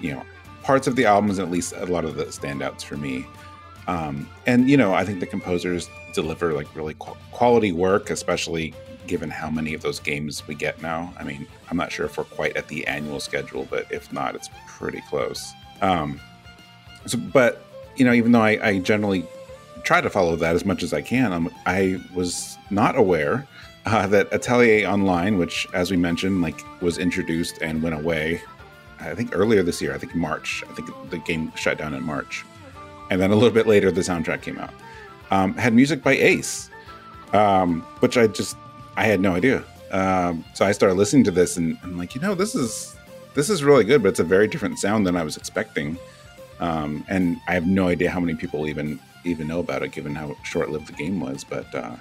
you 0.00 0.10
know 0.10 0.24
parts 0.64 0.88
of 0.88 0.96
the 0.96 1.06
albums 1.06 1.38
at 1.38 1.48
least 1.48 1.72
a 1.76 1.86
lot 1.86 2.04
of 2.04 2.16
the 2.16 2.24
standouts 2.24 2.82
for 2.82 2.96
me. 2.96 3.24
Um, 3.86 4.28
and 4.46 4.68
you 4.68 4.76
know, 4.76 4.94
I 4.94 5.04
think 5.04 5.20
the 5.20 5.26
composers 5.26 5.88
deliver 6.12 6.54
like 6.54 6.74
really 6.74 6.96
qu- 6.98 7.14
quality 7.30 7.70
work, 7.70 8.10
especially 8.10 8.74
given 9.06 9.30
how 9.30 9.48
many 9.48 9.74
of 9.74 9.82
those 9.82 10.00
games 10.00 10.44
we 10.48 10.56
get 10.56 10.82
now. 10.82 11.14
I 11.20 11.22
mean, 11.22 11.46
I'm 11.70 11.76
not 11.76 11.92
sure 11.92 12.06
if 12.06 12.18
we're 12.18 12.24
quite 12.24 12.56
at 12.56 12.66
the 12.66 12.84
annual 12.88 13.20
schedule, 13.20 13.68
but 13.70 13.86
if 13.92 14.12
not, 14.12 14.34
it's 14.34 14.50
pretty 14.66 15.02
close. 15.02 15.52
Um, 15.82 16.20
so, 17.06 17.16
but 17.16 17.67
you 17.98 18.04
know, 18.04 18.12
even 18.12 18.32
though 18.32 18.42
I, 18.42 18.68
I 18.68 18.78
generally 18.78 19.26
try 19.82 20.00
to 20.00 20.10
follow 20.10 20.36
that 20.36 20.54
as 20.54 20.64
much 20.64 20.82
as 20.82 20.92
I 20.92 21.02
can, 21.02 21.32
I'm, 21.32 21.48
I 21.66 22.00
was 22.14 22.56
not 22.70 22.96
aware 22.96 23.46
uh, 23.86 24.06
that 24.08 24.32
Atelier 24.32 24.86
Online, 24.86 25.38
which, 25.38 25.66
as 25.72 25.90
we 25.90 25.96
mentioned, 25.96 26.42
like 26.42 26.60
was 26.80 26.98
introduced 26.98 27.60
and 27.62 27.82
went 27.82 27.94
away. 27.94 28.40
I 29.00 29.14
think 29.14 29.30
earlier 29.34 29.62
this 29.62 29.80
year. 29.80 29.94
I 29.94 29.98
think 29.98 30.14
March. 30.14 30.64
I 30.68 30.72
think 30.74 30.90
the 31.10 31.18
game 31.18 31.52
shut 31.54 31.78
down 31.78 31.94
in 31.94 32.02
March, 32.02 32.44
and 33.10 33.20
then 33.20 33.30
a 33.30 33.34
little 33.34 33.52
bit 33.54 33.66
later, 33.66 33.90
the 33.90 34.00
soundtrack 34.00 34.42
came 34.42 34.58
out. 34.58 34.74
Um, 35.30 35.54
had 35.54 35.72
music 35.72 36.02
by 36.02 36.12
Ace, 36.12 36.68
um, 37.32 37.82
which 38.00 38.18
I 38.18 38.26
just 38.26 38.56
I 38.96 39.04
had 39.04 39.20
no 39.20 39.34
idea. 39.34 39.64
Um, 39.92 40.44
so 40.54 40.66
I 40.66 40.72
started 40.72 40.94
listening 40.96 41.24
to 41.24 41.30
this, 41.30 41.56
and 41.56 41.78
I'm 41.82 41.96
like, 41.96 42.14
you 42.14 42.20
know, 42.20 42.34
this 42.34 42.54
is 42.54 42.96
this 43.34 43.48
is 43.48 43.62
really 43.62 43.84
good, 43.84 44.02
but 44.02 44.08
it's 44.08 44.20
a 44.20 44.24
very 44.24 44.48
different 44.48 44.78
sound 44.78 45.06
than 45.06 45.16
I 45.16 45.22
was 45.22 45.36
expecting. 45.36 45.96
Um, 46.60 47.04
and 47.08 47.40
I 47.46 47.54
have 47.54 47.66
no 47.66 47.88
idea 47.88 48.10
how 48.10 48.20
many 48.20 48.34
people 48.34 48.66
even 48.66 48.98
even 49.24 49.48
know 49.48 49.60
about 49.60 49.82
it, 49.82 49.92
given 49.92 50.14
how 50.14 50.36
short 50.42 50.70
lived 50.70 50.86
the 50.86 50.92
game 50.92 51.20
was. 51.20 51.44
But 51.44 51.72
uh, 51.74 51.96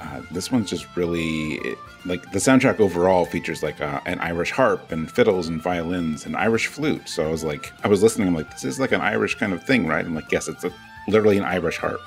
uh, 0.00 0.22
this 0.30 0.50
one's 0.50 0.70
just 0.70 0.86
really 0.96 1.54
it, 1.54 1.78
like 2.04 2.22
the 2.32 2.38
soundtrack 2.38 2.80
overall 2.80 3.24
features 3.24 3.62
like 3.62 3.80
uh, 3.80 4.00
an 4.06 4.18
Irish 4.20 4.50
harp 4.50 4.90
and 4.92 5.10
fiddles 5.10 5.48
and 5.48 5.62
violins 5.62 6.26
and 6.26 6.36
Irish 6.36 6.66
flute. 6.66 7.08
So 7.08 7.26
I 7.26 7.30
was 7.30 7.44
like, 7.44 7.72
I 7.84 7.88
was 7.88 8.02
listening. 8.02 8.28
I'm 8.28 8.34
like, 8.34 8.50
this 8.50 8.64
is 8.64 8.80
like 8.80 8.92
an 8.92 9.00
Irish 9.00 9.36
kind 9.36 9.52
of 9.52 9.62
thing, 9.64 9.86
right? 9.86 10.04
I'm 10.04 10.14
like, 10.14 10.30
yes, 10.32 10.48
it's 10.48 10.64
a, 10.64 10.72
literally 11.08 11.38
an 11.38 11.44
Irish 11.44 11.78
harp. 11.78 12.00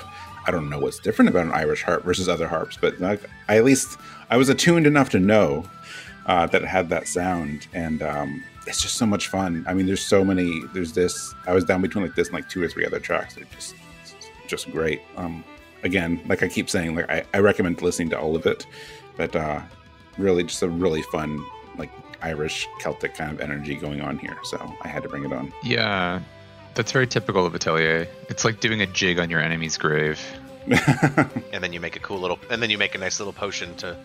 I 0.48 0.52
don't 0.52 0.70
know 0.70 0.80
what's 0.80 0.99
different 0.99 1.30
about 1.30 1.48
an 1.48 1.53
Irish 1.53 1.82
harp 1.84 2.03
versus 2.03 2.30
other 2.30 2.48
harps, 2.48 2.78
but 2.80 2.99
like, 2.99 3.22
I 3.48 3.57
at 3.57 3.64
least 3.64 3.98
I 4.30 4.38
was 4.38 4.49
attuned 4.49 4.86
enough 4.86 5.10
to 5.12 5.20
know 5.20 5.66
uh, 6.26 6.45
that 6.48 6.62
it 6.62 6.68
had 6.68 6.90
that 6.90 7.07
sound, 7.07 7.68
and 7.74 8.02
um, 8.02 8.44
it's 8.68 8.82
just 8.82 8.96
so 8.96 9.06
much 9.06 9.28
fun. 9.28 9.64
I 9.68 9.74
mean, 9.74 9.86
there's 9.86 10.04
so 10.04 10.24
many. 10.24 10.62
There's 10.74 10.94
this. 10.94 11.34
I 11.48 11.54
was 11.54 11.64
down 11.64 11.82
between 11.82 12.06
like 12.06 12.16
this 12.16 12.28
and 12.28 12.36
like 12.36 12.50
two 12.50 12.64
or 12.64 12.68
three 12.68 12.86
other 12.86 13.00
tracks. 13.00 13.36
They're 13.36 13.46
just 13.56 13.76
just 14.48 14.72
great. 14.72 15.02
Um, 15.18 15.44
again, 15.84 16.22
like 16.28 16.44
I 16.44 16.48
keep 16.48 16.70
saying, 16.70 16.96
like 16.96 17.10
I, 17.10 17.24
I 17.34 17.40
recommend 17.40 17.82
listening 17.82 18.10
to 18.12 18.20
all 18.20 18.36
of 18.36 18.46
it, 18.46 18.66
but 19.16 19.36
uh, 19.36 19.62
really 20.18 20.44
just 20.44 20.62
a 20.64 20.70
really 20.70 21.02
fun 21.04 21.44
like 21.78 21.92
Irish 22.22 22.68
Celtic 22.80 23.16
kind 23.16 23.32
of 23.32 23.42
energy 23.42 23.76
going 23.76 24.02
on 24.02 24.18
here. 24.18 24.38
So 24.44 24.74
I 24.82 24.88
had 24.88 25.04
to 25.04 25.10
bring 25.10 25.26
it 25.26 25.34
on. 25.34 25.54
Yeah, 25.64 26.22
that's 26.74 26.92
very 26.92 27.08
typical 27.08 27.46
of 27.46 27.54
Atelier. 27.56 28.08
It's 28.30 28.46
like 28.46 28.60
doing 28.60 28.82
a 28.82 28.88
jig 28.88 29.20
on 29.20 29.30
your 29.30 29.40
enemy's 29.40 29.78
grave. 29.78 30.20
and 31.54 31.64
then 31.64 31.72
you 31.72 31.80
make 31.80 31.96
a 31.96 32.00
cool 32.00 32.20
little, 32.20 32.40
and 32.50 32.62
then 32.62 32.72
you 32.72 32.78
make 32.80 32.96
a 32.96 32.98
nice 32.98 33.20
little 33.20 33.34
potion 33.34 33.76
to 33.76 33.96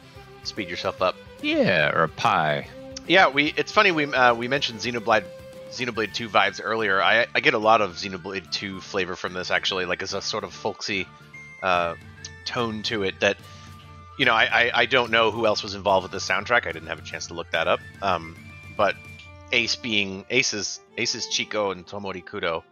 speed 0.43 0.69
yourself 0.69 1.01
up. 1.01 1.17
Yeah, 1.43 1.91
or 1.95 2.03
a 2.03 2.09
pie. 2.09 2.69
Yeah, 3.11 3.27
we. 3.27 3.53
It's 3.57 3.73
funny 3.73 3.91
we 3.91 4.05
uh, 4.05 4.35
we 4.37 4.47
mentioned 4.47 4.79
Xenoblade 4.79 5.25
Xenoblade 5.73 6.15
2 6.15 6.29
vibes 6.29 6.61
earlier. 6.63 7.03
I 7.03 7.27
I 7.35 7.41
get 7.41 7.55
a 7.55 7.59
lot 7.59 7.81
of 7.81 7.95
Xenoblade 7.95 8.53
2 8.53 8.81
flavor 8.81 9.17
from 9.17 9.33
this 9.33 9.51
actually, 9.51 9.85
like 9.85 10.01
as 10.05 10.15
a 10.15 10.23
sort 10.23 10.45
of 10.45 10.55
folksy 10.55 11.09
uh, 11.61 11.97
tone 12.45 12.85
to 12.85 13.03
it 13.03 13.19
that 13.19 13.37
you 14.17 14.27
know 14.27 14.33
I, 14.33 14.45
I, 14.45 14.71
I 14.83 14.87
don't 14.87 15.11
know 15.11 15.33
who 15.33 15.45
else 15.45 15.65
was 15.65 15.75
involved 15.75 16.05
with 16.05 16.13
the 16.13 16.19
soundtrack. 16.33 16.69
I 16.69 16.71
didn't 16.71 16.87
have 16.87 17.01
a 17.01 17.03
chance 17.03 17.27
to 17.27 17.35
look 17.35 17.51
that 17.51 17.67
up. 17.67 17.81
Um, 18.01 18.37
but 18.77 18.95
Ace 19.51 19.75
being 19.75 20.25
Ace's 20.31 20.79
Ace's 20.97 21.27
Chico 21.27 21.73
and 21.73 21.85
Tomori 21.85 22.25
Kudo, 22.25 22.63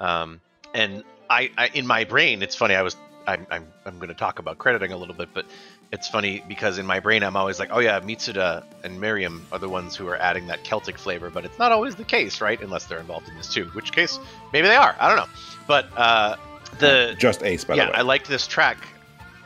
um, 0.00 0.40
and 0.74 1.04
I, 1.30 1.52
I 1.56 1.68
in 1.68 1.86
my 1.86 2.02
brain 2.02 2.42
it's 2.42 2.56
funny 2.56 2.74
I 2.74 2.82
was 2.82 2.96
I'm 3.28 3.46
I'm, 3.48 3.72
I'm 3.86 3.98
going 3.98 4.08
to 4.08 4.14
talk 4.14 4.40
about 4.40 4.58
crediting 4.58 4.90
a 4.90 4.96
little 4.96 5.14
bit, 5.14 5.28
but 5.32 5.46
it's 5.92 6.08
funny 6.08 6.42
because 6.48 6.78
in 6.78 6.86
my 6.86 7.00
brain 7.00 7.22
I'm 7.22 7.36
always 7.36 7.58
like, 7.58 7.70
oh 7.72 7.78
yeah, 7.78 8.00
Mitsuda 8.00 8.64
and 8.82 9.00
Miriam 9.00 9.46
are 9.52 9.58
the 9.58 9.68
ones 9.68 9.94
who 9.96 10.06
are 10.08 10.16
adding 10.16 10.46
that 10.48 10.64
Celtic 10.64 10.98
flavor, 10.98 11.30
but 11.30 11.44
it's 11.44 11.58
not 11.58 11.72
always 11.72 11.94
the 11.94 12.04
case, 12.04 12.40
right? 12.40 12.60
Unless 12.60 12.86
they're 12.86 12.98
involved 12.98 13.28
in 13.28 13.36
this 13.36 13.52
too, 13.52 13.66
which 13.74 13.92
case 13.92 14.18
maybe 14.52 14.66
they 14.68 14.76
are. 14.76 14.96
I 14.98 15.08
don't 15.08 15.16
know, 15.16 15.32
but 15.66 15.86
uh, 15.96 16.36
the 16.78 17.14
just 17.18 17.42
Ace 17.42 17.64
by 17.64 17.74
yeah, 17.74 17.86
the 17.86 17.92
way. 17.92 17.98
I 17.98 18.02
liked 18.02 18.28
this 18.28 18.46
track. 18.46 18.78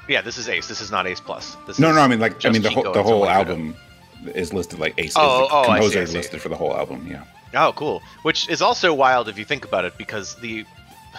Yeah, 0.09 0.23
this 0.23 0.39
is 0.39 0.49
Ace. 0.49 0.69
This 0.69 0.81
is 0.81 0.91
not 0.91 1.07
Ace 1.07 1.21
Plus. 1.21 1.57
This 1.67 1.79
no, 1.79 1.91
is 1.91 1.97
no, 1.97 2.01
I 2.01 2.09
mean 2.09 2.21
like 2.21 2.45
I 2.45 2.51
mean 2.51 2.63
the 2.63 2.71
whole 2.71 2.93
the 2.93 3.03
whole 3.03 3.29
album 3.29 3.77
is 4.35 4.53
listed 4.53 4.79
like 4.79 4.95
Ace. 4.99 5.15
Oh, 5.17 5.45
is 5.45 5.49
the 5.49 5.55
oh, 5.55 5.59
I 5.59 5.63
see, 5.63 5.67
composer 5.67 5.99
I 5.99 6.03
is 6.03 6.11
see. 6.11 6.17
listed 6.17 6.43
for 6.43 6.49
the 6.49 6.57
whole 6.57 6.77
album. 6.77 7.07
Yeah. 7.09 7.25
Oh, 7.55 7.73
cool. 7.75 8.03
Which 8.23 8.49
is 8.49 8.61
also 8.61 8.93
wild 8.93 9.29
if 9.29 9.39
you 9.39 9.45
think 9.45 9.65
about 9.65 9.85
it, 9.85 9.97
because 9.97 10.35
the 10.37 10.65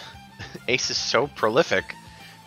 Ace 0.68 0.90
is 0.90 0.98
so 0.98 1.28
prolific. 1.28 1.96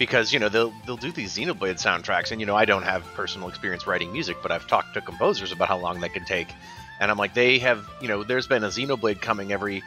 Because 0.03 0.33
you 0.33 0.41
know 0.41 0.49
they'll 0.49 0.75
they'll 0.85 0.97
do 0.97 1.13
these 1.13 1.37
Xenoblade 1.37 1.81
soundtracks, 1.81 2.33
and 2.33 2.41
you 2.41 2.47
know 2.47 2.57
I 2.57 2.65
don't 2.65 2.83
have 2.83 3.05
personal 3.15 3.49
experience 3.49 3.87
writing 3.87 4.11
music, 4.13 4.37
but 4.43 4.51
I've 4.51 4.67
talked 4.67 4.95
to 4.95 5.01
composers 5.01 5.53
about 5.53 5.69
how 5.69 5.79
long 5.79 6.01
that 6.01 6.13
can 6.13 6.25
take, 6.25 6.49
and 6.99 7.09
I'm 7.09 7.17
like 7.19 7.35
they 7.35 7.61
have 7.61 7.89
you 8.01 8.09
know 8.09 8.25
there's 8.25 8.49
been 8.49 8.65
a 8.65 8.67
Xenoblade 8.67 9.21
coming 9.21 9.53
every 9.53 9.81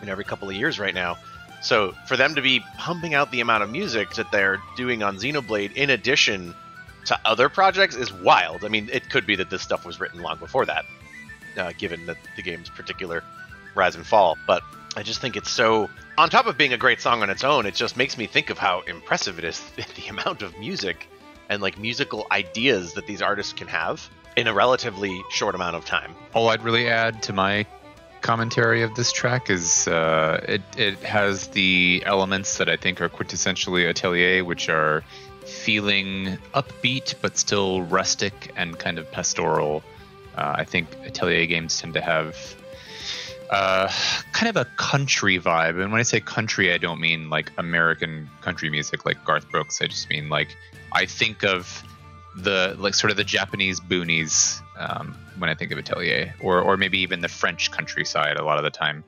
in 0.00 0.08
every 0.08 0.24
couple 0.24 0.48
of 0.48 0.56
years 0.56 0.78
right 0.78 0.94
now, 0.94 1.18
so 1.60 1.92
for 2.06 2.16
them 2.16 2.34
to 2.36 2.40
be 2.40 2.64
pumping 2.78 3.12
out 3.12 3.30
the 3.30 3.40
amount 3.40 3.62
of 3.62 3.68
music 3.68 4.14
that 4.14 4.32
they're 4.32 4.56
doing 4.74 5.02
on 5.02 5.18
Xenoblade 5.18 5.74
in 5.74 5.90
addition 5.90 6.54
to 7.04 7.20
other 7.26 7.50
projects 7.50 7.94
is 7.94 8.10
wild. 8.10 8.64
I 8.64 8.68
mean, 8.68 8.88
it 8.90 9.10
could 9.10 9.26
be 9.26 9.36
that 9.36 9.50
this 9.50 9.60
stuff 9.60 9.84
was 9.84 10.00
written 10.00 10.22
long 10.22 10.38
before 10.38 10.64
that, 10.64 10.86
uh, 11.58 11.72
given 11.76 12.06
that 12.06 12.16
the 12.36 12.42
game's 12.42 12.70
particular 12.70 13.22
rise 13.74 13.96
and 13.96 14.06
fall. 14.06 14.38
But 14.46 14.62
I 14.96 15.02
just 15.02 15.20
think 15.20 15.36
it's 15.36 15.50
so. 15.50 15.90
On 16.16 16.30
top 16.30 16.46
of 16.46 16.56
being 16.56 16.72
a 16.72 16.78
great 16.78 17.02
song 17.02 17.22
on 17.22 17.28
its 17.28 17.44
own, 17.44 17.66
it 17.66 17.74
just 17.74 17.98
makes 17.98 18.16
me 18.16 18.26
think 18.26 18.48
of 18.48 18.56
how 18.56 18.80
impressive 18.80 19.38
it 19.38 19.44
is 19.44 19.60
the 19.76 20.08
amount 20.08 20.40
of 20.40 20.58
music 20.58 21.06
and 21.50 21.60
like 21.60 21.78
musical 21.78 22.26
ideas 22.32 22.94
that 22.94 23.06
these 23.06 23.20
artists 23.20 23.52
can 23.52 23.68
have 23.68 24.08
in 24.36 24.46
a 24.46 24.54
relatively 24.54 25.22
short 25.30 25.54
amount 25.54 25.76
of 25.76 25.84
time. 25.84 26.14
All 26.32 26.48
I'd 26.48 26.62
really 26.62 26.88
add 26.88 27.22
to 27.24 27.34
my 27.34 27.66
commentary 28.22 28.82
of 28.82 28.94
this 28.94 29.12
track 29.12 29.50
is 29.50 29.86
uh, 29.86 30.42
it 30.48 30.62
it 30.78 30.98
has 31.00 31.48
the 31.48 32.02
elements 32.06 32.56
that 32.56 32.70
I 32.70 32.76
think 32.76 33.02
are 33.02 33.10
quintessentially 33.10 33.88
Atelier, 33.88 34.44
which 34.44 34.70
are 34.70 35.04
feeling 35.44 36.38
upbeat 36.54 37.14
but 37.20 37.36
still 37.36 37.82
rustic 37.82 38.50
and 38.56 38.78
kind 38.78 38.98
of 38.98 39.12
pastoral. 39.12 39.82
Uh, 40.36 40.54
I 40.56 40.64
think 40.64 40.88
Atelier 41.04 41.46
games 41.46 41.78
tend 41.80 41.94
to 41.94 42.00
have 42.00 42.56
uh, 43.50 43.90
kind 44.32 44.48
of 44.48 44.56
a 44.56 44.64
country 44.76 45.38
vibe, 45.38 45.80
and 45.80 45.92
when 45.92 46.00
I 46.00 46.04
say 46.04 46.20
country, 46.20 46.72
I 46.72 46.78
don't 46.78 47.00
mean 47.00 47.30
like 47.30 47.52
American 47.58 48.28
country 48.40 48.70
music 48.70 49.04
like 49.04 49.24
Garth 49.24 49.50
Brooks. 49.50 49.80
I 49.80 49.86
just 49.86 50.08
mean 50.10 50.28
like 50.28 50.56
I 50.92 51.06
think 51.06 51.44
of 51.44 51.82
the 52.36 52.76
like 52.78 52.94
sort 52.94 53.10
of 53.10 53.16
the 53.16 53.24
Japanese 53.24 53.80
boonies 53.80 54.60
um, 54.78 55.16
when 55.38 55.50
I 55.50 55.54
think 55.54 55.72
of 55.72 55.78
Atelier, 55.78 56.34
or 56.40 56.60
or 56.60 56.76
maybe 56.76 56.98
even 56.98 57.20
the 57.20 57.28
French 57.28 57.70
countryside 57.70 58.36
a 58.36 58.44
lot 58.44 58.58
of 58.58 58.64
the 58.64 58.70
time. 58.70 59.04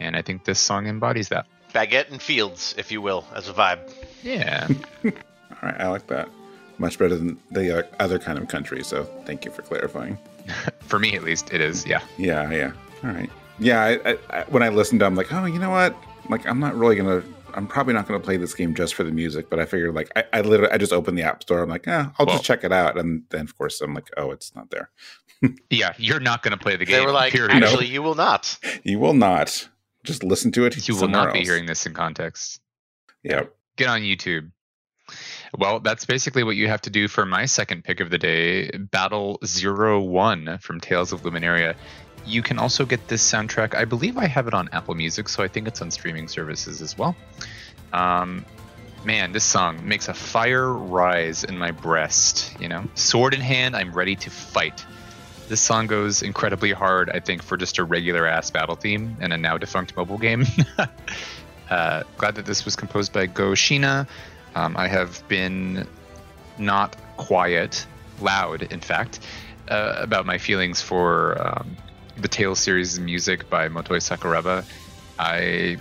And 0.00 0.16
I 0.16 0.22
think 0.22 0.44
this 0.44 0.60
song 0.60 0.86
embodies 0.86 1.28
that. 1.28 1.46
Baguette 1.74 2.10
and 2.10 2.22
Fields, 2.22 2.74
if 2.78 2.90
you 2.90 3.02
will, 3.02 3.26
as 3.34 3.48
a 3.48 3.52
vibe. 3.52 3.92
Yeah, 4.22 4.68
All 5.04 5.10
right, 5.62 5.80
I 5.80 5.88
like 5.88 6.06
that. 6.06 6.28
Much 6.78 6.98
better 6.98 7.16
than 7.16 7.38
the 7.50 7.78
uh, 7.78 7.82
other 7.98 8.18
kind 8.18 8.38
of 8.38 8.48
country. 8.48 8.84
So 8.84 9.04
thank 9.24 9.44
you 9.44 9.50
for 9.50 9.62
clarifying. 9.62 10.16
for 10.80 10.98
me 10.98 11.16
at 11.16 11.24
least, 11.24 11.52
it 11.52 11.60
is. 11.60 11.84
Yeah, 11.84 12.00
Yeah, 12.16 12.50
yeah. 12.50 12.72
All 13.02 13.10
right. 13.10 13.30
Yeah, 13.58 13.82
I, 13.82 14.10
I, 14.12 14.18
I, 14.30 14.44
when 14.44 14.62
I 14.62 14.68
listened, 14.68 15.02
I'm 15.02 15.14
like, 15.14 15.32
oh, 15.32 15.44
you 15.44 15.58
know 15.58 15.70
what? 15.70 15.96
Like, 16.28 16.46
I'm 16.46 16.60
not 16.60 16.76
really 16.76 16.96
gonna. 16.96 17.22
I'm 17.54 17.66
probably 17.66 17.94
not 17.94 18.06
gonna 18.06 18.20
play 18.20 18.36
this 18.36 18.54
game 18.54 18.74
just 18.74 18.94
for 18.94 19.02
the 19.04 19.10
music. 19.10 19.50
But 19.50 19.58
I 19.58 19.64
figured, 19.64 19.94
like, 19.94 20.10
I, 20.14 20.24
I 20.32 20.40
literally, 20.42 20.70
I 20.72 20.78
just 20.78 20.92
opened 20.92 21.18
the 21.18 21.22
app 21.22 21.42
store. 21.42 21.62
I'm 21.62 21.68
like, 21.68 21.88
eh, 21.88 22.06
I'll 22.18 22.26
Well- 22.26 22.36
just 22.36 22.44
check 22.44 22.62
it 22.64 22.72
out. 22.72 22.98
And 22.98 23.24
then, 23.30 23.42
of 23.42 23.56
course, 23.58 23.80
I'm 23.80 23.94
like, 23.94 24.10
oh, 24.16 24.30
it's 24.30 24.54
not 24.54 24.70
there. 24.70 24.90
yeah. 25.70 25.92
You're 25.98 26.20
not 26.20 26.42
going 26.42 26.52
to 26.52 26.58
play 26.62 26.76
the 26.76 26.84
game. 26.84 26.98
They 27.00 27.06
were 27.06 27.12
like, 27.12 27.32
period. 27.32 27.62
actually, 27.62 27.86
you 27.86 28.02
will 28.02 28.14
not. 28.16 28.58
You 28.84 28.98
will 28.98 29.14
not 29.14 29.68
just 30.04 30.22
listen 30.24 30.50
to 30.52 30.64
it. 30.64 30.88
you 30.88 30.94
will 30.94 31.00
somewhere 31.02 31.24
not 31.26 31.32
be 31.32 31.40
else. 31.40 31.48
hearing 31.48 31.66
this 31.66 31.86
in 31.86 31.94
context. 31.94 32.60
Yeah. 33.22 33.44
get 33.76 33.88
on 33.88 34.00
YouTube. 34.00 34.50
Well, 35.56 35.80
that's 35.80 36.04
basically 36.04 36.44
what 36.44 36.56
you 36.56 36.68
have 36.68 36.82
to 36.82 36.90
do 36.90 37.08
for 37.08 37.24
my 37.24 37.46
second 37.46 37.82
pick 37.84 38.00
of 38.00 38.10
the 38.10 38.18
day, 38.18 38.70
Battle 38.70 39.38
Zero 39.44 40.00
One 40.00 40.58
from 40.60 40.80
Tales 40.80 41.12
of 41.12 41.22
Luminaria. 41.22 41.74
You 42.26 42.42
can 42.42 42.58
also 42.58 42.84
get 42.84 43.08
this 43.08 43.28
soundtrack. 43.28 43.74
I 43.74 43.84
believe 43.84 44.16
I 44.16 44.26
have 44.26 44.46
it 44.46 44.54
on 44.54 44.68
Apple 44.72 44.94
Music, 44.94 45.28
so 45.28 45.42
I 45.42 45.48
think 45.48 45.66
it's 45.66 45.80
on 45.82 45.90
streaming 45.90 46.28
services 46.28 46.82
as 46.82 46.96
well. 46.96 47.16
Um, 47.92 48.44
man, 49.04 49.32
this 49.32 49.44
song 49.44 49.86
makes 49.86 50.08
a 50.08 50.14
fire 50.14 50.72
rise 50.72 51.44
in 51.44 51.58
my 51.58 51.70
breast. 51.70 52.54
You 52.60 52.68
know, 52.68 52.84
sword 52.94 53.34
in 53.34 53.40
hand, 53.40 53.74
I'm 53.76 53.92
ready 53.92 54.16
to 54.16 54.30
fight. 54.30 54.84
This 55.48 55.60
song 55.60 55.86
goes 55.86 56.22
incredibly 56.22 56.72
hard, 56.72 57.08
I 57.08 57.20
think, 57.20 57.42
for 57.42 57.56
just 57.56 57.78
a 57.78 57.84
regular 57.84 58.26
ass 58.26 58.50
battle 58.50 58.76
theme 58.76 59.16
and 59.20 59.32
a 59.32 59.38
now 59.38 59.56
defunct 59.56 59.96
mobile 59.96 60.18
game. 60.18 60.44
Uh, 61.70 62.02
glad 62.16 62.34
that 62.34 62.46
this 62.46 62.64
was 62.64 62.76
composed 62.76 63.12
by 63.12 63.26
Go 63.26 63.50
Shiina. 63.50 64.08
Um, 64.54 64.76
I 64.76 64.88
have 64.88 65.22
been 65.28 65.86
not 66.56 66.96
quiet, 67.16 67.86
loud, 68.20 68.62
in 68.62 68.80
fact, 68.80 69.20
uh, 69.68 69.96
about 69.98 70.24
my 70.24 70.38
feelings 70.38 70.80
for 70.80 71.36
um, 71.46 71.76
the 72.20 72.28
Tales 72.28 72.58
series 72.58 72.98
music 72.98 73.48
by 73.48 73.68
Motoi 73.68 74.00
Sakuraba. 74.00 74.64
I 75.18 75.78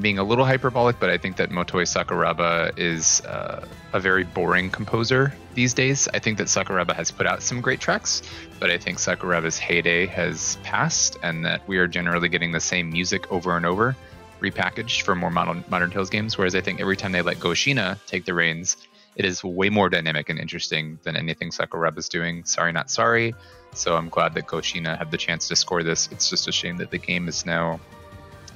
being 0.00 0.18
a 0.18 0.24
little 0.24 0.44
hyperbolic, 0.44 1.00
but 1.00 1.10
I 1.10 1.18
think 1.18 1.36
that 1.36 1.50
Motoi 1.50 1.84
Sakuraba 1.84 2.78
is 2.78 3.20
uh, 3.22 3.66
a 3.92 4.00
very 4.00 4.24
boring 4.24 4.70
composer 4.70 5.34
these 5.54 5.74
days. 5.74 6.08
I 6.14 6.18
think 6.18 6.38
that 6.38 6.46
Sakuraba 6.46 6.94
has 6.94 7.10
put 7.10 7.26
out 7.26 7.42
some 7.42 7.60
great 7.60 7.80
tracks, 7.80 8.22
but 8.60 8.70
I 8.70 8.78
think 8.78 8.98
Sakuraba's 8.98 9.58
heyday 9.58 10.06
has 10.06 10.56
passed, 10.62 11.18
and 11.22 11.44
that 11.44 11.66
we 11.66 11.78
are 11.78 11.88
generally 11.88 12.28
getting 12.28 12.52
the 12.52 12.60
same 12.60 12.90
music 12.90 13.30
over 13.32 13.56
and 13.56 13.66
over, 13.66 13.96
repackaged 14.40 15.02
for 15.02 15.14
more 15.14 15.30
modern, 15.30 15.64
modern 15.68 15.90
Tales 15.90 16.10
games. 16.10 16.38
Whereas 16.38 16.54
I 16.54 16.60
think 16.60 16.80
every 16.80 16.96
time 16.96 17.12
they 17.12 17.22
let 17.22 17.40
Go 17.40 17.50
Shiina 17.50 17.98
take 18.06 18.24
the 18.24 18.34
reins, 18.34 18.76
it 19.16 19.24
is 19.24 19.42
way 19.44 19.68
more 19.68 19.90
dynamic 19.90 20.28
and 20.30 20.38
interesting 20.38 20.98
than 21.02 21.16
anything 21.16 21.50
Sakuraba's 21.50 22.08
doing. 22.08 22.44
Sorry, 22.44 22.72
not 22.72 22.90
sorry. 22.90 23.34
So 23.74 23.96
I'm 23.96 24.08
glad 24.08 24.34
that 24.34 24.46
Go 24.46 24.58
Shiina 24.58 24.98
had 24.98 25.10
the 25.10 25.16
chance 25.16 25.48
to 25.48 25.56
score 25.56 25.82
this. 25.82 26.08
It's 26.12 26.28
just 26.28 26.46
a 26.48 26.52
shame 26.52 26.76
that 26.78 26.90
the 26.90 26.98
game 26.98 27.28
is 27.28 27.46
now 27.46 27.80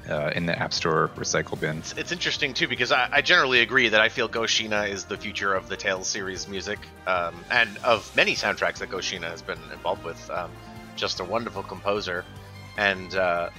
uh, 0.09 0.31
in 0.35 0.47
the 0.47 0.59
App 0.59 0.73
Store 0.73 1.11
recycle 1.17 1.59
bin. 1.59 1.83
It's 1.97 2.13
interesting 2.13 2.55
too 2.55 2.69
because 2.69 2.93
I, 2.93 3.09
I 3.11 3.23
generally 3.23 3.61
agree 3.61 3.89
that 3.89 4.01
I 4.01 4.09
feel 4.09 4.29
Go 4.29 4.43
Shiina 4.43 4.89
is 4.89 5.05
the 5.05 5.17
future 5.17 5.55
of 5.55 5.69
the 5.69 5.77
Tales 5.77 6.07
series 6.07 6.49
music 6.49 6.79
um, 7.07 7.35
and 7.51 7.77
of 7.79 8.15
many 8.15 8.35
soundtracks 8.35 8.79
that 8.79 8.91
Go 8.91 8.99
Shiina 8.99 9.31
has 9.31 9.43
been 9.43 9.59
involved 9.73 10.05
with. 10.05 10.31
Um, 10.31 10.51
just 10.97 11.21
a 11.21 11.25
wonderful 11.25 11.63
composer, 11.63 12.25
and 12.79 13.15
uh, 13.15 13.51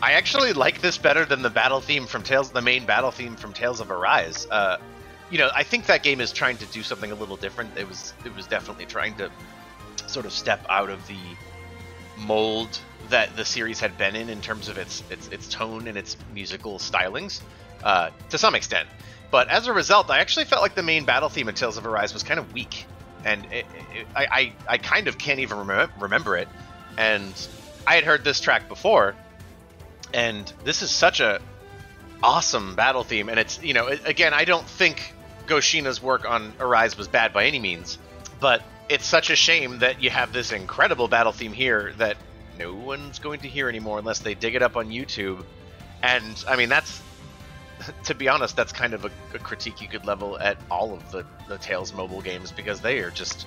I 0.00 0.12
actually 0.12 0.54
like 0.54 0.80
this 0.80 0.96
better 0.96 1.26
than 1.26 1.42
the 1.42 1.50
battle 1.50 1.80
theme 1.82 2.06
from 2.06 2.22
Tales, 2.22 2.50
the 2.50 2.62
main 2.62 2.86
battle 2.86 3.10
theme 3.10 3.36
from 3.36 3.52
Tales 3.52 3.80
of 3.80 3.90
Arise. 3.90 4.46
Uh, 4.50 4.78
you 5.30 5.36
know, 5.36 5.50
I 5.54 5.62
think 5.62 5.86
that 5.86 6.02
game 6.02 6.22
is 6.22 6.32
trying 6.32 6.56
to 6.56 6.66
do 6.66 6.82
something 6.82 7.12
a 7.12 7.14
little 7.14 7.36
different. 7.36 7.76
It 7.76 7.86
was 7.86 8.14
it 8.24 8.34
was 8.34 8.46
definitely 8.46 8.86
trying 8.86 9.14
to 9.16 9.30
sort 10.10 10.26
of 10.26 10.32
step 10.32 10.64
out 10.68 10.90
of 10.90 11.06
the 11.06 11.18
mold 12.18 12.78
that 13.08 13.34
the 13.36 13.44
series 13.44 13.80
had 13.80 13.96
been 13.96 14.14
in 14.14 14.28
in 14.28 14.40
terms 14.40 14.68
of 14.68 14.78
its 14.78 15.02
its, 15.10 15.28
its 15.28 15.48
tone 15.48 15.88
and 15.88 15.96
its 15.96 16.16
musical 16.32 16.78
stylings 16.78 17.40
uh, 17.82 18.10
to 18.28 18.38
some 18.38 18.54
extent. 18.54 18.88
But 19.30 19.48
as 19.48 19.66
a 19.66 19.72
result, 19.72 20.10
I 20.10 20.18
actually 20.18 20.46
felt 20.46 20.62
like 20.62 20.74
the 20.74 20.82
main 20.82 21.04
battle 21.04 21.28
theme 21.28 21.48
in 21.48 21.54
Tales 21.54 21.76
of 21.76 21.86
Arise 21.86 22.12
was 22.12 22.22
kind 22.22 22.40
of 22.40 22.52
weak, 22.52 22.86
and 23.24 23.44
it, 23.46 23.64
it, 23.94 24.06
I, 24.14 24.26
I, 24.30 24.52
I 24.68 24.78
kind 24.78 25.06
of 25.06 25.18
can't 25.18 25.38
even 25.38 25.58
remember, 25.58 25.92
remember 26.00 26.36
it. 26.36 26.48
And 26.98 27.32
I 27.86 27.94
had 27.94 28.04
heard 28.04 28.24
this 28.24 28.40
track 28.40 28.68
before, 28.68 29.14
and 30.12 30.52
this 30.64 30.82
is 30.82 30.90
such 30.90 31.20
a 31.20 31.40
awesome 32.22 32.74
battle 32.74 33.04
theme. 33.04 33.28
And 33.28 33.38
it's 33.38 33.62
you 33.62 33.72
know 33.72 33.86
again, 33.86 34.34
I 34.34 34.44
don't 34.44 34.66
think 34.66 35.14
Go 35.46 35.56
Shiina's 35.56 36.02
work 36.02 36.28
on 36.28 36.52
Arise 36.58 36.98
was 36.98 37.06
bad 37.06 37.32
by 37.32 37.44
any 37.44 37.60
means, 37.60 37.98
but 38.40 38.62
it's 38.90 39.06
such 39.06 39.30
a 39.30 39.36
shame 39.36 39.78
that 39.78 40.02
you 40.02 40.10
have 40.10 40.32
this 40.32 40.50
incredible 40.50 41.06
battle 41.06 41.30
theme 41.30 41.52
here 41.52 41.92
that 41.98 42.16
no 42.58 42.74
one's 42.74 43.20
going 43.20 43.38
to 43.40 43.48
hear 43.48 43.68
anymore 43.68 44.00
unless 44.00 44.18
they 44.18 44.34
dig 44.34 44.56
it 44.56 44.62
up 44.62 44.76
on 44.76 44.90
YouTube. 44.90 45.44
And 46.02 46.44
I 46.48 46.56
mean, 46.56 46.68
that's 46.68 47.00
to 48.04 48.14
be 48.14 48.28
honest, 48.28 48.56
that's 48.56 48.72
kind 48.72 48.92
of 48.92 49.04
a, 49.04 49.10
a 49.32 49.38
critique 49.38 49.80
you 49.80 49.88
could 49.88 50.04
level 50.04 50.38
at 50.38 50.58
all 50.70 50.92
of 50.92 51.08
the 51.12 51.24
the 51.48 51.56
Tales 51.58 51.94
mobile 51.94 52.20
games 52.20 52.50
because 52.50 52.80
they 52.80 52.98
are 52.98 53.10
just 53.10 53.46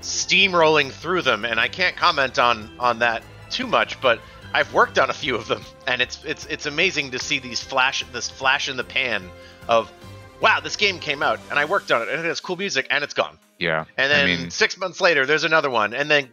steamrolling 0.00 0.90
through 0.90 1.22
them. 1.22 1.44
And 1.44 1.60
I 1.60 1.68
can't 1.68 1.94
comment 1.94 2.38
on 2.38 2.70
on 2.80 3.00
that 3.00 3.22
too 3.50 3.66
much, 3.66 4.00
but 4.00 4.20
I've 4.54 4.72
worked 4.72 4.98
on 4.98 5.10
a 5.10 5.14
few 5.14 5.36
of 5.36 5.48
them, 5.48 5.62
and 5.86 6.00
it's 6.00 6.24
it's 6.24 6.46
it's 6.46 6.64
amazing 6.64 7.10
to 7.10 7.18
see 7.18 7.38
these 7.38 7.62
flash 7.62 8.04
this 8.10 8.30
flash 8.30 8.70
in 8.70 8.78
the 8.78 8.84
pan 8.84 9.30
of 9.68 9.92
wow, 10.42 10.60
this 10.60 10.76
game 10.76 10.98
came 10.98 11.22
out 11.22 11.40
and 11.48 11.58
I 11.58 11.64
worked 11.64 11.90
on 11.90 12.02
it 12.02 12.08
and 12.08 12.20
it 12.20 12.26
has 12.26 12.40
cool 12.40 12.56
music 12.56 12.88
and 12.90 13.02
it's 13.02 13.14
gone. 13.14 13.38
Yeah. 13.58 13.84
And 13.96 14.10
then 14.10 14.24
I 14.24 14.36
mean, 14.36 14.50
six 14.50 14.76
months 14.76 15.00
later, 15.00 15.24
there's 15.24 15.44
another 15.44 15.70
one, 15.70 15.94
and 15.94 16.10
then 16.10 16.28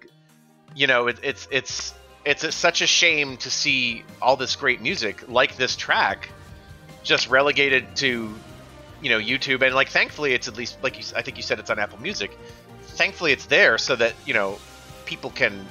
you 0.75 0.87
know 0.87 1.07
it, 1.07 1.19
it's 1.23 1.47
it's 1.51 1.93
it's 2.25 2.43
a, 2.43 2.51
such 2.51 2.81
a 2.81 2.87
shame 2.87 3.37
to 3.37 3.51
see 3.51 4.03
all 4.21 4.35
this 4.35 4.55
great 4.55 4.81
music 4.81 5.29
like 5.29 5.55
this 5.55 5.75
track 5.75 6.29
just 7.03 7.29
relegated 7.29 7.95
to 7.97 8.33
you 9.01 9.09
know 9.09 9.19
YouTube 9.19 9.61
and 9.61 9.73
like 9.73 9.89
thankfully 9.89 10.33
it's 10.33 10.47
at 10.47 10.57
least 10.57 10.77
like 10.83 10.97
you, 10.97 11.15
I 11.15 11.21
think 11.21 11.37
you 11.37 11.43
said 11.43 11.59
it's 11.59 11.69
on 11.69 11.79
Apple 11.79 12.01
Music. 12.01 12.37
Thankfully 12.81 13.31
it's 13.31 13.45
there 13.45 13.77
so 13.77 13.95
that 13.95 14.13
you 14.25 14.33
know 14.33 14.57
people 15.05 15.29
can 15.29 15.65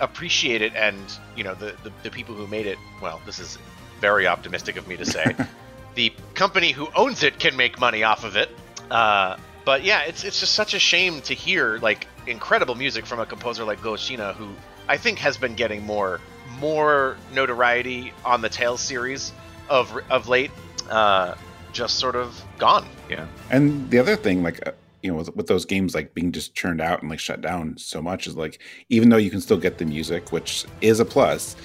appreciate 0.00 0.62
it 0.62 0.74
and 0.74 0.98
you 1.36 1.44
know 1.44 1.54
the, 1.54 1.74
the, 1.82 1.92
the 2.02 2.10
people 2.10 2.34
who 2.34 2.46
made 2.46 2.66
it 2.66 2.78
well 3.02 3.20
this 3.26 3.38
is 3.40 3.58
very 4.00 4.28
optimistic 4.28 4.76
of 4.76 4.86
me 4.86 4.96
to 4.96 5.04
say 5.04 5.34
the 5.98 6.12
company 6.34 6.70
who 6.70 6.88
owns 6.94 7.24
it 7.24 7.40
can 7.40 7.56
make 7.56 7.80
money 7.80 8.04
off 8.04 8.22
of 8.22 8.36
it 8.36 8.48
uh, 8.90 9.36
but 9.64 9.82
yeah 9.82 10.02
it's 10.02 10.22
it's 10.22 10.38
just 10.40 10.54
such 10.54 10.72
a 10.72 10.78
shame 10.78 11.20
to 11.20 11.34
hear 11.34 11.78
like 11.78 12.06
incredible 12.26 12.76
music 12.76 13.04
from 13.04 13.18
a 13.18 13.26
composer 13.26 13.64
like 13.64 13.82
Go 13.82 13.92
Shiina 13.92 14.34
who 14.34 14.48
I 14.88 14.96
think 14.96 15.18
has 15.18 15.36
been 15.36 15.54
getting 15.54 15.84
more 15.84 16.20
more 16.60 17.16
notoriety 17.34 18.12
on 18.24 18.40
the 18.40 18.48
Tales 18.48 18.80
series 18.80 19.32
of 19.68 19.92
of 20.08 20.28
late 20.28 20.52
uh, 20.88 21.34
just 21.72 21.98
sort 21.98 22.16
of 22.16 22.42
gone 22.58 22.86
yeah. 23.08 23.26
And 23.50 23.90
the 23.90 23.98
other 23.98 24.16
thing, 24.16 24.42
like 24.42 24.66
uh, 24.66 24.72
you 25.02 25.10
know, 25.10 25.16
with, 25.16 25.34
with 25.34 25.46
those 25.46 25.64
games 25.64 25.94
like 25.94 26.14
being 26.14 26.32
just 26.32 26.54
churned 26.54 26.80
out 26.80 27.00
and 27.00 27.10
like 27.10 27.18
shut 27.18 27.40
down 27.40 27.76
so 27.78 28.02
much, 28.02 28.26
is 28.26 28.36
like 28.36 28.60
even 28.88 29.08
though 29.08 29.16
you 29.16 29.30
can 29.30 29.40
still 29.40 29.56
get 29.56 29.78
the 29.78 29.84
music, 29.84 30.32
which 30.32 30.66
is 30.80 31.00
a 31.00 31.04
plus, 31.04 31.56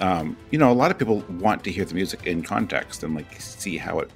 um, 0.00 0.36
you 0.50 0.58
know, 0.58 0.70
a 0.70 0.74
lot 0.74 0.90
of 0.90 0.98
people 0.98 1.18
want 1.38 1.62
to 1.64 1.70
hear 1.72 1.84
the 1.84 1.94
music 1.94 2.26
in 2.26 2.42
context 2.42 3.02
and 3.02 3.14
like 3.14 3.40
see 3.40 3.76
how 3.76 3.98
it 4.00 4.10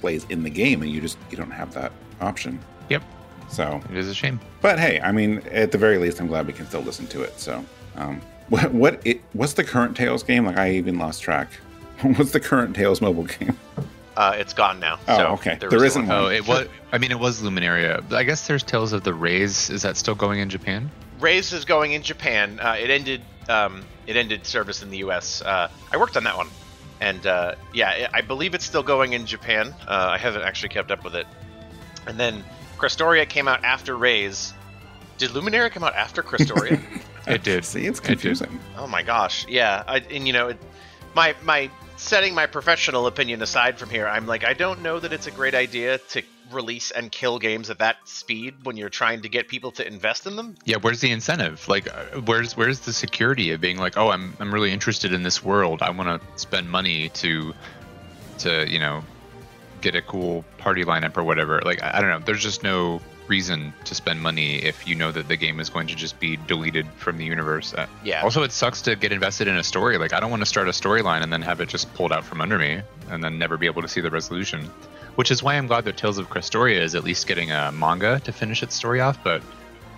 plays 0.00 0.26
in 0.30 0.42
the 0.42 0.50
game, 0.50 0.82
and 0.82 0.90
you 0.90 1.00
just 1.00 1.18
you 1.30 1.36
don't 1.36 1.50
have 1.50 1.72
that 1.74 1.92
option. 2.20 2.58
Yep. 2.88 3.02
So, 3.48 3.80
It 3.90 3.96
is 3.98 4.08
a 4.08 4.14
shame. 4.14 4.40
but 4.62 4.78
hey, 4.78 4.98
I 5.00 5.12
mean, 5.12 5.38
at 5.50 5.72
the 5.72 5.78
very 5.78 5.98
least, 5.98 6.20
I'm 6.20 6.26
glad 6.26 6.46
we 6.46 6.52
can 6.54 6.66
still 6.66 6.80
listen 6.80 7.06
to 7.08 7.22
it. 7.22 7.38
So, 7.38 7.64
um, 7.96 8.20
what 8.48 8.72
what 8.72 9.06
it 9.06 9.20
what's 9.34 9.52
the 9.54 9.64
current 9.64 9.96
Tales 9.96 10.22
game? 10.22 10.46
Like, 10.46 10.56
I 10.56 10.72
even 10.72 10.98
lost 10.98 11.22
track. 11.22 11.48
what's 12.02 12.30
the 12.32 12.40
current 12.40 12.74
Tales 12.74 13.00
mobile 13.00 13.24
game? 13.24 13.56
uh, 14.16 14.34
it's 14.36 14.52
gone 14.52 14.78
now 14.80 14.98
Oh, 15.08 15.16
so 15.16 15.26
okay. 15.34 15.56
there 15.60 15.70
There 15.70 15.78
was 15.78 15.92
isn't 15.92 16.06
no- 16.08 16.24
one. 16.24 16.32
Oh, 16.32 16.34
it 16.34 16.46
was. 16.48 16.66
I 16.92 16.98
mean, 16.98 17.10
it 17.12 17.18
was 17.18 17.42
Luminaria. 17.42 18.10
I 18.12 18.24
guess 18.24 18.46
there's 18.46 18.62
Tales 18.62 18.92
of 18.92 19.04
the 19.04 19.14
Rays. 19.14 19.70
Is 19.70 19.82
that 19.82 19.96
still 19.96 20.14
going 20.14 20.40
in 20.40 20.48
Japan? 20.50 20.90
Rays 21.22 21.52
is 21.52 21.64
going 21.64 21.92
in 21.92 22.02
Japan. 22.02 22.58
Uh, 22.60 22.76
it 22.78 22.90
ended. 22.90 23.22
Um, 23.48 23.84
it 24.06 24.16
ended 24.16 24.44
service 24.46 24.82
in 24.82 24.90
the 24.90 24.98
U.S. 24.98 25.40
Uh, 25.42 25.70
I 25.92 25.96
worked 25.96 26.16
on 26.16 26.24
that 26.24 26.36
one, 26.36 26.48
and 27.00 27.26
uh, 27.26 27.54
yeah, 27.72 28.08
I 28.12 28.18
I 28.18 28.20
believe 28.20 28.54
it's 28.54 28.64
still 28.64 28.82
going 28.82 29.12
in 29.14 29.24
Japan. 29.26 29.74
Uh, 29.86 30.08
I 30.10 30.18
haven't 30.18 30.42
actually 30.42 30.70
kept 30.70 30.90
up 30.90 31.04
with 31.04 31.14
it. 31.14 31.26
And 32.06 32.18
then 32.18 32.44
Crestoria 32.78 33.28
came 33.28 33.46
out 33.48 33.64
after 33.64 33.96
Rays. 33.96 34.52
Did 35.18 35.30
Luminaria 35.30 35.70
come 35.70 35.84
out 35.84 35.94
after 35.94 36.22
Crestoria? 36.22 36.80
It 37.24 37.44
did. 37.44 37.64
See, 37.64 37.86
it's 37.86 38.00
It 38.00 38.04
confusing. 38.04 38.58
oh 38.76 38.88
my 38.88 39.04
gosh, 39.04 39.46
yeah. 39.48 39.84
I, 39.86 39.98
and 39.98 40.26
you 40.26 40.32
know, 40.32 40.48
it, 40.48 40.58
my 41.14 41.36
my 41.44 41.70
setting 41.96 42.34
my 42.34 42.46
professional 42.46 43.06
opinion 43.06 43.42
aside 43.42 43.78
from 43.78 43.90
here, 43.90 44.08
I'm 44.08 44.26
like, 44.26 44.42
I 44.42 44.54
don't 44.54 44.82
know 44.82 44.98
that 44.98 45.12
it's 45.12 45.28
a 45.28 45.30
great 45.30 45.54
idea 45.54 45.98
to 45.98 46.22
release 46.52 46.90
and 46.90 47.10
kill 47.10 47.38
games 47.38 47.70
at 47.70 47.78
that 47.78 47.96
speed 48.04 48.54
when 48.64 48.76
you're 48.76 48.88
trying 48.88 49.22
to 49.22 49.28
get 49.28 49.48
people 49.48 49.72
to 49.72 49.86
invest 49.86 50.26
in 50.26 50.36
them. 50.36 50.56
Yeah, 50.64 50.76
where's 50.80 51.00
the 51.00 51.10
incentive? 51.10 51.66
Like, 51.68 51.88
uh, 51.92 52.20
where's 52.20 52.56
where's 52.56 52.80
the 52.80 52.92
security 52.92 53.50
of 53.52 53.60
being 53.60 53.78
like, 53.78 53.96
oh, 53.96 54.10
I'm 54.10 54.36
I'm 54.40 54.52
really 54.52 54.72
interested 54.72 55.12
in 55.12 55.22
this 55.22 55.42
world. 55.42 55.82
I 55.82 55.90
want 55.90 56.20
to 56.20 56.38
spend 56.38 56.70
money 56.70 57.08
to, 57.10 57.54
to 58.38 58.70
you 58.70 58.78
know, 58.78 59.04
get 59.80 59.94
a 59.94 60.02
cool 60.02 60.44
party 60.58 60.84
lineup 60.84 61.16
or 61.16 61.24
whatever. 61.24 61.60
Like, 61.64 61.82
I 61.82 61.98
I 61.98 62.00
don't 62.00 62.10
know. 62.10 62.18
There's 62.20 62.42
just 62.42 62.62
no 62.62 63.00
reason 63.28 63.72
to 63.84 63.94
spend 63.94 64.20
money 64.20 64.56
if 64.56 64.86
you 64.86 64.94
know 64.94 65.12
that 65.12 65.28
the 65.28 65.36
game 65.36 65.60
is 65.60 65.70
going 65.70 65.86
to 65.86 65.94
just 65.94 66.18
be 66.20 66.36
deleted 66.48 66.86
from 66.96 67.16
the 67.18 67.24
universe. 67.24 67.72
Uh, 67.72 67.86
Yeah. 68.04 68.22
Also, 68.22 68.42
it 68.42 68.52
sucks 68.52 68.82
to 68.82 68.96
get 68.96 69.12
invested 69.12 69.48
in 69.48 69.56
a 69.56 69.62
story. 69.62 69.96
Like, 69.96 70.12
I 70.12 70.20
don't 70.20 70.30
want 70.30 70.42
to 70.42 70.46
start 70.46 70.68
a 70.68 70.72
storyline 70.72 71.22
and 71.22 71.32
then 71.32 71.40
have 71.42 71.60
it 71.60 71.68
just 71.68 71.92
pulled 71.94 72.12
out 72.12 72.24
from 72.24 72.40
under 72.40 72.58
me 72.58 72.82
and 73.10 73.22
then 73.22 73.38
never 73.38 73.56
be 73.56 73.66
able 73.66 73.82
to 73.82 73.88
see 73.88 74.00
the 74.00 74.10
resolution. 74.10 74.68
Which 75.16 75.30
is 75.30 75.42
why 75.42 75.54
I'm 75.56 75.66
glad 75.66 75.84
that 75.84 75.96
Tales 75.96 76.18
of 76.18 76.30
Crestoria 76.30 76.80
is 76.80 76.94
at 76.94 77.04
least 77.04 77.26
getting 77.26 77.50
a 77.50 77.70
manga 77.72 78.20
to 78.20 78.32
finish 78.32 78.62
its 78.62 78.74
story 78.74 79.00
off, 79.00 79.22
but 79.22 79.42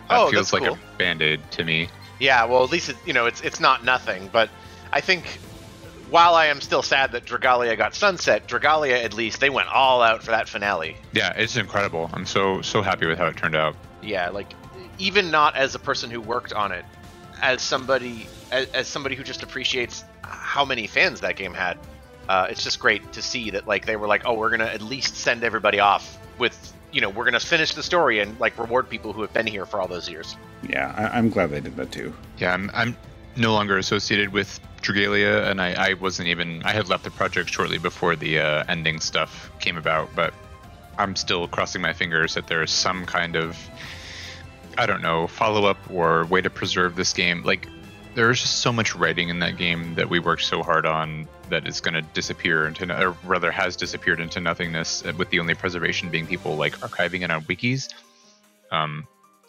that 0.09 0.19
Oh, 0.21 0.31
feels 0.31 0.53
like 0.53 0.65
cool. 0.65 0.75
a 0.75 0.99
band 0.99 1.23
aid 1.23 1.41
to 1.53 1.65
me. 1.65 1.89
Yeah, 2.19 2.45
well, 2.45 2.65
at 2.65 2.71
least 2.71 2.89
it, 2.89 2.97
you 3.07 3.13
know 3.13 3.27
it's 3.27 3.41
it's 3.41 3.61
not 3.61 3.85
nothing. 3.85 4.29
But 4.33 4.51
I 4.93 5.01
think 5.01 5.25
while 6.11 6.35
I 6.35 6.47
am 6.47 6.61
still 6.61 6.83
sad 6.83 7.13
that 7.13 7.25
Dragalia 7.27 7.77
got 7.77 7.95
sunset, 7.95 8.47
Dragalia 8.49 9.05
at 9.05 9.15
least 9.15 9.41
they 9.41 9.51
went 9.51 9.69
all 9.69 10.03
out 10.03 10.23
for 10.23 10.31
that 10.33 10.49
finale. 10.49 10.97
Yeah, 11.13 11.33
it's 11.37 11.57
incredible. 11.57 12.11
I'm 12.13 12.27
so 12.27 12.61
so 12.63 12.83
happy 12.83 13.07
with 13.07 13.19
how 13.19 13.27
it 13.27 13.37
turned 13.37 13.57
out. 13.57 13.77
Yeah, 14.03 14.31
like 14.31 14.53
even 14.99 15.31
not 15.31 15.57
as 15.57 15.75
a 15.75 15.79
person 15.79 16.11
who 16.11 16.21
worked 16.21 16.53
on 16.53 16.71
it, 16.73 16.85
as 17.41 17.63
somebody 17.63 18.27
as, 18.51 18.67
as 18.69 18.89
somebody 18.89 19.15
who 19.17 19.23
just 19.25 19.43
appreciates 19.43 20.05
how 20.23 20.65
many 20.65 20.87
fans 20.87 21.21
that 21.21 21.37
game 21.37 21.55
had. 21.55 21.79
Uh, 22.29 22.47
it's 22.51 22.63
just 22.63 22.81
great 22.81 23.13
to 23.13 23.23
see 23.23 23.51
that 23.51 23.67
like 23.67 23.87
they 23.87 23.97
were 23.97 24.07
like, 24.07 24.23
oh, 24.25 24.35
we're 24.35 24.51
gonna 24.51 24.65
at 24.65 24.83
least 24.83 25.17
send 25.17 25.45
everybody 25.45 25.81
off 25.81 26.19
with 26.39 26.73
you 26.93 27.01
know 27.01 27.11
we're 27.11 27.25
gonna 27.25 27.41
finish 27.41 27.75
the 27.75 27.83
story 27.83 28.21
and 28.21 28.39
like 28.41 28.59
reward 28.59 28.89
people 28.89 29.13
who 29.13 29.23
have 29.23 29.33
been 29.33 29.47
here 29.47 29.67
for 29.67 29.81
all 29.81 29.89
those 29.89 30.09
years. 30.09 30.37
Yeah, 30.69 30.95
I, 30.97 31.19
I'm 31.19 31.29
glad 31.29 31.51
they 31.51 31.61
did 31.61 31.77
that 31.77 31.93
too. 31.93 32.15
Yeah, 32.39 32.53
I'm 32.53 32.71
I'm 32.73 32.97
no 33.37 33.53
longer 33.53 33.79
associated 33.79 34.33
with 34.33 34.61
Dragalia, 34.81 35.51
and 35.51 35.61
I, 35.61 35.91
I 35.91 35.95
wasn't 35.95 36.29
even 36.29 36.63
I 36.63 36.73
had 36.73 36.89
left 36.89 37.05
the 37.05 37.11
project 37.11 37.51
shortly 37.51 37.79
before 37.79 38.17
the 38.17 38.39
uh, 38.39 38.65
ending 38.69 39.01
stuff 39.01 39.51
came 39.59 39.77
about, 39.77 40.15
but 40.15 40.33
I'm 40.99 41.17
still 41.17 41.49
crossing 41.49 41.83
my 41.83 41.93
fingers 41.93 42.35
that 42.35 42.47
there 42.47 42.63
is 42.63 42.71
some 42.71 43.05
kind 43.07 43.37
of 43.37 43.59
I 44.79 44.87
don't 44.87 45.03
know 45.03 45.27
follow 45.27 45.67
up 45.67 45.79
or 45.91 46.27
way 46.27 46.41
to 46.41 46.51
preserve 46.51 46.97
this 46.97 47.13
game. 47.13 47.43
Like 47.43 47.69
there 48.15 48.31
is 48.31 48.41
just 48.41 48.61
so 48.61 48.73
much 48.73 48.95
writing 48.95 49.29
in 49.29 49.41
that 49.41 49.57
game 49.57 49.95
that 49.97 50.09
we 50.09 50.19
worked 50.19 50.45
so 50.45 50.63
hard 50.63 50.87
on 50.87 51.29
that 51.51 51.67
is 51.67 51.81
going 51.81 51.95
to 51.95 52.03
disappear 52.03 52.67
into, 52.67 52.85
or 53.01 53.17
rather, 53.25 53.51
has 53.51 53.77
disappeared 53.77 54.21
into 54.21 54.41
nothingness. 54.41 55.05
uh, 55.05 55.13
With 55.17 55.31
the 55.31 55.41
only 55.41 55.55
preservation 55.55 56.09
being 56.11 56.27
people 56.27 56.57
like 56.57 56.79
archiving 56.81 57.23
it 57.23 57.31
on 57.31 57.43
wikis. 57.45 57.93
Um, 58.71 59.07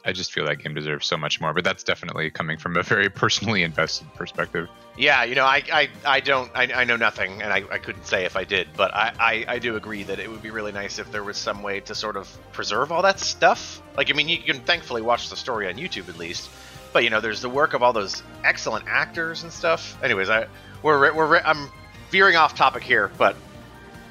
I 0.08 0.12
just 0.12 0.32
feel 0.32 0.46
that 0.46 0.60
game 0.60 0.76
deserves 0.76 1.08
so 1.08 1.18
much 1.18 1.42
more, 1.42 1.52
but 1.52 1.64
that's 1.64 1.84
definitely 1.84 2.30
coming 2.30 2.58
from 2.58 2.78
a 2.78 2.84
very 2.84 3.10
personally 3.24 3.64
invested 3.64 4.12
perspective. 4.14 4.70
Yeah, 4.98 5.24
you 5.24 5.34
know, 5.34 5.46
I, 5.46 5.64
I, 5.74 5.90
I 6.06 6.20
don't, 6.20 6.52
I, 6.54 6.72
I 6.74 6.84
know 6.84 6.96
nothing, 6.96 7.42
and 7.42 7.52
I, 7.52 7.64
I 7.72 7.80
couldn't 7.80 8.06
say 8.06 8.26
if 8.26 8.36
I 8.36 8.44
did, 8.44 8.68
but 8.78 8.94
I, 8.94 9.14
I, 9.20 9.46
I 9.48 9.60
do 9.60 9.76
agree 9.76 10.04
that 10.04 10.20
it 10.20 10.30
would 10.30 10.44
be 10.44 10.52
really 10.52 10.72
nice 10.72 11.00
if 11.00 11.12
there 11.12 11.24
was 11.24 11.38
some 11.38 11.64
way 11.64 11.80
to 11.82 11.96
sort 11.96 12.18
of 12.18 12.30
preserve 12.52 12.92
all 12.92 13.02
that 13.02 13.20
stuff. 13.20 13.82
Like, 13.98 14.12
I 14.12 14.14
mean, 14.14 14.28
you 14.30 14.38
can 14.38 14.60
thankfully 14.60 15.02
watch 15.02 15.30
the 15.30 15.36
story 15.36 15.68
on 15.68 15.74
YouTube 15.76 16.08
at 16.08 16.18
least, 16.18 16.50
but 16.96 17.04
you 17.04 17.10
know, 17.10 17.20
there's 17.20 17.42
the 17.42 17.50
work 17.50 17.74
of 17.74 17.84
all 17.84 17.92
those 17.92 18.24
excellent 18.46 18.86
actors 18.88 19.44
and 19.44 19.52
stuff. 19.52 20.02
Anyways, 20.02 20.30
I, 20.30 20.48
we're, 20.82 21.14
we're, 21.14 21.40
I'm 21.40 21.70
veering 22.10 22.38
off 22.38 22.56
topic 22.56 22.84
here, 22.84 23.12
but 23.18 23.36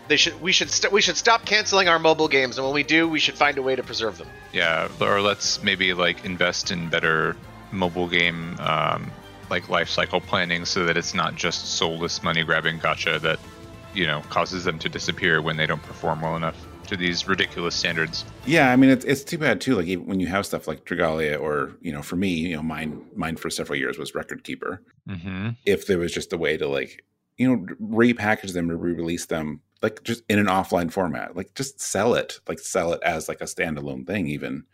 they 0.07 0.19
should, 0.19 0.39
we 0.43 0.53
should, 0.53 0.69
st- 0.69 0.93
we 0.93 1.01
should 1.01 1.17
stop 1.17 1.47
canceling 1.47 1.89
our 1.89 1.99
mobile 1.99 2.29
games, 2.29 2.59
and 2.59 2.67
when 2.67 2.75
we 2.75 2.83
do, 2.83 3.09
we 3.09 3.21
should 3.21 3.37
find 3.37 3.57
a 3.57 3.63
way 3.63 3.75
to 3.75 3.83
preserve 3.83 4.19
them. 4.19 4.29
Yeah, 4.53 4.89
or 5.01 5.23
let's 5.23 5.63
maybe 5.63 5.95
like 5.95 6.27
invest 6.27 6.71
in 6.71 6.91
better 6.91 7.39
mobile 7.73 8.07
game 8.07 8.61
um, 8.61 9.11
like 9.49 9.71
life 9.71 9.89
cycle 9.89 10.21
planning 10.21 10.67
so 10.67 10.85
that 10.85 10.99
it's 10.99 11.15
not 11.15 11.37
just 11.37 11.79
soulless 11.79 12.23
money 12.23 12.45
grabbing 12.45 12.81
gotcha 12.81 13.19
that 13.21 13.39
you 13.95 14.07
know 14.07 14.21
causes 14.29 14.63
them 14.63 14.79
to 14.81 14.91
disappear 14.91 15.41
when 15.41 15.57
they 15.57 15.65
don't 15.65 15.83
perform 15.83 16.21
well 16.21 16.37
enough 16.37 16.67
to 16.87 16.97
these 16.97 17.27
ridiculous 17.27 17.75
standards. 17.75 18.25
Yeah, 18.47 18.71
I 18.71 18.77
mean 18.77 18.91
it's 18.91 19.05
it's 19.05 19.25
too 19.25 19.39
bad 19.39 19.61
too. 19.61 19.75
Like 19.77 19.87
even 19.87 20.07
when 20.07 20.21
you 20.21 20.27
have 20.29 20.47
stuff 20.47 20.67
like 20.69 20.85
Dragalia, 20.85 21.41
or 21.41 21.73
you 21.81 21.93
know, 21.93 22.03
for 22.03 22.17
me, 22.17 22.29
you 22.29 22.57
know, 22.57 22.63
mine 22.63 23.05
mine 23.15 23.37
for 23.37 23.51
several 23.51 23.79
years 23.79 23.99
was 23.99 24.15
Record 24.15 24.45
Keeper. 24.45 24.83
Mm-hmm. 25.09 25.51
If 25.67 25.87
there 25.87 25.99
was 25.99 26.13
just 26.13 26.33
a 26.33 26.39
way 26.39 26.57
to 26.57 26.69
like 26.69 27.05
you 27.37 27.49
know 27.49 27.67
repackage 27.83 28.53
them 28.53 28.71
or 28.71 28.77
re-release 28.77 29.27
them 29.27 29.61
like 29.85 30.03
just 30.03 30.23
in 30.31 30.39
an 30.39 30.47
offline 30.47 30.91
format, 30.91 31.37
like 31.37 31.55
just 31.55 31.79
sell 31.79 32.15
it, 32.15 32.41
like 32.49 32.59
sell 32.59 32.95
it 32.95 33.03
as 33.03 33.29
like 33.29 33.43
a 33.43 33.45
standalone 33.45 34.07
thing, 34.07 34.27
even. 34.27 34.65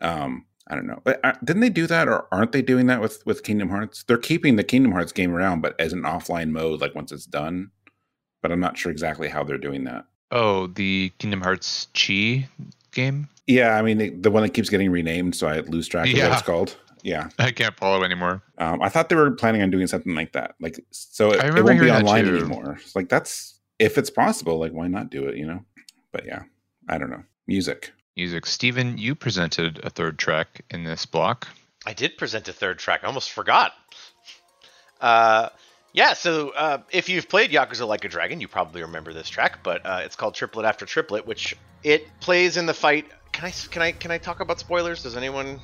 Um, 0.00 0.44
I 0.68 0.74
don't 0.74 0.86
know. 0.86 1.00
But, 1.02 1.24
uh, 1.24 1.32
Didn't 1.42 1.62
they 1.62 1.70
do 1.70 1.86
that, 1.86 2.06
or 2.06 2.28
aren't 2.30 2.52
they 2.52 2.60
doing 2.60 2.86
that 2.86 3.00
with 3.00 3.24
with 3.24 3.42
Kingdom 3.42 3.70
Hearts? 3.70 4.04
They're 4.04 4.18
keeping 4.18 4.56
the 4.56 4.64
Kingdom 4.64 4.92
Hearts 4.92 5.12
game 5.12 5.34
around, 5.34 5.62
but 5.62 5.74
as 5.80 5.94
an 5.94 6.02
offline 6.02 6.50
mode, 6.50 6.82
like 6.82 6.94
once 6.94 7.10
it's 7.10 7.24
done. 7.24 7.70
But 8.42 8.52
I'm 8.52 8.60
not 8.60 8.76
sure 8.76 8.92
exactly 8.92 9.28
how 9.28 9.42
they're 9.42 9.58
doing 9.58 9.84
that. 9.84 10.04
Oh, 10.30 10.66
the 10.66 11.12
Kingdom 11.18 11.40
Hearts 11.40 11.88
Chi 11.94 12.48
game? 12.92 13.28
Yeah, 13.46 13.76
I 13.76 13.82
mean 13.82 13.98
the, 13.98 14.10
the 14.10 14.30
one 14.30 14.42
that 14.42 14.50
keeps 14.50 14.68
getting 14.68 14.90
renamed, 14.90 15.34
so 15.34 15.48
I 15.48 15.60
lose 15.60 15.88
track 15.88 16.06
of 16.06 16.12
what 16.12 16.18
Yeah. 16.18 16.32
it's 16.32 16.42
called. 16.42 16.76
Yeah, 17.02 17.28
I 17.38 17.50
can't 17.52 17.76
follow 17.76 18.02
anymore. 18.02 18.42
um, 18.58 18.82
I 18.82 18.88
thought 18.88 19.08
they 19.08 19.16
were 19.16 19.30
planning 19.30 19.62
on 19.62 19.70
doing 19.70 19.86
something 19.86 20.14
like 20.14 20.32
that, 20.32 20.54
like 20.60 20.78
so 20.90 21.30
it, 21.32 21.40
I 21.42 21.56
it 21.56 21.64
won't 21.64 21.80
be 21.80 21.90
online 21.90 22.26
anymore. 22.28 22.76
It's 22.80 22.94
like 22.96 23.08
that's 23.08 23.58
if 23.78 23.96
it's 23.96 24.10
possible, 24.10 24.58
like 24.58 24.72
why 24.72 24.88
not 24.88 25.10
do 25.10 25.26
it? 25.28 25.36
You 25.36 25.46
know? 25.46 25.64
But 26.12 26.26
yeah, 26.26 26.42
I 26.88 26.98
don't 26.98 27.10
know. 27.10 27.22
Music. 27.46 27.92
Music. 28.16 28.44
Steven, 28.46 28.98
you 28.98 29.14
presented 29.14 29.80
a 29.84 29.90
third 29.90 30.18
track 30.18 30.62
in 30.70 30.82
this 30.84 31.06
block. 31.06 31.46
I 31.86 31.92
did 31.92 32.18
present 32.18 32.48
a 32.48 32.52
third 32.52 32.78
track. 32.80 33.00
I 33.04 33.06
almost 33.06 33.30
forgot. 33.30 33.72
Uh, 35.00 35.48
yeah, 35.98 36.12
so 36.12 36.50
uh, 36.50 36.78
if 36.92 37.08
you've 37.08 37.28
played 37.28 37.50
Yakuza 37.50 37.84
Like 37.84 38.04
a 38.04 38.08
Dragon, 38.08 38.40
you 38.40 38.46
probably 38.46 38.82
remember 38.82 39.12
this 39.12 39.28
track, 39.28 39.64
but 39.64 39.84
uh, 39.84 40.02
it's 40.04 40.14
called 40.14 40.34
Triplet 40.34 40.64
After 40.64 40.86
Triplet, 40.86 41.26
which 41.26 41.56
it 41.82 42.06
plays 42.20 42.56
in 42.56 42.66
the 42.66 42.72
fight. 42.72 43.06
Can 43.32 43.46
I 43.46 43.50
can 43.50 43.82
I 43.82 43.90
can 43.90 44.12
I 44.12 44.18
talk 44.18 44.38
about 44.38 44.60
spoilers? 44.60 45.02
Does 45.02 45.16
anyone? 45.16 45.58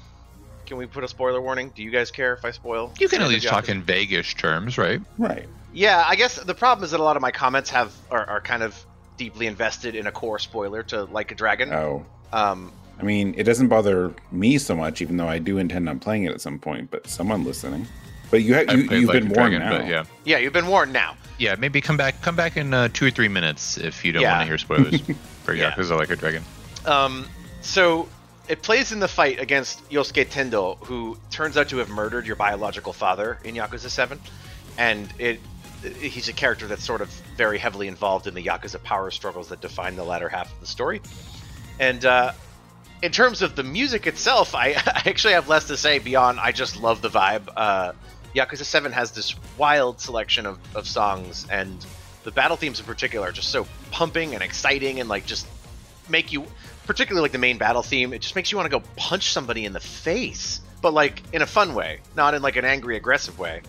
Can 0.66 0.77
we 0.77 0.86
put 0.86 1.05
a 1.05 1.09
spoiler 1.09 1.40
warning? 1.40 1.70
Do 1.77 1.85
you 1.85 1.93
guys 1.93 2.11
care 2.11 2.35
if 2.35 2.44
I 2.44 2.51
spoil? 2.51 2.93
You 2.98 3.06
can 3.09 3.20
at 3.20 3.27
any 3.27 3.36
of 3.36 3.43
least 3.43 3.47
talk 3.47 3.69
in 3.69 3.82
vaguish 3.85 4.35
terms, 4.35 4.77
right? 4.77 5.01
Right. 5.19 5.48
Yeah, 5.73 6.02
I 6.05 6.16
guess 6.16 6.35
the 6.35 6.55
problem 6.55 6.85
is 6.85 6.90
that 6.90 6.98
a 6.98 7.05
lot 7.05 7.15
of 7.15 7.23
my 7.23 7.31
comments 7.31 7.70
have 7.70 7.94
are, 8.11 8.28
are 8.28 8.40
kind 8.40 8.65
of 8.65 8.85
deeply 9.16 9.47
invested 9.47 9.94
in 9.94 10.09
a 10.09 10.12
core 10.12 10.40
spoiler 10.40 10.82
to 10.85 11.05
Like 11.05 11.31
a 11.31 11.36
Dragon. 11.36 11.73
Oh, 11.73 12.05
Um, 12.32 12.73
I 12.98 13.05
mean, 13.05 13.35
it 13.36 13.44
doesn't 13.44 13.69
bother 13.69 14.12
me 14.32 14.59
so 14.59 14.74
much, 14.74 15.01
even 15.01 15.16
though 15.16 15.28
I 15.28 15.39
do 15.39 15.59
intend 15.59 15.89
on 15.89 16.01
playing 16.01 16.24
it 16.24 16.32
at 16.32 16.40
some 16.40 16.59
point. 16.59 16.90
But 16.90 17.06
someone 17.06 17.44
listening. 17.44 17.86
But 18.35 18.43
you 18.43 18.55
have 18.55 18.69
you, 18.73 18.78
you've 18.90 19.05
Like 19.09 19.20
been 19.23 19.28
warned 19.28 19.52
Dragon, 19.52 19.61
now. 19.61 19.78
but 19.78 19.86
yeah. 19.86 20.05
yeah, 20.24 20.39
you've 20.39 20.52
been 20.52 20.66
warned 20.66 20.93
now. 20.93 21.16
Yeah, 21.39 21.55
maybe 21.55 21.81
come 21.81 21.97
back 21.97 22.20
come 22.20 22.35
back 22.35 22.56
in 22.56 22.74
uh, 22.74 22.89
two 22.93 23.06
or 23.06 23.11
three 23.12 23.28
minutes 23.28 23.78
if 23.78 24.05
you 24.05 24.11
don't 24.11 24.23
Yeah. 24.23 24.32
want 24.39 24.40
to 24.43 24.47
hear 24.48 24.59
spoilers 24.59 25.01
for 25.44 25.55
Yeah. 25.55 25.70
Yakuza 25.70 25.97
Like 25.97 26.11
a 26.11 26.16
Dragon. 26.16 26.43
Um, 26.85 27.28
so 27.61 28.09
it 28.48 28.61
plays 28.62 28.90
in 28.90 28.98
the 28.98 29.06
fight 29.06 29.39
against 29.39 29.89
Yosuke 29.89 30.27
Tendo, 30.27 30.78
who 30.85 31.16
turns 31.31 31.56
out 31.56 31.69
to 31.69 31.77
have 31.77 31.89
murdered 31.90 32.27
your 32.27 32.35
biological 32.35 32.93
father 32.93 33.39
in 33.44 33.55
Yakuza 33.55 33.89
7. 33.89 34.19
And 34.78 35.09
it 35.20 35.39
he's 36.01 36.27
a 36.28 36.32
character 36.32 36.66
that's 36.66 36.82
sort 36.82 37.02
of 37.02 37.11
very 37.36 37.59
heavily 37.59 37.86
involved 37.86 38.27
in 38.27 38.35
the 38.35 38.43
Yakuza 38.43 38.82
power 38.82 39.12
struggles 39.12 39.48
that 39.51 39.61
define 39.61 39.94
the 39.94 40.02
latter 40.02 40.28
half 40.28 40.52
of 40.52 40.59
the 40.59 40.66
story. 40.66 41.01
And 41.78 42.05
uh, 42.05 42.32
in 43.01 43.12
terms 43.12 43.43
of 43.43 43.55
the 43.55 43.62
music 43.62 44.09
itself, 44.09 44.56
I, 44.56 44.70
I 44.86 45.02
actually 45.06 45.35
have 45.35 45.48
less 45.48 45.69
to 45.69 45.77
say 45.77 46.01
beyond 46.01 46.40
I 46.40 46.51
just 46.51 46.81
love 46.82 47.01
the 47.01 47.11
vibe. 47.11 47.48
Uh, 47.56 47.93
Yakuza 48.35 48.65
7 48.65 48.93
has 48.93 49.12
this 49.12 49.35
wild 49.56 50.01
selection 50.01 50.47
of, 50.47 50.59
of 50.74 50.86
songs, 50.86 51.47
and 51.51 51.86
the 52.24 52.32
battle 52.32 52.56
themes 52.56 52.81
in 52.81 52.86
particular 52.86 53.28
are 53.28 53.32
just 53.32 53.51
so 53.51 53.66
pumping 53.90 54.35
and 54.35 54.43
exciting 54.43 54.98
and 54.98 55.09
like 55.09 55.24
just 55.24 55.47
make 56.09 56.32
you 56.32 56.44
particularly 56.86 57.23
like 57.23 57.32
the 57.32 57.39
main 57.39 57.56
battle 57.56 57.82
theme 57.82 58.12
it 58.12 58.20
just 58.20 58.35
makes 58.35 58.51
you 58.51 58.59
want 58.59 58.70
to 58.70 58.78
go 58.78 58.85
punch 58.97 59.31
somebody 59.31 59.65
in 59.65 59.73
the 59.73 59.81
face 59.81 60.61
but 60.82 60.93
like 60.93 61.23
in 61.32 61.43
a 61.43 61.47
fun 61.47 61.74
way 61.74 62.01
not 62.16 62.35
in 62.35 62.43
like 62.43 62.56
an 62.56 62.65
angry 62.65 62.97
aggressive 62.97 63.39
way. 63.39 63.62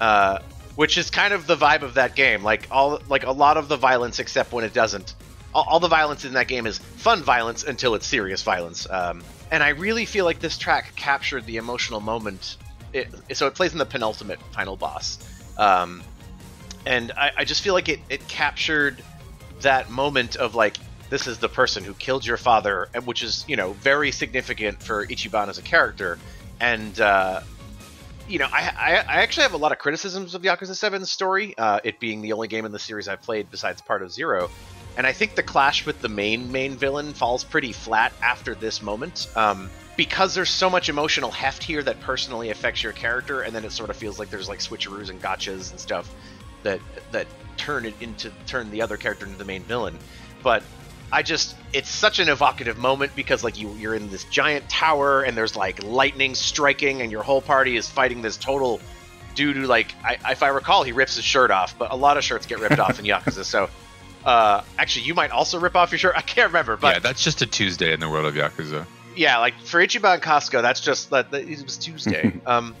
Uh, 0.00 0.38
which 0.76 0.96
is 0.96 1.10
kind 1.10 1.34
of 1.34 1.46
the 1.46 1.56
vibe 1.56 1.82
of 1.82 1.94
that 1.94 2.14
game 2.16 2.42
like 2.42 2.66
all 2.70 3.00
like 3.08 3.24
a 3.24 3.32
lot 3.32 3.56
of 3.58 3.68
the 3.68 3.76
violence 3.76 4.18
except 4.18 4.52
when 4.52 4.64
it 4.64 4.72
doesn't 4.72 5.14
all, 5.54 5.64
all 5.68 5.80
the 5.80 5.88
violence 5.88 6.24
in 6.24 6.32
that 6.32 6.48
game 6.48 6.66
is 6.66 6.78
fun 6.78 7.22
violence 7.22 7.64
until 7.64 7.94
it's 7.94 8.06
serious 8.06 8.42
violence 8.42 8.88
um, 8.88 9.22
and 9.50 9.62
i 9.62 9.70
really 9.70 10.06
feel 10.06 10.24
like 10.24 10.38
this 10.38 10.56
track 10.56 10.94
captured 10.96 11.44
the 11.44 11.58
emotional 11.58 12.00
moment 12.00 12.56
it, 12.92 13.08
so 13.32 13.46
it 13.46 13.54
plays 13.54 13.72
in 13.72 13.78
the 13.78 13.86
penultimate 13.86 14.40
final 14.52 14.76
boss. 14.76 15.18
Um, 15.56 16.02
and 16.86 17.12
I, 17.12 17.30
I 17.38 17.44
just 17.44 17.62
feel 17.62 17.74
like 17.74 17.88
it, 17.88 18.00
it 18.08 18.26
captured 18.28 19.02
that 19.60 19.90
moment 19.90 20.36
of 20.36 20.54
like 20.54 20.78
this 21.10 21.26
is 21.26 21.38
the 21.38 21.48
person 21.48 21.84
who 21.84 21.92
killed 21.94 22.24
your 22.24 22.36
father 22.36 22.88
and 22.94 23.06
which 23.06 23.22
is 23.22 23.44
you 23.48 23.56
know 23.56 23.72
very 23.74 24.10
significant 24.10 24.82
for 24.82 25.06
ichiban 25.06 25.48
as 25.48 25.58
a 25.58 25.62
character. 25.62 26.18
And 26.60 26.98
uh, 27.00 27.40
you 28.30 28.38
know 28.38 28.48
I, 28.50 28.72
I, 28.76 28.92
I 28.96 29.22
actually 29.22 29.42
have 29.42 29.54
a 29.54 29.58
lot 29.58 29.72
of 29.72 29.78
criticisms 29.78 30.34
of 30.34 30.42
yakuza 30.42 30.70
7's 30.70 31.10
story 31.10 31.56
uh, 31.58 31.80
it 31.82 31.98
being 32.00 32.22
the 32.22 32.32
only 32.32 32.48
game 32.48 32.64
in 32.64 32.72
the 32.72 32.78
series 32.78 33.08
i've 33.08 33.22
played 33.22 33.50
besides 33.50 33.82
part 33.82 34.02
of 34.02 34.12
zero 34.12 34.48
and 34.96 35.06
i 35.06 35.12
think 35.12 35.34
the 35.34 35.42
clash 35.42 35.86
with 35.86 36.00
the 36.00 36.08
main 36.08 36.50
main 36.50 36.76
villain 36.76 37.12
falls 37.12 37.44
pretty 37.44 37.72
flat 37.72 38.12
after 38.22 38.54
this 38.54 38.82
moment 38.82 39.28
um, 39.36 39.70
because 39.96 40.34
there's 40.34 40.50
so 40.50 40.70
much 40.70 40.88
emotional 40.88 41.30
heft 41.30 41.62
here 41.62 41.82
that 41.82 42.00
personally 42.00 42.50
affects 42.50 42.82
your 42.82 42.92
character 42.92 43.42
and 43.42 43.54
then 43.54 43.64
it 43.64 43.72
sort 43.72 43.90
of 43.90 43.96
feels 43.96 44.18
like 44.18 44.30
there's 44.30 44.48
like 44.48 44.60
switcheroos 44.60 45.10
and 45.10 45.20
gotchas 45.20 45.70
and 45.70 45.80
stuff 45.80 46.12
that 46.62 46.80
that 47.12 47.26
turn 47.56 47.84
it 47.84 47.94
into 48.00 48.30
turn 48.46 48.70
the 48.70 48.82
other 48.82 48.96
character 48.96 49.26
into 49.26 49.38
the 49.38 49.44
main 49.44 49.62
villain. 49.62 49.98
But 50.42 50.62
I 51.12 51.22
just 51.22 51.56
it's 51.72 51.88
such 51.88 52.18
an 52.18 52.28
evocative 52.28 52.78
moment 52.78 53.14
because 53.14 53.44
like 53.44 53.58
you 53.58 53.72
you're 53.74 53.94
in 53.94 54.10
this 54.10 54.24
giant 54.24 54.68
tower 54.68 55.22
and 55.22 55.36
there's 55.36 55.56
like 55.56 55.82
lightning 55.82 56.34
striking 56.34 57.02
and 57.02 57.12
your 57.12 57.22
whole 57.22 57.42
party 57.42 57.76
is 57.76 57.88
fighting 57.88 58.22
this 58.22 58.36
total 58.36 58.80
dude 59.34 59.56
who 59.56 59.66
like 59.66 59.94
I, 60.04 60.18
if 60.30 60.42
I 60.42 60.48
recall 60.48 60.82
he 60.82 60.92
rips 60.92 61.16
his 61.16 61.24
shirt 61.24 61.50
off, 61.50 61.76
but 61.78 61.92
a 61.92 61.96
lot 61.96 62.16
of 62.16 62.24
shirts 62.24 62.46
get 62.46 62.60
ripped 62.60 62.78
off 62.78 62.98
in 62.98 63.04
Yakuza. 63.12 63.44
So 63.44 63.68
uh, 64.24 64.62
actually, 64.78 65.06
you 65.06 65.14
might 65.14 65.30
also 65.30 65.58
rip 65.58 65.76
off 65.76 65.90
your 65.92 65.98
shirt. 65.98 66.14
I 66.16 66.20
can't 66.22 66.48
remember, 66.48 66.76
but 66.76 66.94
yeah, 66.94 66.98
that's 67.00 67.22
just 67.22 67.42
a 67.42 67.46
Tuesday 67.46 67.92
in 67.92 68.00
the 68.00 68.08
world 68.08 68.26
of 68.26 68.34
Yakuza. 68.34 68.86
yeah, 69.16 69.38
like 69.38 69.54
for 69.60 69.80
Ichiban 69.80 70.14
and 70.14 70.22
Costco, 70.22 70.62
that's 70.62 70.80
just 70.80 71.10
that, 71.10 71.30
that 71.30 71.48
it 71.48 71.62
was 71.64 71.76
Tuesday. 71.78 72.32
um, 72.46 72.74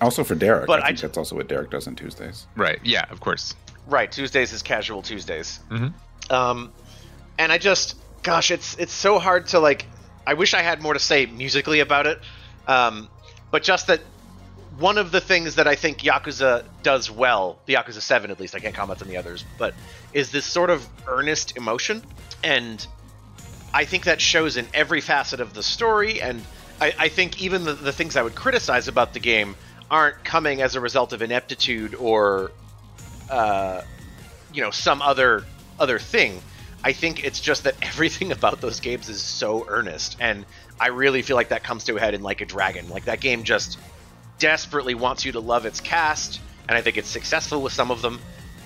Also 0.00 0.24
for 0.24 0.34
Derek, 0.34 0.66
But 0.66 0.80
I 0.80 0.84
I 0.84 0.86
think 0.88 0.98
j- 0.98 1.06
that's 1.08 1.18
also 1.18 1.36
what 1.36 1.48
Derek 1.48 1.70
does 1.70 1.86
on 1.86 1.94
Tuesdays. 1.96 2.46
Right. 2.56 2.78
Yeah, 2.84 3.04
of 3.10 3.20
course. 3.20 3.54
right, 3.86 4.10
Tuesdays 4.10 4.52
is 4.52 4.62
casual 4.62 5.02
Tuesdays. 5.02 5.60
Mhm. 5.70 5.92
Um, 6.30 6.72
and 7.38 7.50
I 7.52 7.58
just, 7.58 7.96
gosh, 8.22 8.50
it's 8.50 8.76
it's 8.76 8.92
so 8.92 9.18
hard 9.18 9.46
to 9.48 9.60
like. 9.60 9.86
I 10.26 10.34
wish 10.34 10.52
I 10.54 10.60
had 10.62 10.82
more 10.82 10.92
to 10.92 10.98
say 11.00 11.24
musically 11.26 11.80
about 11.80 12.06
it, 12.06 12.20
um, 12.66 13.08
but 13.50 13.62
just 13.62 13.86
that 13.86 14.00
one 14.78 14.96
of 14.96 15.10
the 15.10 15.20
things 15.20 15.56
that 15.56 15.66
I 15.66 15.74
think 15.74 15.98
Yakuza 15.98 16.64
does 16.82 17.10
well, 17.10 17.58
the 17.66 17.74
Yakuza 17.74 18.00
Seven 18.00 18.30
at 18.30 18.38
least, 18.38 18.54
I 18.54 18.60
can't 18.60 18.74
comment 18.74 19.02
on 19.02 19.08
the 19.08 19.16
others, 19.16 19.44
but 19.58 19.74
is 20.12 20.30
this 20.30 20.46
sort 20.46 20.70
of 20.70 20.86
earnest 21.06 21.56
emotion, 21.56 22.02
and 22.44 22.86
I 23.74 23.84
think 23.84 24.04
that 24.04 24.20
shows 24.20 24.56
in 24.56 24.66
every 24.72 25.00
facet 25.00 25.40
of 25.40 25.52
the 25.52 25.62
story, 25.62 26.20
and 26.20 26.42
I, 26.80 26.94
I 26.98 27.08
think 27.08 27.42
even 27.42 27.64
the, 27.64 27.74
the 27.74 27.92
things 27.92 28.16
I 28.16 28.22
would 28.22 28.36
criticize 28.36 28.86
about 28.86 29.14
the 29.14 29.20
game 29.20 29.56
aren't 29.90 30.22
coming 30.22 30.62
as 30.62 30.76
a 30.76 30.80
result 30.80 31.12
of 31.12 31.22
ineptitude 31.22 31.94
or 31.94 32.52
uh, 33.30 33.82
you 34.52 34.62
know 34.62 34.70
some 34.70 35.02
other 35.02 35.44
other 35.80 35.98
thing. 35.98 36.40
I 36.84 36.92
think 36.92 37.24
it's 37.24 37.40
just 37.40 37.64
that 37.64 37.74
everything 37.82 38.30
about 38.30 38.60
those 38.60 38.78
games 38.78 39.08
is 39.08 39.20
so 39.20 39.66
earnest, 39.68 40.16
and 40.20 40.46
I 40.78 40.88
really 40.88 41.22
feel 41.22 41.34
like 41.34 41.48
that 41.48 41.64
comes 41.64 41.82
to 41.84 41.96
a 41.96 42.00
head 42.00 42.14
in 42.14 42.22
Like 42.22 42.40
a 42.42 42.46
Dragon. 42.46 42.88
Like 42.88 43.06
that 43.06 43.20
game 43.20 43.42
just 43.42 43.76
desperately 44.38 44.94
wants 44.94 45.24
you 45.24 45.32
to 45.32 45.40
love 45.40 45.66
its 45.66 45.80
cast, 45.80 46.40
and 46.68 46.76
I 46.76 46.82
think 46.82 46.96
it's 46.96 47.08
successful 47.08 47.62
with 47.62 47.72
some 47.72 47.90
of 47.90 48.02
them, 48.02 48.20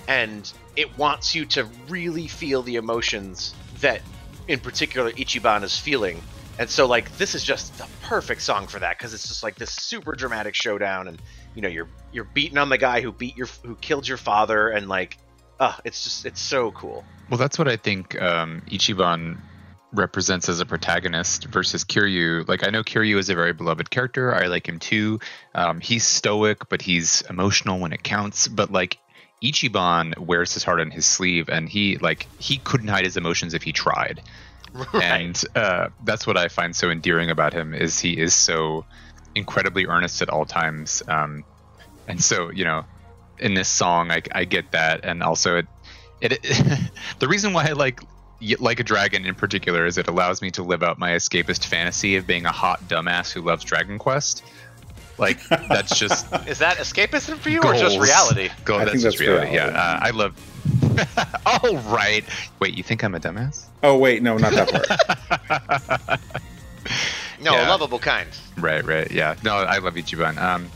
and 0.07 0.51
it 0.75 0.97
wants 0.97 1.35
you 1.35 1.45
to 1.45 1.65
really 1.89 2.27
feel 2.27 2.61
the 2.61 2.75
emotions 2.75 3.53
that, 3.81 4.01
in 4.47 4.59
particular, 4.59 5.11
Ichiban 5.11 5.63
is 5.63 5.77
feeling. 5.77 6.21
And 6.59 6.69
so, 6.69 6.85
like, 6.85 7.17
this 7.17 7.33
is 7.33 7.43
just 7.43 7.75
the 7.77 7.87
perfect 8.01 8.41
song 8.41 8.67
for 8.67 8.79
that 8.79 8.97
because 8.97 9.13
it's 9.13 9.27
just 9.27 9.41
like 9.41 9.55
this 9.55 9.71
super 9.71 10.13
dramatic 10.13 10.53
showdown, 10.53 11.07
and 11.07 11.19
you 11.55 11.61
know, 11.61 11.69
you're 11.69 11.87
you're 12.11 12.25
beating 12.25 12.57
on 12.57 12.69
the 12.69 12.77
guy 12.77 13.01
who 13.01 13.11
beat 13.11 13.35
your 13.35 13.47
who 13.63 13.75
killed 13.75 14.07
your 14.07 14.17
father, 14.17 14.69
and 14.69 14.87
like, 14.87 15.17
uh, 15.59 15.73
it's 15.83 16.03
just 16.03 16.25
it's 16.25 16.41
so 16.41 16.71
cool. 16.71 17.05
Well, 17.29 17.39
that's 17.39 17.57
what 17.57 17.67
I 17.67 17.77
think 17.77 18.21
um, 18.21 18.61
Ichiban 18.67 19.39
represents 19.93 20.49
as 20.49 20.59
a 20.59 20.65
protagonist 20.65 21.45
versus 21.45 21.83
Kiryu. 21.83 22.47
Like 22.47 22.65
I 22.65 22.71
know 22.71 22.83
Kiryu 22.83 23.17
is 23.17 23.29
a 23.29 23.35
very 23.35 23.53
beloved 23.53 23.89
character. 23.89 24.33
I 24.33 24.47
like 24.47 24.67
him 24.67 24.79
too. 24.79 25.19
Um, 25.53 25.79
he's 25.79 26.03
stoic, 26.03 26.67
but 26.69 26.81
he's 26.81 27.21
emotional 27.29 27.79
when 27.79 27.93
it 27.93 28.03
counts. 28.03 28.47
But 28.47 28.71
like 28.71 28.97
Ichiban 29.43 30.17
wears 30.17 30.53
his 30.53 30.63
heart 30.63 30.79
on 30.79 30.91
his 30.91 31.05
sleeve, 31.05 31.49
and 31.49 31.69
he 31.69 31.97
like 31.97 32.27
he 32.39 32.57
couldn't 32.57 32.87
hide 32.87 33.05
his 33.05 33.17
emotions 33.17 33.53
if 33.53 33.63
he 33.63 33.71
tried. 33.71 34.21
Right. 34.91 35.03
And 35.03 35.43
uh, 35.55 35.89
that's 36.03 36.25
what 36.25 36.35
I 36.35 36.47
find 36.47 36.75
so 36.75 36.89
endearing 36.89 37.29
about 37.29 37.53
him 37.53 37.75
is 37.75 37.99
he 37.99 38.19
is 38.19 38.33
so 38.33 38.85
incredibly 39.35 39.85
earnest 39.85 40.23
at 40.23 40.29
all 40.29 40.45
times. 40.45 41.03
Um, 41.07 41.43
and 42.07 42.19
so 42.19 42.49
you 42.49 42.65
know, 42.65 42.83
in 43.37 43.53
this 43.53 43.69
song, 43.69 44.09
I, 44.09 44.23
I 44.31 44.45
get 44.45 44.71
that, 44.71 45.05
and 45.05 45.21
also 45.21 45.57
it, 45.57 45.67
it, 46.21 46.39
it 46.41 46.91
the 47.19 47.27
reason 47.27 47.53
why 47.53 47.67
I 47.67 47.73
like 47.73 48.01
like 48.59 48.79
a 48.79 48.83
dragon 48.83 49.25
in 49.25 49.35
particular 49.35 49.85
is 49.85 49.97
it 49.97 50.07
allows 50.07 50.41
me 50.41 50.51
to 50.51 50.63
live 50.63 50.83
out 50.83 50.99
my 50.99 51.11
escapist 51.11 51.65
fantasy 51.65 52.15
of 52.15 52.27
being 52.27 52.45
a 52.45 52.51
hot 52.51 52.81
dumbass 52.87 53.31
who 53.31 53.41
loves 53.41 53.63
Dragon 53.63 53.97
Quest. 53.97 54.43
Like 55.17 55.39
that's 55.47 55.97
just 55.97 56.25
is 56.47 56.59
that 56.59 56.77
escapism 56.77 57.37
for 57.37 57.49
you 57.49 57.61
goals. 57.61 57.75
or 57.75 57.79
just 57.79 57.99
reality? 57.99 58.49
Go, 58.65 58.79
that's, 58.79 58.91
that's 58.91 59.03
just 59.03 59.19
reality. 59.19 59.51
reality. 59.51 59.75
Yeah, 59.75 59.81
uh, 59.81 59.99
I 60.01 60.09
love. 60.11 60.35
All 61.63 61.77
right. 61.93 62.25
Wait, 62.59 62.75
you 62.75 62.83
think 62.83 63.03
I'm 63.03 63.15
a 63.15 63.19
dumbass? 63.19 63.65
Oh 63.83 63.97
wait, 63.97 64.23
no, 64.23 64.37
not 64.37 64.53
that 64.53 66.09
part. 66.09 66.19
no, 67.41 67.53
yeah. 67.53 67.67
a 67.67 67.69
lovable 67.69 67.99
kind. 67.99 68.29
Right, 68.57 68.83
right. 68.83 69.09
Yeah. 69.11 69.35
No, 69.43 69.55
I 69.55 69.77
love 69.79 69.95
Ichiban. 69.95 70.37
Um, 70.37 70.69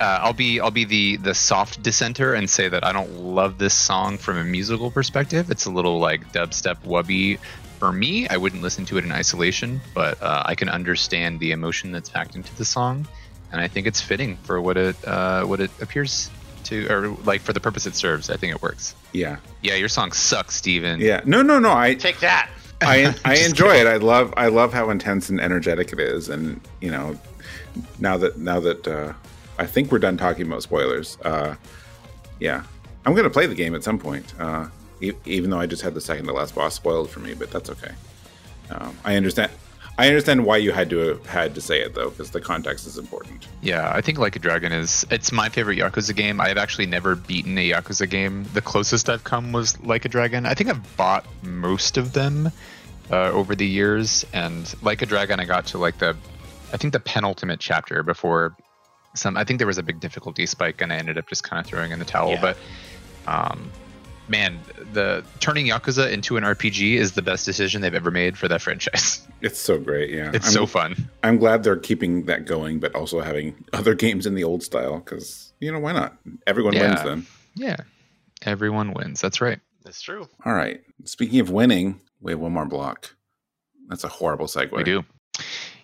uh, 0.00 0.20
I'll 0.22 0.32
be 0.32 0.60
I'll 0.60 0.70
be 0.70 0.84
the 0.84 1.16
the 1.16 1.34
soft 1.34 1.82
dissenter 1.82 2.34
and 2.34 2.48
say 2.48 2.68
that 2.68 2.84
I 2.84 2.92
don't 2.92 3.12
love 3.20 3.58
this 3.58 3.74
song 3.74 4.16
from 4.18 4.38
a 4.38 4.44
musical 4.44 4.90
perspective. 4.90 5.50
It's 5.50 5.66
a 5.66 5.70
little 5.70 5.98
like 5.98 6.32
dubstep 6.32 6.76
wubby 6.84 7.38
for 7.78 7.92
me. 7.92 8.26
I 8.28 8.36
wouldn't 8.36 8.62
listen 8.62 8.84
to 8.86 8.98
it 8.98 9.04
in 9.04 9.12
isolation, 9.12 9.80
but 9.94 10.20
uh, 10.22 10.42
I 10.46 10.54
can 10.54 10.68
understand 10.68 11.40
the 11.40 11.52
emotion 11.52 11.92
that's 11.92 12.08
packed 12.08 12.34
into 12.34 12.54
the 12.56 12.64
song, 12.64 13.06
and 13.52 13.60
I 13.60 13.68
think 13.68 13.86
it's 13.86 14.00
fitting 14.00 14.36
for 14.38 14.60
what 14.60 14.76
it 14.76 14.96
uh, 15.06 15.44
what 15.44 15.60
it 15.60 15.70
appears 15.80 16.30
to 16.64 16.86
or 16.90 17.08
like 17.24 17.40
for 17.42 17.52
the 17.52 17.60
purpose 17.60 17.86
it 17.86 17.94
serves. 17.94 18.30
I 18.30 18.36
think 18.36 18.54
it 18.54 18.62
works. 18.62 18.94
Yeah. 19.12 19.36
Yeah, 19.62 19.74
your 19.74 19.88
song 19.88 20.12
sucks, 20.12 20.54
Steven. 20.54 21.00
Yeah. 21.00 21.20
No, 21.24 21.42
no, 21.42 21.58
no. 21.58 21.72
I 21.72 21.94
take 21.94 22.20
that. 22.20 22.48
I 22.80 23.14
I 23.24 23.36
enjoy 23.38 23.72
kidding. 23.72 23.86
it. 23.86 23.90
I 23.90 23.96
love 23.96 24.32
I 24.36 24.48
love 24.48 24.72
how 24.72 24.88
intense 24.90 25.28
and 25.28 25.40
energetic 25.40 25.92
it 25.92 26.00
is, 26.00 26.28
and 26.30 26.60
you 26.80 26.90
know, 26.90 27.18
now 27.98 28.16
that 28.16 28.38
now 28.38 28.60
that 28.60 28.86
uh, 28.88 29.12
I 29.60 29.66
think 29.66 29.92
we're 29.92 29.98
done 29.98 30.16
talking 30.16 30.46
about 30.46 30.62
spoilers. 30.62 31.18
Uh, 31.22 31.54
yeah, 32.40 32.64
I'm 33.04 33.14
gonna 33.14 33.28
play 33.30 33.46
the 33.46 33.54
game 33.54 33.74
at 33.74 33.84
some 33.84 33.98
point. 33.98 34.32
Uh, 34.38 34.68
e- 35.02 35.12
even 35.26 35.50
though 35.50 35.60
I 35.60 35.66
just 35.66 35.82
had 35.82 35.92
the 35.92 36.00
second 36.00 36.26
to 36.26 36.32
last 36.32 36.54
boss 36.54 36.74
spoiled 36.74 37.10
for 37.10 37.20
me, 37.20 37.34
but 37.34 37.50
that's 37.50 37.68
okay. 37.68 37.92
Um, 38.70 38.96
I 39.04 39.16
understand. 39.16 39.52
I 39.98 40.06
understand 40.08 40.46
why 40.46 40.56
you 40.56 40.72
had 40.72 40.88
to 40.90 41.20
had 41.26 41.54
to 41.56 41.60
say 41.60 41.80
it 41.82 41.94
though, 41.94 42.08
because 42.08 42.30
the 42.30 42.40
context 42.40 42.86
is 42.86 42.96
important. 42.96 43.48
Yeah, 43.60 43.92
I 43.94 44.00
think 44.00 44.18
Like 44.18 44.34
a 44.34 44.38
Dragon 44.38 44.72
is 44.72 45.04
it's 45.10 45.30
my 45.30 45.50
favorite 45.50 45.78
Yakuza 45.78 46.16
game. 46.16 46.40
I've 46.40 46.56
actually 46.56 46.86
never 46.86 47.14
beaten 47.16 47.58
a 47.58 47.70
Yakuza 47.70 48.08
game. 48.08 48.46
The 48.54 48.62
closest 48.62 49.10
I've 49.10 49.24
come 49.24 49.52
was 49.52 49.78
Like 49.82 50.06
a 50.06 50.08
Dragon. 50.08 50.46
I 50.46 50.54
think 50.54 50.70
I've 50.70 50.96
bought 50.96 51.26
most 51.42 51.98
of 51.98 52.14
them 52.14 52.50
uh, 53.10 53.30
over 53.32 53.54
the 53.54 53.66
years, 53.66 54.24
and 54.32 54.74
Like 54.80 55.02
a 55.02 55.06
Dragon, 55.06 55.38
I 55.38 55.44
got 55.44 55.66
to 55.66 55.78
like 55.78 55.98
the, 55.98 56.16
I 56.72 56.78
think 56.78 56.94
the 56.94 57.00
penultimate 57.00 57.60
chapter 57.60 58.02
before 58.02 58.56
some. 59.20 59.36
I 59.36 59.44
think 59.44 59.58
there 59.58 59.66
was 59.66 59.78
a 59.78 59.82
big 59.82 60.00
difficulty 60.00 60.46
spike, 60.46 60.80
and 60.80 60.92
I 60.92 60.96
ended 60.96 61.18
up 61.18 61.28
just 61.28 61.44
kind 61.44 61.60
of 61.60 61.66
throwing 61.66 61.92
in 61.92 61.98
the 61.98 62.04
towel. 62.04 62.30
Yeah. 62.30 62.40
But 62.40 62.56
um, 63.26 63.70
man, 64.30 64.58
the 64.92 65.24
turning 65.40 65.66
Yakuza 65.66 66.10
into 66.10 66.36
an 66.36 66.44
RPG 66.44 66.94
is 66.94 67.12
the 67.12 67.22
best 67.22 67.44
decision 67.44 67.82
they've 67.82 67.94
ever 67.94 68.10
made 68.10 68.38
for 68.38 68.48
that 68.48 68.62
franchise. 68.62 69.26
It's 69.42 69.58
so 69.58 69.78
great, 69.78 70.10
yeah. 70.10 70.32
It's 70.34 70.48
I'm, 70.48 70.52
so 70.52 70.66
fun. 70.66 71.08
I'm 71.22 71.38
glad 71.38 71.62
they're 71.62 71.78
keeping 71.78 72.26
that 72.26 72.44
going, 72.44 72.78
but 72.78 72.94
also 72.94 73.22
having 73.22 73.64
other 73.72 73.94
games 73.94 74.26
in 74.26 74.34
the 74.34 74.44
old 74.44 74.62
style 74.62 74.98
because 74.98 75.54
you 75.60 75.72
know 75.72 75.78
why 75.78 75.92
not? 75.92 76.14
Everyone 76.46 76.74
yeah. 76.74 76.90
wins 76.90 77.02
then. 77.02 77.26
Yeah, 77.54 77.76
everyone 78.42 78.92
wins. 78.92 79.18
That's 79.18 79.40
right. 79.40 79.58
That's 79.82 80.02
true. 80.02 80.28
All 80.44 80.52
right. 80.52 80.82
Speaking 81.06 81.40
of 81.40 81.48
winning, 81.48 82.02
we 82.20 82.32
have 82.32 82.38
one 82.38 82.52
more 82.52 82.66
block. 82.66 83.16
That's 83.88 84.04
a 84.04 84.08
horrible 84.08 84.44
segue. 84.44 84.72
We 84.72 84.84
do. 84.84 85.06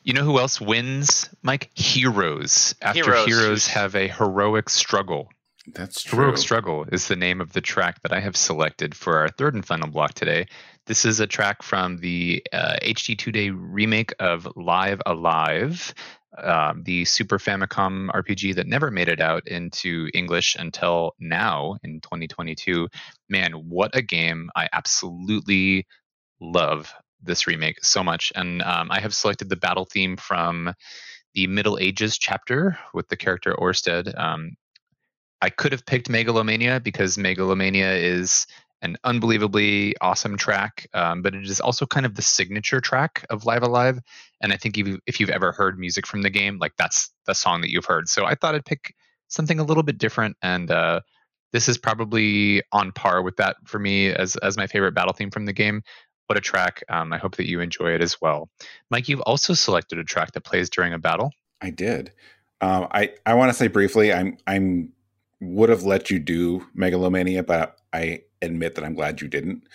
You 0.07 0.13
know 0.13 0.23
who 0.23 0.39
else 0.39 0.61
wins, 0.61 1.29
Mike? 1.43 1.69
Heroes. 1.75 2.77
After 2.81 3.03
Heroes, 3.03 3.27
Heroes 3.27 3.67
have 3.67 3.97
a 3.97 4.07
heroic 4.07 4.69
struggle. 4.69 5.29
That's 5.67 6.05
true. 6.05 6.21
Heroic 6.21 6.39
Struggle 6.39 6.87
is 6.93 7.09
the 7.09 7.17
name 7.17 7.41
of 7.41 7.53
the 7.53 7.61
track 7.61 8.01
that 8.03 8.13
I 8.13 8.21
have 8.21 8.37
selected 8.37 8.95
for 8.95 9.19
our 9.19 9.29
third 9.29 9.55
and 9.55 9.67
final 9.67 9.89
block 9.89 10.15
today. 10.15 10.47
This 10.87 11.05
is 11.05 11.19
a 11.19 11.27
track 11.27 11.65
from 11.65 11.97
the 11.97 12.41
uh, 12.53 12.77
HD-2D 12.83 13.53
remake 13.59 14.15
of 14.21 14.47
Live 14.55 15.03
Alive, 15.05 15.93
Live, 16.39 16.45
um, 16.45 16.85
the 16.85 17.05
Super 17.05 17.41
Famicom 17.41 18.09
RPG 18.11 18.55
that 18.55 18.69
never 18.69 18.93
made 18.93 19.09
it 19.09 19.21
out 19.21 19.49
into 19.49 20.09
English 20.15 20.55
until 20.57 21.17
now 21.19 21.79
in 21.83 22.01
2022. 22.01 22.87
Man, 23.29 23.51
what 23.55 23.97
a 23.97 24.03
game! 24.03 24.51
I 24.55 24.69
absolutely 24.73 25.85
love 26.41 26.95
this 27.23 27.47
remake 27.47 27.85
so 27.85 28.03
much. 28.03 28.33
And 28.35 28.63
um, 28.63 28.91
I 28.91 29.01
have 29.01 29.15
selected 29.15 29.49
the 29.49 29.57
battle 29.57 29.85
theme 29.85 30.17
from 30.17 30.73
the 31.35 31.47
Middle 31.47 31.79
Ages 31.79 32.19
chapter 32.19 32.79
with 32.95 33.09
the 33.09 33.17
character 33.17 33.55
Orsted. 33.55 34.19
Um, 34.19 34.57
I 35.43 35.51
could 35.51 35.73
have 35.73 35.85
picked 35.85 36.09
Megalomania 36.09 36.81
because 36.81 37.19
Megalomania 37.19 37.93
is 37.93 38.47
an 38.83 38.97
unbelievably 39.05 39.97
awesome 40.01 40.37
track, 40.37 40.87
um, 40.95 41.23
but 41.23 41.35
it 41.35 41.45
is 41.45 41.61
also 41.61 41.87
kind 41.87 42.07
of 42.07 42.15
the 42.15 42.23
signature 42.23 42.81
track 42.81 43.25
of 43.31 43.45
Live 43.45 43.63
A 43.63 43.67
Live. 43.67 43.99
And 44.41 44.53
I 44.53 44.57
think 44.57 44.79
if, 44.79 44.87
you, 44.87 44.99
if 45.07 45.21
you've 45.21 45.31
ever 45.31 45.53
heard 45.53 45.79
music 45.79 46.07
from 46.07 46.23
the 46.23 46.31
game, 46.31 46.59
like 46.59 46.73
that's 46.79 47.11
the 47.27 47.35
song 47.35 47.63
that 47.63 47.71
you've 47.71 47.87
heard. 47.87 48.09
So 48.09 48.25
I 48.25 48.35
thought 48.35 48.55
I'd 48.55 48.65
pick 48.65 48.95
something 49.29 49.59
a 49.59 49.65
little 49.65 49.83
bit 49.83 49.99
different. 49.99 50.37
And 50.43 50.71
uh, 50.71 51.01
this 51.53 51.69
is 51.69 51.79
probably 51.79 52.63
on 52.73 52.93
par 52.93 53.23
with 53.23 53.37
that 53.37 53.57
for 53.65 53.79
me 53.79 54.09
as, 54.09 54.37
as 54.37 54.57
my 54.57 54.67
favorite 54.67 54.95
battle 54.95 55.15
theme 55.15 55.31
from 55.31 55.47
the 55.47 55.53
game 55.53 55.83
what 56.27 56.37
a 56.37 56.41
track. 56.41 56.83
Um, 56.89 57.13
I 57.13 57.19
hope 57.19 57.37
that 57.37 57.49
you 57.49 57.61
enjoy 57.61 57.93
it 57.93 58.01
as 58.01 58.21
well. 58.21 58.49
Mike, 58.91 59.09
you've 59.09 59.21
also 59.23 59.55
selected 59.55 59.99
a 59.99 60.05
track 60.05 60.33
that 60.33 60.43
plays 60.43 60.71
during 60.71 60.93
a 60.93 60.99
battle. 60.99 61.33
I 61.61 61.71
did. 61.71 62.13
Um, 62.61 62.89
I 62.91 63.13
I 63.25 63.35
want 63.35 63.51
to 63.51 63.57
say 63.57 63.69
briefly, 63.69 64.13
I'm 64.13 64.39
I'm 64.47 64.93
would 65.41 65.69
have 65.69 65.83
let 65.83 66.11
you 66.11 66.19
do 66.19 66.67
Megalomania, 66.75 67.43
but 67.43 67.79
I 67.93 68.23
admit 68.43 68.75
that 68.75 68.85
I'm 68.85 68.95
glad 68.95 69.21
you 69.21 69.29
didn't. 69.29 69.67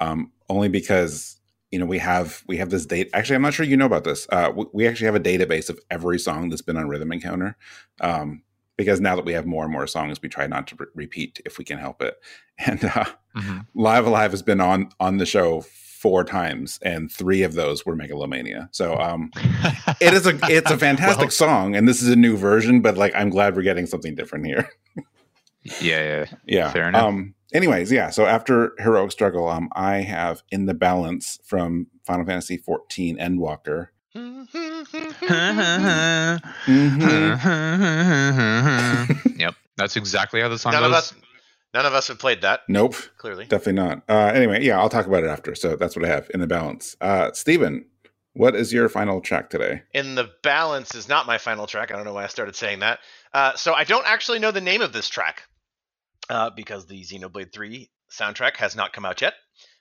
Um, 0.00 0.32
only 0.48 0.68
because 0.68 1.38
you 1.70 1.78
know 1.78 1.86
we 1.86 1.98
have 1.98 2.42
we 2.46 2.56
have 2.56 2.70
this 2.70 2.86
date. 2.86 3.10
Actually, 3.12 3.36
I'm 3.36 3.42
not 3.42 3.54
sure 3.54 3.66
you 3.66 3.76
know 3.76 3.86
about 3.86 4.04
this. 4.04 4.26
Uh, 4.30 4.52
we, 4.54 4.64
we, 4.72 4.86
actually 4.86 5.06
have 5.06 5.14
a 5.14 5.20
database 5.20 5.70
of 5.70 5.78
every 5.90 6.18
song 6.18 6.48
that's 6.48 6.62
been 6.62 6.76
on 6.76 6.88
Rhythm 6.88 7.12
Encounter. 7.12 7.56
Um, 8.00 8.42
because 8.76 9.00
now 9.00 9.14
that 9.14 9.24
we 9.24 9.32
have 9.32 9.46
more 9.46 9.62
and 9.62 9.72
more 9.72 9.86
songs, 9.86 10.20
we 10.20 10.28
try 10.28 10.48
not 10.48 10.66
to 10.66 10.76
re- 10.76 10.86
repeat 10.94 11.40
if 11.44 11.58
we 11.58 11.64
can 11.64 11.78
help 11.78 12.02
it. 12.02 12.16
And 12.66 12.84
uh, 12.84 13.04
mm-hmm. 13.36 13.58
Live 13.74 14.06
A 14.06 14.10
Live 14.10 14.30
has 14.30 14.42
been 14.42 14.60
on 14.60 14.90
on 15.00 15.16
the 15.16 15.26
show 15.26 15.64
four 16.04 16.22
times, 16.22 16.78
and 16.82 17.10
three 17.10 17.42
of 17.44 17.54
those 17.54 17.86
were 17.86 17.96
Megalomania. 17.96 18.68
So 18.72 18.98
um, 18.98 19.30
it 20.02 20.12
is 20.12 20.26
a 20.26 20.38
it's 20.50 20.70
a 20.70 20.76
fantastic 20.76 21.18
well, 21.18 21.30
song, 21.30 21.74
and 21.74 21.88
this 21.88 22.02
is 22.02 22.10
a 22.10 22.16
new 22.16 22.36
version. 22.36 22.82
But 22.82 22.98
like, 22.98 23.14
I'm 23.14 23.30
glad 23.30 23.56
we're 23.56 23.62
getting 23.62 23.86
something 23.86 24.14
different 24.14 24.44
here. 24.44 24.68
yeah, 25.80 26.02
yeah, 26.02 26.26
yeah. 26.46 26.70
Fair 26.72 26.90
enough. 26.90 27.04
Um, 27.04 27.34
anyways, 27.54 27.90
yeah. 27.90 28.10
So 28.10 28.26
after 28.26 28.74
heroic 28.78 29.12
struggle, 29.12 29.48
um, 29.48 29.70
I 29.74 30.02
have 30.02 30.42
in 30.50 30.66
the 30.66 30.74
balance 30.74 31.38
from 31.42 31.86
Final 32.04 32.26
Fantasy 32.26 32.58
14 32.58 33.16
Endwalker. 33.16 33.88
mm-hmm. 34.14 34.60
yep, 39.40 39.54
that's 39.78 39.96
exactly 39.96 40.42
how 40.42 40.50
the 40.50 40.58
song 40.58 40.72
None 40.72 40.82
goes. 40.82 40.90
Of 40.90 40.96
us, 40.98 41.14
None 41.74 41.84
of 41.86 41.92
us 41.92 42.08
have 42.08 42.18
played 42.18 42.40
that. 42.42 42.60
Nope. 42.68 42.94
Clearly. 43.18 43.44
Definitely 43.46 43.82
not. 43.82 44.02
Uh, 44.08 44.32
anyway, 44.32 44.62
yeah, 44.64 44.78
I'll 44.78 44.88
talk 44.88 45.06
about 45.06 45.24
it 45.24 45.28
after. 45.28 45.54
So 45.54 45.74
that's 45.76 45.96
what 45.96 46.04
I 46.04 46.08
have 46.08 46.30
in 46.32 46.40
the 46.40 46.46
balance. 46.46 46.96
Uh, 47.00 47.32
Steven, 47.32 47.84
what 48.34 48.54
is 48.54 48.72
your 48.72 48.88
final 48.88 49.20
track 49.20 49.50
today? 49.50 49.82
In 49.92 50.14
the 50.14 50.30
balance 50.42 50.94
is 50.94 51.08
not 51.08 51.26
my 51.26 51.36
final 51.38 51.66
track. 51.66 51.90
I 51.90 51.96
don't 51.96 52.04
know 52.04 52.14
why 52.14 52.24
I 52.24 52.28
started 52.28 52.54
saying 52.56 52.78
that. 52.80 53.00
Uh, 53.32 53.54
so 53.56 53.74
I 53.74 53.84
don't 53.84 54.06
actually 54.06 54.38
know 54.38 54.52
the 54.52 54.60
name 54.60 54.80
of 54.82 54.92
this 54.92 55.08
track. 55.08 55.42
uh, 56.30 56.50
because 56.50 56.86
the 56.86 57.02
Xenoblade 57.02 57.52
3 57.52 57.90
soundtrack 58.10 58.56
has 58.56 58.74
not 58.76 58.92
come 58.92 59.04
out 59.04 59.20
yet. 59.20 59.34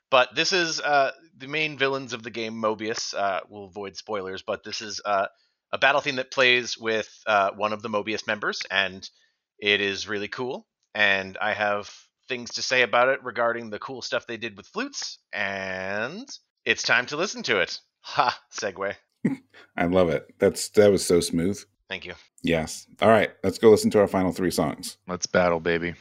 But 0.10 0.36
this 0.36 0.52
is 0.52 0.80
uh, 0.82 1.12
the 1.38 1.48
main 1.48 1.78
villains 1.78 2.14
of 2.14 2.22
the 2.22 2.30
game, 2.32 2.56
Moebius. 2.56 3.14
Uh, 3.16 3.42
we'll 3.50 3.66
avoid 3.66 3.96
spoilers, 3.96 4.42
but 4.42 4.64
this 4.64 4.82
is 4.82 5.00
uh, 5.06 5.28
a 5.72 5.78
battle 5.78 6.02
theme 6.02 6.18
that 6.18 6.32
plays 6.32 6.78
with 6.78 7.10
uh, 7.26 7.52
one 7.56 7.72
of 7.74 7.82
the 7.82 7.90
Moebius 7.90 8.28
members, 8.28 8.62
and 8.70 9.08
it 9.60 9.80
is 9.82 10.08
really 10.08 10.28
cool. 10.28 10.68
And 10.96 11.38
I 11.42 11.54
have 11.54 11.92
things 12.28 12.54
to 12.54 12.62
say 12.62 12.82
about 12.82 13.10
it 13.10 13.24
regarding 13.24 13.70
the 13.70 13.80
cool 13.80 14.02
stuff 14.02 14.28
they 14.28 14.38
did 14.38 14.58
with 14.58 14.68
flutes, 14.68 15.20
and 15.32 16.28
it's 16.66 16.84
time 16.84 17.06
to 17.08 17.18
listen 17.18 17.44
to 17.44 17.60
it. 17.60 17.80
Ha! 18.06 18.38
Segue. 18.52 18.96
I 19.78 19.86
love 19.86 20.10
it. 20.10 20.36
That's 20.38 20.68
that 20.72 20.92
was 20.92 21.06
so 21.06 21.22
smooth. 21.22 21.58
Thank 21.88 22.04
you. 22.04 22.16
Yes. 22.42 22.86
All 23.02 23.08
right, 23.08 23.32
let's 23.46 23.58
go 23.58 23.70
listen 23.70 23.92
to 23.92 24.02
our 24.02 24.08
final 24.08 24.34
three 24.34 24.52
songs. 24.52 24.98
Let's 25.08 25.26
battle, 25.26 25.62
baby. 25.62 25.94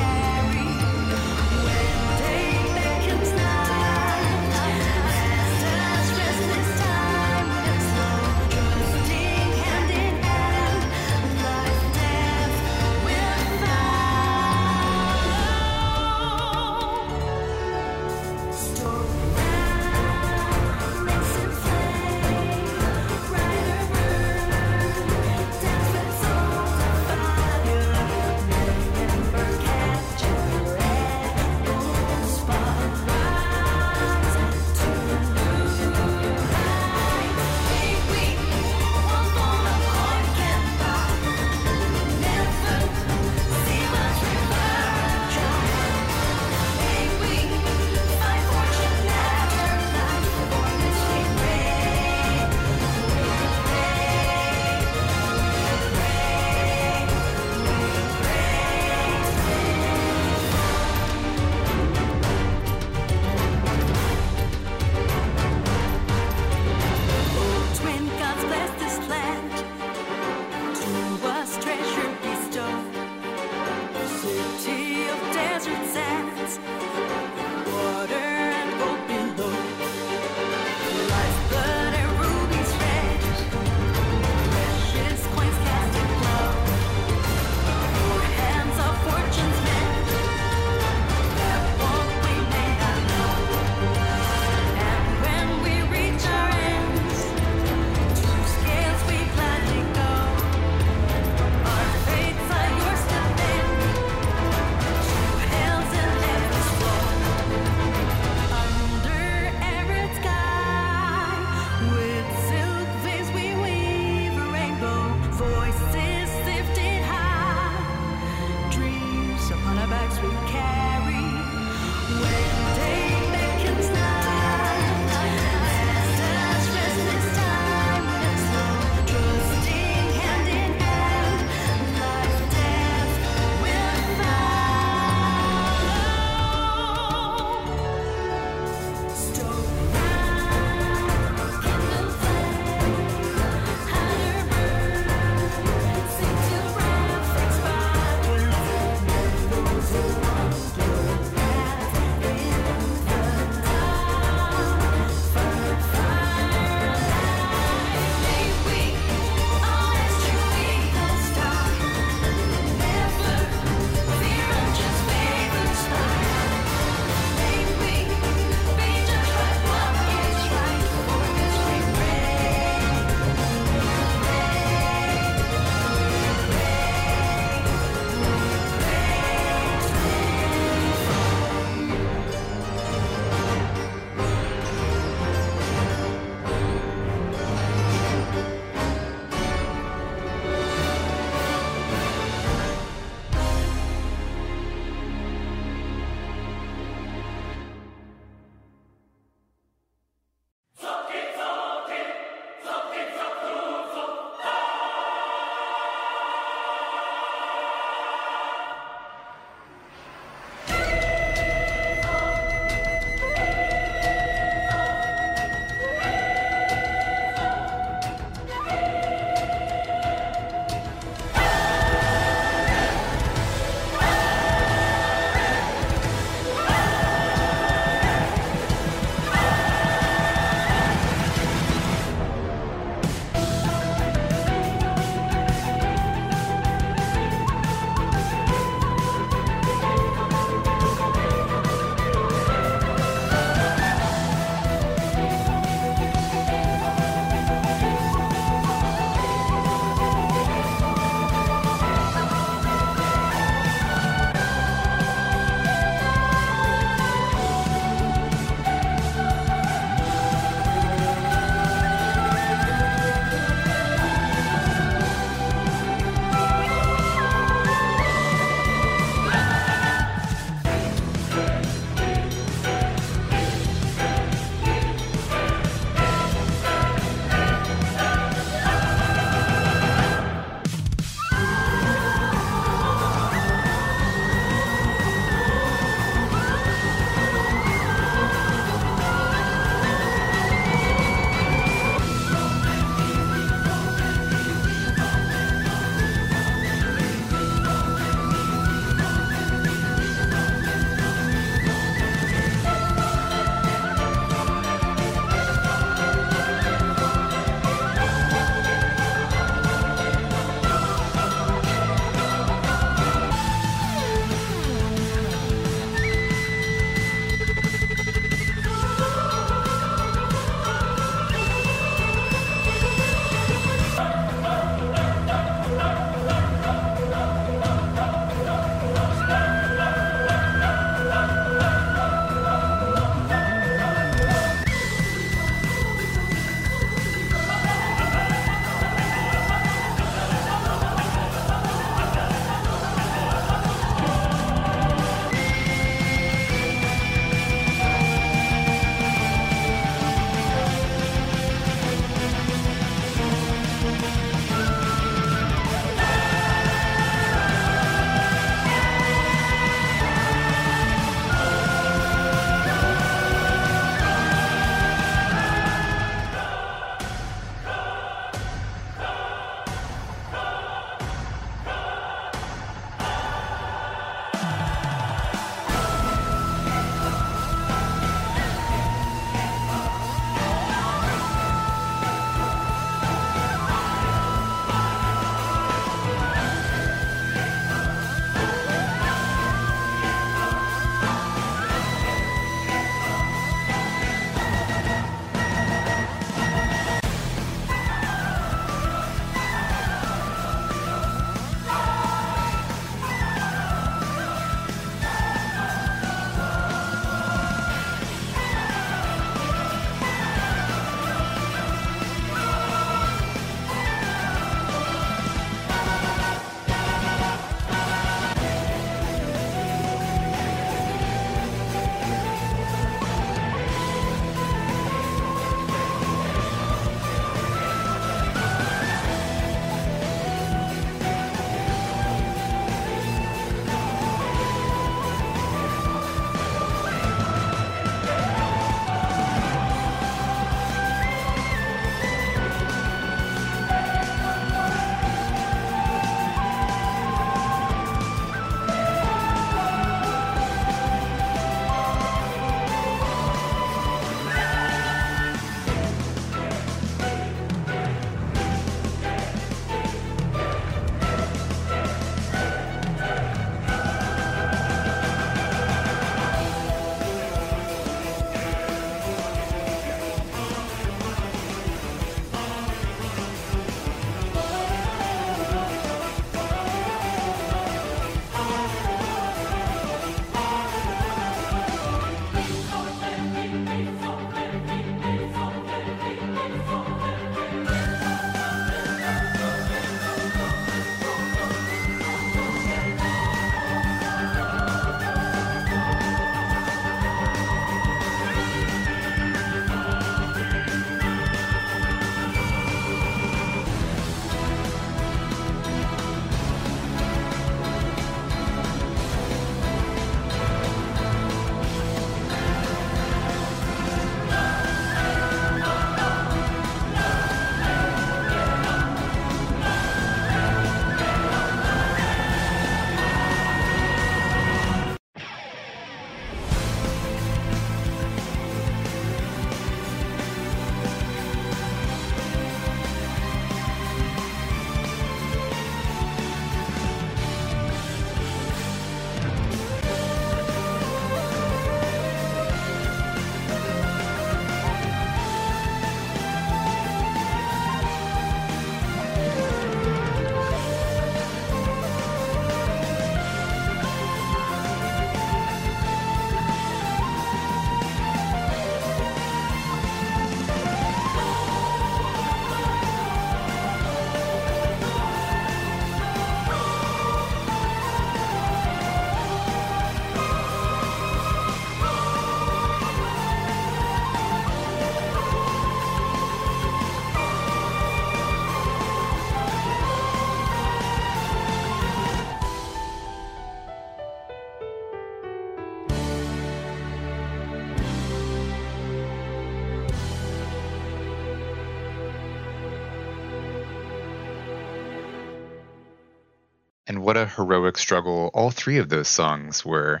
What 597.10 597.16
a 597.16 597.26
heroic 597.26 597.76
struggle 597.76 598.30
all 598.34 598.52
three 598.52 598.78
of 598.78 598.88
those 598.88 599.08
songs 599.08 599.64
were. 599.64 600.00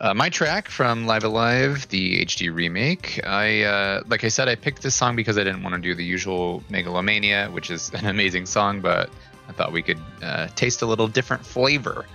Uh, 0.00 0.12
my 0.12 0.28
track 0.28 0.66
from 0.66 1.06
Live 1.06 1.22
A 1.22 1.28
Live, 1.28 1.88
the 1.88 2.24
HD 2.24 2.52
remake. 2.52 3.20
I 3.24 3.62
uh, 3.62 4.02
like 4.08 4.24
I 4.24 4.28
said, 4.28 4.48
I 4.48 4.56
picked 4.56 4.82
this 4.82 4.96
song 4.96 5.14
because 5.14 5.38
I 5.38 5.44
didn't 5.44 5.62
want 5.62 5.76
to 5.76 5.80
do 5.80 5.94
the 5.94 6.04
usual 6.04 6.64
Megalomania, 6.68 7.48
which 7.52 7.70
is 7.70 7.90
an 7.94 8.06
amazing 8.06 8.46
song, 8.46 8.80
but 8.80 9.08
I 9.48 9.52
thought 9.52 9.70
we 9.70 9.82
could 9.82 10.00
uh, 10.20 10.48
taste 10.56 10.82
a 10.82 10.86
little 10.86 11.06
different 11.06 11.46
flavor. 11.46 12.06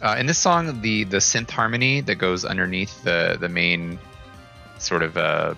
Uh, 0.00 0.14
in 0.16 0.26
this 0.26 0.38
song, 0.38 0.80
the 0.80 1.02
the 1.02 1.16
synth 1.16 1.50
harmony 1.50 2.02
that 2.02 2.14
goes 2.14 2.44
underneath 2.44 3.02
the 3.02 3.36
the 3.40 3.48
main 3.48 3.98
sort 4.78 5.02
of 5.02 5.16
uh, 5.16 5.56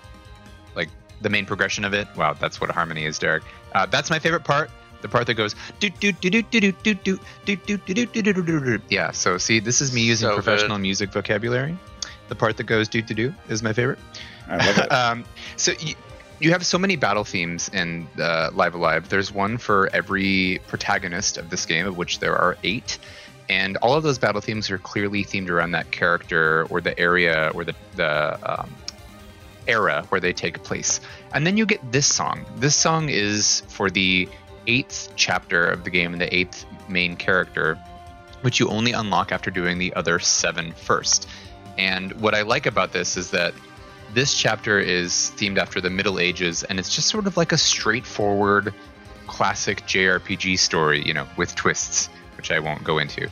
like 0.75 0.89
the 1.21 1.29
main 1.29 1.45
progression 1.45 1.85
of 1.85 1.93
it. 1.93 2.07
Wow, 2.17 2.33
that's 2.33 2.59
what 2.59 2.71
a 2.71 2.73
harmony 2.73 3.05
is, 3.05 3.19
Derek. 3.19 3.43
Uh, 3.75 3.85
that's 3.85 4.09
my 4.09 4.17
favorite 4.17 4.45
part. 4.45 4.71
The 5.05 5.09
part 5.09 5.27
that 5.27 5.35
goes 5.35 5.53
do 5.79 5.91
do 5.91 6.11
do 6.13 6.31
do 6.31 6.41
do 6.41 6.71
do 6.71 6.71
do 6.71 6.95
do 6.95 7.19
do 7.45 7.77
do 7.77 7.77
do 7.77 8.05
do 8.05 8.23
do 8.23 8.33
do 8.33 8.77
do. 8.77 8.81
Yeah. 8.89 9.11
So 9.11 9.37
see, 9.37 9.59
this 9.59 9.81
is 9.81 9.93
me 9.93 10.01
using 10.01 10.29
So 10.29 10.33
professional 10.33 10.77
good. 10.77 10.81
music 10.81 11.13
vocabulary. 11.13 11.77
The 12.27 12.33
part 12.33 12.57
that 12.57 12.63
goes 12.63 12.89
do 12.89 13.03
do 13.03 13.13
do 13.13 13.35
is 13.47 13.61
my 13.61 13.71
favorite. 13.71 13.99
I 14.49 14.57
love 14.65 14.77
it. 14.79 14.91
um, 14.91 15.23
so 15.57 15.73
you, 15.79 15.93
you 16.39 16.49
have 16.53 16.65
so 16.65 16.79
many 16.79 16.95
battle 16.95 17.23
themes 17.23 17.69
in 17.69 18.07
uh, 18.19 18.49
Live 18.51 18.73
A 18.73 18.79
Live. 18.79 19.09
There's 19.09 19.31
one 19.31 19.59
for 19.59 19.91
every 19.93 20.59
protagonist 20.65 21.37
of 21.37 21.51
this 21.51 21.67
game, 21.67 21.85
of 21.85 21.97
which 21.97 22.17
there 22.17 22.35
are 22.35 22.57
eight, 22.63 22.97
and 23.47 23.77
all 23.77 23.93
of 23.93 24.01
those 24.01 24.17
battle 24.17 24.41
themes 24.41 24.71
are 24.71 24.79
clearly 24.79 25.23
themed 25.23 25.51
around 25.51 25.73
that 25.73 25.91
character 25.91 26.65
or 26.71 26.81
the 26.81 26.97
area 26.99 27.51
or 27.53 27.63
the 27.63 27.75
the 27.95 28.39
um, 28.43 28.73
era 29.67 30.03
where 30.09 30.19
they 30.19 30.33
take 30.33 30.63
place. 30.63 30.99
And 31.31 31.45
then 31.45 31.57
you 31.57 31.65
get 31.67 31.91
this 31.91 32.07
song. 32.07 32.43
This 32.57 32.75
song 32.75 33.09
is 33.09 33.61
for 33.67 33.91
the 33.91 34.27
eighth 34.67 35.13
chapter 35.15 35.65
of 35.65 35.83
the 35.83 35.89
game 35.89 36.13
and 36.13 36.21
the 36.21 36.33
eighth 36.35 36.65
main 36.89 37.15
character, 37.15 37.77
which 38.41 38.59
you 38.59 38.67
only 38.69 38.91
unlock 38.91 39.31
after 39.31 39.51
doing 39.51 39.77
the 39.77 39.93
other 39.95 40.19
seven 40.19 40.71
first. 40.73 41.27
And 41.77 42.13
what 42.21 42.33
I 42.33 42.43
like 42.43 42.65
about 42.65 42.93
this 42.93 43.17
is 43.17 43.31
that 43.31 43.53
this 44.13 44.33
chapter 44.33 44.79
is 44.79 45.33
themed 45.35 45.57
after 45.57 45.81
the 45.81 45.89
Middle 45.89 46.19
Ages, 46.19 46.63
and 46.63 46.79
it's 46.79 46.93
just 46.93 47.09
sort 47.09 47.27
of 47.27 47.37
like 47.37 47.51
a 47.51 47.57
straightforward, 47.57 48.73
classic 49.27 49.81
JRPG 49.81 50.57
story, 50.57 51.05
you 51.05 51.13
know, 51.13 51.27
with 51.37 51.55
twists, 51.55 52.07
which 52.37 52.51
I 52.51 52.59
won't 52.59 52.83
go 52.83 52.99
into. 52.99 53.29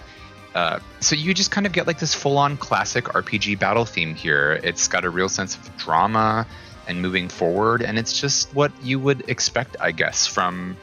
Uh, 0.55 0.80
so 0.99 1.15
you 1.15 1.34
just 1.34 1.51
kind 1.51 1.65
of 1.65 1.72
get 1.72 1.88
like 1.88 1.99
this 1.99 2.14
full-on 2.14 2.57
classic 2.57 3.05
RPG 3.05 3.60
battle 3.60 3.85
theme 3.85 4.14
here. 4.14 4.60
It's 4.64 4.88
got 4.88 5.03
a 5.05 5.10
real 5.10 5.30
sense 5.30 5.55
of 5.55 5.76
drama 5.77 6.45
and 6.88 7.01
moving 7.01 7.30
forward, 7.30 7.81
and 7.81 7.97
it's 7.97 8.19
just 8.19 8.53
what 8.53 8.72
you 8.84 8.99
would 8.99 9.30
expect, 9.30 9.77
I 9.80 9.91
guess, 9.91 10.27
from 10.27 10.76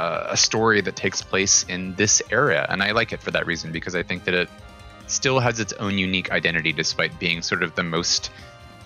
uh, 0.00 0.28
a 0.30 0.36
story 0.36 0.80
that 0.80 0.96
takes 0.96 1.20
place 1.20 1.64
in 1.68 1.94
this 1.96 2.22
era. 2.30 2.66
And 2.70 2.82
I 2.82 2.92
like 2.92 3.12
it 3.12 3.20
for 3.20 3.30
that 3.32 3.46
reason 3.46 3.70
because 3.70 3.94
I 3.94 4.02
think 4.02 4.24
that 4.24 4.34
it 4.34 4.48
still 5.08 5.40
has 5.40 5.60
its 5.60 5.74
own 5.74 5.98
unique 5.98 6.30
identity, 6.30 6.72
despite 6.72 7.18
being 7.18 7.42
sort 7.42 7.62
of 7.62 7.74
the 7.74 7.82
most 7.82 8.30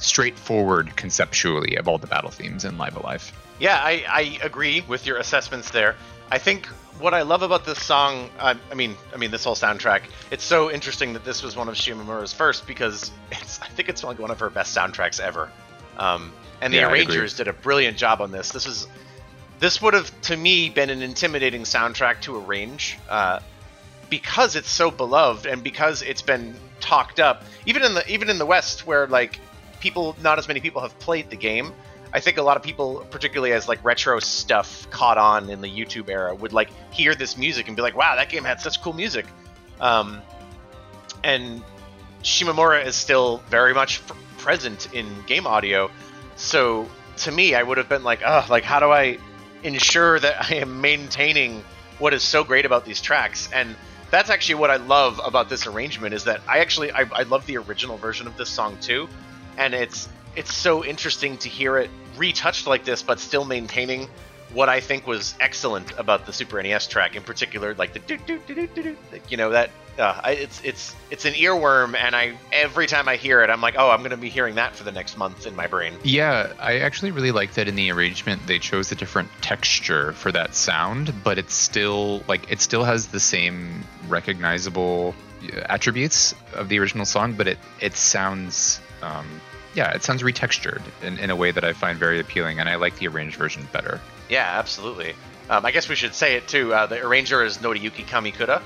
straightforward 0.01 0.97
conceptually 0.97 1.77
of 1.77 1.87
all 1.87 1.99
the 1.99 2.09
battle 2.09 2.31
themes 2.31 2.65
in 2.65 2.79
Live 2.79 2.97
A 2.97 3.03
Live. 3.03 3.33
Yeah, 3.61 3.79
I, 3.81 4.05
I 4.09 4.39
agree 4.43 4.81
with 4.89 5.07
your 5.07 5.19
assessments 5.19 5.71
there. 5.71 5.95
I 6.33 6.39
think 6.39 6.67
what 6.99 7.15
I 7.15 7.23
love 7.23 7.43
about 7.43 7.65
this 7.65 7.81
song, 7.81 8.29
uh, 8.41 8.55
I 8.73 8.75
mean, 8.75 8.97
I 9.15 9.17
mean 9.17 9.31
this 9.31 9.45
whole 9.45 9.55
soundtrack. 9.55 10.03
It's 10.33 10.45
so 10.45 10.69
interesting 10.69 11.13
that 11.13 11.25
this 11.25 11.45
was 11.45 11.55
one 11.55 11.69
of 11.69 11.77
Shimomura's 11.77 12.33
first 12.33 12.67
because 12.67 13.13
it's 13.31 13.61
I 13.63 13.69
think 13.69 13.89
it's 13.89 14.03
like 14.03 14.19
one 14.19 14.33
of 14.33 14.41
her 14.41 14.51
best 14.51 14.77
soundtracks 14.77 15.21
ever. 15.21 15.49
Um, 15.97 16.33
and 16.61 16.73
the 16.73 16.79
Yeah, 16.79 16.91
arrangers 16.91 17.37
did 17.37 17.47
a 17.47 17.53
brilliant 17.53 17.97
job 17.97 18.21
on 18.21 18.33
this. 18.33 18.51
This 18.51 18.67
is 18.67 18.89
this 19.65 19.81
would 19.81 19.95
have 19.95 20.21
to 20.21 20.37
me 20.37 20.69
been 20.69 20.91
an 20.91 21.01
intimidating 21.01 21.63
soundtrack 21.63 22.21
to 22.21 22.37
arrange 22.37 22.99
uh, 23.09 23.41
because 24.11 24.57
it's 24.57 24.69
so 24.69 24.91
beloved 24.91 25.47
and 25.47 25.65
because 25.65 26.03
it's 26.03 26.21
been 26.21 26.55
talked 26.81 27.19
up 27.19 27.45
even 27.65 27.83
in 27.83 27.95
the 27.95 28.07
even 28.13 28.29
in 28.29 28.37
the 28.37 28.45
West 28.45 28.87
where 28.87 29.07
like 29.07 29.41
people 29.81 30.15
not 30.23 30.39
as 30.39 30.49
many 30.49 30.61
people 30.61 30.83
have 30.83 30.99
played 30.99 31.31
the 31.31 31.37
game. 31.37 31.73
I 32.13 32.21
think 32.21 32.37
a 32.37 32.43
lot 32.43 32.59
of 32.59 32.63
people, 32.63 33.07
particularly 33.11 33.53
as 33.53 33.67
like 33.67 33.83
retro 33.83 34.21
stuff 34.21 34.89
caught 34.91 35.17
on 35.17 35.49
in 35.49 35.63
the 35.63 35.69
YouTube 35.69 36.11
era, 36.11 36.35
would 36.35 36.53
like 36.53 36.69
hear 36.93 37.15
this 37.15 37.39
music 37.39 37.67
and 37.67 37.75
be 37.75 37.81
like, 37.81 37.97
"Wow, 37.97 38.17
that 38.17 38.29
game 38.29 38.45
had 38.45 38.61
such 38.61 38.83
cool 38.83 38.93
music." 38.93 39.25
Um, 39.81 40.21
and 41.25 41.63
Shimomura 42.23 42.85
is 42.85 42.97
still 42.97 43.39
very 43.49 43.73
much 43.73 44.07
present 44.37 44.93
in 44.93 45.07
game 45.27 45.47
audio, 45.47 45.91
so 46.37 46.87
to 47.17 47.33
me, 47.33 47.55
I 47.55 47.63
would 47.63 47.79
have 47.79 47.89
been 47.89 48.05
like, 48.05 48.21
"Oh, 48.25 48.45
like 48.51 48.63
how 48.63 48.79
do 48.79 48.93
I 48.93 49.19
ensure 49.65 50.21
that 50.21 50.51
I 50.51 50.55
am 50.57 50.81
maintaining 50.81 51.65
what 51.99 52.15
is 52.15 52.23
so 52.23 52.45
great 52.45 52.65
about 52.65 52.85
these 52.85 53.01
tracks?" 53.01 53.49
And 53.53 53.75
that's 54.11 54.31
actually 54.31 54.57
what 54.57 54.71
I 54.71 54.77
love 54.77 55.21
about 55.25 55.49
this 55.49 55.67
arrangement 55.67 56.15
is 56.15 56.25
that 56.25 56.41
I 56.47 56.59
actually 56.59 56.93
I, 56.93 57.07
I 57.13 57.25
love 57.25 57.45
the 57.47 57.57
original 57.57 57.97
version 57.97 58.29
of 58.29 58.37
this 58.37 58.49
song 58.49 58.79
too, 58.81 59.09
and 59.57 59.75
it's 59.75 60.09
it's 60.37 60.55
so 60.55 60.85
interesting 60.85 61.37
to 61.39 61.49
hear 61.49 61.79
it 61.79 61.91
retouched 62.17 62.67
like 62.67 62.85
this, 62.85 63.03
but 63.03 63.19
still 63.19 63.45
maintaining 63.45 64.09
what 64.55 64.69
I 64.69 64.81
think 64.81 65.07
was 65.07 65.35
excellent 65.41 65.93
about 65.99 66.27
the 66.27 66.33
Super 66.33 66.63
NES 66.63 66.87
track, 66.87 67.17
in 67.17 67.23
particular, 67.23 67.75
like 67.75 67.93
the 67.93 67.99
do 67.99 68.17
do 68.17 68.39
do 68.47 68.55
do 68.55 68.67
do 68.83 68.97
you 69.29 69.37
know 69.37 69.51
that. 69.51 69.71
Uh, 69.97 70.21
I, 70.25 70.33
it's 70.33 70.61
it's 70.65 70.95
it's 71.11 71.25
an 71.25 71.35
earworm, 71.35 71.95
and 71.95 72.17
I 72.17 72.37
every 72.51 72.89
time 72.89 73.09
I 73.09 73.15
hear 73.15 73.43
it, 73.43 73.51
I'm 73.51 73.61
like, 73.61 73.77
oh, 73.79 73.91
I'm 73.91 74.03
gonna 74.03 74.17
be 74.17 74.29
hearing 74.29 74.57
that 74.57 74.75
for 74.75 74.83
the 74.83 74.91
next 74.91 75.17
month 75.17 75.47
in 75.47 75.55
my 75.55 75.69
brain. 75.69 75.95
Yeah, 76.03 76.53
I 76.59 76.79
actually 76.79 77.13
really 77.13 77.31
like 77.31 77.55
that 77.55 77.69
in 77.69 77.77
the 77.77 77.93
arrangement 77.93 78.45
they 78.47 78.59
chose 78.59 78.91
a 78.91 78.97
different 78.97 79.29
texture 79.41 80.13
for 80.13 80.33
that 80.33 80.57
sound, 80.57 81.15
but 81.23 81.39
it's 81.39 81.55
still 81.55 82.25
like 82.27 82.51
it 82.51 82.61
still 82.61 82.83
has 82.83 83.09
the 83.09 83.21
same 83.21 83.85
recognizable 84.09 85.15
uh, 85.45 85.61
attributes 85.67 86.35
of 86.55 86.69
the 86.69 86.81
original 86.81 87.05
song, 87.05 87.35
but 87.35 87.47
it 87.47 87.59
it 87.81 87.95
sounds 87.95 88.81
um, 89.01 89.41
yeah, 89.75 89.93
it 89.93 90.03
sounds 90.03 90.23
retextured 90.23 90.83
in, 91.03 91.19
in 91.19 91.31
a 91.31 91.37
way 91.37 91.51
that 91.51 91.65
I 91.65 91.73
find 91.73 91.99
very 91.99 92.21
appealing, 92.21 92.59
and 92.59 92.69
I 92.69 92.77
like 92.77 92.99
the 92.99 93.09
arranged 93.09 93.37
version 93.37 93.69
better. 93.73 94.01
Yeah, 94.29 94.59
absolutely. 94.59 95.15
Um, 95.51 95.65
I 95.67 95.71
guess 95.71 95.89
we 95.89 95.95
should 95.95 96.15
say 96.15 96.37
it 96.37 96.49
too. 96.49 96.73
Uh, 96.73 96.87
the 96.87 97.05
arranger 97.05 97.45
is 97.45 97.59
Noriyuki 97.59 98.07
Kamikura, 98.07 98.63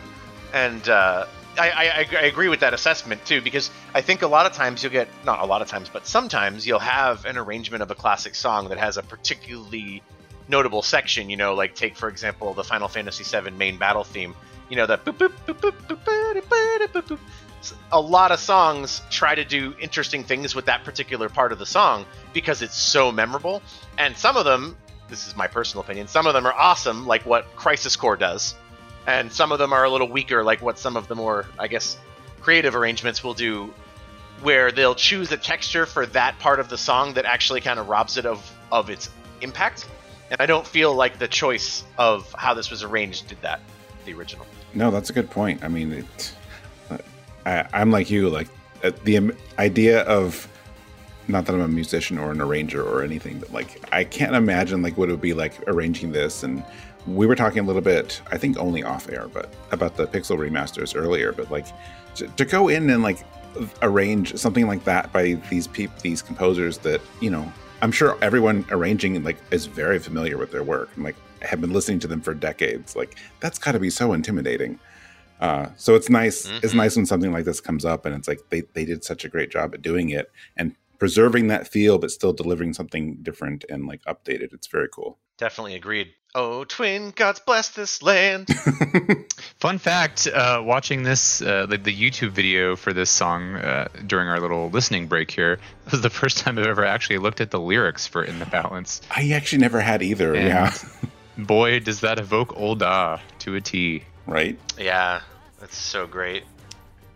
and 0.52 0.88
uh, 0.88 1.26
I, 1.58 1.70
I, 1.70 2.16
I 2.16 2.22
agree 2.22 2.48
with 2.48 2.60
that 2.60 2.72
assessment 2.72 3.24
too 3.24 3.42
because 3.42 3.70
I 3.94 4.00
think 4.00 4.22
a 4.22 4.28
lot 4.28 4.46
of 4.46 4.52
times 4.52 4.82
you'll 4.82 4.92
get 4.92 5.08
not 5.24 5.40
a 5.40 5.46
lot 5.46 5.60
of 5.62 5.68
times, 5.68 5.88
but 5.88 6.06
sometimes 6.06 6.66
you'll 6.66 6.78
have 6.78 7.24
an 7.24 7.36
arrangement 7.36 7.82
of 7.82 7.90
a 7.90 7.94
classic 7.94 8.34
song 8.34 8.68
that 8.68 8.78
has 8.78 8.96
a 8.96 9.02
particularly 9.02 10.02
notable 10.48 10.82
section. 10.82 11.30
You 11.30 11.36
know, 11.36 11.54
like 11.54 11.74
take 11.74 11.96
for 11.96 12.08
example 12.08 12.54
the 12.54 12.64
Final 12.64 12.88
Fantasy 12.88 13.24
VII 13.24 13.50
main 13.50 13.76
battle 13.76 14.04
theme. 14.04 14.34
You 14.68 14.76
know 14.76 14.86
that 14.86 15.04
boop 15.04 15.16
boop 15.16 15.32
boop 15.46 15.58
boop 15.58 15.72
boop 15.72 16.04
boop 16.04 16.42
boop 16.42 16.88
boop 16.92 17.02
boop. 17.02 17.18
A 17.90 18.00
lot 18.00 18.30
of 18.30 18.38
songs 18.38 19.02
try 19.10 19.34
to 19.34 19.44
do 19.44 19.74
interesting 19.80 20.22
things 20.22 20.54
with 20.54 20.66
that 20.66 20.84
particular 20.84 21.28
part 21.28 21.50
of 21.50 21.58
the 21.58 21.66
song 21.66 22.06
because 22.32 22.62
it's 22.62 22.76
so 22.76 23.10
memorable, 23.10 23.62
and 23.98 24.16
some 24.16 24.36
of 24.36 24.44
them 24.44 24.76
this 25.08 25.26
is 25.26 25.36
my 25.36 25.46
personal 25.46 25.84
opinion. 25.84 26.08
Some 26.08 26.26
of 26.26 26.34
them 26.34 26.46
are 26.46 26.52
awesome, 26.52 27.06
like 27.06 27.24
what 27.24 27.44
Crisis 27.56 27.96
Core 27.96 28.16
does, 28.16 28.54
and 29.06 29.32
some 29.32 29.52
of 29.52 29.58
them 29.58 29.72
are 29.72 29.84
a 29.84 29.90
little 29.90 30.08
weaker, 30.08 30.44
like 30.44 30.60
what 30.60 30.78
some 30.78 30.96
of 30.96 31.08
the 31.08 31.14
more, 31.14 31.46
I 31.58 31.68
guess, 31.68 31.96
creative 32.40 32.74
arrangements 32.74 33.24
will 33.24 33.34
do, 33.34 33.72
where 34.42 34.70
they'll 34.70 34.94
choose 34.94 35.32
a 35.32 35.36
texture 35.36 35.86
for 35.86 36.06
that 36.06 36.38
part 36.38 36.60
of 36.60 36.68
the 36.68 36.78
song 36.78 37.14
that 37.14 37.24
actually 37.24 37.60
kind 37.60 37.78
of 37.80 37.88
robs 37.88 38.16
it 38.16 38.26
of 38.26 38.50
of 38.70 38.90
its 38.90 39.10
impact. 39.40 39.86
And 40.30 40.40
I 40.40 40.46
don't 40.46 40.66
feel 40.66 40.94
like 40.94 41.18
the 41.18 41.28
choice 41.28 41.84
of 41.96 42.32
how 42.34 42.54
this 42.54 42.70
was 42.70 42.82
arranged 42.82 43.28
did 43.28 43.40
that. 43.42 43.60
The 44.04 44.12
original. 44.12 44.46
No, 44.74 44.90
that's 44.90 45.10
a 45.10 45.12
good 45.12 45.30
point. 45.30 45.64
I 45.64 45.68
mean, 45.68 45.92
it, 45.92 46.34
I, 47.46 47.66
I'm 47.72 47.90
like 47.90 48.10
you. 48.10 48.28
Like 48.28 48.48
uh, 48.84 48.92
the 49.04 49.32
idea 49.58 50.02
of 50.02 50.46
not 51.28 51.44
that 51.46 51.54
I'm 51.54 51.60
a 51.60 51.68
musician 51.68 52.18
or 52.18 52.32
an 52.32 52.40
arranger 52.40 52.82
or 52.82 53.02
anything, 53.02 53.38
but 53.38 53.52
like 53.52 53.82
I 53.92 54.04
can't 54.04 54.34
imagine 54.34 54.82
like 54.82 54.96
what 54.96 55.08
it 55.08 55.12
would 55.12 55.20
be 55.20 55.34
like 55.34 55.54
arranging 55.68 56.12
this. 56.12 56.42
And 56.42 56.64
we 57.06 57.26
were 57.26 57.36
talking 57.36 57.60
a 57.60 57.62
little 57.62 57.82
bit, 57.82 58.20
I 58.32 58.38
think 58.38 58.58
only 58.58 58.82
off 58.82 59.08
air, 59.10 59.28
but 59.28 59.52
about 59.70 59.96
the 59.96 60.06
Pixel 60.06 60.38
remasters 60.38 60.96
earlier. 60.96 61.32
But 61.32 61.50
like 61.50 61.66
to, 62.16 62.26
to 62.28 62.44
go 62.44 62.68
in 62.68 62.88
and 62.90 63.02
like 63.02 63.24
arrange 63.82 64.36
something 64.36 64.66
like 64.66 64.84
that 64.84 65.12
by 65.12 65.34
these 65.50 65.66
peop 65.66 65.90
these 66.00 66.22
composers 66.22 66.78
that 66.78 67.00
you 67.20 67.30
know, 67.30 67.50
I'm 67.82 67.92
sure 67.92 68.16
everyone 68.22 68.64
arranging 68.70 69.22
like 69.22 69.36
is 69.50 69.66
very 69.66 69.98
familiar 69.98 70.38
with 70.38 70.50
their 70.50 70.62
work 70.64 70.90
and 70.94 71.04
like 71.04 71.16
have 71.42 71.60
been 71.60 71.72
listening 71.72 71.98
to 72.00 72.08
them 72.08 72.20
for 72.20 72.34
decades. 72.34 72.96
Like 72.96 73.16
that's 73.40 73.58
got 73.58 73.72
to 73.72 73.78
be 73.78 73.90
so 73.90 74.12
intimidating. 74.12 74.78
Uh, 75.40 75.68
so 75.76 75.94
it's 75.94 76.08
nice. 76.10 76.46
It's 76.64 76.72
Mhm. 76.72 76.76
nice 76.78 76.96
when 76.96 77.06
something 77.06 77.32
like 77.32 77.44
this 77.44 77.60
comes 77.60 77.84
up, 77.84 78.04
and 78.06 78.14
it's 78.14 78.26
like 78.26 78.40
they 78.48 78.62
they 78.72 78.84
did 78.84 79.04
such 79.04 79.24
a 79.24 79.28
great 79.28 79.50
job 79.50 79.72
at 79.74 79.82
doing 79.82 80.08
it 80.10 80.32
and 80.56 80.74
preserving 80.98 81.48
that 81.48 81.68
feel, 81.68 81.98
but 81.98 82.10
still 82.10 82.32
delivering 82.32 82.74
something 82.74 83.18
different 83.22 83.64
and 83.68 83.86
like 83.86 84.02
updated. 84.04 84.52
It's 84.52 84.66
very 84.66 84.88
cool. 84.88 85.18
Definitely 85.38 85.74
agreed. 85.76 86.08
Oh, 86.34 86.64
twin 86.64 87.10
gods 87.14 87.40
bless 87.40 87.70
this 87.70 88.02
land. 88.02 88.48
Fun 89.60 89.78
fact: 89.78 90.26
uh, 90.26 90.62
watching 90.64 91.02
this, 91.02 91.40
uh, 91.40 91.66
the, 91.66 91.78
the 91.78 91.94
YouTube 91.94 92.30
video 92.30 92.76
for 92.76 92.92
this 92.92 93.10
song 93.10 93.54
uh, 93.56 93.88
during 94.06 94.28
our 94.28 94.38
little 94.40 94.68
listening 94.68 95.06
break 95.06 95.30
here 95.30 95.58
was 95.90 96.02
the 96.02 96.10
first 96.10 96.38
time 96.38 96.58
I've 96.58 96.66
ever 96.66 96.84
actually 96.84 97.18
looked 97.18 97.40
at 97.40 97.50
the 97.50 97.60
lyrics 97.60 98.06
for 98.06 98.22
"In 98.24 98.38
the 98.40 98.46
Balance." 98.46 99.00
I 99.10 99.30
actually 99.30 99.60
never 99.60 99.80
had 99.80 100.02
either. 100.02 100.34
And 100.34 100.48
yeah, 100.48 100.74
boy, 101.38 101.80
does 101.80 102.00
that 102.00 102.18
evoke 102.18 102.56
old 102.56 102.82
ah 102.82 103.20
to 103.40 103.54
a 103.54 103.60
T. 103.60 104.02
right. 104.26 104.58
yeah. 104.78 105.22
That's 105.60 105.76
so 105.76 106.06
great. 106.06 106.44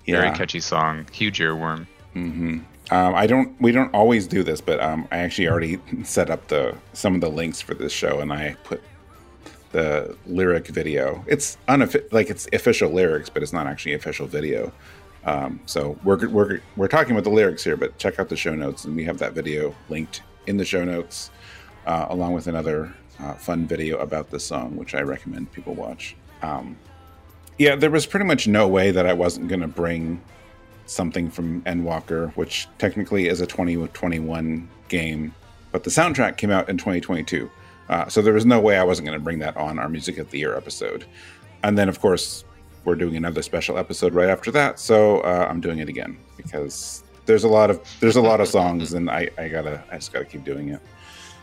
Very 0.05 0.33
catchy 0.33 0.59
song. 0.59 1.07
Huge 1.13 1.39
earworm. 1.39 1.87
hmm 2.13 2.59
Um, 2.91 3.15
I 3.15 3.27
don't. 3.27 3.59
We 3.61 3.73
don't 3.73 3.93
always 3.95 4.27
do 4.27 4.43
this, 4.43 4.61
but 4.61 4.81
um, 4.81 5.07
I 5.11 5.19
actually 5.19 5.49
already 5.49 5.79
set 6.05 6.31
up 6.31 6.49
the 6.49 6.77
some 6.93 7.15
of 7.15 7.21
the 7.21 7.31
links 7.31 7.61
for 7.61 7.75
this 7.75 7.93
show, 7.93 8.21
and 8.21 8.33
I 8.33 8.57
put 8.65 8.83
the 9.71 10.17
lyric 10.27 10.69
video. 10.69 11.25
It's 11.27 11.57
unoffi- 11.69 12.13
like 12.13 12.31
it's 12.31 12.49
official 12.53 12.91
lyrics, 12.91 13.29
but 13.29 13.43
it's 13.43 13.53
not 13.53 13.67
actually 13.67 13.95
official 13.95 14.27
video. 14.27 14.73
Um, 15.25 15.61
so 15.67 15.99
we're 16.05 16.29
we're 16.29 16.61
we're 16.77 16.89
talking 16.89 17.13
about 17.13 17.25
the 17.25 17.31
lyrics 17.31 17.65
here, 17.65 17.77
but 17.77 17.97
check 17.99 18.19
out 18.19 18.29
the 18.29 18.37
show 18.37 18.55
notes, 18.55 18.85
and 18.85 18.97
we 18.97 19.05
have 19.05 19.19
that 19.19 19.33
video 19.33 19.75
linked 19.89 20.23
in 20.47 20.57
the 20.57 20.65
show 20.65 20.85
notes, 20.85 21.31
uh, 21.87 22.07
along 22.11 22.33
with 22.33 22.49
another 22.49 22.93
uh, 23.21 23.35
fun 23.35 23.67
video 23.67 23.99
about 23.99 24.31
this 24.31 24.45
song, 24.45 24.77
which 24.77 24.95
I 24.95 25.01
recommend 25.03 25.53
people 25.53 25.75
watch. 25.75 26.17
Um, 26.43 26.77
yeah, 27.59 27.77
there 27.77 27.91
was 27.91 28.07
pretty 28.07 28.27
much 28.27 28.49
no 28.49 28.67
way 28.67 28.91
that 28.91 29.07
I 29.07 29.13
wasn't 29.13 29.49
going 29.49 29.61
to 29.61 29.69
bring 29.69 30.21
something 30.87 31.31
from 31.31 31.63
Endwalker, 31.63 32.33
which 32.37 32.69
technically 32.79 33.29
is 33.29 33.41
a 33.41 33.47
2021 33.47 34.69
game, 34.89 35.35
but 35.71 35.85
the 35.85 35.91
soundtrack 35.91 36.37
came 36.37 36.51
out 36.51 36.69
in 36.69 36.77
2022. 36.77 37.51
Uh, 37.89 38.09
so 38.09 38.23
there 38.23 38.33
was 38.33 38.47
no 38.47 38.61
way 38.61 38.77
I 38.79 38.85
wasn't 38.85 39.07
going 39.07 39.19
to 39.19 39.23
bring 39.25 39.39
that 39.41 39.57
on 39.57 39.79
our 39.79 39.89
Music 39.89 40.19
of 40.19 40.31
the 40.31 40.39
Year 40.39 40.57
episode. 40.57 41.05
And 41.63 41.77
then, 41.77 41.89
of 41.89 42.01
course, 42.01 42.45
we're 42.85 42.95
doing 42.95 43.17
another 43.17 43.43
special 43.43 43.79
episode 43.79 44.15
right 44.15 44.29
after 44.29 44.51
that. 44.53 44.79
So 44.79 45.21
uh, 45.21 45.47
I'm 45.49 45.61
doing 45.61 45.79
it 45.79 45.89
again 45.89 46.17
because 46.37 47.03
there's 47.27 47.45
a 47.45 47.49
lot 47.49 47.71
of 47.71 47.81
there's 48.01 48.17
a 48.17 48.21
lot 48.21 48.41
of 48.41 48.49
songs, 48.49 48.95
and 48.95 49.09
I, 49.11 49.29
I 49.39 49.49
gotta 49.49 49.83
I 49.93 49.97
just 49.97 50.13
gotta 50.13 50.25
keep 50.25 50.43
doing 50.45 50.71
it. 50.71 50.81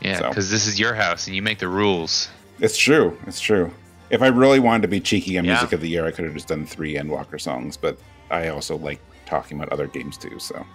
Yeah, 0.02 0.20
So- 0.20 0.30
because 0.30 0.50
this 0.52 0.68
is 0.68 0.80
your 0.80 0.94
house 0.94 1.28
and 1.28 1.36
you 1.36 1.42
make 1.42 1.60
the 1.60 1.68
rules. 1.68 2.30
It's 2.60 2.78
true. 2.78 3.18
It's 3.28 3.40
true. 3.40 3.72
If 4.10 4.22
I 4.22 4.28
really 4.28 4.60
wanted 4.60 4.82
to 4.82 4.88
be 4.90 5.00
cheeky 5.00 5.38
on 5.38 5.46
Yeah. 5.46 5.54
Music 5.54 5.72
of 5.74 5.82
the 5.82 5.88
Year, 5.88 6.06
I 6.06 6.12
could 6.12 6.26
have 6.26 6.34
just 6.34 6.48
done 6.48 6.66
three 6.66 6.96
Endwalker 6.96 7.40
songs, 7.40 7.78
but 7.78 7.98
I 8.30 8.50
also 8.50 8.76
like 8.78 9.00
talking 9.30 9.58
about 9.58 9.70
other 9.70 9.88
games 9.88 10.18
too. 10.18 10.40
So 10.40 10.66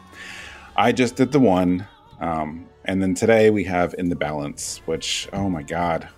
I 0.76 0.93
just 0.93 1.16
did 1.16 1.32
the 1.32 1.40
one. 1.40 1.86
Um, 2.20 2.66
and 2.85 3.02
then 3.02 3.14
today 3.14 3.51
we 3.51 3.64
have 3.64 3.94
In 3.98 4.09
the 4.09 4.16
Balance, 4.16 4.81
which, 4.86 5.28
oh 5.32 5.51
my 5.51 5.62
God, 5.62 6.09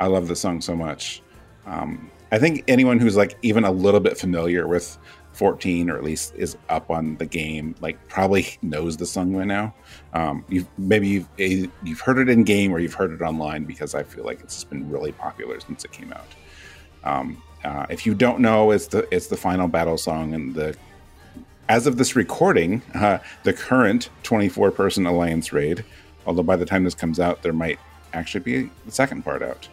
I 0.00 0.06
love 0.06 0.28
this 0.28 0.40
song 0.40 0.60
so 0.60 0.74
much. 0.74 1.22
Um, 1.66 2.10
I 2.30 2.38
think 2.38 2.64
anyone 2.68 2.98
who's 2.98 3.16
like 3.16 3.36
even 3.42 3.64
a 3.64 3.70
little 3.70 4.00
bit 4.00 4.18
familiar 4.18 4.66
with 4.66 4.98
14 5.32 5.88
or 5.88 5.96
at 5.96 6.02
least 6.02 6.34
is 6.34 6.56
up 6.68 6.90
on 6.90 7.16
the 7.18 7.26
game 7.26 7.72
like 7.80 7.96
probably 8.08 8.58
knows 8.60 8.96
the 8.96 9.06
song 9.06 9.32
by 9.32 9.44
now 9.44 9.72
um, 10.12 10.44
you've 10.48 10.66
maybe 10.78 11.06
you've 11.06 11.28
eh, 11.38 11.66
you've 11.84 12.00
heard 12.00 12.18
it 12.18 12.28
in 12.28 12.42
game 12.42 12.72
or 12.72 12.80
you've 12.80 12.94
heard 12.94 13.12
it 13.12 13.22
online 13.22 13.64
because 13.64 13.94
i 13.94 14.02
feel 14.02 14.24
like 14.24 14.40
it's 14.40 14.64
been 14.64 14.90
really 14.90 15.12
popular 15.12 15.60
since 15.60 15.84
it 15.84 15.92
came 15.92 16.12
out 16.12 16.26
um, 17.04 17.40
uh, 17.62 17.86
if 17.88 18.04
you 18.04 18.14
don't 18.14 18.40
know 18.40 18.72
it's 18.72 18.88
the 18.88 19.06
it's 19.14 19.28
the 19.28 19.36
final 19.36 19.68
battle 19.68 19.96
song 19.96 20.34
and 20.34 20.56
the 20.56 20.76
as 21.68 21.86
of 21.86 21.96
this 21.96 22.16
recording 22.16 22.82
uh, 22.94 23.18
the 23.44 23.52
current 23.52 24.10
24 24.22 24.70
person 24.70 25.06
alliance 25.06 25.52
raid 25.52 25.84
although 26.26 26.42
by 26.42 26.56
the 26.56 26.66
time 26.66 26.84
this 26.84 26.94
comes 26.94 27.20
out 27.20 27.42
there 27.42 27.52
might 27.52 27.78
actually 28.12 28.40
be 28.40 28.70
the 28.86 28.92
second 28.92 29.22
part 29.22 29.42
out 29.42 29.68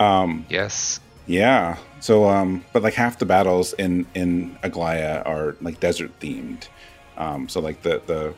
um, 0.00 0.46
Yes. 0.48 1.00
yeah. 1.26 1.76
So, 2.00 2.28
um, 2.28 2.64
but 2.72 2.82
like 2.82 2.94
half 2.94 3.18
the 3.18 3.26
battles 3.26 3.72
in 3.74 4.06
in 4.14 4.58
Aglaia 4.64 5.24
are 5.24 5.56
like 5.60 5.78
desert 5.80 6.18
themed. 6.20 6.68
Um, 7.16 7.48
so 7.48 7.60
like 7.60 7.82
the 7.82 8.02
the 8.06 8.34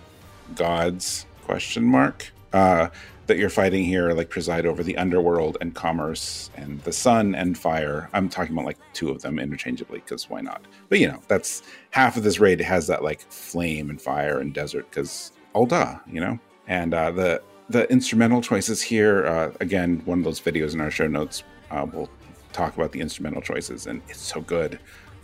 gods 0.55 1.25
question 1.45 1.85
mark 1.85 2.33
uh, 2.53 2.89
that 3.27 3.39
you're 3.39 3.51
fighting 3.51 3.85
here 3.85 4.13
like 4.13 4.29
preside 4.29 4.67
over 4.67 4.83
the 4.83 4.97
underworld 4.97 5.57
and 5.61 5.75
commerce 5.75 6.51
and 6.57 6.81
the 6.83 6.93
sun 6.93 7.35
and 7.35 7.57
fire. 7.57 8.09
I'm 8.13 8.29
talking 8.29 8.53
about 8.53 8.67
like 8.67 8.79
two 8.93 9.11
of 9.11 9.23
them 9.23 9.39
interchangeably 9.39 10.01
because 10.01 10.29
why 10.29 10.41
not? 10.41 10.65
But 10.89 11.01
you 11.01 11.09
know 11.09 11.21
that's 11.29 11.63
half 11.91 12.17
of 12.17 12.23
this 12.23 12.39
raid 12.39 12.61
has 12.61 12.87
that 12.89 13.03
like 13.03 13.21
flame 13.21 13.91
and 13.91 14.01
fire 14.01 14.41
and 14.41 14.53
desert 14.53 14.89
because 14.91 15.33
oh 15.55 15.67
duh, 15.67 15.99
you 16.07 16.21
know. 16.21 16.39
And 16.67 16.95
uh, 16.95 17.11
the 17.11 17.43
the 17.69 17.91
instrumental 17.91 18.43
choices 18.43 18.83
here 18.83 19.27
uh, 19.27 19.53
again 19.61 20.03
one 20.05 20.19
of 20.19 20.25
those 20.25 20.41
videos 20.41 20.75
in 20.75 20.81
our 20.81 20.91
show 20.91 21.07
notes 21.07 21.45
uh, 21.71 21.87
will 21.91 22.11
talk 22.53 22.77
about 22.77 22.93
the 22.93 23.01
instrumental 23.01 23.41
choices 23.41 23.87
and 23.87 24.03
it's 24.09 24.21
so 24.21 24.41
good 24.41 24.79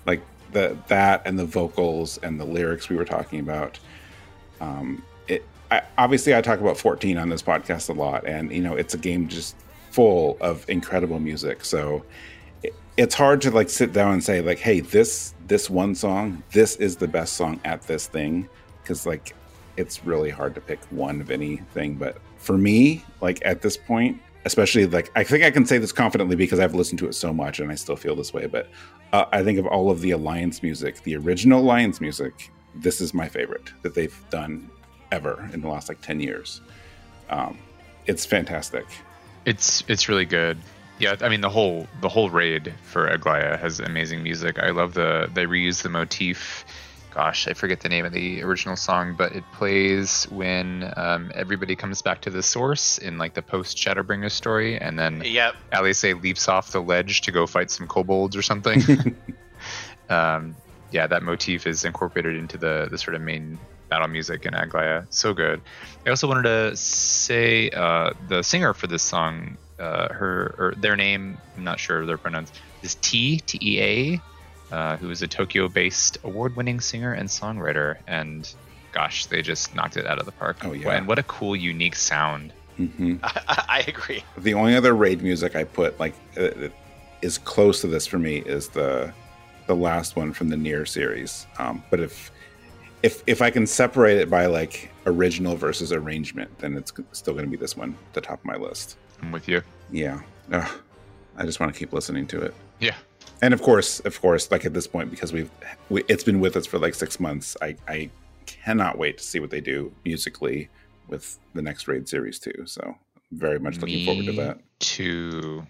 like 0.06 0.22
the 0.52 0.77
that 0.89 1.22
and 1.27 1.39
the 1.39 1.44
vocals 1.44 2.18
and 2.18 2.40
the 2.40 2.44
lyrics 2.44 2.89
we 2.89 2.97
were 2.97 3.05
talking 3.05 3.40
about 3.40 3.78
um 4.60 5.02
I, 5.70 5.82
obviously 5.98 6.34
i 6.34 6.40
talk 6.40 6.60
about 6.60 6.76
14 6.76 7.16
on 7.16 7.28
this 7.28 7.42
podcast 7.42 7.88
a 7.88 7.92
lot 7.92 8.26
and 8.26 8.52
you 8.52 8.60
know 8.60 8.74
it's 8.74 8.94
a 8.94 8.98
game 8.98 9.28
just 9.28 9.55
full 9.90 10.38
of 10.40 10.68
incredible 10.68 11.18
music. 11.18 11.64
So 11.64 12.05
it, 12.62 12.74
it's 12.97 13.14
hard 13.14 13.40
to 13.42 13.51
like 13.51 13.68
sit 13.68 13.92
down 13.92 14.14
and 14.14 14.24
say 14.24 14.40
like 14.40 14.59
hey 14.59 14.80
this 14.80 15.34
this 15.47 15.68
one 15.68 15.94
song 15.94 16.42
this 16.52 16.76
is 16.76 16.97
the 16.97 17.09
best 17.09 17.34
song 17.34 17.60
at 17.64 17.82
this 17.82 18.06
thing 18.06 18.48
because 18.82 19.05
like 19.05 19.34
it's 19.76 20.05
really 20.05 20.30
hard 20.30 20.55
to 20.55 20.60
pick 20.60 20.80
one 20.90 21.20
of 21.20 21.30
anything. 21.30 21.97
But 21.97 22.18
for 22.38 22.56
me 22.56 23.05
like 23.20 23.40
at 23.44 23.62
this 23.62 23.76
point 23.76 24.20
especially 24.47 24.86
like 24.86 25.12
i 25.14 25.22
think 25.22 25.44
i 25.44 25.51
can 25.51 25.66
say 25.66 25.76
this 25.76 25.92
confidently 25.92 26.34
because 26.34 26.59
i've 26.59 26.74
listened 26.74 26.98
to 26.98 27.06
it 27.06 27.14
so 27.14 27.30
much 27.30 27.60
and 27.60 27.70
i 27.70 27.74
still 27.74 27.97
feel 27.97 28.16
this 28.16 28.32
way 28.32 28.47
but 28.47 28.70
uh, 29.12 29.26
i 29.32 29.44
think 29.44 29.59
of 29.59 29.66
all 29.66 29.90
of 29.90 30.01
the 30.01 30.12
alliance 30.12 30.62
music 30.62 31.02
the 31.02 31.14
original 31.14 31.60
alliance 31.60 32.01
music 32.01 32.51
this 32.76 33.02
is 33.02 33.12
my 33.12 33.28
favorite 33.28 33.70
that 33.82 33.94
they've 33.94 34.24
done 34.30 34.70
ever 35.12 35.48
in 35.52 35.60
the 35.60 35.68
last 35.68 35.88
like 35.88 36.00
10 36.00 36.20
years 36.20 36.60
um, 37.30 37.58
it's 38.06 38.26
fantastic 38.26 38.86
It's 39.46 39.82
it's 39.88 40.08
really 40.08 40.26
good. 40.26 40.58
Yeah, 40.98 41.16
I 41.22 41.28
mean 41.30 41.40
the 41.40 41.48
whole 41.48 41.86
the 42.02 42.08
whole 42.10 42.28
raid 42.28 42.74
for 42.82 43.08
Aglaia 43.08 43.58
has 43.58 43.80
amazing 43.80 44.22
music. 44.22 44.58
I 44.58 44.70
love 44.70 44.92
the 44.92 45.30
they 45.32 45.46
reuse 45.46 45.80
the 45.82 45.88
motif. 45.88 46.64
Gosh, 47.14 47.48
I 47.48 47.54
forget 47.54 47.80
the 47.80 47.88
name 47.88 48.04
of 48.04 48.12
the 48.12 48.42
original 48.42 48.76
song, 48.76 49.14
but 49.16 49.32
it 49.32 49.42
plays 49.54 50.24
when 50.30 50.92
um, 50.96 51.32
everybody 51.34 51.74
comes 51.74 52.02
back 52.02 52.20
to 52.22 52.30
the 52.30 52.42
source 52.42 52.98
in 52.98 53.16
like 53.16 53.32
the 53.32 53.42
post 53.42 53.78
Shadowbringer 53.78 54.30
story, 54.30 54.78
and 54.78 54.98
then 54.98 55.22
Yep. 55.24 55.54
Alice 55.72 56.04
leaps 56.04 56.48
off 56.48 56.70
the 56.72 56.82
ledge 56.82 57.22
to 57.22 57.32
go 57.32 57.46
fight 57.46 57.70
some 57.70 57.86
kobolds 57.86 58.36
or 58.36 58.42
something. 58.42 59.16
um, 60.10 60.54
yeah, 60.92 61.06
that 61.06 61.22
motif 61.22 61.66
is 61.66 61.84
incorporated 61.84 62.36
into 62.36 62.58
the 62.58 62.88
the 62.90 62.98
sort 62.98 63.14
of 63.14 63.22
main 63.22 63.58
battle 63.90 64.08
music 64.08 64.46
in 64.46 64.54
Aglaia. 64.54 65.06
So 65.10 65.34
good. 65.34 65.60
I 66.06 66.10
also 66.10 66.26
wanted 66.28 66.44
to 66.44 66.76
say 66.76 67.68
uh, 67.70 68.12
the 68.28 68.42
singer 68.42 68.72
for 68.72 68.86
this 68.86 69.02
song, 69.02 69.58
uh, 69.78 70.08
her 70.12 70.54
or 70.58 70.74
their 70.78 70.96
name, 70.96 71.36
I'm 71.56 71.64
not 71.64 71.78
sure 71.80 72.00
of 72.00 72.06
their 72.06 72.16
pronouns, 72.18 72.52
is 72.82 72.94
T 72.96 73.40
T 73.40 73.58
E 73.60 73.82
A, 73.82 74.74
uh, 74.74 74.96
who 74.96 75.10
is 75.10 75.20
a 75.22 75.26
Tokyo-based 75.26 76.18
award-winning 76.24 76.80
singer 76.80 77.12
and 77.12 77.28
songwriter. 77.28 77.96
And 78.06 78.50
gosh, 78.92 79.26
they 79.26 79.42
just 79.42 79.74
knocked 79.74 79.96
it 79.96 80.06
out 80.06 80.18
of 80.18 80.24
the 80.26 80.32
park. 80.32 80.64
Oh, 80.64 80.72
yeah. 80.72 80.92
And 80.92 81.06
what 81.06 81.18
a 81.18 81.22
cool, 81.24 81.54
unique 81.56 81.96
sound. 81.96 82.52
hmm 82.76 83.16
I, 83.22 83.64
I 83.68 83.84
agree. 83.88 84.22
the 84.38 84.54
only 84.54 84.74
other 84.76 84.94
raid 84.94 85.22
music 85.22 85.54
i 85.56 85.64
put 85.64 85.98
like 86.00 86.14
uh, 86.38 86.68
is 87.20 87.36
close 87.36 87.80
to 87.82 87.86
this 87.88 88.06
for 88.06 88.18
me 88.18 88.38
is 88.38 88.68
the 88.68 89.12
the 89.66 89.74
last 89.76 90.16
one 90.16 90.32
from 90.32 90.48
the 90.48 90.56
NieR 90.56 90.86
series 90.88 91.46
um, 91.58 91.82
but 91.90 92.00
if 92.00 92.30
if 93.02 93.22
if 93.27 93.40
i 93.43 93.51
can 93.51 93.66
separate 93.66 94.18
it 94.18 94.28
by 94.31 94.47
like 94.47 94.90
original 95.06 95.56
versus 95.56 95.93
arrangement 95.93 96.51
then 96.59 96.77
it's 96.77 96.93
still 97.12 97.32
going 97.35 97.44
to 97.44 97.51
be 97.51 97.56
this 97.56 97.77
one 97.77 97.90
at 98.09 98.14
the 98.14 98.20
top 98.20 98.39
of 98.40 98.44
my 98.44 98.56
list 98.56 98.97
I'm 99.22 99.32
with 99.32 99.48
you. 99.48 99.62
yeah 99.90 100.20
Ugh, 100.52 100.70
i 101.36 101.44
just 101.44 101.60
want 101.60 101.72
to 101.72 101.78
keep 101.78 101.93
listening 101.93 102.27
to 102.28 102.40
it 102.40 102.55
Yeah. 102.78 102.94
and 103.43 103.55
of 103.55 103.62
course 103.62 104.01
of 104.01 104.20
course 104.20 104.51
like 104.51 104.64
at 104.64 104.74
this 104.74 104.86
point 104.86 105.10
because 105.10 105.32
we've 105.32 105.51
we, 105.89 106.02
it's 106.09 106.24
been 106.24 106.40
with 106.40 106.56
us 106.56 106.66
for 106.66 106.78
like 106.78 106.94
six 106.94 107.18
months 107.20 107.56
i 107.62 107.77
i 107.89 108.10
cannot 108.47 108.98
wait 108.98 109.18
to 109.18 109.24
see 109.24 109.39
what 109.40 109.51
they 109.51 109.60
do 109.60 109.93
musically 110.05 110.68
with 111.09 111.39
the 111.55 111.62
next 111.62 111.89
raid 111.89 112.09
series 112.09 112.39
too 112.39 112.64
so 112.66 112.94
very 113.32 113.59
much 113.60 113.78
looking 113.78 114.05
forward 114.05 114.27
to 114.27 114.32
that 114.32 114.59
Too. 114.81 115.64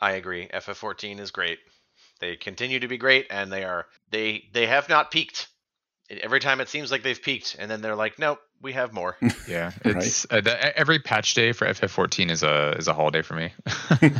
I 0.00 0.12
agree. 0.12 0.48
FF14 0.52 1.18
is 1.20 1.30
great. 1.30 1.58
They 2.20 2.36
continue 2.36 2.78
to 2.80 2.88
be 2.88 2.98
great, 2.98 3.26
and 3.30 3.50
they 3.50 3.64
are 3.64 3.86
they 4.10 4.44
they 4.52 4.66
have 4.66 4.90
not 4.90 5.10
peaked. 5.10 5.48
Every 6.08 6.40
time 6.40 6.60
it 6.60 6.68
seems 6.68 6.90
like 6.92 7.02
they've 7.02 7.20
peaked, 7.20 7.56
and 7.58 7.70
then 7.70 7.80
they're 7.80 7.96
like, 7.96 8.18
nope, 8.18 8.38
we 8.62 8.72
have 8.74 8.92
more. 8.92 9.16
Yeah, 9.48 9.72
Right. 9.84 9.96
it's 9.96 10.26
uh, 10.30 10.40
the, 10.40 10.76
every 10.78 10.98
patch 10.98 11.34
day 11.34 11.52
for 11.52 11.66
FF14 11.68 12.30
is 12.30 12.42
a 12.42 12.74
is 12.78 12.88
a 12.88 12.92
holiday 12.92 13.22
for 13.22 13.34
me. 13.34 13.52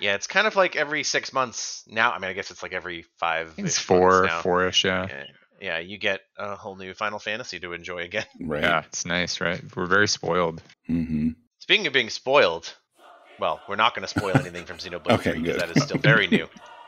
yeah, 0.00 0.14
it's 0.14 0.26
kind 0.26 0.46
of 0.46 0.56
like 0.56 0.76
every 0.76 1.02
six 1.02 1.32
months 1.32 1.84
now. 1.86 2.12
I 2.12 2.18
mean, 2.18 2.30
I 2.30 2.32
guess 2.32 2.50
it's 2.50 2.62
like 2.62 2.72
every 2.72 3.04
five. 3.18 3.52
it's 3.58 3.78
four, 3.78 4.24
now. 4.24 4.40
four-ish. 4.40 4.84
Yeah. 4.84 5.06
Yeah, 5.08 5.24
yeah, 5.60 5.78
you 5.78 5.98
get 5.98 6.20
a 6.38 6.56
whole 6.56 6.76
new 6.76 6.94
Final 6.94 7.18
Fantasy 7.18 7.60
to 7.60 7.72
enjoy 7.72 7.98
again. 8.04 8.24
right 8.40 8.62
yeah, 8.62 8.82
it's 8.86 9.04
nice, 9.04 9.40
right? 9.40 9.60
We're 9.76 9.86
very 9.86 10.08
spoiled. 10.08 10.62
hmm 10.86 11.30
Speaking 11.58 11.86
of 11.86 11.92
being 11.92 12.10
spoiled, 12.10 12.72
well, 13.40 13.60
we're 13.68 13.76
not 13.76 13.94
going 13.94 14.02
to 14.02 14.08
spoil 14.08 14.36
anything 14.36 14.64
from 14.64 14.78
Xenoblade 14.78 15.10
Okay, 15.18 15.32
3 15.32 15.42
because 15.42 15.56
that 15.58 15.70
is 15.76 15.82
still 15.82 15.98
very 15.98 16.28
new. 16.28 16.46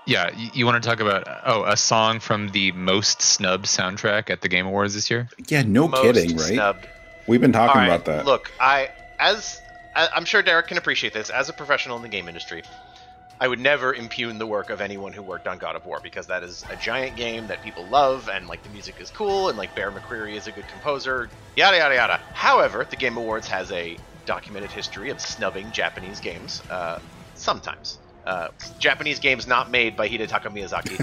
Yeah, 0.08 0.30
you, 0.34 0.50
you 0.54 0.66
want 0.66 0.82
to 0.82 0.88
talk 0.88 1.00
about 1.00 1.28
oh 1.44 1.64
a 1.64 1.76
song 1.76 2.18
from 2.18 2.48
the 2.48 2.72
most 2.72 3.20
snubbed 3.20 3.66
soundtrack 3.66 4.30
at 4.30 4.40
the 4.40 4.48
Game 4.48 4.66
Awards 4.66 4.94
this 4.94 5.10
year? 5.10 5.28
Yeah, 5.48 5.62
no 5.62 5.86
Most 5.86 6.02
kidding, 6.02 6.34
right? 6.34 6.54
Snubbed. 6.54 6.88
We've 7.26 7.42
been 7.42 7.52
talking 7.52 7.82
All 7.82 7.86
right, 7.86 7.94
about 7.94 8.06
that. 8.06 8.24
Look, 8.24 8.50
I 8.58 8.88
as 9.20 9.60
I, 9.94 10.08
I'm 10.16 10.24
sure 10.24 10.40
Derek 10.40 10.68
can 10.68 10.78
appreciate 10.78 11.12
this 11.12 11.28
as 11.28 11.50
a 11.50 11.52
professional 11.52 11.98
in 11.98 12.02
the 12.02 12.08
game 12.08 12.26
industry. 12.26 12.62
I 13.38 13.48
would 13.48 13.60
never 13.60 13.92
impugn 13.92 14.38
the 14.38 14.46
work 14.46 14.70
of 14.70 14.80
anyone 14.80 15.12
who 15.12 15.22
worked 15.22 15.46
on 15.46 15.58
God 15.58 15.76
of 15.76 15.84
War 15.84 16.00
because 16.02 16.26
that 16.28 16.42
is 16.42 16.64
a 16.70 16.76
giant 16.76 17.14
game 17.16 17.46
that 17.48 17.62
people 17.62 17.84
love 17.84 18.30
and 18.30 18.48
like 18.48 18.62
the 18.62 18.70
music 18.70 18.94
is 19.00 19.10
cool 19.10 19.50
and 19.50 19.58
like 19.58 19.74
Bear 19.76 19.92
McCreary 19.92 20.36
is 20.36 20.46
a 20.46 20.52
good 20.52 20.66
composer, 20.68 21.28
yada 21.54 21.76
yada 21.76 21.94
yada. 21.94 22.20
However, 22.32 22.86
the 22.88 22.96
Game 22.96 23.18
Awards 23.18 23.46
has 23.48 23.70
a 23.72 23.98
documented 24.24 24.70
history 24.70 25.10
of 25.10 25.20
snubbing 25.20 25.70
Japanese 25.70 26.18
games 26.18 26.62
uh, 26.70 26.98
sometimes. 27.34 27.98
Uh, 28.28 28.50
Japanese 28.78 29.20
games 29.20 29.46
not 29.46 29.70
made 29.70 29.96
by 29.96 30.06
Hidetaka 30.06 30.52
Miyazaki. 30.52 31.00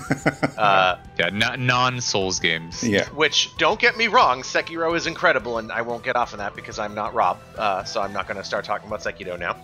uh, 0.60 0.98
yeah, 1.18 1.30
not 1.30 1.58
non-Souls 1.58 2.40
games. 2.40 2.84
Yeah. 2.84 3.10
Which, 3.10 3.58
don't 3.58 3.80
get 3.80 3.98
me 3.98 4.06
wrong, 4.06 4.44
Sekiro 4.44 4.96
is 4.96 5.08
incredible, 5.08 5.58
and 5.58 5.72
I 5.72 5.82
won't 5.82 6.04
get 6.04 6.16
off 6.16 6.34
on 6.34 6.38
that 6.38 6.56
because 6.56 6.78
I'm 6.78 6.94
not 6.94 7.16
Rob, 7.16 7.40
uh, 7.58 7.84
so 7.84 8.00
I'm 8.00 8.14
not 8.14 8.28
going 8.28 8.38
to 8.38 8.44
start 8.44 8.64
talking 8.64 8.88
about 8.88 9.00
Sekiro 9.00 9.40
now. 9.40 9.58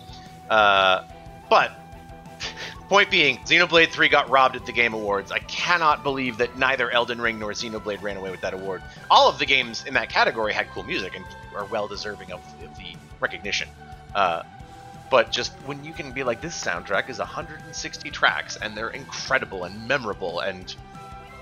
Uh, 0.50 1.04
but 1.48 1.70
point 2.88 3.12
being, 3.12 3.38
Xenoblade 3.38 3.90
3 3.90 4.08
got 4.08 4.28
robbed 4.28 4.56
at 4.56 4.66
the 4.66 4.72
Game 4.72 4.92
Awards. 4.92 5.30
I 5.30 5.38
cannot 5.38 6.02
believe 6.02 6.38
that 6.38 6.58
neither 6.58 6.90
Elden 6.90 7.20
Ring 7.20 7.38
nor 7.38 7.52
Xenoblade 7.52 8.02
ran 8.02 8.16
away 8.16 8.32
with 8.32 8.40
that 8.40 8.54
award. 8.54 8.82
All 9.08 9.28
of 9.28 9.38
the 9.38 9.46
games 9.46 9.84
in 9.86 9.94
that 9.94 10.08
category 10.08 10.52
had 10.52 10.68
cool 10.70 10.82
music 10.82 11.14
and 11.14 11.24
are 11.54 11.66
well 11.66 11.86
deserving 11.86 12.32
of, 12.32 12.40
of 12.64 12.76
the 12.76 12.96
recognition. 13.20 13.68
Uh, 14.16 14.42
but 15.12 15.30
just 15.30 15.52
when 15.66 15.84
you 15.84 15.92
can 15.92 16.10
be 16.10 16.24
like, 16.24 16.40
this 16.40 16.58
soundtrack 16.58 17.10
is 17.10 17.18
160 17.18 18.10
tracks 18.10 18.56
and 18.56 18.74
they're 18.74 18.88
incredible 18.88 19.64
and 19.64 19.86
memorable, 19.86 20.40
and 20.40 20.74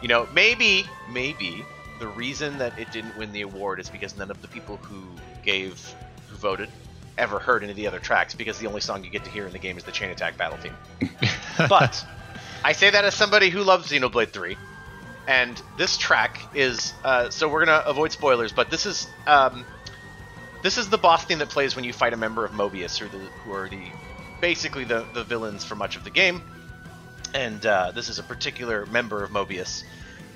you 0.02 0.08
know, 0.08 0.26
maybe, 0.34 0.84
maybe 1.08 1.64
the 2.00 2.08
reason 2.08 2.58
that 2.58 2.76
it 2.76 2.90
didn't 2.90 3.16
win 3.16 3.30
the 3.30 3.42
award 3.42 3.78
is 3.78 3.88
because 3.88 4.16
none 4.16 4.28
of 4.28 4.42
the 4.42 4.48
people 4.48 4.78
who 4.78 5.00
gave, 5.44 5.94
who 6.28 6.36
voted, 6.36 6.68
ever 7.16 7.38
heard 7.38 7.62
any 7.62 7.70
of 7.70 7.76
the 7.76 7.86
other 7.86 8.00
tracks 8.00 8.34
because 8.34 8.58
the 8.58 8.66
only 8.66 8.80
song 8.80 9.04
you 9.04 9.10
get 9.10 9.22
to 9.22 9.30
hear 9.30 9.46
in 9.46 9.52
the 9.52 9.58
game 9.58 9.78
is 9.78 9.84
the 9.84 9.92
Chain 9.92 10.10
Attack 10.10 10.36
Battle 10.36 10.58
theme. 10.58 10.76
but 11.68 12.04
I 12.64 12.72
say 12.72 12.90
that 12.90 13.04
as 13.04 13.14
somebody 13.14 13.50
who 13.50 13.62
loves 13.62 13.88
Xenoblade 13.92 14.30
3, 14.30 14.56
and 15.28 15.62
this 15.76 15.96
track 15.96 16.40
is 16.54 16.92
uh, 17.04 17.30
so 17.30 17.48
we're 17.48 17.64
gonna 17.64 17.84
avoid 17.86 18.10
spoilers, 18.10 18.50
but 18.50 18.68
this 18.68 18.84
is 18.84 19.06
um, 19.28 19.64
this 20.62 20.78
is 20.78 20.88
the 20.88 20.98
boss 20.98 21.24
theme 21.24 21.38
that 21.38 21.48
plays 21.48 21.74
when 21.74 21.84
you 21.84 21.92
fight 21.92 22.12
a 22.12 22.16
member 22.16 22.44
of 22.44 22.52
Moebius, 22.52 22.98
who, 22.98 23.08
the, 23.08 23.18
who 23.18 23.52
are 23.52 23.68
the 23.68 23.88
basically 24.40 24.84
the, 24.84 25.06
the 25.12 25.24
villains 25.24 25.64
for 25.64 25.74
much 25.74 25.96
of 25.96 26.04
the 26.04 26.10
game. 26.10 26.42
And 27.34 27.64
uh, 27.64 27.92
this 27.92 28.08
is 28.08 28.18
a 28.18 28.22
particular 28.22 28.86
member 28.86 29.22
of 29.22 29.30
Moebius. 29.30 29.84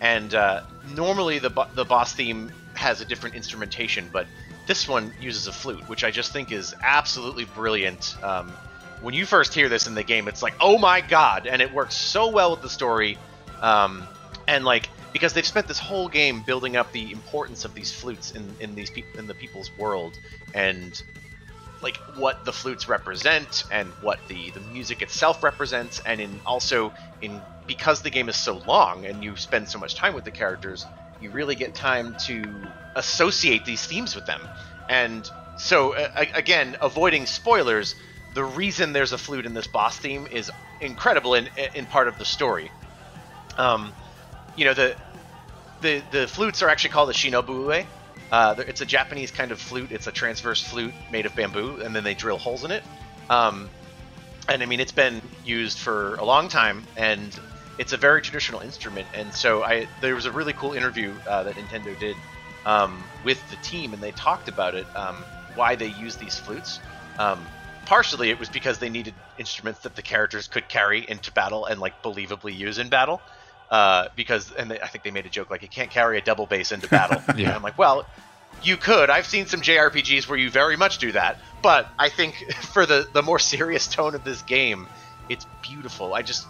And 0.01 0.35
uh, 0.35 0.63
normally 0.95 1.39
the, 1.39 1.51
bo- 1.51 1.69
the 1.75 1.85
boss 1.85 2.13
theme 2.13 2.53
has 2.75 3.01
a 3.01 3.05
different 3.05 3.35
instrumentation, 3.35 4.11
but 4.13 4.27
this 4.67 4.89
one 4.89 5.13
uses 5.21 5.47
a 5.47 5.53
flute, 5.53 5.89
which 5.89 6.05
I 6.05 6.11
just 6.11 6.33
think 6.33 6.53
is 6.53 6.75
absolutely 6.83 7.45
brilliant. 7.45 8.17
Um, 8.23 8.51
when 9.01 9.15
you 9.15 9.27
first 9.27 9.53
hear 9.53 9.69
this 9.69 9.87
in 9.87 9.95
the 9.95 10.03
game, 10.03 10.29
it's 10.29 10.43
like, 10.43 10.55
oh 10.61 10.79
my 10.79 11.01
god! 11.01 11.47
And 11.47 11.61
it 11.61 11.73
works 11.73 11.95
so 11.95 12.29
well 12.29 12.53
with 12.53 12.63
the 12.63 12.71
story. 12.71 13.19
Um, 13.61 14.07
and 14.47 14.65
like 14.65 14.89
because 15.15 15.33
they've 15.33 15.47
spent 15.47 15.69
this 15.69 15.79
whole 15.79 16.09
game 16.09 16.43
building 16.43 16.75
up 16.77 16.91
the 16.93 17.13
importance 17.13 17.65
of 17.65 17.73
these 17.73 17.93
flutes 17.93 18.33
in, 18.33 18.57
in 18.59 18.75
these 18.75 18.91
pe- 18.91 19.05
in 19.17 19.29
the 19.29 19.35
people's 19.35 19.71
world 19.79 20.19
and 20.53 21.01
like 21.81 22.01
what 22.17 22.45
the 22.45 22.53
flutes 22.53 22.89
represent 22.89 23.63
and 23.71 23.95
what 24.01 24.19
the 24.29 24.51
the 24.51 24.61
music 24.61 25.03
itself 25.03 25.43
represents. 25.45 26.01
And 26.01 26.21
in 26.21 26.41
also 26.45 26.93
in 27.21 27.47
because 27.65 28.03
the 28.03 28.11
game 28.11 28.29
is 28.29 28.37
so 28.37 28.61
long 28.67 29.07
and 29.07 29.23
you 29.23 29.37
spend 29.37 29.69
so 29.69 29.79
much 29.79 29.95
time 29.95 30.15
with 30.15 30.25
the 30.25 30.33
characters 30.33 30.87
you 31.21 31.31
really 31.31 31.55
get 31.55 31.77
time 31.77 32.17
to 32.17 32.75
associate 32.97 33.65
these 33.65 33.87
themes 33.87 34.17
with 34.17 34.27
them. 34.27 34.41
And 34.89 35.31
so 35.57 35.95
uh, 35.95 36.25
again 36.35 36.77
avoiding 36.83 37.27
spoilers 37.27 37.95
the 38.35 38.45
reason 38.45 38.93
there's 38.93 39.13
a 39.13 39.19
flute 39.19 39.47
in 39.47 39.55
this 39.55 39.69
boss 39.69 39.97
theme 39.97 40.27
is 40.29 40.51
incredible 40.81 41.35
in 41.35 41.49
in 41.73 41.87
part 41.87 42.09
of 42.09 42.19
the 42.19 42.25
story. 42.25 42.73
Um, 43.57 43.95
you 44.57 44.65
know 44.65 44.75
the 44.75 44.97
the 45.81 46.03
the 46.11 46.27
flutes 46.27 46.63
are 46.63 46.69
actually 46.69 46.91
called 46.91 47.09
the 47.09 47.13
shinobue. 47.13 47.87
Uh, 48.33 48.55
it's 48.67 48.81
a 48.81 48.87
Japanese 48.87 49.31
kind 49.31 49.53
of 49.53 49.61
flute. 49.61 49.93
It's 49.93 50.07
a 50.07 50.13
transverse 50.13 50.63
flute 50.63 50.95
made 51.13 51.27
of 51.27 51.37
bamboo, 51.37 51.81
and 51.83 51.95
then 51.95 52.05
they 52.05 52.15
drill 52.15 52.39
holes 52.39 52.65
in 52.65 52.71
it. 52.71 52.83
Um, 53.31 53.71
and 54.49 54.63
I 54.63 54.67
mean, 54.67 54.81
it's 54.81 54.93
been 54.93 55.23
used 55.45 55.79
for 55.79 56.17
a 56.17 56.25
long 56.25 56.49
time, 56.49 56.85
and 56.97 57.39
it's 57.79 57.93
a 57.93 57.97
very 57.97 58.23
traditional 58.23 58.61
instrument. 58.61 59.07
And 59.15 59.33
so, 59.33 59.63
I 59.63 59.87
there 60.01 60.15
was 60.15 60.27
a 60.27 60.33
really 60.33 60.53
cool 60.53 60.73
interview 60.73 61.15
uh, 61.29 61.45
that 61.45 61.55
Nintendo 61.55 61.99
did 61.99 62.17
um, 62.67 63.03
with 63.25 63.49
the 63.51 63.57
team, 63.57 63.93
and 63.93 64.03
they 64.03 64.13
talked 64.13 64.49
about 64.49 64.75
it, 64.75 64.87
um, 64.97 65.17
why 65.55 65.77
they 65.77 65.89
use 65.89 66.17
these 66.17 66.39
flutes. 66.39 66.81
Um, 67.19 67.45
partially, 67.87 68.31
it 68.31 68.39
was 68.39 68.49
because 68.49 68.79
they 68.79 68.89
needed 68.89 69.15
instruments 69.39 69.81
that 69.81 69.95
the 69.97 70.03
characters 70.03 70.49
could 70.49 70.69
carry 70.69 71.09
into 71.09 71.31
battle 71.33 71.67
and 71.67 71.81
like 71.81 72.03
believably 72.03 72.57
use 72.57 72.79
in 72.79 72.89
battle 72.89 73.21
uh, 73.71 74.09
because 74.17 74.53
and 74.53 74.71
they, 74.71 74.81
I 74.81 74.87
think 74.87 75.05
they 75.05 75.11
made 75.11 75.27
a 75.27 75.31
joke 75.31 75.51
like 75.51 75.63
you 75.63 75.69
can't 75.69 75.91
carry 75.91 76.19
a 76.19 76.21
double 76.21 76.47
bass 76.47 76.73
into 76.73 76.89
battle. 76.89 77.23
yeah. 77.37 77.49
And 77.49 77.57
I'm 77.57 77.63
like, 77.63 77.79
well, 77.79 78.07
you 78.63 78.77
could. 78.77 79.11
I've 79.11 79.27
seen 79.27 79.47
some 79.47 79.61
JRPGs 79.61 80.29
where 80.29 80.39
you 80.39 80.51
very 80.51 80.77
much 80.77 80.99
do 80.99 81.13
that, 81.13 81.39
but 81.63 81.89
I 81.99 82.09
think 82.09 82.53
for 82.73 82.87
the 82.87 83.09
the 83.13 83.23
more 83.23 83.39
serious 83.39 83.87
tone 83.89 84.15
of 84.15 84.25
this 84.25 84.43
game, 84.43 84.87
it's 85.29 85.47
beautiful. 85.63 86.15
I 86.15 86.23
just 86.23 86.47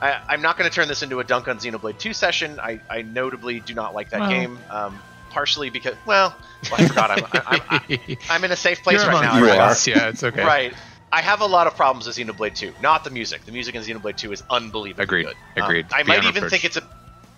I, 0.00 0.34
am 0.34 0.42
not 0.42 0.56
going 0.56 0.68
to 0.68 0.74
turn 0.74 0.88
this 0.88 1.02
into 1.02 1.20
a 1.20 1.24
dunk 1.24 1.48
on 1.48 1.58
Xenoblade 1.58 1.98
2 1.98 2.12
session. 2.12 2.60
I, 2.60 2.80
I 2.88 3.02
notably 3.02 3.60
do 3.60 3.74
not 3.74 3.94
like 3.94 4.10
that 4.10 4.20
well. 4.20 4.30
game. 4.30 4.58
Um, 4.70 4.98
partially 5.30 5.70
because, 5.70 5.94
well, 6.06 6.34
well 6.70 6.80
I 6.80 6.88
forgot. 6.88 7.10
I'm, 7.10 7.24
I'm, 7.32 7.60
I'm, 7.68 8.16
I'm, 8.30 8.44
in 8.44 8.52
a 8.52 8.56
safe 8.56 8.82
place 8.82 9.02
You're 9.02 9.12
right 9.12 9.22
now. 9.22 9.40
Right? 9.42 9.86
Yeah, 9.86 10.08
it's 10.08 10.22
okay. 10.22 10.44
Right. 10.44 10.74
I 11.10 11.22
have 11.22 11.40
a 11.40 11.46
lot 11.46 11.66
of 11.66 11.74
problems 11.74 12.06
with 12.06 12.16
Xenoblade 12.16 12.54
2. 12.54 12.74
Not 12.82 13.04
the 13.04 13.10
music. 13.10 13.44
The 13.44 13.52
music 13.52 13.74
in 13.74 13.82
Xenoblade 13.82 14.16
2 14.16 14.32
is 14.32 14.42
unbelievably 14.50 15.04
Agreed. 15.04 15.26
good. 15.26 15.36
Agreed. 15.56 15.86
Um, 15.86 15.90
I 15.92 16.02
might 16.02 16.24
even 16.24 16.48
think 16.48 16.64
it's 16.64 16.76
a 16.76 16.82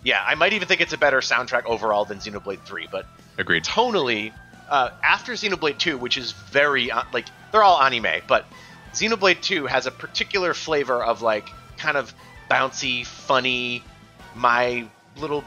yeah, 0.02 0.22
I 0.26 0.34
might 0.34 0.52
even 0.54 0.66
think 0.66 0.80
it's 0.80 0.92
a 0.92 0.98
better 0.98 1.18
soundtrack 1.18 1.66
overall 1.66 2.04
than 2.04 2.18
Xenoblade 2.18 2.62
3, 2.64 2.88
but 2.90 3.06
agreed. 3.36 3.64
Tonally, 3.64 4.32
uh, 4.68 4.90
after 5.02 5.32
Xenoblade 5.32 5.78
2, 5.78 5.98
which 5.98 6.16
is 6.16 6.32
very 6.32 6.90
uh, 6.90 7.02
like 7.12 7.26
they're 7.52 7.62
all 7.62 7.80
anime, 7.80 8.22
but 8.26 8.46
Xenoblade 8.94 9.42
2 9.42 9.66
has 9.66 9.86
a 9.86 9.90
particular 9.90 10.54
flavor 10.54 11.02
of 11.04 11.22
like 11.22 11.48
kind 11.76 11.96
of 11.96 12.14
bouncy, 12.50 13.04
funny, 13.04 13.84
my 14.34 14.86
little 15.16 15.44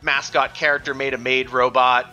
mascot 0.00 0.54
character 0.54 0.94
made 0.94 1.14
a 1.14 1.18
maid 1.18 1.50
robot 1.50 2.10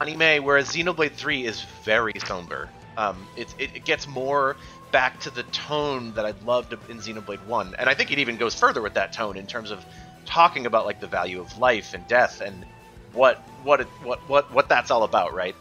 anime, 0.00 0.44
whereas 0.44 0.70
Xenoblade 0.70 1.12
3 1.12 1.44
is 1.44 1.62
very 1.84 2.14
somber. 2.24 2.68
Um, 2.96 3.26
it, 3.36 3.54
it, 3.58 3.70
it 3.76 3.84
gets 3.84 4.06
more 4.06 4.56
back 4.90 5.20
to 5.20 5.30
the 5.30 5.42
tone 5.44 6.12
that 6.14 6.24
I 6.24 6.32
loved 6.44 6.72
in 6.72 6.98
Xenoblade 6.98 7.44
1. 7.46 7.74
And 7.78 7.88
I 7.88 7.94
think 7.94 8.10
it 8.12 8.18
even 8.18 8.36
goes 8.36 8.54
further 8.54 8.80
with 8.80 8.94
that 8.94 9.12
tone 9.12 9.36
in 9.36 9.46
terms 9.46 9.70
of 9.70 9.84
talking 10.24 10.66
about 10.66 10.86
like 10.86 11.00
the 11.00 11.06
value 11.06 11.40
of 11.40 11.58
life 11.58 11.94
and 11.94 12.06
death 12.08 12.40
and 12.40 12.64
what 13.12 13.38
what 13.62 13.80
it, 13.80 13.86
what 14.02 14.18
what 14.28 14.52
what 14.52 14.68
that's 14.68 14.90
all 14.90 15.02
about, 15.02 15.34
right? 15.34 15.54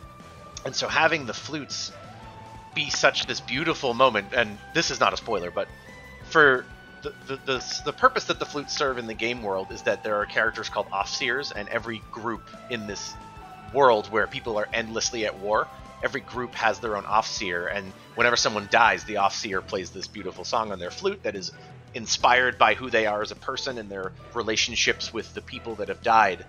And 0.66 0.76
so 0.76 0.88
having 0.88 1.26
the 1.26 1.34
flutes 1.34 1.92
be 2.74 2.90
such 2.90 3.26
this 3.26 3.40
beautiful 3.40 3.94
moment, 3.94 4.34
and 4.36 4.58
this 4.74 4.92
is 4.92 5.00
not 5.00 5.14
a 5.14 5.18
spoiler, 5.18 5.52
but 5.52 5.68
for 6.26 6.66
the, 7.04 7.14
the, 7.28 7.36
the, 7.46 7.82
the 7.86 7.94
purpose 7.94 8.26
that 8.26 8.40
the 8.40 8.46
flutes 8.46 8.76
serve 8.76 8.98
in 8.98 9.08
the 9.08 9.14
game 9.14 9.44
world 9.44 9.72
is 9.72 9.84
that 9.84 10.04
there 10.04 10.16
are 10.16 10.26
characters 10.26 10.70
called 10.70 10.88
Off-seers, 10.92 11.52
and 11.52 11.70
every 11.70 12.02
group 12.12 12.42
in 12.70 12.88
this 12.88 13.14
world 13.74 14.08
where 14.12 14.28
people 14.28 14.58
are 14.58 14.68
endlessly 14.74 15.26
at 15.26 15.38
war 15.40 15.68
every 16.06 16.22
group 16.22 16.54
has 16.54 16.80
their 16.80 16.96
own 16.96 17.04
Off-seer, 17.06 17.66
and 17.68 17.92
whenever 18.14 18.38
someone 18.38 18.68
dies, 18.70 19.04
the 19.06 19.18
Off-seer 19.18 19.60
plays 19.60 19.90
this 19.90 20.08
beautiful 20.08 20.46
song 20.46 20.72
on 20.72 20.78
their 20.78 20.92
flute 20.92 21.24
that 21.24 21.36
is 21.36 21.52
inspired 21.96 22.60
by 22.60 22.76
who 22.76 22.92
they 22.92 23.08
are 23.08 23.24
as 23.24 23.32
a 23.32 23.36
person 23.36 23.80
and 23.80 23.90
their 23.90 24.12
relationships 24.36 25.12
with 25.12 25.34
the 25.34 25.42
people 25.42 25.74
that 25.76 25.88
have 25.88 26.04
died. 26.04 26.46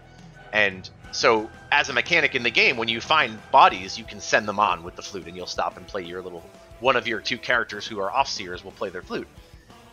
And 0.53 0.89
so, 1.11 1.49
as 1.73 1.89
a 1.89 1.95
mechanic 1.95 2.35
in 2.35 2.43
the 2.43 2.51
game, 2.51 2.77
when 2.77 2.89
you 2.89 3.01
find 3.01 3.39
bodies, 3.51 3.99
you 3.99 4.05
can 4.05 4.21
send 4.21 4.47
them 4.47 4.61
on 4.61 4.85
with 4.85 4.95
the 4.95 5.03
flute, 5.03 5.27
and 5.27 5.35
you'll 5.35 5.47
stop 5.47 5.79
and 5.79 5.87
play 5.87 6.03
your 6.03 6.21
little 6.21 6.45
one 6.79 6.97
of 6.97 7.07
your 7.07 7.21
two 7.21 7.39
characters 7.39 7.87
who 7.87 7.99
are 7.99 8.13
Off-seers 8.13 8.63
will 8.63 8.73
play 8.73 8.91
their 8.91 9.01
flute. 9.01 9.29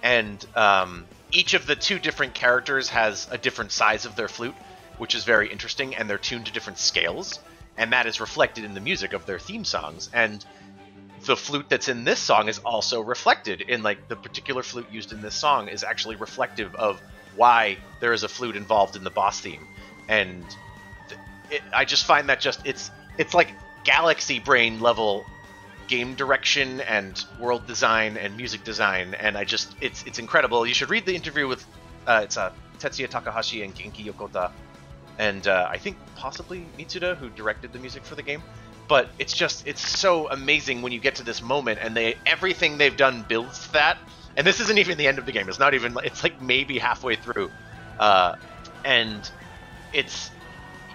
And 0.02 0.46
um, 0.58 1.06
each 1.32 1.54
of 1.54 1.66
the 1.66 1.78
two 1.78 2.00
different 2.00 2.34
characters 2.34 2.90
has 2.90 3.30
a 3.32 3.38
different 3.38 3.72
size 3.72 4.04
of 4.04 4.18
their 4.18 4.28
flute, 4.28 4.56
which 4.98 5.16
is 5.16 5.24
very 5.24 5.50
interesting, 5.50 5.96
and 5.96 6.10
they're 6.10 6.18
tuned 6.18 6.48
to 6.48 6.52
different 6.52 6.80
scales 6.80 7.40
and 7.78 7.94
that 7.94 8.06
is 8.06 8.20
reflected 8.20 8.64
in 8.64 8.74
the 8.74 8.80
music 8.80 9.14
of 9.14 9.26
their 9.26 9.40
theme 9.40 9.66
songs. 9.66 10.10
And 10.14 10.44
the 11.26 11.36
flute 11.36 11.68
that's 11.70 11.88
in 11.88 12.04
this 12.04 12.20
song 12.20 12.50
is 12.50 12.60
also 12.60 13.02
reflected 13.02 13.62
in 13.62 13.84
like 13.84 14.08
the 14.08 14.16
particular 14.16 14.62
flute 14.64 14.88
used 14.92 15.12
in 15.12 15.22
this 15.22 15.36
song 15.36 15.68
is 15.68 15.84
actually 15.84 16.16
reflective 16.18 16.76
of 16.76 17.02
why 17.36 17.78
there 18.00 18.14
is 18.14 18.24
a 18.24 18.28
flute 18.28 18.56
involved 18.56 18.96
in 18.96 19.04
the 19.04 19.10
boss 19.10 19.40
theme. 19.40 19.66
And 20.08 20.44
it, 21.50 21.62
i 21.74 21.86
just 21.86 22.06
find 22.06 22.30
that 22.30 22.40
just 22.40 22.66
it's 22.66 22.92
it's 23.18 23.34
like 23.34 23.50
galaxy 23.84 24.40
brain 24.40 24.80
level 24.80 25.26
game 25.88 26.16
direction 26.16 26.82
and 26.82 27.26
world 27.40 27.68
design 27.68 28.18
and 28.18 28.36
music 28.38 28.64
design. 28.64 29.16
And 29.16 29.38
i 29.38 29.44
just 29.44 29.76
it's 29.82 30.04
it's 30.04 30.20
incredible. 30.20 30.66
You 30.66 30.74
should 30.74 30.90
read 30.90 31.06
the 31.06 31.16
interview 31.16 31.48
with 31.48 31.66
uh, 32.06 32.22
it's 32.24 32.38
uh, 32.38 32.52
tetsuya 32.80 33.10
takahashi 33.10 33.64
and 33.64 33.74
genki 33.74 34.06
yokota 34.06 34.52
and 35.18 35.48
uh, 35.48 35.68
I 35.70 35.78
think 35.78 35.98
possibly 36.16 36.66
Mitsuda, 36.78 37.18
who 37.18 37.30
directed 37.30 37.74
the 37.74 37.80
music 37.80 38.04
for 38.04 38.16
the 38.16 38.24
game. 38.24 38.42
But 38.88 39.10
it's 39.18 39.34
just 39.34 39.66
it's 39.66 39.82
so 39.82 40.30
amazing 40.30 40.82
when 40.82 40.92
you 40.92 41.00
get 41.00 41.16
to 41.16 41.24
this 41.24 41.42
moment, 41.42 41.80
and 41.82 41.96
they 41.96 42.16
everything 42.26 42.78
they've 42.78 42.96
done 42.96 43.26
builds 43.28 43.68
that, 43.72 43.98
and 44.36 44.46
this 44.46 44.60
isn't 44.60 44.78
even 44.78 44.98
the 44.98 45.08
end 45.08 45.20
of 45.20 45.26
the 45.26 45.32
game. 45.32 45.48
It's 45.48 45.60
not 45.60 45.74
even. 45.74 45.96
It's 46.04 46.22
like 46.24 46.42
maybe 46.42 46.80
halfway 46.80 47.16
through, 47.16 47.50
uh, 47.98 48.36
and 48.84 49.30
it's 49.94 50.32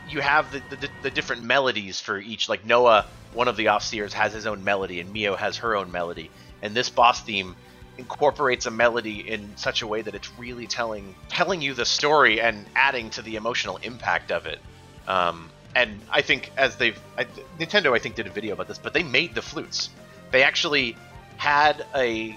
you 0.08 0.20
have 0.20 0.50
the, 0.52 0.62
the, 0.76 0.88
the 1.02 1.10
different 1.10 1.42
melodies 1.42 2.00
for 2.00 2.18
each. 2.18 2.48
Like 2.48 2.64
Noah, 2.64 3.06
one 3.32 3.48
of 3.48 3.56
the 3.56 3.68
Off-seers, 3.68 4.12
has 4.14 4.32
his 4.32 4.46
own 4.46 4.64
melody, 4.64 5.00
and 5.00 5.12
Mio 5.12 5.34
has 5.36 5.58
her 5.58 5.76
own 5.76 5.90
melody. 5.90 6.30
And 6.62 6.74
this 6.74 6.90
boss 6.90 7.22
theme 7.22 7.56
incorporates 7.98 8.66
a 8.66 8.70
melody 8.70 9.28
in 9.28 9.56
such 9.56 9.82
a 9.82 9.86
way 9.86 10.00
that 10.02 10.14
it's 10.14 10.30
really 10.38 10.66
telling 10.66 11.14
telling 11.28 11.60
you 11.60 11.74
the 11.74 11.84
story 11.84 12.40
and 12.40 12.64
adding 12.74 13.10
to 13.10 13.22
the 13.22 13.36
emotional 13.36 13.76
impact 13.78 14.30
of 14.30 14.46
it. 14.46 14.60
Um, 15.06 15.50
and 15.74 16.00
I 16.10 16.22
think 16.22 16.50
as 16.56 16.76
they've 16.76 16.98
I, 17.16 17.24
Nintendo, 17.58 17.94
I 17.94 17.98
think 17.98 18.14
did 18.14 18.26
a 18.26 18.30
video 18.30 18.54
about 18.54 18.68
this, 18.68 18.78
but 18.78 18.94
they 18.94 19.02
made 19.02 19.34
the 19.34 19.42
flutes. 19.42 19.90
They 20.30 20.42
actually 20.42 20.96
had 21.36 21.84
a 21.94 22.36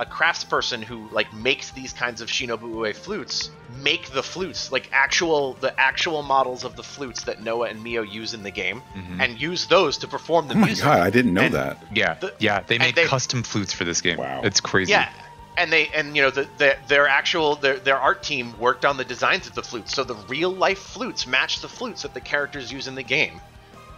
a 0.00 0.06
craftsperson 0.06 0.82
who 0.82 1.08
like 1.10 1.32
makes 1.34 1.70
these 1.72 1.92
kinds 1.92 2.20
of 2.20 2.28
Shinobue 2.28 2.94
flutes 2.94 3.50
make 3.82 4.10
the 4.10 4.22
flutes 4.22 4.70
like 4.70 4.88
actual 4.92 5.54
the 5.54 5.78
actual 5.78 6.22
models 6.22 6.62
of 6.64 6.76
the 6.76 6.82
flutes 6.84 7.24
that 7.24 7.42
Noah 7.42 7.68
and 7.68 7.82
Mio 7.82 8.02
use 8.02 8.32
in 8.32 8.42
the 8.44 8.50
game 8.52 8.80
Mhm. 8.96 9.20
and 9.20 9.40
use 9.40 9.66
those 9.66 9.98
to 9.98 10.06
perform 10.08 10.46
the 10.48 10.54
Oh 10.54 10.58
my 10.58 10.66
music. 10.66 10.84
god, 10.84 11.00
I 11.00 11.10
didn't 11.10 11.34
know 11.34 11.42
And- 11.42 11.54
that. 11.54 11.82
Yeah, 11.92 12.14
The- 12.14 12.32
yeah. 12.38 12.60
They 12.66 12.76
and 12.76 12.84
make 12.84 12.94
they- 12.94 13.06
custom 13.06 13.42
flutes 13.42 13.72
for 13.72 13.84
this 13.84 14.00
game. 14.00 14.18
Wow. 14.18 14.42
It's 14.44 14.60
crazy. 14.60 14.92
Yeah, 14.92 15.08
and 15.56 15.72
they 15.72 15.88
and 15.88 16.14
you 16.14 16.22
know 16.22 16.30
the, 16.30 16.46
the 16.58 16.76
their 16.86 17.08
actual 17.08 17.56
their 17.56 17.78
their 17.78 17.98
art 17.98 18.22
team 18.22 18.56
worked 18.60 18.84
on 18.84 18.96
the 18.98 19.04
designs 19.04 19.48
of 19.48 19.54
the 19.54 19.62
flutes, 19.64 19.92
so 19.94 20.04
the 20.04 20.14
real 20.28 20.50
life 20.54 20.78
flutes 20.78 21.26
match 21.26 21.60
the 21.60 21.68
flutes 21.68 22.02
that 22.02 22.14
the 22.14 22.20
characters 22.20 22.70
use 22.72 22.86
in 22.86 22.94
the 22.94 23.02
game. 23.02 23.40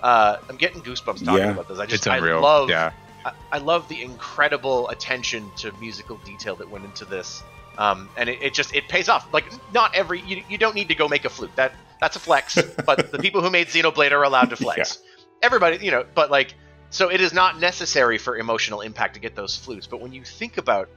Uh, 0.02 0.38
I'm 0.48 0.56
getting 0.56 0.80
goosebumps 0.80 1.22
talking 1.26 1.34
Yeah. 1.44 1.50
about 1.50 1.68
this. 1.68 1.78
I 1.78 1.84
just 1.84 1.96
It's 1.96 2.06
unreal. 2.06 2.38
I 2.38 2.40
love 2.40 2.70
yeah. 2.70 2.90
I, 3.24 3.32
I 3.52 3.58
love 3.58 3.88
the 3.88 4.02
incredible 4.02 4.88
attention 4.88 5.50
to 5.56 5.72
musical 5.80 6.16
detail 6.18 6.56
that 6.56 6.70
went 6.70 6.84
into 6.84 7.04
this. 7.04 7.42
Um, 7.78 8.08
and 8.16 8.28
it, 8.28 8.42
it 8.42 8.54
just 8.54 8.74
it 8.74 8.88
pays 8.88 9.08
off. 9.08 9.32
Like 9.32 9.46
not 9.72 9.94
every 9.94 10.20
you, 10.22 10.42
you 10.48 10.58
don't 10.58 10.74
need 10.74 10.88
to 10.88 10.94
go 10.94 11.08
make 11.08 11.24
a 11.24 11.30
flute. 11.30 11.54
That 11.56 11.72
that's 12.00 12.16
a 12.16 12.20
flex. 12.20 12.60
but 12.86 13.12
the 13.12 13.18
people 13.18 13.42
who 13.42 13.50
made 13.50 13.68
Xenoblade 13.68 14.12
are 14.12 14.22
allowed 14.22 14.50
to 14.50 14.56
flex. 14.56 14.98
Everybody, 15.42 15.84
you 15.84 15.90
know, 15.90 16.04
but 16.14 16.30
like 16.30 16.54
so 16.90 17.10
it 17.10 17.20
is 17.20 17.32
not 17.32 17.60
necessary 17.60 18.18
for 18.18 18.36
emotional 18.36 18.80
impact 18.80 19.14
to 19.14 19.20
get 19.20 19.34
those 19.34 19.56
flutes. 19.56 19.86
But 19.86 20.00
when 20.00 20.12
you 20.12 20.24
think 20.24 20.58
about 20.58 20.88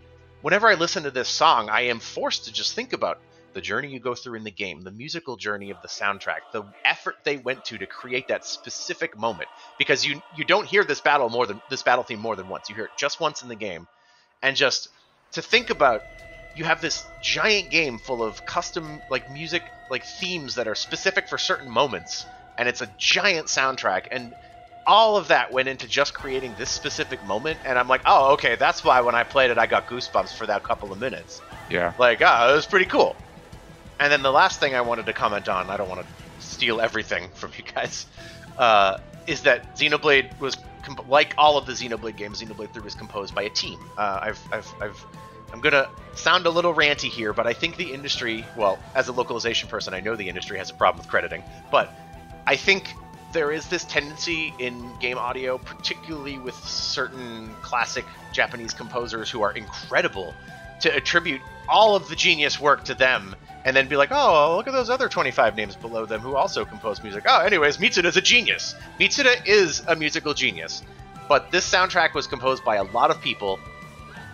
whenever 0.42 0.68
I 0.68 0.74
listen 0.74 1.04
to 1.04 1.12
this 1.12 1.30
song, 1.30 1.70
I 1.70 1.82
am 1.82 2.00
forced 2.00 2.46
to 2.46 2.54
just 2.54 2.74
think 2.74 2.94
about 2.94 3.20
the 3.54 3.62
journey 3.62 3.90
you 3.90 4.00
go 4.00 4.16
through 4.16 4.36
in 4.36 4.44
the 4.44 4.52
game, 4.52 4.82
the 4.84 4.92
musical 4.92 5.38
journey 5.38 5.70
of 5.72 5.82
the 5.82 5.88
soundtrack, 5.88 6.42
the 6.52 6.64
effort 6.86 7.16
they 7.26 7.38
went 7.38 7.64
to 7.66 7.78
to 7.78 7.88
create 7.88 8.28
that 8.30 8.46
specific 8.46 9.18
moment. 9.18 9.50
Because 9.78 10.06
you 10.06 10.22
you 10.32 10.44
don't 10.46 10.68
hear 10.68 10.84
this 10.84 11.02
battle 11.02 11.30
more 11.30 11.46
than 11.48 11.62
this 11.70 11.84
battle 11.84 12.04
theme 12.04 12.20
more 12.20 12.36
than 12.36 12.48
once. 12.50 12.70
You 12.70 12.76
hear 12.76 12.86
it 12.86 12.92
just 12.98 13.20
once 13.20 13.42
in 13.44 13.50
the 13.50 13.56
game, 13.56 13.88
and 14.42 14.56
just 14.56 14.88
to 15.34 15.42
think 15.42 15.70
about, 15.70 16.02
you 16.54 16.66
have 16.66 16.82
this 16.82 17.06
giant 17.22 17.72
game 17.72 17.98
full 18.00 18.24
of 18.24 18.46
custom 18.46 19.02
like 19.10 19.30
music 19.30 19.64
like 19.90 20.06
themes 20.06 20.56
that 20.56 20.68
are 20.68 20.76
specific 20.76 21.28
for 21.28 21.38
certain 21.38 21.70
moments, 21.70 22.26
and 22.58 22.70
it's 22.70 22.82
a 22.82 22.90
giant 22.98 23.48
soundtrack 23.48 24.08
and. 24.12 24.34
All 24.86 25.16
of 25.16 25.30
that 25.30 25.54
went 25.54 25.70
into 25.70 25.88
just 25.88 26.14
creating 26.14 26.56
this 26.56 26.70
specific 26.70 27.24
moment, 27.24 27.62
and 27.64 27.80
I'm 27.80 27.88
like, 27.88 28.02
oh, 28.06 28.34
okay, 28.34 28.58
that's 28.58 28.84
why 28.84 29.00
when 29.00 29.16
I 29.16 29.24
played 29.24 29.50
it, 29.50 29.58
I 29.58 29.66
got 29.66 29.88
goosebumps 29.88 30.36
for 30.36 30.46
that 30.48 30.66
couple 30.66 30.92
of 30.92 31.00
minutes 31.00 31.42
Yeah. 31.70 31.94
like 31.98 32.22
ah 32.22 32.52
it 32.52 32.56
was 32.56 32.66
pretty 32.68 32.86
cool 32.86 33.16
and 34.00 34.12
then 34.12 34.22
the 34.22 34.32
last 34.32 34.60
thing 34.60 34.76
i 34.76 34.82
wanted 34.82 35.06
to 35.06 35.14
comment 35.14 35.48
on 35.50 35.70
i 35.70 35.78
don't 35.78 35.90
want 35.90 36.02
to 36.02 36.08
steal 36.44 36.82
everything 36.82 37.30
from 37.34 37.52
you 37.58 37.64
guys 37.74 38.06
uh, 38.58 38.98
is 39.28 39.42
that 39.42 39.76
xenoblade 39.76 40.38
was 40.40 40.58
comp- 40.84 41.08
like 41.08 41.34
all 41.38 41.58
of 41.58 41.66
the 41.66 41.74
xenoblade 41.74 42.16
games 42.16 42.42
xenoblade 42.42 42.72
3 42.72 42.84
was 42.84 42.96
composed 42.96 43.34
by 43.34 43.44
a 43.44 43.50
team. 43.50 43.80
Uh, 43.98 44.20
I've, 44.22 44.40
I've, 44.52 44.74
I've 44.82 45.06
i'm 45.54 45.62
gonna 45.62 45.88
sound 46.16 46.46
a 46.46 46.50
little 46.50 46.74
ranty 46.74 47.10
here 47.10 47.32
but 47.32 47.48
i 47.48 47.54
think 47.54 47.78
the 47.78 47.94
industry 47.94 48.44
well 48.58 48.80
as 48.96 49.08
a 49.08 49.12
localization 49.12 49.70
person 49.70 49.94
i 49.94 50.00
know 50.00 50.16
the 50.16 50.28
industry 50.28 50.58
has 50.58 50.70
a 50.70 50.74
problem 50.74 51.00
with 51.00 51.08
crediting 51.08 51.44
but 51.72 51.94
i 52.48 52.56
think 52.56 52.96
there 53.32 53.52
is 53.52 53.68
this 53.68 53.86
tendency 53.86 54.54
in 54.60 54.92
game 55.00 55.18
audio 55.18 55.58
particularly 55.60 56.40
with 56.40 56.56
certain 56.56 57.54
classic 57.62 58.04
japanese 58.32 58.74
composers 58.74 59.30
who 59.30 59.44
are 59.44 59.52
incredible 59.52 60.34
to 60.82 60.94
attribute 60.96 61.42
all 61.70 61.96
of 61.96 62.10
the 62.10 62.16
genius 62.16 62.60
work 62.60 62.84
to 62.84 62.96
them 62.96 63.36
and 63.66 63.76
then 63.76 63.88
be 63.88 63.96
like, 63.96 64.10
oh, 64.12 64.56
look 64.58 64.68
at 64.68 64.74
those 64.74 64.90
other 64.90 65.08
25 65.08 65.56
names 65.56 65.76
below 65.76 66.06
them 66.06 66.22
who 66.22 66.36
also 66.36 66.66
compose 66.66 67.02
music. 67.02 67.24
Oh, 67.28 67.42
anyways, 67.42 67.78
Mitsuda's 67.78 68.18
a 68.18 68.22
genius. 68.22 68.76
Mitsuda 69.00 69.46
is 69.46 69.82
a 69.88 69.96
musical 69.96 70.34
genius. 70.34 70.84
But 71.30 71.52
this 71.52 71.70
soundtrack 71.70 72.14
was 72.14 72.28
composed 72.28 72.64
by 72.66 72.76
a 72.76 72.84
lot 72.84 73.10
of 73.10 73.22
people. 73.22 73.60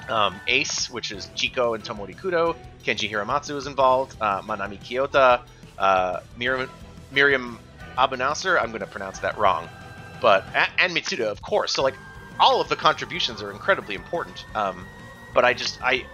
Um, 0.09 0.39
Ace, 0.47 0.89
which 0.89 1.11
is 1.11 1.27
Chiko 1.35 1.75
and 1.75 1.83
Tomori 1.83 2.15
Kudo, 2.15 2.55
Kenji 2.83 3.09
Hiramatsu 3.09 3.53
was 3.53 3.67
involved, 3.67 4.15
uh, 4.19 4.41
Manami 4.41 4.79
Kiyota, 4.79 5.41
uh, 5.77 6.21
Miriam, 6.35 6.67
Miriam 7.11 7.59
Abounnasr, 7.95 8.59
I'm 8.59 8.69
going 8.69 8.79
to 8.79 8.87
pronounce 8.87 9.19
that 9.19 9.37
wrong, 9.37 9.69
but 10.19 10.45
and 10.79 10.95
Mitsuda, 10.95 11.25
of 11.25 11.43
course. 11.43 11.73
So 11.73 11.83
like, 11.83 11.93
all 12.39 12.59
of 12.59 12.69
the 12.69 12.75
contributions 12.75 13.43
are 13.43 13.51
incredibly 13.51 13.93
important. 13.93 14.45
Um, 14.55 14.87
but 15.33 15.45
I 15.45 15.53
just 15.53 15.79
I 15.81 16.05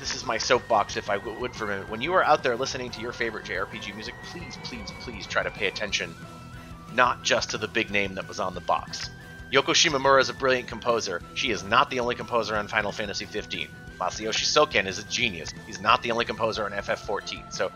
this 0.00 0.14
is 0.14 0.24
my 0.24 0.38
soapbox 0.38 0.96
if 0.96 1.10
I 1.10 1.18
would 1.18 1.54
for 1.54 1.64
a 1.64 1.68
minute. 1.68 1.88
When 1.88 2.00
you 2.00 2.14
are 2.14 2.24
out 2.24 2.42
there 2.42 2.56
listening 2.56 2.90
to 2.92 3.00
your 3.00 3.12
favorite 3.12 3.44
JRPG 3.44 3.94
music, 3.94 4.14
please, 4.24 4.58
please, 4.64 4.90
please 5.00 5.26
try 5.26 5.42
to 5.42 5.50
pay 5.50 5.66
attention 5.66 6.14
not 6.94 7.22
just 7.22 7.50
to 7.50 7.58
the 7.58 7.68
big 7.68 7.90
name 7.90 8.14
that 8.14 8.26
was 8.26 8.40
on 8.40 8.54
the 8.54 8.60
box. 8.60 9.10
Yoko 9.52 9.74
Shimomura 9.74 10.20
is 10.20 10.28
a 10.28 10.34
brilliant 10.34 10.68
composer. 10.68 11.20
She 11.34 11.50
is 11.50 11.62
not 11.62 11.90
the 11.90 12.00
only 12.00 12.14
composer 12.14 12.56
on 12.56 12.66
Final 12.66 12.92
Fantasy 12.92 13.26
15. 13.26 13.68
Masayoshi 14.00 14.46
Soken 14.46 14.86
is 14.86 14.98
a 14.98 15.04
genius. 15.04 15.52
He's 15.66 15.80
not 15.80 16.02
the 16.02 16.10
only 16.12 16.24
composer 16.24 16.64
on 16.64 16.72
FF14. 16.72 17.52
So 17.52 17.70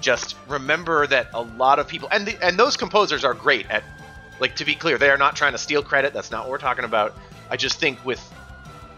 just 0.00 0.36
remember 0.48 1.06
that 1.06 1.28
a 1.32 1.42
lot 1.42 1.78
of 1.78 1.86
people 1.86 2.08
and 2.10 2.26
the, 2.26 2.44
and 2.44 2.58
those 2.58 2.76
composers 2.76 3.24
are 3.24 3.34
great 3.34 3.70
at 3.70 3.84
like 4.40 4.56
to 4.56 4.64
be 4.64 4.74
clear, 4.74 4.98
they 4.98 5.10
are 5.10 5.18
not 5.18 5.36
trying 5.36 5.52
to 5.52 5.58
steal 5.58 5.82
credit. 5.82 6.12
That's 6.12 6.30
not 6.30 6.44
what 6.44 6.50
we're 6.50 6.58
talking 6.58 6.84
about. 6.84 7.16
I 7.50 7.56
just 7.56 7.78
think 7.78 8.04
with 8.04 8.20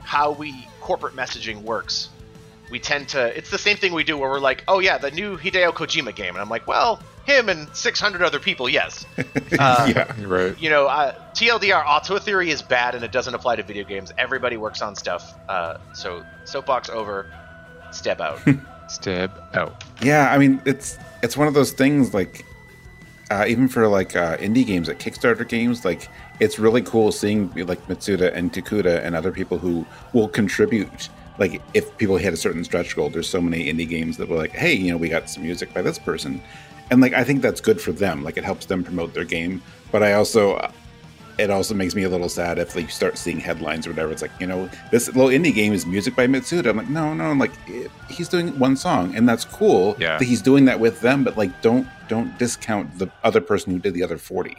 how 0.03 0.33
we 0.33 0.67
corporate 0.81 1.15
messaging 1.15 1.63
works, 1.63 2.11
we 2.71 2.79
tend 2.79 3.09
to 3.11 3.37
it's 3.37 3.51
the 3.51 3.59
same 3.59 3.77
thing 3.77 3.93
we 3.93 4.05
do 4.05 4.17
where 4.17 4.31
we're 4.31 4.41
like, 4.41 4.65
oh 4.69 4.79
yeah, 4.79 4.99
the 4.99 5.11
new 5.11 5.37
Hideo 5.37 5.73
Kojima 5.73 6.15
game, 6.15 6.35
and 6.35 6.39
I'm 6.39 6.49
like, 6.49 6.67
well, 6.67 7.01
him 7.25 7.49
and 7.49 7.69
600 7.75 8.23
other 8.23 8.39
people, 8.39 8.69
yes. 8.69 9.07
Uh, 9.59 9.93
yeah. 9.95 10.15
Right. 10.25 10.59
You 10.61 10.71
know, 10.71 10.87
uh, 10.87 11.13
TLDR, 11.35 11.85
auteur 11.85 12.21
theory 12.21 12.51
is 12.51 12.63
bad 12.63 12.95
and 12.95 13.05
it 13.05 13.11
doesn't 13.11 13.35
apply 13.35 13.57
to 13.57 13.65
video 13.65 13.85
games. 13.85 14.13
Everybody 14.17 14.57
works 14.57 14.81
on 14.81 14.95
stuff. 14.95 15.35
Uh, 15.49 15.77
so 15.93 16.25
soapbox 16.45 16.89
over, 16.89 17.27
step 17.91 18.21
out. 18.21 18.41
Step 18.91 19.39
out. 19.55 19.85
Yeah, 20.03 20.33
I 20.33 20.39
mean 20.39 20.61
it's 20.65 20.99
it's 21.23 21.37
one 21.37 21.47
of 21.47 21.55
those 21.55 21.71
things 21.71 22.13
like 22.13 22.45
uh, 23.31 23.45
even 23.47 23.69
for 23.69 23.87
like 23.87 24.17
uh, 24.17 24.37
indie 24.39 24.67
games, 24.67 24.89
like 24.89 24.99
Kickstarter 24.99 25.49
games, 25.49 25.85
like 25.85 26.09
it's 26.41 26.59
really 26.59 26.83
cool 26.83 27.13
seeing 27.13 27.53
like 27.55 27.87
Mitsuda 27.87 28.35
and 28.35 28.53
Takuda 28.53 29.05
and 29.05 29.15
other 29.15 29.31
people 29.31 29.59
who 29.59 29.87
will 30.13 30.29
contribute. 30.29 31.09
Like 31.41 31.61
if 31.75 31.97
people 31.99 32.19
hit 32.19 32.33
a 32.33 32.37
certain 32.37 32.63
stretch 32.63 32.95
goal, 32.95 33.11
there's 33.11 33.29
so 33.29 33.41
many 33.41 33.73
indie 33.73 33.89
games 33.89 34.17
that 34.19 34.29
were 34.29 34.37
like, 34.37 34.53
hey, 34.53 34.75
you 34.75 34.93
know, 34.93 34.97
we 34.99 35.09
got 35.09 35.29
some 35.29 35.43
music 35.43 35.75
by 35.75 35.83
this 35.83 35.99
person, 35.99 36.41
and 36.91 37.01
like 37.01 37.15
I 37.15 37.25
think 37.25 37.43
that's 37.43 37.61
good 37.61 37.81
for 37.81 37.91
them. 37.91 38.23
Like 38.23 38.37
it 38.37 38.45
helps 38.45 38.67
them 38.67 38.85
promote 38.85 39.15
their 39.15 39.25
game. 39.25 39.63
But 39.91 40.03
I 40.03 40.13
also 40.13 40.57
uh, 40.57 40.71
it 41.39 41.51
also 41.51 41.75
makes 41.75 41.95
me 41.95 42.03
a 42.03 42.09
little 42.11 42.29
sad 42.29 42.59
if 42.59 42.77
like 42.77 42.85
you 42.85 42.91
start 42.91 43.17
seeing 43.17 43.41
headlines 43.41 43.87
or 43.87 43.91
whatever. 43.91 44.13
It's 44.13 44.21
like 44.21 44.31
you 44.39 44.47
know 44.47 44.69
this 44.93 45.07
little 45.09 45.29
indie 45.29 45.55
game 45.55 45.73
is 45.73 45.87
music 45.87 46.15
by 46.15 46.27
Mitsuda. 46.27 46.67
I'm 46.69 46.77
like 46.77 46.91
no 46.91 47.15
no 47.15 47.33
like 47.33 47.53
it, 47.67 47.91
he's 48.11 48.29
doing 48.29 48.59
one 48.59 48.77
song 48.77 49.17
and 49.17 49.27
that's 49.27 49.47
cool. 49.47 49.97
Yeah. 49.99 50.19
that 50.19 50.25
he's 50.25 50.43
doing 50.43 50.67
that 50.67 50.79
with 50.79 51.01
them, 51.01 51.25
but 51.25 51.39
like 51.39 51.63
don't 51.63 51.89
don't 52.09 52.39
discount 52.39 52.99
the 52.99 53.11
other 53.25 53.41
person 53.41 53.73
who 53.73 53.79
did 53.79 53.95
the 53.95 54.03
other 54.03 54.19
forty. 54.19 54.57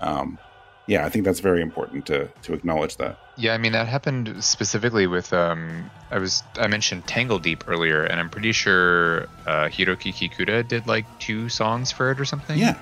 Um, 0.00 0.38
yeah, 0.86 1.04
I 1.04 1.08
think 1.08 1.24
that's 1.24 1.40
very 1.40 1.62
important 1.62 2.06
to 2.06 2.28
to 2.42 2.54
acknowledge 2.54 2.96
that. 2.96 3.18
Yeah, 3.36 3.54
I 3.54 3.58
mean 3.58 3.72
that 3.72 3.86
happened 3.88 4.42
specifically 4.42 5.06
with 5.06 5.32
um 5.32 5.90
I 6.10 6.18
was 6.18 6.42
I 6.58 6.68
mentioned 6.68 7.06
Tangledeep 7.06 7.62
earlier, 7.66 8.04
and 8.04 8.20
I'm 8.20 8.30
pretty 8.30 8.52
sure 8.52 9.22
uh, 9.46 9.66
Hiroki 9.66 10.12
Kikuta 10.14 10.66
did 10.66 10.86
like 10.86 11.06
two 11.18 11.48
songs 11.48 11.90
for 11.92 12.10
it 12.12 12.20
or 12.20 12.24
something. 12.24 12.58
Yeah, 12.58 12.78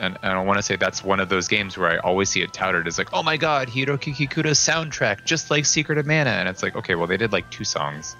and, 0.00 0.18
and 0.22 0.32
I 0.32 0.42
want 0.42 0.58
to 0.58 0.62
say 0.62 0.76
that's 0.76 1.04
one 1.04 1.20
of 1.20 1.28
those 1.28 1.46
games 1.46 1.76
where 1.76 1.90
I 1.90 1.98
always 1.98 2.30
see 2.30 2.40
it 2.40 2.52
touted 2.52 2.86
as 2.86 2.98
like, 2.98 3.12
oh 3.12 3.22
my 3.22 3.36
god, 3.36 3.68
Hiroki 3.68 4.14
Kikuta's 4.14 4.58
soundtrack, 4.58 5.24
just 5.24 5.50
like 5.50 5.66
Secret 5.66 5.98
of 5.98 6.06
Mana, 6.06 6.30
and 6.30 6.48
it's 6.48 6.62
like, 6.62 6.74
okay, 6.74 6.94
well 6.94 7.06
they 7.06 7.18
did 7.18 7.32
like 7.32 7.50
two 7.50 7.64
songs, 7.64 8.16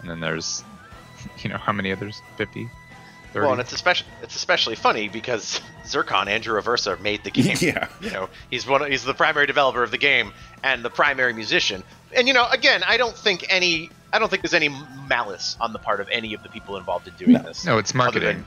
and 0.00 0.10
then 0.10 0.20
there's, 0.20 0.62
you 1.38 1.50
know, 1.50 1.56
how 1.56 1.72
many 1.72 1.90
others? 1.90 2.20
50? 2.36 2.68
30? 3.32 3.42
well, 3.42 3.52
and 3.52 3.60
it's 3.60 3.72
especially 3.72 4.06
it's 4.22 4.36
especially 4.36 4.74
funny 4.74 5.08
because 5.08 5.60
Zircon 5.86 6.28
Andrew 6.28 6.60
Aversa 6.60 7.00
made 7.00 7.24
the 7.24 7.30
game. 7.30 7.56
yeah, 7.60 7.88
you 8.00 8.10
know 8.10 8.28
he's 8.50 8.66
one 8.66 8.82
of, 8.82 8.88
he's 8.88 9.04
the 9.04 9.14
primary 9.14 9.46
developer 9.46 9.82
of 9.82 9.90
the 9.90 9.98
game 9.98 10.32
and 10.62 10.84
the 10.84 10.90
primary 10.90 11.32
musician 11.32 11.82
and 12.14 12.28
you 12.28 12.34
know 12.34 12.46
again 12.50 12.82
i 12.86 12.96
don't 12.96 13.16
think 13.16 13.44
any 13.48 13.90
i 14.12 14.18
don't 14.18 14.28
think 14.28 14.42
there's 14.42 14.54
any 14.54 14.68
malice 15.08 15.56
on 15.60 15.72
the 15.72 15.78
part 15.78 16.00
of 16.00 16.08
any 16.10 16.34
of 16.34 16.42
the 16.42 16.48
people 16.48 16.76
involved 16.76 17.08
in 17.08 17.14
doing 17.14 17.32
No. 17.32 17.42
this 17.42 17.64
no, 17.64 17.78
it's 17.78 17.94
marketing. 17.94 18.36
than- 18.38 18.44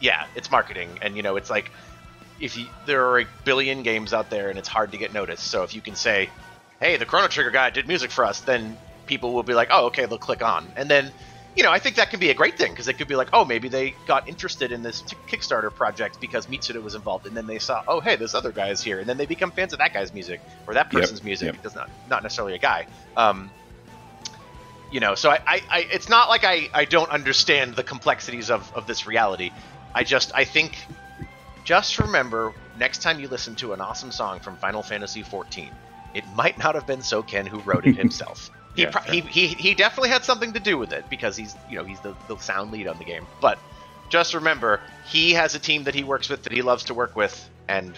yeah 0.00 0.26
it's 0.36 0.50
marketing 0.50 0.88
and 1.02 1.16
you 1.16 1.22
know 1.22 1.36
it's 1.36 1.50
like 1.50 1.70
if 2.40 2.56
you 2.56 2.66
there 2.86 3.06
are 3.08 3.20
a 3.20 3.26
billion 3.44 3.82
games 3.82 4.14
out 4.14 4.30
there 4.30 4.48
and 4.48 4.58
it's 4.58 4.68
hard 4.68 4.92
to 4.92 4.96
get 4.98 5.12
noticed 5.12 5.44
so 5.48 5.62
if 5.64 5.74
you 5.74 5.80
can 5.82 5.94
say 5.96 6.30
hey 6.80 6.96
the 6.96 7.04
chrono 7.04 7.28
trigger 7.28 7.50
guy 7.50 7.68
did 7.68 7.86
music 7.86 8.10
for 8.10 8.24
us 8.24 8.40
then 8.40 8.76
people 9.06 9.32
will 9.34 9.42
be 9.42 9.54
like, 9.54 9.66
oh, 9.72 9.86
okay, 9.86 10.06
they'll 10.06 10.18
click 10.18 10.40
on, 10.40 10.64
and 10.76 10.88
then 10.88 11.10
you 11.56 11.62
know, 11.62 11.70
I 11.72 11.78
think 11.78 11.96
that 11.96 12.10
can 12.10 12.20
be 12.20 12.30
a 12.30 12.34
great 12.34 12.56
thing 12.56 12.72
because 12.72 12.88
it 12.88 12.94
could 12.94 13.08
be 13.08 13.16
like, 13.16 13.30
oh, 13.32 13.44
maybe 13.44 13.68
they 13.68 13.94
got 14.06 14.28
interested 14.28 14.70
in 14.72 14.82
this 14.82 15.00
t- 15.02 15.16
Kickstarter 15.28 15.74
project 15.74 16.20
because 16.20 16.46
Mitsuda 16.46 16.82
was 16.82 16.94
involved, 16.94 17.26
and 17.26 17.36
then 17.36 17.46
they 17.46 17.58
saw, 17.58 17.82
oh, 17.88 18.00
hey, 18.00 18.16
this 18.16 18.34
other 18.34 18.52
guy 18.52 18.68
is 18.68 18.80
here, 18.82 19.00
and 19.00 19.08
then 19.08 19.16
they 19.16 19.26
become 19.26 19.50
fans 19.50 19.72
of 19.72 19.80
that 19.80 19.92
guy's 19.92 20.14
music 20.14 20.40
or 20.66 20.74
that 20.74 20.92
Yep, 20.92 21.00
person's 21.02 21.22
music. 21.24 21.46
yep. 21.46 21.54
It 21.56 21.62
does 21.62 21.74
not 21.74 21.90
not 22.08 22.22
necessarily 22.22 22.54
a 22.54 22.58
guy. 22.58 22.86
Um, 23.16 23.50
you 24.90 25.00
know, 25.00 25.14
so 25.14 25.30
I, 25.30 25.38
I, 25.46 25.62
I, 25.70 25.86
it's 25.92 26.08
not 26.08 26.28
like 26.28 26.44
I, 26.44 26.68
I 26.74 26.84
don't 26.84 27.10
understand 27.10 27.74
the 27.74 27.82
complexities 27.84 28.50
of, 28.50 28.72
of 28.74 28.86
this 28.86 29.06
reality. 29.06 29.52
I 29.94 30.02
just, 30.04 30.32
I 30.34 30.44
think, 30.44 30.76
just 31.64 31.98
remember 31.98 32.52
next 32.78 33.02
time 33.02 33.20
you 33.20 33.28
listen 33.28 33.54
to 33.56 33.72
an 33.72 33.80
awesome 33.80 34.10
song 34.10 34.40
from 34.40 34.56
Final 34.56 34.82
Fantasy 34.82 35.22
XIV, 35.22 35.70
it 36.14 36.24
might 36.34 36.58
not 36.58 36.74
have 36.74 36.86
been 36.86 37.00
Soken 37.00 37.46
who 37.46 37.58
wrote 37.60 37.86
it 37.86 37.96
himself. 38.04 38.50
He, 38.76 38.82
Yeah, 38.82 38.90
pro- 38.90 39.02
fair. 39.02 39.14
he, 39.14 39.20
he, 39.20 39.46
he 39.48 39.74
definitely 39.74 40.10
had 40.10 40.24
something 40.24 40.52
to 40.52 40.60
do 40.60 40.78
with 40.78 40.92
it 40.92 41.08
because 41.10 41.36
he's 41.36 41.54
you 41.68 41.76
know 41.76 41.84
he's 41.84 42.00
the, 42.00 42.14
the 42.28 42.36
sound 42.38 42.70
lead 42.72 42.86
on 42.86 42.98
the 42.98 43.04
game. 43.04 43.26
But 43.40 43.58
just 44.08 44.34
remember, 44.34 44.80
he 45.06 45.32
has 45.32 45.54
a 45.54 45.58
team 45.58 45.84
that 45.84 45.94
he 45.94 46.04
works 46.04 46.28
with 46.28 46.42
that 46.44 46.52
he 46.52 46.62
loves 46.62 46.84
to 46.84 46.94
work 46.94 47.16
with, 47.16 47.48
and 47.68 47.94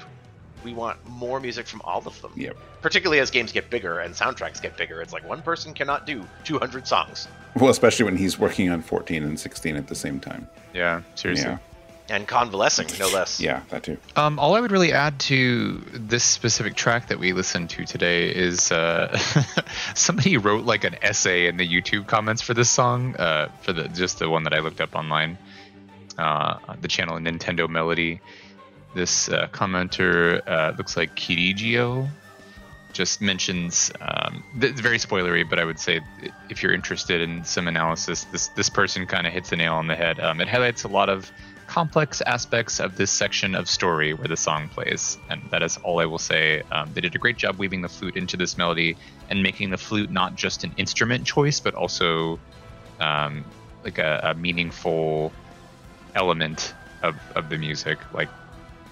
we 0.65 0.73
want 0.75 0.99
more 1.09 1.41
music 1.41 1.67
from 1.67 1.81
all 1.85 2.07
of 2.07 2.21
them. 2.23 2.33
Yep. 2.37 2.57
Particularly 2.83 3.21
as 3.21 3.31
games 3.31 3.53
get 3.53 3.71
bigger 3.71 4.01
and 4.01 4.15
soundtracks 4.15 4.61
get 4.61 4.77
bigger, 4.77 5.01
it's 5.03 5.13
like 5.13 5.27
one 5.29 5.43
person 5.43 5.73
cannot 5.75 6.07
do 6.07 6.25
200 6.45 6.87
songs. 6.87 7.29
Well, 7.57 7.71
especially 7.71 8.05
when 8.05 8.17
he's 8.17 8.39
working 8.39 8.71
on 8.71 8.83
14 8.83 9.23
and 9.25 9.39
16 9.39 9.77
at 9.77 9.87
the 9.89 9.95
same 9.95 10.21
time. 10.21 10.49
Yeah, 10.75 11.03
seriously. 11.15 11.51
Yeah. 11.51 11.59
And 12.09 12.27
convalescing, 12.27 12.89
no 12.99 13.09
less. 13.09 13.41
Yeah, 13.41 13.63
that 13.71 13.85
too. 13.85 13.97
Um, 14.17 14.39
all 14.39 14.55
I 14.55 14.61
would 14.61 14.73
really 14.73 14.93
add 14.93 15.21
to 15.21 15.79
this 15.93 16.25
specific 16.25 16.75
track 16.75 17.09
that 17.09 17.19
we 17.19 17.33
listened 17.33 17.71
to 17.71 17.85
today 17.85 18.29
is 18.29 18.73
uh, 18.73 19.17
somebody 19.95 20.37
wrote 20.37 20.65
like 20.65 20.85
an 20.85 20.97
essay 21.01 21.47
in 21.47 21.57
the 21.57 21.67
YouTube 21.67 22.09
comments 22.09 22.43
for 22.43 22.55
this 22.55 22.69
song, 22.69 23.15
uh, 23.17 23.49
for 23.63 23.73
the 23.73 23.89
just 23.89 24.19
the 24.19 24.29
one 24.29 24.43
that 24.45 24.53
I 24.53 24.59
looked 24.59 24.81
up 24.81 24.97
online, 24.97 25.39
uh, 26.19 26.59
the 26.81 26.89
channel 26.89 27.17
Nintendo 27.19 27.69
Melody. 27.69 28.21
This 28.95 29.29
uh, 29.29 29.47
commenter 29.53 30.47
uh, 30.47 30.75
looks 30.77 30.97
like 30.97 31.15
Kirigio. 31.15 32.11
Just 32.93 33.23
mentions 33.23 33.91
um, 34.03 34.45
th- 34.61 34.73
it's 34.73 34.81
very 34.83 34.99
spoilery, 34.99 35.49
but 35.49 35.59
I 35.59 35.65
would 35.65 35.79
say 35.79 36.01
if 36.51 36.63
you're 36.63 36.75
interested 36.75 37.23
in 37.23 37.45
some 37.45 37.69
analysis, 37.69 38.25
this 38.25 38.49
this 38.49 38.69
person 38.69 39.07
kind 39.07 39.27
of 39.27 39.33
hits 39.33 39.51
the 39.51 39.57
nail 39.57 39.75
on 39.75 39.87
the 39.87 39.97
head. 39.97 40.21
Um, 40.21 40.41
it 40.43 40.49
highlights 40.49 40.85
a 40.85 40.89
lot 40.89 41.09
of 41.09 41.31
complex 41.77 42.21
aspects 42.27 42.81
of 42.81 42.97
this 42.97 43.11
section 43.11 43.55
of 43.55 43.67
story 43.67 44.13
where 44.13 44.29
the 44.29 44.37
song 44.37 44.69
plays, 44.69 45.17
and 45.31 45.41
that 45.51 45.63
is 45.63 45.79
all 45.79 46.01
I 46.01 46.05
will 46.05 46.19
say. 46.19 46.63
Um, 46.71 46.91
they 46.93 47.01
did 47.01 47.15
a 47.15 47.19
great 47.19 47.39
job 47.39 47.57
weaving 47.59 47.81
the 47.81 47.89
flute 47.89 48.15
into 48.15 48.37
this 48.37 48.59
melody 48.59 48.95
and 49.31 49.43
making 49.43 49.71
the 49.71 49.79
flute 49.79 50.11
not 50.11 50.35
just 50.35 50.65
an 50.65 50.73
instrument 50.77 51.25
choice, 51.27 51.61
but 51.61 51.75
also 51.75 52.39
um, 53.01 53.43
like 53.85 53.97
a, 53.97 54.21
a 54.23 54.35
meaningful 54.35 55.33
element 56.15 56.75
of, 57.03 57.15
of 57.35 57.49
the 57.49 57.57
music. 57.57 57.99
Like 58.13 58.29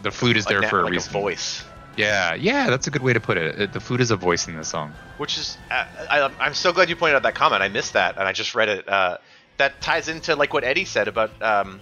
the 0.02 0.10
flute 0.10 0.38
is 0.38 0.46
Like 0.46 0.54
there 0.54 0.62
na- 0.62 0.68
for 0.70 0.80
a 0.80 0.84
like 0.84 0.92
reason. 0.92 1.12
voice. 1.12 1.62
Yeah, 1.98 2.32
yeah, 2.34 2.70
that's 2.70 2.86
a 2.86 2.90
good 2.90 3.02
way 3.02 3.12
to 3.12 3.20
put 3.20 3.36
it. 3.36 3.60
It- 3.60 3.72
The 3.74 3.80
flute 3.80 4.00
is 4.00 4.10
a 4.10 4.16
voice 4.16 4.48
in 4.48 4.56
the 4.56 4.64
song. 4.64 4.94
which 5.18 5.36
is 5.36 5.58
uh, 5.70 5.84
I, 6.08 6.30
I'm 6.40 6.54
so 6.54 6.72
glad 6.72 6.88
you 6.88 6.96
pointed 6.96 7.16
out 7.16 7.24
that 7.24 7.34
comment. 7.34 7.60
I 7.62 7.68
missed 7.68 7.92
that, 7.92 8.16
and 8.16 8.26
I 8.26 8.32
just 8.32 8.54
read 8.54 8.70
it. 8.70 8.88
Uh, 8.88 9.18
that 9.58 9.82
ties 9.82 10.08
into 10.08 10.34
like 10.34 10.54
what 10.54 10.64
Eddie 10.64 10.86
said 10.86 11.08
about 11.08 11.30
um, 11.42 11.78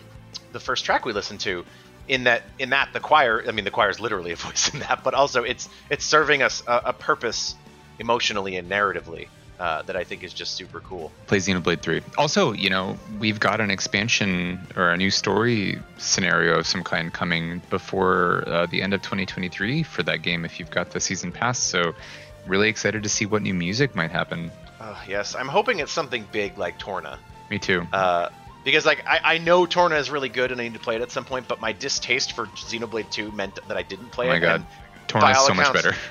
the 0.52 0.60
first 0.60 0.84
track 0.84 1.04
we 1.04 1.12
listened 1.12 1.40
to. 1.40 1.64
In 2.08 2.24
that, 2.24 2.42
in 2.58 2.70
that, 2.70 2.94
the 2.94 3.00
choir. 3.00 3.44
I 3.46 3.52
mean, 3.52 3.66
the 3.66 3.70
choir 3.70 3.90
is 3.90 4.00
literally 4.00 4.32
a 4.32 4.36
voice 4.48 4.72
in 4.72 4.80
that, 4.80 5.04
but 5.04 5.12
also 5.12 5.42
it's 5.42 5.68
it's 5.90 6.04
serving 6.04 6.42
us 6.42 6.62
a, 6.66 6.82
a 6.86 6.92
purpose 6.92 7.54
emotionally 7.98 8.56
and 8.56 8.70
narratively 8.70 9.28
uh, 9.58 9.82
that 9.82 9.96
I 9.96 10.04
think 10.04 10.22
is 10.22 10.32
just 10.32 10.54
super 10.54 10.80
cool. 10.80 11.12
play 11.26 11.38
Xenoblade 11.38 11.80
3. 11.80 12.00
Also, 12.16 12.52
you 12.52 12.70
know, 12.70 12.96
we've 13.18 13.40
got 13.40 13.60
an 13.60 13.70
expansion 13.70 14.60
or 14.76 14.90
a 14.90 14.96
new 14.96 15.10
story 15.10 15.78
scenario 15.96 16.58
of 16.58 16.66
some 16.66 16.84
kind 16.84 17.12
coming 17.12 17.60
before 17.68 18.44
uh, 18.46 18.66
the 18.66 18.82
end 18.82 18.94
of 18.94 19.02
2023 19.02 19.82
for 19.82 20.02
that 20.04 20.22
game 20.22 20.44
if 20.44 20.60
you've 20.60 20.70
got 20.70 20.90
the 20.90 21.00
season 21.00 21.32
pass. 21.32 21.58
So, 21.58 21.94
really 22.46 22.68
excited 22.68 23.02
to 23.02 23.08
see 23.08 23.26
what 23.26 23.42
new 23.42 23.54
music 23.54 23.94
might 23.94 24.10
happen. 24.10 24.50
Oh, 24.80 25.02
yes, 25.08 25.34
I'm 25.34 25.48
hoping 25.48 25.80
it's 25.80 25.92
something 25.92 26.26
big 26.30 26.56
like 26.56 26.78
Torna. 26.78 27.18
Me 27.50 27.58
too. 27.58 27.86
Uh, 27.92 28.28
because 28.64 28.85
like 28.86 29.05
I, 29.06 29.20
I 29.35 29.39
know 29.39 29.66
Torna 29.66 29.97
is 29.97 30.10
really 30.10 30.28
good 30.28 30.52
and 30.52 30.60
I 30.60 30.64
need 30.64 30.74
to 30.74 30.80
play 30.80 30.97
it 30.97 31.02
at 31.02 31.10
some 31.10 31.24
point, 31.24 31.48
but 31.48 31.60
my 31.60 31.72
distaste 31.72 32.32
for 32.32 32.47
Xenoblade 32.47 33.10
2 33.10 33.32
meant 33.32 33.55
that 33.66 33.76
I 33.76 33.82
didn't 33.82 34.10
play 34.10 34.26
Oh 34.26 34.30
my 34.30 34.36
it. 34.36 34.40
God. 34.40 34.66
Torna's 35.06 35.36
all 35.39 35.47
so 35.47 35.55
much 35.55 35.72
better. 35.72 35.94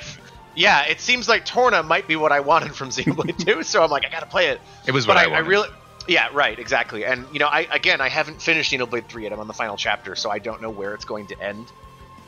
Yeah, 0.56 0.86
it 0.86 1.00
seems 1.00 1.30
like 1.30 1.46
Torna 1.46 1.84
might 1.84 2.08
be 2.08 2.16
what 2.16 2.32
I 2.32 2.40
wanted 2.40 2.76
from 2.76 2.90
Xenoblade 2.92 3.46
2, 3.46 3.62
so 3.62 3.84
I'm 3.84 3.92
like, 3.92 4.06
I 4.06 4.10
gotta 4.10 4.26
play 4.26 4.48
it. 4.48 4.60
It 4.88 4.92
was 4.92 5.06
But 5.06 5.16
what 5.16 5.18
I, 5.18 5.22
I, 5.22 5.26
I 5.26 5.28
wanted. 5.34 5.48
really, 5.50 5.70
yeah, 6.08 6.30
right, 6.34 6.58
exactly. 6.58 7.06
And 7.06 7.28
you 7.32 7.38
know, 7.38 7.46
I 7.48 7.68
again, 7.72 8.02
I 8.02 8.10
haven't 8.10 8.42
finished 8.42 8.72
Xenoblade 8.72 9.08
3 9.08 9.22
yet. 9.24 9.34
I'm 9.34 9.40
on 9.40 9.48
the 9.48 9.54
final 9.54 9.78
chapter, 9.78 10.16
so 10.16 10.32
I 10.32 10.40
don't 10.40 10.60
know 10.62 10.72
where 10.72 10.96
it's 10.96 11.06
going 11.06 11.28
to 11.28 11.40
end. 11.40 11.72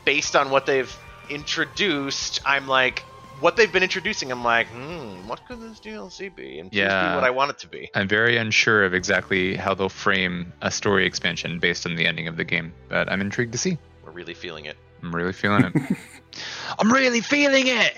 Based 0.04 0.36
on 0.36 0.50
what 0.50 0.64
they've 0.64 0.96
introduced, 1.28 2.40
I'm 2.44 2.68
like, 2.68 3.04
what 3.40 3.56
they've 3.56 3.72
been 3.72 3.82
introducing, 3.82 4.30
I'm 4.30 4.44
like, 4.44 4.66
hmm, 4.68 5.26
what 5.28 5.44
could 5.46 5.60
this 5.60 5.80
DLC 5.80 6.34
be? 6.34 6.58
And 6.60 6.72
Yeah. 6.72 7.10
be 7.10 7.14
what 7.16 7.24
I 7.24 7.30
want 7.30 7.50
it 7.50 7.58
to 7.60 7.68
be. 7.68 7.90
I'm 7.94 8.08
very 8.08 8.36
unsure 8.36 8.84
of 8.84 8.94
exactly 8.94 9.56
how 9.56 9.74
they'll 9.74 9.88
frame 9.88 10.52
a 10.62 10.70
story 10.70 11.06
expansion 11.06 11.58
based 11.58 11.86
on 11.86 11.96
the 11.96 12.06
ending 12.06 12.28
of 12.28 12.36
the 12.36 12.44
game, 12.44 12.72
but 12.88 13.10
I'm 13.10 13.20
intrigued 13.20 13.52
to 13.52 13.58
see. 13.58 13.78
We're 14.04 14.12
really 14.12 14.34
feeling 14.34 14.66
it. 14.66 14.76
I'm 15.02 15.14
really 15.14 15.32
feeling 15.32 15.64
it. 15.64 15.72
I'm 16.78 16.92
really 16.92 17.20
feeling 17.20 17.66
it. 17.66 17.94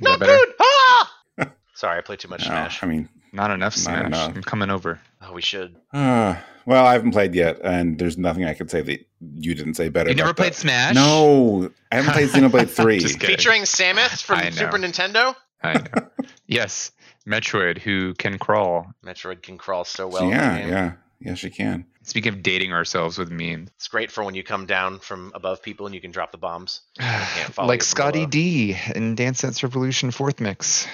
that 0.00 0.18
Not 0.18 0.20
good. 0.20 0.48
Ah! 0.60 1.16
Sorry, 1.74 1.98
I 1.98 2.00
played 2.00 2.18
too 2.18 2.28
much 2.28 2.40
No, 2.40 2.46
Smash. 2.48 2.82
I 2.82 2.86
mean, 2.86 3.08
Not 3.32 3.50
enough 3.50 3.74
Not 3.76 3.82
Smash. 3.82 4.06
enough. 4.06 4.36
I'm 4.36 4.42
coming 4.42 4.70
over. 4.70 5.00
Oh, 5.22 5.32
we 5.32 5.42
should. 5.42 5.76
uh, 5.94 6.36
well, 6.66 6.84
I 6.84 6.92
haven't 6.92 7.12
played 7.12 7.34
yet, 7.34 7.60
and 7.64 7.98
there's 7.98 8.18
nothing 8.18 8.44
I 8.44 8.54
could 8.54 8.70
say 8.70 8.82
that 8.82 9.06
you 9.20 9.54
didn't 9.54 9.74
say 9.74 9.88
better. 9.88 10.10
You 10.10 10.16
never 10.16 10.34
played 10.34 10.52
that. 10.52 10.56
Smash? 10.56 10.94
No, 10.94 11.70
I 11.92 11.96
haven't 11.96 12.12
played 12.12 12.28
Xenoblade 12.30 12.70
3. 12.76 12.98
Just 12.98 13.20
kidding. 13.20 13.36
Featuring 13.36 13.62
Samus 13.62 14.22
from 14.22 14.50
Super 14.52 14.78
Nintendo. 14.78 15.34
I 15.62 15.74
know. 15.74 16.08
yes, 16.46 16.90
Metroid, 17.26 17.78
who 17.78 18.14
can 18.14 18.38
crawl. 18.38 18.86
Metroid 19.04 19.42
can 19.42 19.58
crawl 19.58 19.84
so 19.84 20.08
well. 20.08 20.24
in 20.24 20.30
that 20.30 20.36
yeah, 20.36 20.58
game. 20.60 20.68
yeah. 20.70 20.92
Yes, 21.22 21.42
you 21.42 21.50
can. 21.50 21.84
Speaking 22.02 22.32
of 22.32 22.42
dating 22.42 22.72
ourselves 22.72 23.18
with 23.18 23.30
memes, 23.30 23.68
It's 23.76 23.88
great 23.88 24.10
for 24.10 24.24
when 24.24 24.34
you 24.34 24.42
come 24.42 24.64
down 24.64 25.00
from 25.00 25.32
above 25.34 25.62
people 25.62 25.84
and 25.84 25.94
you 25.94 26.00
can 26.00 26.10
drop 26.12 26.32
the 26.32 26.38
bombs. 26.38 26.80
follow 27.50 27.68
like 27.68 27.82
Scotty 27.82 28.20
below. 28.20 28.30
D 28.30 28.76
in 28.94 29.16
Dance 29.16 29.42
Dance 29.42 29.62
Revolution 29.62 30.10
fourth 30.12 30.40
mix. 30.40 30.86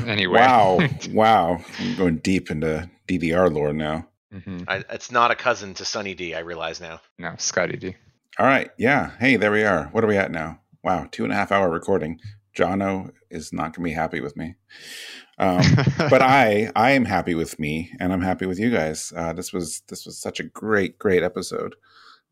anyway, 0.05 0.39
Wow. 0.39 0.79
wow. 1.11 1.63
I'm 1.79 1.95
going 1.95 2.17
deep 2.17 2.49
into 2.51 2.89
DDR 3.07 3.53
lore 3.53 3.73
now. 3.73 4.07
Hmm 4.43 4.63
I, 4.67 4.83
it's 4.89 5.11
not 5.11 5.31
a 5.31 5.35
cousin 5.35 5.73
to 5.75 5.85
Sunny 5.85 6.13
D. 6.13 6.33
I 6.33 6.39
realize 6.39 6.81
now. 6.81 7.01
No, 7.17 7.35
Scotty 7.37 7.77
D. 7.77 7.95
All 8.37 8.45
right. 8.45 8.69
Yeah. 8.77 9.11
Hey, 9.19 9.37
there 9.37 9.51
we 9.51 9.63
are. 9.63 9.85
What 9.91 10.03
are 10.03 10.07
we 10.07 10.17
at 10.17 10.31
now? 10.31 10.59
Wow. 10.83 11.07
Two 11.11 11.23
and 11.23 11.31
a 11.31 11.35
half 11.35 11.51
hour 11.51 11.69
recording. 11.69 12.19
Jono 12.55 13.11
is 13.29 13.51
not 13.51 13.73
going 13.75 13.83
to 13.85 13.89
be 13.89 13.91
happy 13.91 14.21
with 14.21 14.35
me. 14.37 14.55
Um, 15.37 15.63
but 15.97 16.21
I, 16.21 16.71
I 16.75 16.91
am 16.91 17.05
happy 17.05 17.35
with 17.35 17.59
me, 17.59 17.91
and 17.99 18.13
I'm 18.13 18.21
happy 18.21 18.45
with 18.45 18.59
you 18.59 18.71
guys. 18.71 19.11
Uh, 19.15 19.33
this 19.33 19.53
was 19.53 19.81
this 19.87 20.05
was 20.05 20.17
such 20.17 20.39
a 20.39 20.43
great, 20.43 20.97
great 20.97 21.23
episode. 21.23 21.75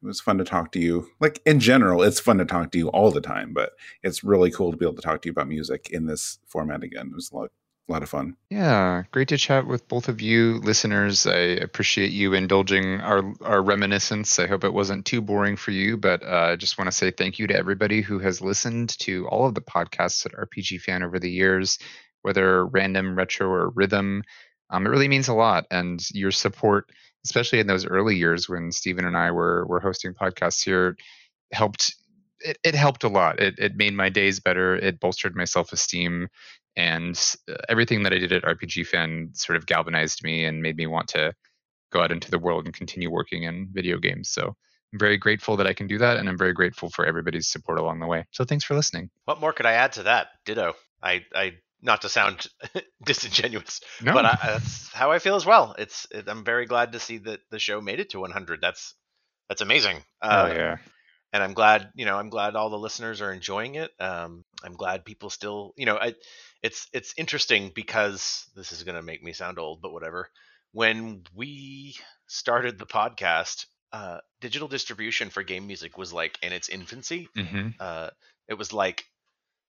It 0.02 0.08
was 0.08 0.22
fun 0.22 0.38
to 0.38 0.44
talk 0.44 0.72
to 0.74 0.80
you. 0.80 1.08
Like 1.20 1.42
in 1.46 1.60
general, 1.60 2.04
it's 2.04 2.20
fun 2.20 2.38
to 2.40 2.46
talk 2.46 2.72
to 2.72 2.78
you 2.78 2.90
all 2.90 3.12
the 3.12 3.22
time, 3.22 3.54
but 3.54 3.72
it's 4.02 4.24
really 4.24 4.52
cool 4.52 4.72
to 4.72 4.78
be 4.78 4.86
able 4.86 4.96
to 4.96 5.02
talk 5.02 5.22
to 5.22 5.28
you 5.28 5.32
about 5.32 5.48
music 5.48 5.90
in 5.92 6.06
this 6.06 6.40
format 6.46 6.84
again. 6.84 7.08
It 7.08 7.16
was 7.16 7.32
a 7.32 7.36
lot, 7.36 7.52
a 7.88 7.92
lot 7.92 8.04
of 8.04 8.10
fun. 8.10 8.38
Yeah, 8.50 9.04
great 9.12 9.28
to 9.30 9.38
chat 9.38 9.68
with 9.68 9.88
both 9.90 10.08
of 10.08 10.22
you 10.22 10.60
listeners. 10.60 11.28
I 11.28 11.36
appreciate 11.36 12.12
you 12.12 12.34
indulging 12.34 13.02
our 13.02 13.34
our 13.42 13.62
reminiscence. 13.62 14.40
I 14.40 14.48
hope 14.48 14.64
it 14.64 14.74
wasn't 14.74 15.06
too 15.06 15.22
boring 15.22 15.58
for 15.58 15.72
you, 15.72 15.98
but 15.98 16.24
uh, 16.24 16.52
I 16.52 16.56
just 16.56 16.78
want 16.78 16.88
to 16.88 16.96
say 16.96 17.12
thank 17.12 17.40
you 17.40 17.48
to 17.48 17.56
everybody 17.56 18.02
who 18.02 18.20
has 18.20 18.42
listened 18.42 18.98
to 19.00 19.28
all 19.28 19.46
of 19.46 19.54
the 19.54 19.62
podcasts 19.62 20.26
at 20.26 20.32
RPG 20.32 20.80
Fan 20.82 21.04
over 21.04 21.20
the 21.20 21.30
years, 21.30 21.78
whether 22.22 22.66
random, 22.66 23.18
retro, 23.18 23.48
or 23.48 23.70
rhythm. 23.72 24.24
Um, 24.70 24.86
it 24.88 24.90
really 24.90 25.10
means 25.10 25.28
a 25.28 25.34
lot, 25.34 25.66
and 25.70 26.02
your 26.12 26.32
support, 26.32 26.90
especially 27.26 27.60
in 27.60 27.68
those 27.68 27.86
early 27.86 28.16
years 28.16 28.48
when 28.48 28.72
Stephen 28.72 29.06
and 29.06 29.18
I 29.18 29.32
were 29.32 29.66
were 29.68 29.82
hosting 29.82 30.14
podcasts 30.14 30.64
here, 30.64 30.96
helped. 31.52 31.96
It, 32.40 32.58
it 32.64 32.76
helped 32.76 33.04
a 33.04 33.10
lot. 33.10 33.40
It, 33.40 33.56
it 33.58 33.76
made 33.76 33.94
my 33.94 34.10
days 34.10 34.40
better. 34.40 34.76
It 34.76 35.00
bolstered 35.00 35.36
my 35.36 35.46
self 35.46 35.74
esteem 35.74 36.30
and 36.76 37.20
uh, 37.50 37.56
everything 37.70 38.04
that 38.04 38.14
I 38.14 38.18
did 38.20 38.32
at 38.32 38.44
RPG 38.44 38.88
Fan 38.88 39.30
sort 39.34 39.58
of 39.58 39.66
galvanized 39.66 40.24
me 40.24 40.46
and 40.46 40.62
made 40.62 40.78
me 40.78 40.88
want 40.88 41.08
to 41.10 41.34
go 41.92 42.02
out 42.02 42.12
into 42.12 42.32
the 42.32 42.40
world 42.40 42.66
and 42.66 42.74
continue 42.74 43.12
working 43.12 43.44
in 43.44 43.70
video 43.72 43.98
games. 44.00 44.30
So 44.30 44.48
I'm 44.94 45.00
very 45.00 45.18
grateful 45.18 45.58
that 45.58 45.68
I 45.68 45.74
can 45.74 45.88
do 45.88 45.98
that, 46.00 46.18
and 46.18 46.28
I'm 46.28 46.38
very 46.38 46.54
grateful 46.54 46.90
for 46.90 47.06
everybody's 47.06 47.48
support 47.48 47.80
along 47.80 48.00
the 48.00 48.08
way. 48.08 48.26
So 48.32 48.44
thanks 48.44 48.64
for 48.64 48.76
listening. 48.76 49.10
What 49.26 49.40
more 49.40 49.54
could 49.54 49.66
I 49.66 49.74
add 49.74 49.94
to 49.94 50.04
that? 50.04 50.28
Ditto. 50.46 50.74
I, 51.02 51.26
I 51.36 51.54
not 51.82 52.02
to 52.02 52.10
sound 52.10 52.48
disingenuous, 53.06 53.82
No, 54.02 54.14
but 54.14 54.26
I, 54.26 54.38
that's 54.42 54.92
how 54.94 55.12
I 55.12 55.20
feel 55.20 55.36
as 55.36 55.46
well. 55.46 55.76
It's 55.78 56.08
it, 56.12 56.28
I'm 56.28 56.44
very 56.46 56.66
glad 56.66 56.94
to 56.94 57.00
see 57.00 57.18
that 57.20 57.42
the 57.52 57.60
show 57.60 57.82
made 57.82 58.00
it 58.00 58.12
to 58.12 58.20
100. 58.20 58.62
That's 58.62 58.96
that's 59.50 59.62
amazing. 59.62 59.98
oh 60.22 60.30
Uh, 60.30 60.54
yeah, 60.56 60.78
and 61.34 61.44
I'm 61.44 61.54
glad 61.54 61.90
you 61.96 62.06
know 62.06 62.16
I'm 62.18 62.30
glad 62.30 62.56
all 62.56 62.70
the 62.70 62.78
listeners 62.78 63.22
are 63.22 63.34
enjoying 63.34 63.76
it. 63.76 63.92
Um, 64.00 64.46
I'm 64.64 64.76
glad 64.76 65.04
people 65.04 65.30
still 65.30 65.74
you 65.76 65.86
know 65.86 65.98
I, 65.98 66.14
it's 66.62 66.88
it's 66.94 67.14
interesting 67.18 67.72
because 67.76 68.46
this 68.56 68.72
is 68.72 68.84
gonna 68.84 69.02
make 69.02 69.24
me 69.24 69.34
sound 69.34 69.60
old, 69.60 69.82
but 69.82 69.92
whatever. 69.92 70.30
When 70.72 71.24
we 71.36 71.96
started 72.28 72.80
the 72.80 72.86
podcast, 72.86 73.66
uh, 73.92 74.20
digital 74.42 74.68
distribution 74.68 75.30
for 75.30 75.44
game 75.44 75.68
music 75.68 75.98
was 75.98 76.14
like 76.14 76.38
in 76.42 76.54
its 76.54 76.70
infancy. 76.70 77.28
hmm 77.36 77.70
Uh, 77.80 78.10
it 78.48 78.56
was 78.56 78.72
like 78.72 79.04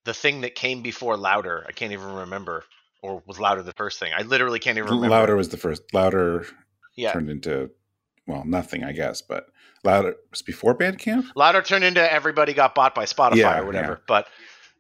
the 0.05 0.15
thing 0.15 0.43
that 0.43 0.55
came 0.55 0.83
before 0.83 1.17
Loudr. 1.17 1.65
I 1.67 1.73
can't 1.73 1.93
even 1.93 2.13
remember, 2.13 2.65
or 3.03 3.23
was 3.27 3.39
Loudr 3.39 3.65
the 3.65 3.73
first 3.73 3.99
thing? 3.99 4.13
I 4.17 4.23
literally 4.23 4.59
can't 4.59 4.79
even 4.79 4.91
remember. 4.91 5.17
Loudr 5.17 5.37
was 5.37 5.49
the 5.49 5.57
first. 5.57 5.83
Loudr 5.93 6.47
yeah, 6.97 7.13
turned 7.13 7.31
into 7.31 7.71
well 8.27 8.45
nothing, 8.45 8.85
I 8.85 8.93
guess. 8.93 9.23
But 9.23 9.47
Loudr 9.85 10.15
was 10.31 10.43
before 10.43 10.77
Bandcamp. 10.77 11.27
Loudr 11.37 11.65
turned 11.65 11.85
into 11.85 12.13
everybody 12.13 12.55
got 12.55 12.75
bought 12.75 12.95
by 12.95 13.05
Spotify 13.05 13.37
Yeah, 13.37 13.59
or 13.61 13.67
whatever. 13.67 13.93
yeah. 13.93 14.05
But 14.07 14.27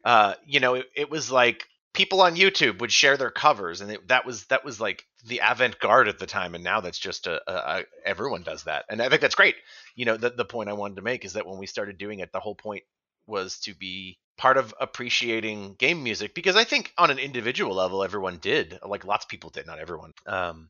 uh, 0.04 0.34
you 0.46 0.60
know, 0.60 0.74
it, 0.74 0.86
it 0.96 1.10
was 1.10 1.30
like 1.30 1.66
people 1.92 2.20
on 2.22 2.36
YouTube 2.36 2.80
would 2.80 2.92
share 2.92 3.16
their 3.16 3.30
covers, 3.30 3.80
and 3.80 3.90
it, 3.90 4.08
that 4.08 4.26
was 4.26 4.44
that 4.46 4.64
was 4.64 4.80
like 4.80 5.04
the 5.26 5.40
avant 5.42 5.78
garde 5.78 6.08
at 6.08 6.18
the 6.18 6.26
time. 6.26 6.54
And 6.54 6.62
now 6.64 6.80
that's 6.80 6.98
just 6.98 7.26
a, 7.26 7.40
a, 7.50 7.80
a 7.80 7.84
everyone 8.04 8.42
does 8.42 8.64
that, 8.64 8.84
and 8.90 9.00
I 9.00 9.08
think 9.08 9.20
that's 9.20 9.34
great. 9.34 9.56
You 9.94 10.04
know, 10.04 10.16
the 10.16 10.30
the 10.30 10.44
point 10.44 10.68
I 10.68 10.74
wanted 10.74 10.96
to 10.96 11.02
make 11.02 11.24
is 11.24 11.34
that 11.34 11.46
when 11.46 11.58
we 11.58 11.66
started 11.66 11.98
doing 11.98 12.18
it, 12.20 12.32
the 12.32 12.40
whole 12.40 12.54
point 12.54 12.82
was 13.26 13.58
to 13.60 13.74
be 13.74 14.18
part 14.36 14.56
of 14.56 14.74
appreciating 14.80 15.74
game 15.78 16.02
music 16.02 16.34
because 16.34 16.56
I 16.56 16.64
think 16.64 16.92
on 16.98 17.10
an 17.10 17.18
individual 17.18 17.74
level, 17.74 18.02
everyone 18.02 18.38
did. 18.38 18.78
Like 18.84 19.04
lots 19.04 19.24
of 19.24 19.28
people 19.28 19.50
did, 19.50 19.66
not 19.66 19.78
everyone. 19.78 20.12
Um, 20.26 20.68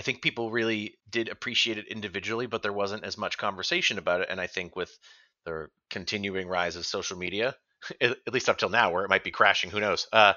I 0.00 0.02
think 0.02 0.22
people 0.22 0.50
really 0.50 0.94
did 1.10 1.28
appreciate 1.28 1.76
it 1.76 1.86
individually, 1.88 2.46
but 2.46 2.62
there 2.62 2.72
wasn't 2.72 3.04
as 3.04 3.18
much 3.18 3.36
conversation 3.36 3.98
about 3.98 4.22
it. 4.22 4.28
And 4.30 4.40
I 4.40 4.46
think 4.46 4.74
with 4.74 4.90
the 5.44 5.66
continuing 5.90 6.48
rise 6.48 6.74
of 6.76 6.86
social 6.86 7.18
media, 7.18 7.54
at 8.00 8.16
at 8.26 8.32
least 8.32 8.48
up 8.48 8.56
till 8.56 8.70
now, 8.70 8.92
where 8.92 9.04
it 9.04 9.10
might 9.10 9.24
be 9.24 9.30
crashing, 9.30 9.68
who 9.70 9.78
knows? 9.78 10.08
Uh, 10.10 10.32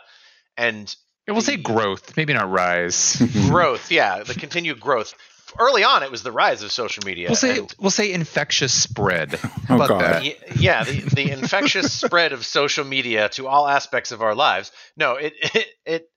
and 0.57 0.93
We'll 1.25 1.39
say 1.39 1.55
growth, 1.55 2.17
maybe 2.17 2.33
not 2.33 2.51
rise. 2.51 3.15
growth, 3.47 3.89
yeah, 3.89 4.23
the 4.23 4.33
continued 4.33 4.81
growth. 4.81 5.13
Early 5.57 5.85
on, 5.85 6.03
it 6.03 6.11
was 6.11 6.23
the 6.23 6.33
rise 6.33 6.61
of 6.63 6.71
social 6.73 7.03
media. 7.05 7.29
We'll 7.29 7.37
say 7.37 7.59
and- 7.59 7.75
we'll 7.79 7.89
say 7.91 8.11
infectious 8.11 8.73
spread. 8.73 9.31
How 9.67 9.75
Oh, 9.75 9.75
about 9.77 9.87
God. 9.87 10.01
that? 10.01 10.21
Y- 10.23 10.35
yeah, 10.57 10.83
the, 10.83 10.99
the 10.99 11.31
infectious 11.31 11.93
spread 11.93 12.33
of 12.33 12.45
social 12.45 12.83
media 12.83 13.29
to 13.29 13.47
all 13.47 13.65
aspects 13.69 14.11
of 14.11 14.21
our 14.21 14.35
lives. 14.35 14.73
No, 14.97 15.15
it, 15.15 15.31
it 15.55 15.67
it 15.85 16.09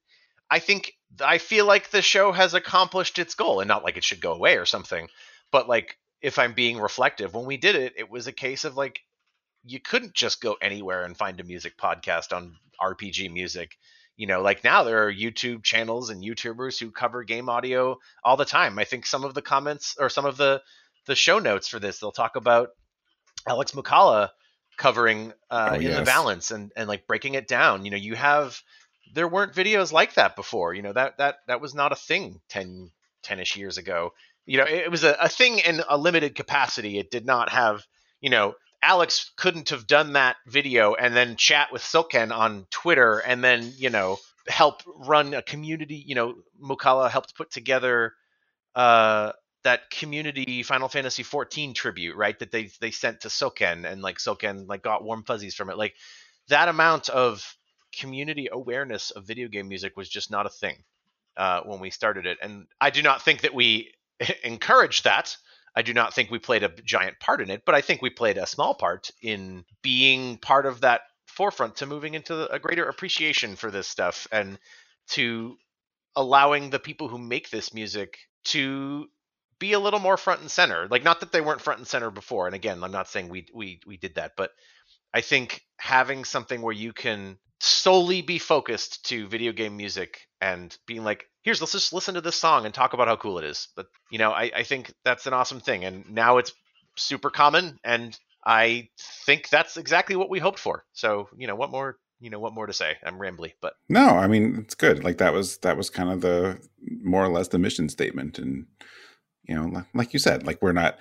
I 0.49 0.59
think 0.59 0.91
I 1.21 1.37
feel 1.37 1.65
like 1.65 1.89
the 1.89 2.01
show 2.01 2.31
has 2.31 2.53
accomplished 2.53 3.19
its 3.19 3.35
goal, 3.35 3.59
and 3.59 3.67
not 3.67 3.83
like 3.83 3.97
it 3.97 4.03
should 4.03 4.21
go 4.21 4.33
away 4.33 4.57
or 4.57 4.65
something. 4.65 5.07
But 5.51 5.67
like, 5.69 5.97
if 6.21 6.39
I'm 6.39 6.53
being 6.53 6.79
reflective, 6.79 7.33
when 7.33 7.45
we 7.45 7.57
did 7.57 7.75
it, 7.75 7.93
it 7.97 8.09
was 8.09 8.27
a 8.27 8.31
case 8.33 8.65
of 8.65 8.75
like 8.75 8.99
you 9.63 9.79
couldn't 9.79 10.13
just 10.13 10.41
go 10.41 10.55
anywhere 10.61 11.03
and 11.03 11.17
find 11.17 11.39
a 11.39 11.43
music 11.43 11.77
podcast 11.77 12.35
on 12.35 12.55
RPG 12.81 13.31
music. 13.31 13.77
You 14.15 14.27
know, 14.27 14.41
like 14.41 14.63
now 14.63 14.83
there 14.83 15.05
are 15.07 15.13
YouTube 15.13 15.63
channels 15.63 16.09
and 16.09 16.23
YouTubers 16.23 16.79
who 16.79 16.91
cover 16.91 17.23
game 17.23 17.49
audio 17.49 17.97
all 18.23 18.37
the 18.37 18.45
time. 18.45 18.79
I 18.79 18.83
think 18.83 19.05
some 19.05 19.23
of 19.23 19.33
the 19.33 19.41
comments 19.41 19.95
or 19.99 20.09
some 20.09 20.25
of 20.25 20.37
the 20.37 20.61
the 21.05 21.15
show 21.15 21.39
notes 21.39 21.67
for 21.67 21.79
this, 21.79 21.99
they'll 21.99 22.11
talk 22.11 22.35
about 22.35 22.69
Alex 23.47 23.71
Moukala 23.71 24.29
covering 24.77 25.33
uh, 25.49 25.71
Oh, 25.71 25.75
in 25.75 25.93
the 25.93 26.03
balance 26.03 26.51
and, 26.51 26.71
and 26.75 26.87
like 26.87 27.07
breaking 27.07 27.35
it 27.35 27.47
down. 27.47 27.85
You 27.85 27.91
know, 27.91 27.97
you 27.97 28.15
have 28.15 28.61
there 29.13 29.27
weren't 29.27 29.53
videos 29.53 29.91
like 29.91 30.15
that 30.15 30.35
before. 30.35 30.73
You 30.73 30.81
know, 30.81 30.93
that 30.93 31.17
that 31.17 31.37
that 31.47 31.61
was 31.61 31.73
not 31.73 31.91
a 31.91 31.95
thing 31.95 32.41
10 32.49 32.91
10ish 33.25 33.55
years 33.55 33.77
ago. 33.77 34.13
You 34.45 34.59
know, 34.59 34.65
it, 34.65 34.89
was 34.89 35.03
a, 35.03 35.15
a 35.19 35.27
thing 35.27 35.59
in 35.59 35.81
a 35.89 35.97
limited 35.97 36.35
capacity. 36.35 36.97
It 36.97 37.11
did 37.11 37.25
not 37.25 37.49
have, 37.49 37.85
you 38.21 38.29
know, 38.29 38.55
Alex 38.81 39.31
couldn't 39.35 39.69
have 39.69 39.87
done 39.87 40.13
that 40.13 40.37
video 40.47 40.93
and 40.93 41.13
then 41.13 41.35
chat 41.35 41.73
with 41.73 41.81
Soken 41.81 42.31
on 42.31 42.65
Twitter 42.69 43.19
and 43.19 43.43
then, 43.43 43.73
you 43.75 43.89
know, 43.89 44.17
help 44.47 44.83
run 44.85 45.33
a 45.33 45.41
community, 45.41 46.01
you 46.05 46.15
know, 46.15 46.35
Moukala 46.63 47.09
helped 47.09 47.35
put 47.35 47.51
together 47.51 48.13
uh 48.75 49.33
that 49.63 49.89
community 49.89 50.63
Final 50.63 50.87
Fantasy 50.87 51.23
14 51.23 51.73
tribute, 51.73 52.15
right? 52.15 52.37
That 52.39 52.51
they 52.51 52.69
they 52.79 52.91
sent 52.91 53.21
to 53.21 53.27
Soken 53.27 53.83
and 53.83 54.01
like 54.01 54.17
Soken 54.17 54.67
like 54.69 54.83
got 54.83 55.03
warm 55.03 55.23
fuzzies 55.23 55.55
from 55.55 55.69
it. 55.69 55.77
Like 55.77 55.95
that 56.47 56.69
amount 56.69 57.09
of 57.09 57.56
community 57.99 58.47
awareness 58.51 59.11
of 59.11 59.25
video 59.25 59.47
game 59.47 59.67
music 59.67 59.97
was 59.97 60.09
just 60.09 60.31
not 60.31 60.45
a 60.45 60.49
thing 60.49 60.75
uh, 61.35 61.61
when 61.61 61.79
we 61.79 61.89
started 61.89 62.25
it, 62.25 62.37
and 62.41 62.67
I 62.79 62.89
do 62.89 63.01
not 63.01 63.21
think 63.21 63.41
that 63.41 63.53
we 63.53 63.93
encouraged 64.43 65.03
that. 65.03 65.35
I 65.75 65.83
do 65.83 65.93
not 65.93 66.13
think 66.13 66.31
we 66.31 66.39
played 66.39 66.63
a 66.63 66.69
giant 66.69 67.19
part 67.19 67.39
in 67.39 67.51
it, 67.51 67.61
but 67.63 67.75
I 67.75 67.81
think 67.81 68.01
we 68.01 68.09
played 68.09 68.37
a 68.37 68.47
small 68.47 68.73
part 68.73 69.11
in 69.21 69.63
being 69.83 70.37
part 70.37 70.65
of 70.65 70.81
that 70.81 71.01
forefront 71.27 71.75
to 71.77 71.85
moving 71.85 72.15
into 72.15 72.51
a 72.51 72.57
greater 72.57 72.89
appreciation 72.89 73.55
for 73.55 73.69
this 73.69 73.87
stuff 73.87 74.27
and 74.31 74.57
to 75.09 75.55
allowing 76.15 76.71
the 76.71 76.79
people 76.79 77.07
who 77.07 77.19
make 77.19 77.51
this 77.51 77.75
music 77.75 78.17
to 78.43 79.07
be 79.59 79.73
a 79.73 79.79
little 79.79 79.99
more 79.99 80.17
front 80.17 80.41
and 80.41 80.49
center. 80.49 80.87
Like 80.89 81.03
not 81.03 81.19
that 81.19 81.31
they 81.31 81.41
weren't 81.41 81.61
front 81.61 81.79
and 81.79 81.87
center 81.87 82.09
before. 82.09 82.47
And 82.47 82.55
again, 82.55 82.83
I'm 82.83 82.91
not 82.91 83.07
saying 83.07 83.29
we 83.29 83.45
we 83.53 83.79
we 83.85 83.97
did 83.97 84.15
that, 84.15 84.33
but 84.35 84.51
I 85.13 85.21
think 85.21 85.61
having 85.77 86.25
something 86.25 86.61
where 86.61 86.73
you 86.73 86.91
can 86.91 87.37
solely 87.59 88.21
be 88.21 88.39
focused 88.39 89.05
to 89.09 89.27
video 89.27 89.51
game 89.51 89.77
music 89.77 90.27
and 90.41 90.75
being 90.85 91.03
like, 91.03 91.25
here's 91.43 91.61
let's 91.61 91.73
just 91.73 91.93
listen 91.93 92.15
to 92.15 92.21
this 92.21 92.35
song 92.35 92.65
and 92.65 92.73
talk 92.73 92.93
about 92.93 93.07
how 93.07 93.15
cool 93.15 93.39
it 93.39 93.45
is. 93.45 93.67
But 93.75 93.87
you 94.11 94.19
know, 94.19 94.31
I, 94.31 94.51
I 94.55 94.63
think 94.63 94.93
that's 95.03 95.27
an 95.27 95.33
awesome 95.33 95.59
thing. 95.59 95.85
And 95.85 96.09
now 96.09 96.37
it's 96.37 96.53
super 96.95 97.29
common 97.29 97.79
and 97.83 98.17
I 98.45 98.89
think 99.25 99.49
that's 99.49 99.77
exactly 99.77 100.15
what 100.15 100.29
we 100.29 100.39
hoped 100.39 100.59
for. 100.59 100.85
So, 100.93 101.29
you 101.37 101.47
know, 101.47 101.55
what 101.55 101.71
more 101.71 101.97
you 102.19 102.29
know, 102.31 102.39
what 102.39 102.53
more 102.53 102.65
to 102.65 102.73
say? 102.73 102.97
I'm 103.03 103.19
rambly, 103.19 103.53
but 103.61 103.73
No, 103.89 104.07
I 104.07 104.27
mean 104.27 104.57
it's 104.63 104.75
good. 104.75 105.03
Like 105.03 105.19
that 105.19 105.33
was 105.33 105.57
that 105.59 105.77
was 105.77 105.89
kind 105.89 106.09
of 106.09 106.21
the 106.21 106.59
more 107.03 107.23
or 107.23 107.29
less 107.29 107.49
the 107.49 107.59
mission 107.59 107.89
statement, 107.89 108.39
and 108.39 108.65
you 109.43 109.55
know, 109.55 109.67
like, 109.67 109.85
like 109.93 110.13
you 110.13 110.19
said, 110.19 110.45
like 110.45 110.61
we're 110.61 110.71
not 110.71 110.97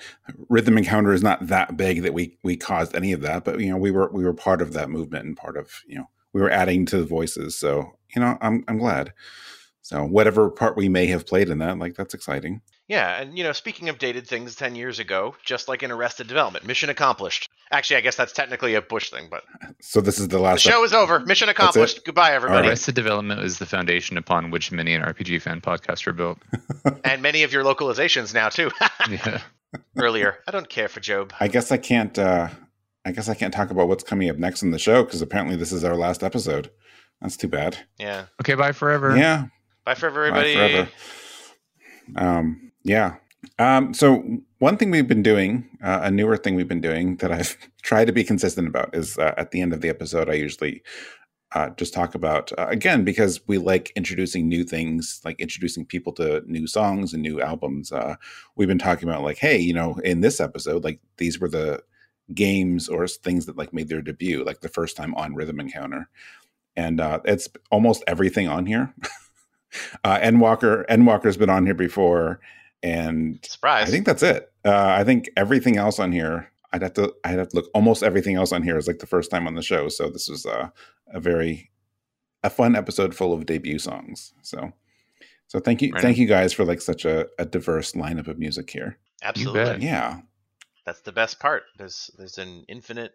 Rhythm 0.49 0.77
Encounter 0.77 1.13
is 1.13 1.23
not 1.23 1.47
that 1.47 1.77
big 1.77 2.03
that 2.03 2.13
we 2.15 2.39
we 2.43 2.57
caused 2.57 2.95
any 2.95 3.13
of 3.13 3.23
that, 3.23 3.45
but 3.45 3.61
you 3.61 3.71
know, 3.71 3.79
we 3.79 3.91
were 3.91 4.11
we 4.13 4.25
were 4.25 4.35
part 4.35 4.61
of 4.61 4.75
that 4.75 4.91
movement 4.91 5.25
and 5.25 5.37
part 5.37 5.57
of 5.57 5.83
you 5.87 5.97
know 5.97 6.09
we 6.37 6.43
were 6.43 6.51
adding 6.51 6.85
to 6.87 6.99
the 6.99 7.07
voices. 7.07 7.57
So 7.57 7.93
you 8.15 8.21
know, 8.21 8.37
I'm 8.43 8.63
I'm 8.69 8.77
glad. 8.79 9.15
So 9.81 10.05
whatever 10.05 10.51
part 10.51 10.77
we 10.77 10.89
may 10.89 11.07
have 11.07 11.27
played 11.27 11.49
in 11.49 11.59
that, 11.59 11.79
like 11.79 11.95
that's 11.95 12.13
exciting. 12.13 12.61
Yeah, 12.89 13.21
and 13.21 13.37
you 13.39 13.43
know, 13.43 13.53
speaking 13.53 13.89
of 13.89 13.99
dated 13.99 14.27
things 14.29 14.55
10 14.55 14.75
years 14.77 14.99
ago, 15.01 15.35
just 15.45 15.67
like 15.69 15.83
in 15.83 15.91
Arrested 15.91 16.27
Development, 16.29 16.65
mission 16.67 16.89
accomplished. 16.91 17.49
Actually, 17.73 17.97
I 17.97 18.01
guess 18.03 18.15
that's 18.17 18.33
technically 18.33 18.75
a 18.75 18.83
Bush 18.83 19.11
thing, 19.11 19.29
but 19.31 19.43
So 19.81 20.01
this 20.01 20.19
is 20.21 20.29
the 20.29 20.37
the 20.37 20.43
last. 20.43 20.61
show 20.61 20.85
is 20.85 20.93
over. 20.93 21.19
Mission 21.21 21.49
accomplished. 21.49 22.05
Goodbye, 22.05 22.33
everybody. 22.33 22.69
Arrested 22.69 22.95
Development 22.95 23.41
is 23.41 23.59
the 23.59 23.67
foundation 23.67 24.17
upon 24.19 24.51
which 24.51 24.71
many 24.71 24.95
an 24.95 25.03
RPG 25.03 25.41
fan 25.43 25.61
podcast 25.61 26.05
were 26.07 26.13
built. 26.13 26.39
And 27.05 27.23
many 27.23 27.43
of 27.45 27.53
your 27.53 27.65
localizations 27.65 28.35
now 28.35 28.49
too. 28.51 28.71
Yeah. 29.11 29.41
Earlier, 29.99 30.39
I 30.47 30.53
don't 30.53 30.69
care 30.69 30.89
for 30.89 31.01
Job. 31.01 31.33
I 31.41 31.49
guess 31.49 31.71
I 31.73 31.77
can't. 31.77 32.17
uh 32.19 32.49
I 33.07 33.13
guess 33.13 33.29
I 33.29 33.35
can't 33.35 33.55
talk 33.55 33.71
about 33.71 33.87
what's 33.87 34.03
coming 34.03 34.29
up 34.29 34.37
next 34.37 34.63
in 34.63 34.73
the 34.73 34.79
show 34.81 35.05
because 35.05 35.23
apparently 35.23 35.55
this 35.57 35.71
is 35.71 35.85
our 35.85 35.95
last 35.95 36.25
episode. 36.25 36.71
That's 37.21 37.37
too 37.37 37.49
bad. 37.49 37.79
Yeah. 37.99 38.27
Okay, 38.43 38.55
bye 38.55 38.73
forever. 38.73 39.17
Yeah, 39.17 39.47
Bye 39.85 39.95
for 39.95 40.11
Bye 40.11 40.17
everybody. 40.17 40.55
forever. 40.55 40.89
Um, 42.17 42.73
yeah. 42.83 43.15
Um, 43.61 43.95
so 43.95 44.25
one 44.59 44.77
thing 44.77 44.91
we've 44.91 45.07
been 45.07 45.23
doing, 45.23 45.69
uh, 45.83 46.01
a 46.03 46.11
newer 46.11 46.37
thing 46.37 46.57
we've 46.57 46.67
been 46.69 46.81
doing 46.81 47.17
that 47.19 47.31
I've 47.31 47.57
tried 47.83 48.07
to 48.07 48.13
be 48.13 48.25
consistent 48.25 48.67
about 48.67 48.95
is 48.95 49.17
uh, 49.19 49.35
at 49.37 49.53
the 49.53 49.61
end 49.61 49.73
of 49.73 49.81
the 49.81 49.89
episode, 49.89 50.29
I 50.29 50.35
usually 50.35 50.83
uh, 51.55 51.71
just 51.71 51.95
talk 51.95 52.17
about 52.17 52.51
uh, 52.59 52.67
again 52.69 53.05
because 53.05 53.41
we 53.47 53.59
like 53.59 53.93
introducing 53.95 54.49
new 54.49 54.65
things, 54.65 55.21
like 55.25 55.39
introducing 55.39 55.87
people 55.87 56.13
to 56.15 56.43
new 56.47 56.67
songs 56.67 57.13
and 57.13 57.23
new 57.23 57.41
albums. 57.41 57.93
Uh, 57.93 58.17
we've 58.57 58.69
been 58.69 58.79
talking 58.79 59.09
about 59.09 59.23
like, 59.23 59.39
hey, 59.39 59.57
you 59.57 59.73
know, 59.73 59.95
in 60.03 60.21
this 60.23 60.41
episode, 60.41 60.83
like 60.83 60.99
these 61.19 61.39
were 61.39 61.49
the 61.49 61.81
games 62.35 62.89
or 62.89 63.07
things 63.07 63.47
that 63.47 63.57
like 63.57 63.73
made 63.73 63.89
their 63.89 64.03
debut, 64.03 64.45
like 64.45 64.61
the 64.61 64.69
first 64.69 64.97
time 64.97 65.15
on 65.15 65.35
Rhythm 65.35 65.61
Encounter, 65.61 66.09
and 66.77 67.01
uh, 67.01 67.21
it's 67.25 67.49
almost 67.71 68.05
everything 68.07 68.49
on 68.49 68.67
here. 68.67 68.95
uh, 70.05 70.19
N 70.21 70.39
Walker, 70.39 70.85
N 70.89 71.05
Walker's 71.05 71.37
been 71.37 71.51
on 71.51 71.65
here 71.65 71.75
before, 71.75 72.41
and 72.83 73.39
Surprise. 73.45 73.89
I 73.89 73.91
think 73.91 74.07
that's 74.07 74.23
it. 74.23 74.51
Uh, 74.65 74.95
I 74.99 75.05
think 75.05 75.31
everything 75.37 75.77
else 75.77 75.99
on 75.99 76.13
here, 76.13 76.51
I'd 76.73 76.83
have 76.83 76.95
to, 76.95 77.15
I'd 77.25 77.39
have 77.39 77.49
to 77.49 77.57
look. 77.57 77.71
Almost 77.75 78.03
everything 78.03 78.37
else 78.37 78.53
on 78.53 78.63
here 78.63 78.77
is 78.77 78.87
like 78.87 78.99
the 78.99 79.07
first 79.07 79.31
time 79.31 79.47
on 79.47 79.55
the 79.55 79.63
show. 79.63 79.89
So 79.89 80.11
this 80.11 80.29
was 80.29 80.45
uh, 80.45 80.69
a 81.09 81.21
very, 81.21 81.71
a 82.43 82.51
fun 82.51 82.77
episode 82.77 83.15
full 83.15 83.33
of 83.33 83.47
debut 83.47 83.79
songs. 83.79 84.35
So, 84.43 84.73
so 85.47 85.61
thank 85.61 85.83
you, 85.83 85.93
Right 85.93 86.03
thank 86.03 86.19
you 86.19 86.27
guys 86.27 86.53
for 86.53 86.65
like 86.65 86.81
such 86.81 87.05
a, 87.05 87.27
a 87.39 87.47
diverse 87.47 87.93
lineup 87.93 88.29
of 88.29 88.39
music 88.39 88.71
here. 88.71 88.99
Absolutely. 89.23 89.87
Yeah, 89.87 90.21
That's 90.87 91.01
the 91.01 91.13
best 91.13 91.41
part. 91.41 91.65
There's 91.77 92.11
there's 92.17 92.39
an 92.39 92.65
infinite 92.69 93.13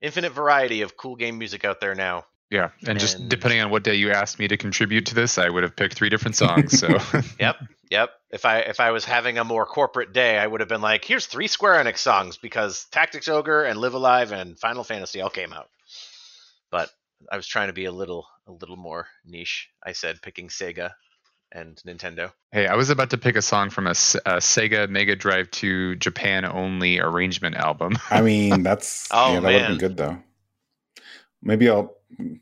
infinite 0.00 0.32
variety 0.32 0.82
of 0.82 0.96
cool 0.96 1.16
game 1.16 1.38
music 1.38 1.64
out 1.64 1.80
there 1.80 1.94
now. 1.94 2.26
Yeah, 2.50 2.70
and 2.86 2.98
just 2.98 3.28
depending 3.28 3.60
on 3.60 3.70
what 3.70 3.82
day 3.84 3.96
you 3.96 4.10
asked 4.10 4.38
me 4.38 4.48
to 4.48 4.56
contribute 4.56 5.06
to 5.06 5.14
this, 5.14 5.36
I 5.36 5.50
would 5.50 5.64
have 5.64 5.76
picked 5.76 5.94
three 5.94 6.08
different 6.08 6.36
songs. 6.44 6.78
So 6.78 6.98
Yep. 7.38 7.56
Yep. 7.90 8.10
if 8.30 8.44
I 8.44 8.60
if 8.60 8.80
I 8.80 8.90
was 8.90 9.04
having 9.04 9.38
a 9.38 9.44
more 9.44 9.66
corporate 9.66 10.12
day, 10.12 10.38
I 10.38 10.46
would 10.46 10.60
have 10.60 10.68
been 10.68 10.80
like, 10.80 11.04
here's 11.04 11.26
three 11.26 11.46
Square 11.46 11.84
Enix 11.84 11.98
songs 11.98 12.38
because 12.38 12.86
Tactics 12.90 13.28
Ogre 13.28 13.64
and 13.64 13.78
Live 13.78 13.94
A 13.94 13.98
Live 13.98 14.32
and 14.32 14.58
Final 14.58 14.84
Fantasy 14.84 15.20
all 15.20 15.30
came 15.30 15.52
out. 15.52 15.68
But 16.70 16.90
I 17.30 17.36
was 17.36 17.46
trying 17.46 17.68
to 17.68 17.74
be 17.74 17.86
a 17.86 17.92
little 17.92 18.26
a 18.46 18.52
little 18.52 18.76
more 18.76 19.06
niche. 19.24 19.68
I 19.84 19.92
said 19.92 20.22
picking 20.22 20.48
Sega 20.48 20.92
and 21.52 21.76
Nintendo. 21.86 22.32
Hey, 22.52 22.66
I 22.66 22.74
was 22.74 22.90
about 22.90 23.10
to 23.10 23.18
pick 23.18 23.36
a 23.36 23.42
song 23.42 23.70
from 23.70 23.86
a, 23.86 23.90
a 23.90 24.38
Sega 24.38 24.88
Mega 24.88 25.16
Drive 25.16 25.50
2 25.50 25.96
Japan 25.96 26.44
only 26.44 26.98
arrangement 26.98 27.56
album. 27.56 27.98
I 28.10 28.20
mean, 28.22 28.62
that's 28.64 29.08
oh, 29.10 29.34
yeah, 29.34 29.40
that 29.40 29.52
would 29.52 29.60
have 29.60 29.68
been 29.68 29.78
good 29.78 29.96
though. 29.96 30.18
Maybe 31.42 31.68
I'll 31.68 31.94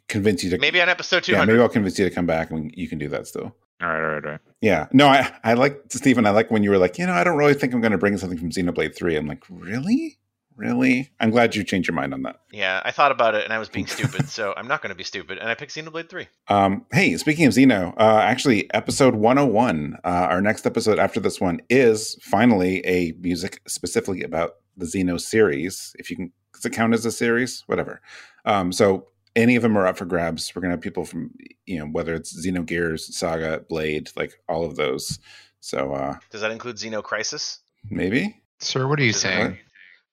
convince 0.08 0.42
you 0.42 0.50
to. 0.50 0.58
Maybe 0.58 0.80
on 0.80 0.88
episode 0.88 1.24
two. 1.24 1.32
Yeah, 1.32 1.44
maybe 1.44 1.60
I'll 1.60 1.68
convince 1.68 1.98
you 1.98 2.08
to 2.08 2.14
come 2.14 2.26
back 2.26 2.50
and 2.50 2.72
you 2.74 2.88
can 2.88 2.98
do 2.98 3.08
that 3.08 3.26
still. 3.26 3.54
All 3.82 3.88
right, 3.88 4.00
all 4.00 4.14
right, 4.14 4.24
all 4.24 4.30
right. 4.32 4.40
Yeah, 4.62 4.86
no, 4.92 5.06
I 5.06 5.30
I 5.44 5.52
like 5.52 5.82
Stephen. 5.90 6.26
I 6.26 6.30
like 6.30 6.50
when 6.50 6.62
you 6.62 6.70
were 6.70 6.78
like, 6.78 6.98
you 6.98 7.06
know, 7.06 7.12
I 7.12 7.24
don't 7.24 7.36
really 7.36 7.54
think 7.54 7.74
I'm 7.74 7.82
going 7.82 7.92
to 7.92 7.98
bring 7.98 8.16
something 8.16 8.38
from 8.38 8.50
Xenoblade 8.50 8.96
Three. 8.96 9.16
I'm 9.16 9.26
like, 9.26 9.44
really, 9.50 10.18
really? 10.56 11.10
I'm 11.20 11.30
glad 11.30 11.54
you 11.54 11.62
changed 11.64 11.88
your 11.88 11.94
mind 11.94 12.14
on 12.14 12.22
that. 12.22 12.40
Yeah, 12.52 12.80
I 12.84 12.90
thought 12.90 13.12
about 13.12 13.34
it 13.34 13.44
and 13.44 13.52
I 13.52 13.58
was 13.58 13.68
being 13.68 13.86
stupid, 13.86 14.28
so 14.28 14.54
I'm 14.56 14.66
not 14.68 14.82
going 14.82 14.90
to 14.90 14.96
be 14.96 15.04
stupid, 15.04 15.38
and 15.38 15.48
I 15.48 15.54
picked 15.54 15.74
Xenoblade 15.74 16.08
Three. 16.08 16.28
Um, 16.48 16.86
hey, 16.92 17.16
speaking 17.16 17.46
of 17.46 17.52
Xeno, 17.52 17.94
uh, 17.98 18.18
actually, 18.20 18.72
episode 18.74 19.14
101, 19.14 19.98
uh, 20.04 20.08
our 20.08 20.40
next 20.40 20.66
episode 20.66 20.98
after 20.98 21.20
this 21.20 21.40
one 21.40 21.60
is 21.68 22.16
finally 22.22 22.84
a 22.86 23.12
music 23.20 23.60
specifically 23.66 24.22
about 24.22 24.56
the 24.76 24.86
Xeno 24.86 25.20
series. 25.20 25.94
If 25.98 26.10
you 26.10 26.16
can, 26.16 26.32
does 26.52 26.64
it 26.64 26.72
count 26.72 26.94
as 26.94 27.04
a 27.06 27.12
series? 27.12 27.62
Whatever. 27.66 28.00
Um, 28.44 28.72
so 28.72 29.08
any 29.36 29.54
of 29.54 29.62
them 29.62 29.76
are 29.76 29.86
up 29.86 29.98
for 29.98 30.06
grabs. 30.06 30.52
We're 30.54 30.62
gonna 30.62 30.74
have 30.74 30.80
people 30.80 31.04
from 31.04 31.30
you 31.66 31.78
know 31.78 31.86
whether 31.86 32.14
it's 32.14 32.34
Xenogears, 32.44 33.00
Saga, 33.00 33.64
Blade, 33.68 34.10
like 34.16 34.32
all 34.48 34.64
of 34.64 34.76
those. 34.76 35.18
So 35.60 35.92
uh 35.92 36.16
does 36.30 36.40
that 36.40 36.50
include 36.50 36.76
Xeno 36.76 37.02
Crisis? 37.02 37.60
Maybe. 37.88 38.42
Sir, 38.58 38.88
what 38.88 38.98
are 38.98 39.04
you 39.04 39.12
saying? 39.12 39.58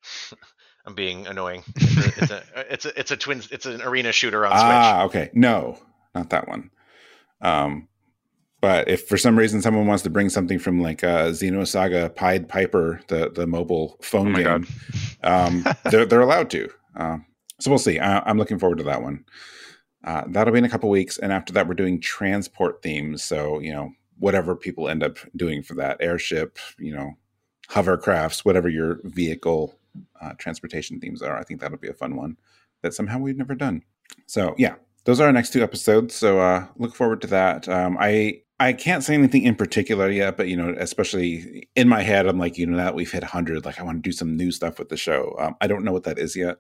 I'm 0.86 0.96
being 0.96 1.28
annoying. 1.28 1.64
It's 2.16 2.32
a, 2.32 2.44
it's 2.56 2.56
a, 2.56 2.74
it's 2.74 2.86
a 2.86 3.00
it's 3.00 3.12
a 3.12 3.18
twin 3.18 3.42
it's 3.52 3.66
an 3.66 3.82
arena 3.82 4.12
shooter 4.12 4.46
on 4.46 4.52
Switch. 4.52 4.62
Ah, 4.62 5.04
okay. 5.06 5.30
No, 5.34 5.80
not 6.14 6.30
that 6.30 6.48
one. 6.48 6.70
Um 7.42 7.88
but 8.64 8.88
if 8.88 9.10
for 9.10 9.18
some 9.18 9.38
reason 9.38 9.62
someone 9.62 9.88
wants 9.88 10.04
to 10.04 10.10
bring 10.10 10.30
something 10.30 10.58
from 10.58 10.82
like 10.82 11.04
uh, 11.04 11.32
Xenosaga 11.32 12.16
Pied 12.16 12.48
Piper, 12.48 13.02
the 13.10 13.30
the 13.30 13.46
mobile 13.46 13.98
phone 14.02 14.34
oh 14.34 14.42
game, 14.42 14.68
um, 15.22 15.66
they're 15.92 16.06
they're 16.06 16.22
allowed 16.22 16.50
to. 16.52 16.70
Uh, 16.96 17.18
so 17.60 17.70
we'll 17.70 17.78
see. 17.78 18.00
I, 18.00 18.30
am 18.30 18.38
looking 18.38 18.60
forward 18.60 18.78
to 18.78 18.86
that 18.86 19.02
one. 19.02 19.26
Uh, 20.06 20.24
that'll 20.30 20.54
be 20.54 20.60
in 20.60 20.64
a 20.64 20.70
couple 20.70 20.90
weeks, 20.90 21.18
and 21.18 21.34
after 21.34 21.52
that, 21.52 21.68
we're 21.68 21.74
doing 21.74 22.00
transport 22.00 22.82
themes. 22.82 23.22
So 23.22 23.60
you 23.60 23.74
know, 23.74 23.90
whatever 24.18 24.56
people 24.56 24.88
end 24.88 25.04
up 25.04 25.18
doing 25.36 25.62
for 25.62 25.74
that 25.74 25.98
airship, 26.00 26.58
you 26.80 26.96
know, 26.96 27.18
hovercrafts, 27.70 28.46
whatever 28.46 28.70
your 28.70 29.02
vehicle 29.04 29.78
uh, 30.22 30.34
transportation 30.38 31.00
themes 31.00 31.22
are. 31.22 31.38
I 31.38 31.44
think 31.44 31.60
that'll 31.60 31.78
be 31.78 31.90
a 31.90 31.94
fun 31.94 32.16
one 32.16 32.38
that 32.82 32.94
somehow 32.94 33.20
we've 33.20 33.38
never 33.38 33.56
done. 33.56 33.84
So 34.26 34.56
yeah, 34.58 34.76
those 35.06 35.20
are 35.20 35.28
our 35.28 35.34
next 35.34 35.54
two 35.54 35.64
episodes. 35.64 36.16
So 36.16 36.40
uh, 36.40 36.68
look 36.78 36.96
forward 36.96 37.22
to 37.22 37.28
that. 37.28 37.68
Um, 37.68 37.98
I 38.00 38.42
I 38.60 38.74
can't 38.74 39.04
say 39.04 39.14
anything 39.14 39.44
in 39.44 39.56
particular 39.56 40.10
yet, 40.10 40.38
but 40.38 40.48
you 40.48 40.56
know, 40.56 40.76
especially 40.78 41.68
in 41.76 41.90
my 41.90 42.02
head, 42.02 42.28
I'm 42.28 42.38
like, 42.38 42.58
you 42.58 42.66
know, 42.66 42.78
that 42.78 42.96
we've 42.96 43.12
hit 43.12 43.24
100, 43.24 43.66
like 43.66 43.80
I 43.80 43.84
want 43.84 44.04
to 44.04 44.10
do 44.10 44.14
some 44.14 44.38
new 44.38 44.52
stuff 44.52 44.80
with 44.80 44.90
the 44.90 44.98
show. 44.98 45.36
Um, 45.40 45.56
I 45.60 45.68
don't 45.68 45.84
know 45.84 45.92
what 45.92 46.04
that 46.04 46.20
is 46.20 46.36
yet. 46.36 46.58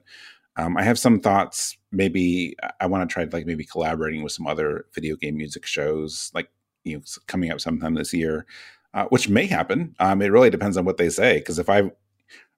Um, 0.55 0.75
I 0.77 0.83
have 0.83 0.99
some 0.99 1.19
thoughts. 1.19 1.77
Maybe 1.91 2.55
I 2.79 2.87
want 2.87 3.07
to 3.07 3.13
try 3.13 3.23
like 3.31 3.45
maybe 3.45 3.63
collaborating 3.63 4.23
with 4.23 4.33
some 4.33 4.47
other 4.47 4.85
video 4.93 5.15
game 5.15 5.37
music 5.37 5.65
shows, 5.65 6.31
like 6.33 6.49
you 6.83 6.97
know, 6.97 7.03
coming 7.27 7.51
up 7.51 7.61
sometime 7.61 7.95
this 7.95 8.13
year, 8.13 8.45
uh, 8.93 9.05
which 9.05 9.29
may 9.29 9.45
happen. 9.45 9.95
Um, 9.99 10.21
it 10.21 10.31
really 10.31 10.49
depends 10.49 10.77
on 10.77 10.85
what 10.85 10.97
they 10.97 11.09
say. 11.09 11.39
Because 11.39 11.57
if 11.57 11.69
I 11.69 11.91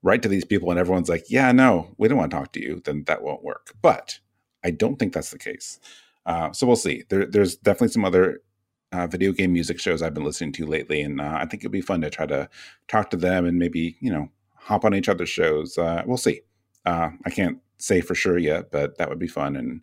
write 0.06 0.22
to 0.22 0.30
these 0.30 0.46
people 0.46 0.70
and 0.70 0.80
everyone's 0.80 1.10
like, 1.10 1.26
"Yeah, 1.30 1.52
no, 1.52 1.94
we 1.98 2.08
don't 2.08 2.18
want 2.18 2.32
to 2.32 2.38
talk 2.38 2.54
to 2.54 2.62
you," 2.62 2.82
then 2.86 3.04
that 3.08 3.24
won't 3.24 3.44
work. 3.44 3.74
But 3.82 4.20
I 4.64 4.72
don't 4.72 4.98
think 4.98 5.14
that's 5.14 5.32
the 5.32 5.40
case. 5.40 5.80
Uh, 6.26 6.52
so 6.54 6.66
we'll 6.68 6.76
see. 6.76 7.04
There, 7.10 7.26
there's 7.26 7.56
definitely 7.56 7.90
some 7.90 8.06
other 8.06 8.42
uh, 8.92 9.08
video 9.08 9.32
game 9.32 9.52
music 9.52 9.80
shows 9.80 10.02
I've 10.02 10.14
been 10.14 10.24
listening 10.24 10.54
to 10.54 10.66
lately, 10.68 11.02
and 11.02 11.20
uh, 11.20 11.38
I 11.40 11.46
think 11.46 11.64
it'd 11.64 11.72
be 11.72 11.82
fun 11.82 12.02
to 12.02 12.10
try 12.10 12.28
to 12.28 12.48
talk 12.88 13.10
to 13.10 13.18
them 13.18 13.46
and 13.46 13.58
maybe 13.58 13.98
you 14.00 14.12
know 14.12 14.30
hop 14.54 14.86
on 14.86 14.94
each 14.94 15.10
other's 15.10 15.30
shows. 15.30 15.78
Uh, 15.78 16.04
we'll 16.06 16.18
see. 16.18 16.42
Uh, 16.86 17.10
I 17.26 17.30
can't 17.32 17.58
say 17.80 18.00
for 18.02 18.16
sure 18.16 18.38
yet, 18.38 18.72
but 18.72 18.98
that 18.98 19.10
would 19.10 19.20
be 19.20 19.28
fun. 19.28 19.56
And 19.56 19.82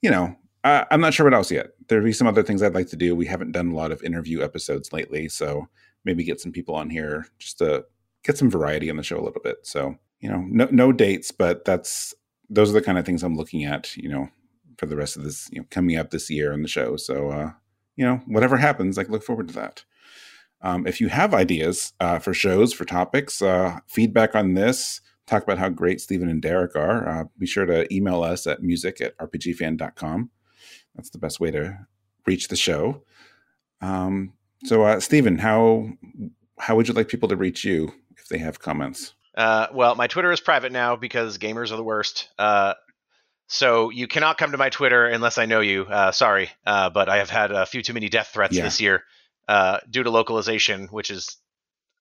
you 0.00 0.10
know, 0.10 0.34
I'm 0.64 1.00
not 1.00 1.12
sure 1.14 1.24
what 1.24 1.34
else 1.34 1.50
yet. 1.50 1.68
There'd 1.88 2.04
be 2.04 2.12
some 2.12 2.26
other 2.26 2.42
things 2.42 2.62
I'd 2.62 2.74
like 2.74 2.88
to 2.88 2.96
do. 2.96 3.14
We 3.14 3.26
haven't 3.26 3.52
done 3.52 3.70
a 3.70 3.76
lot 3.76 3.92
of 3.92 4.02
interview 4.02 4.42
episodes 4.42 4.92
lately, 4.92 5.28
so 5.28 5.68
maybe 6.04 6.24
get 6.24 6.40
some 6.40 6.52
people 6.52 6.74
on 6.74 6.88
here 6.90 7.26
just 7.38 7.58
to 7.58 7.84
get 8.28 8.36
some 8.36 8.50
variety 8.50 8.90
on 8.90 8.96
the 8.98 9.02
show 9.02 9.16
a 9.16 9.24
little 9.24 9.40
bit. 9.42 9.56
So 9.62 9.96
you 10.20 10.30
know, 10.30 10.44
no 10.48 10.68
no 10.70 10.92
dates, 10.92 11.32
but 11.32 11.64
that's 11.64 12.14
those 12.50 12.70
are 12.70 12.74
the 12.74 12.82
kind 12.82 12.98
of 12.98 13.06
things 13.06 13.22
I'm 13.22 13.36
looking 13.36 13.64
at. 13.64 13.96
You 13.96 14.10
know, 14.10 14.28
for 14.76 14.86
the 14.86 14.96
rest 14.96 15.16
of 15.16 15.24
this, 15.24 15.48
you 15.50 15.60
know, 15.60 15.66
coming 15.70 15.96
up 15.96 16.10
this 16.10 16.30
year 16.30 16.52
on 16.52 16.62
the 16.62 16.68
show. 16.68 16.96
So 16.96 17.30
uh, 17.30 17.50
you 17.96 18.04
know, 18.04 18.20
whatever 18.26 18.58
happens, 18.58 18.96
like 18.96 19.08
look 19.08 19.24
forward 19.24 19.48
to 19.48 19.54
that. 19.54 19.84
Um, 20.60 20.86
if 20.86 21.00
you 21.00 21.08
have 21.08 21.34
ideas 21.34 21.92
uh, 22.00 22.18
for 22.18 22.34
shows, 22.34 22.72
for 22.72 22.84
topics, 22.84 23.40
uh, 23.40 23.78
feedback 23.86 24.34
on 24.34 24.54
this, 24.54 25.00
talk 25.26 25.44
about 25.44 25.58
how 25.58 25.68
great 25.68 26.00
Stephen 26.00 26.28
and 26.28 26.42
Derek 26.42 26.74
are, 26.74 27.08
uh, 27.08 27.24
be 27.38 27.46
sure 27.46 27.64
to 27.64 27.92
email 27.94 28.24
us 28.24 28.44
at 28.46 28.62
music 28.62 29.00
at 29.00 29.16
rpgfan.com. 29.18 30.30
That's 30.96 31.10
the 31.10 31.18
best 31.18 31.38
way 31.38 31.52
to 31.52 31.78
reach 32.26 32.48
the 32.48 32.56
show. 32.56 33.04
Um, 33.80 34.32
so, 34.64 34.82
uh, 34.82 34.98
Stephen, 34.98 35.38
how 35.38 35.90
how 36.58 36.74
would 36.74 36.88
you 36.88 36.94
like 36.94 37.06
people 37.06 37.28
to 37.28 37.36
reach 37.36 37.64
you 37.64 37.92
if 38.28 38.38
they 38.38 38.44
have 38.44 38.58
comments? 38.58 39.14
Uh, 39.34 39.68
well, 39.72 39.94
my 39.94 40.06
Twitter 40.06 40.30
is 40.32 40.40
private 40.40 40.72
now 40.72 40.96
because 40.96 41.38
gamers 41.38 41.72
are 41.72 41.76
the 41.76 41.82
worst. 41.82 42.28
Uh, 42.38 42.74
so 43.46 43.88
you 43.90 44.06
cannot 44.06 44.36
come 44.36 44.52
to 44.52 44.58
my 44.58 44.68
Twitter 44.68 45.06
unless 45.06 45.38
I 45.38 45.46
know 45.46 45.60
you. 45.60 45.84
Uh, 45.84 46.12
sorry, 46.12 46.50
uh, 46.66 46.90
but 46.90 47.08
I 47.08 47.16
have 47.18 47.30
had 47.30 47.50
a 47.50 47.64
few 47.64 47.80
too 47.82 47.94
many 47.94 48.10
death 48.10 48.28
threats 48.28 48.54
yeah. 48.56 48.64
this 48.64 48.80
year 48.80 49.04
uh, 49.48 49.78
due 49.88 50.02
to 50.02 50.10
localization, 50.10 50.88
which 50.88 51.10
is 51.10 51.38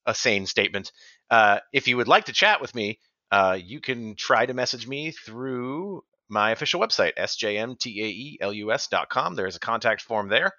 a 0.06 0.14
sane 0.14 0.46
statement. 0.46 0.92
Uh, 1.30 1.60
if 1.72 1.88
you 1.88 1.96
would 1.98 2.10
like 2.10 2.26
to 2.26 2.34
chat 2.34 2.60
with 2.60 2.76
me, 2.76 3.00
uh, 3.32 3.58
you 3.62 3.80
can 3.80 4.16
try 4.16 4.46
to 4.46 4.54
message 4.54 4.86
me 4.88 5.12
through 5.12 6.04
my 6.30 6.52
official 6.52 6.82
website, 6.82 7.14
sjmtaelus.com. 7.18 9.36
There's 9.36 9.56
a 9.56 9.60
contact 9.60 10.02
form 10.02 10.28
there. 10.28 10.52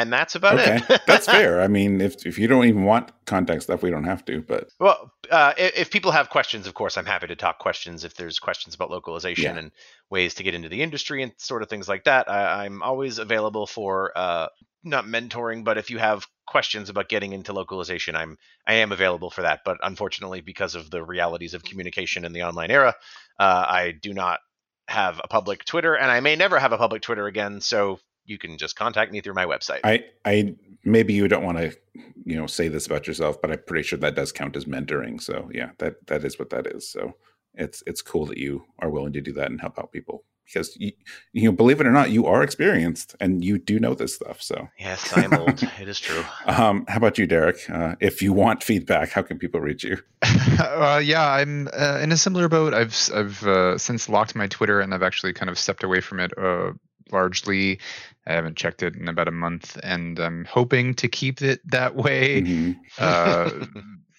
And 0.00 0.12
that's 0.12 0.34
about 0.34 0.58
okay. 0.58 0.80
it. 0.88 1.02
that's 1.06 1.26
fair. 1.26 1.60
I 1.60 1.68
mean, 1.68 2.00
if 2.00 2.26
if 2.26 2.38
you 2.38 2.46
don't 2.46 2.64
even 2.64 2.84
want 2.84 3.12
contact 3.26 3.62
stuff, 3.62 3.82
we 3.82 3.90
don't 3.90 4.04
have 4.04 4.24
to. 4.26 4.42
But 4.42 4.68
well, 4.78 5.12
uh, 5.30 5.54
if, 5.56 5.76
if, 5.76 5.90
people 5.90 6.10
have 6.10 6.30
questions, 6.30 6.66
of 6.66 6.74
course, 6.74 6.96
I'm 6.96 7.06
happy 7.06 7.26
to 7.28 7.36
talk 7.36 7.58
questions. 7.58 8.04
If 8.04 8.14
there's 8.14 8.38
questions 8.38 8.74
about 8.74 8.90
localization 8.90 9.54
yeah. 9.54 9.60
and 9.60 9.72
ways 10.10 10.34
to 10.34 10.42
get 10.42 10.54
into 10.54 10.68
the 10.68 10.82
industry 10.82 11.22
and 11.22 11.32
sort 11.38 11.62
of 11.62 11.68
things 11.68 11.88
like 11.88 12.04
that, 12.04 12.30
I, 12.30 12.66
am 12.66 12.82
always 12.82 13.18
available 13.18 13.66
for 13.66 14.12
uh, 14.16 14.48
not 14.82 15.06
mentoring, 15.06 15.64
but 15.64 15.78
if 15.78 15.90
you 15.90 15.98
have 15.98 16.26
questions 16.46 16.90
about 16.90 17.08
getting 17.08 17.32
into 17.32 17.52
localization, 17.52 18.16
I'm 18.16 18.36
I 18.66 18.74
am 18.74 18.92
available 18.92 19.30
for 19.30 19.42
that. 19.42 19.60
But 19.64 19.78
unfortunately, 19.82 20.40
because 20.40 20.74
of 20.74 20.90
the 20.90 21.02
realities 21.02 21.54
of 21.54 21.64
communication 21.64 22.24
in 22.24 22.32
the 22.32 22.42
online 22.42 22.70
era, 22.70 22.94
uh, 23.38 23.64
I 23.68 23.92
do 23.92 24.12
not 24.12 24.40
have 24.88 25.20
a 25.22 25.28
public 25.28 25.64
Twitter, 25.64 25.94
and 25.94 26.10
I 26.10 26.20
may 26.20 26.36
never 26.36 26.58
have 26.58 26.72
a 26.72 26.78
public 26.78 27.02
Twitter 27.02 27.26
again. 27.26 27.60
So 27.60 28.00
you 28.24 28.38
can 28.38 28.58
just 28.58 28.76
contact 28.76 29.12
me 29.12 29.20
through 29.20 29.34
my 29.34 29.46
website. 29.46 29.80
I 29.84 30.04
I 30.24 30.54
maybe 30.84 31.12
you 31.12 31.28
don't 31.28 31.44
want 31.44 31.58
to 31.58 31.76
you 32.24 32.36
know 32.36 32.46
say 32.46 32.68
this 32.68 32.86
about 32.86 33.06
yourself, 33.06 33.40
but 33.40 33.50
I'm 33.50 33.62
pretty 33.66 33.84
sure 33.84 33.98
that 33.98 34.14
does 34.14 34.32
count 34.32 34.56
as 34.56 34.64
mentoring. 34.64 35.20
So 35.20 35.50
yeah, 35.52 35.70
that 35.78 36.06
that 36.06 36.24
is 36.24 36.38
what 36.38 36.50
that 36.50 36.66
is. 36.66 36.88
So 36.88 37.14
it's 37.54 37.82
it's 37.86 38.02
cool 38.02 38.26
that 38.26 38.38
you 38.38 38.64
are 38.78 38.90
willing 38.90 39.12
to 39.12 39.20
do 39.20 39.32
that 39.34 39.50
and 39.50 39.60
help 39.60 39.78
out 39.78 39.92
people 39.92 40.24
because 40.44 40.76
you, 40.78 40.92
you 41.32 41.44
know, 41.44 41.52
believe 41.52 41.80
it 41.80 41.86
or 41.86 41.90
not, 41.90 42.10
you 42.10 42.26
are 42.26 42.42
experienced 42.42 43.16
and 43.20 43.44
you 43.44 43.58
do 43.58 43.80
know 43.80 43.94
this 43.94 44.14
stuff. 44.14 44.42
So 44.42 44.68
yes, 44.78 45.16
I'm 45.16 45.32
old. 45.32 45.62
it 45.80 45.88
is 45.88 45.98
true. 45.98 46.24
Um, 46.46 46.84
how 46.88 46.98
about 46.98 47.18
you, 47.18 47.26
Derek? 47.26 47.58
Uh, 47.70 47.96
if 48.00 48.22
you 48.22 48.32
want 48.32 48.62
feedback, 48.62 49.10
how 49.10 49.22
can 49.22 49.38
people 49.38 49.60
reach 49.60 49.84
you? 49.84 49.98
uh, 50.60 51.00
yeah, 51.02 51.32
I'm 51.32 51.68
uh, 51.72 52.00
in 52.02 52.12
a 52.12 52.16
similar 52.16 52.48
boat. 52.48 52.74
I've 52.74 52.96
I've 53.14 53.42
uh, 53.46 53.78
since 53.78 54.08
locked 54.08 54.34
my 54.34 54.46
Twitter 54.46 54.80
and 54.80 54.94
I've 54.94 55.02
actually 55.02 55.32
kind 55.32 55.50
of 55.50 55.58
stepped 55.58 55.82
away 55.82 56.00
from 56.00 56.20
it 56.20 56.36
uh, 56.36 56.72
largely. 57.12 57.80
I 58.26 58.32
haven't 58.32 58.56
checked 58.56 58.82
it 58.82 58.96
in 58.96 59.08
about 59.08 59.28
a 59.28 59.32
month, 59.32 59.78
and 59.82 60.18
I'm 60.18 60.44
hoping 60.46 60.94
to 60.94 61.08
keep 61.08 61.42
it 61.42 61.60
that 61.70 61.94
way. 61.94 62.42
Mm-hmm. 62.42 62.72
Uh, 62.98 63.66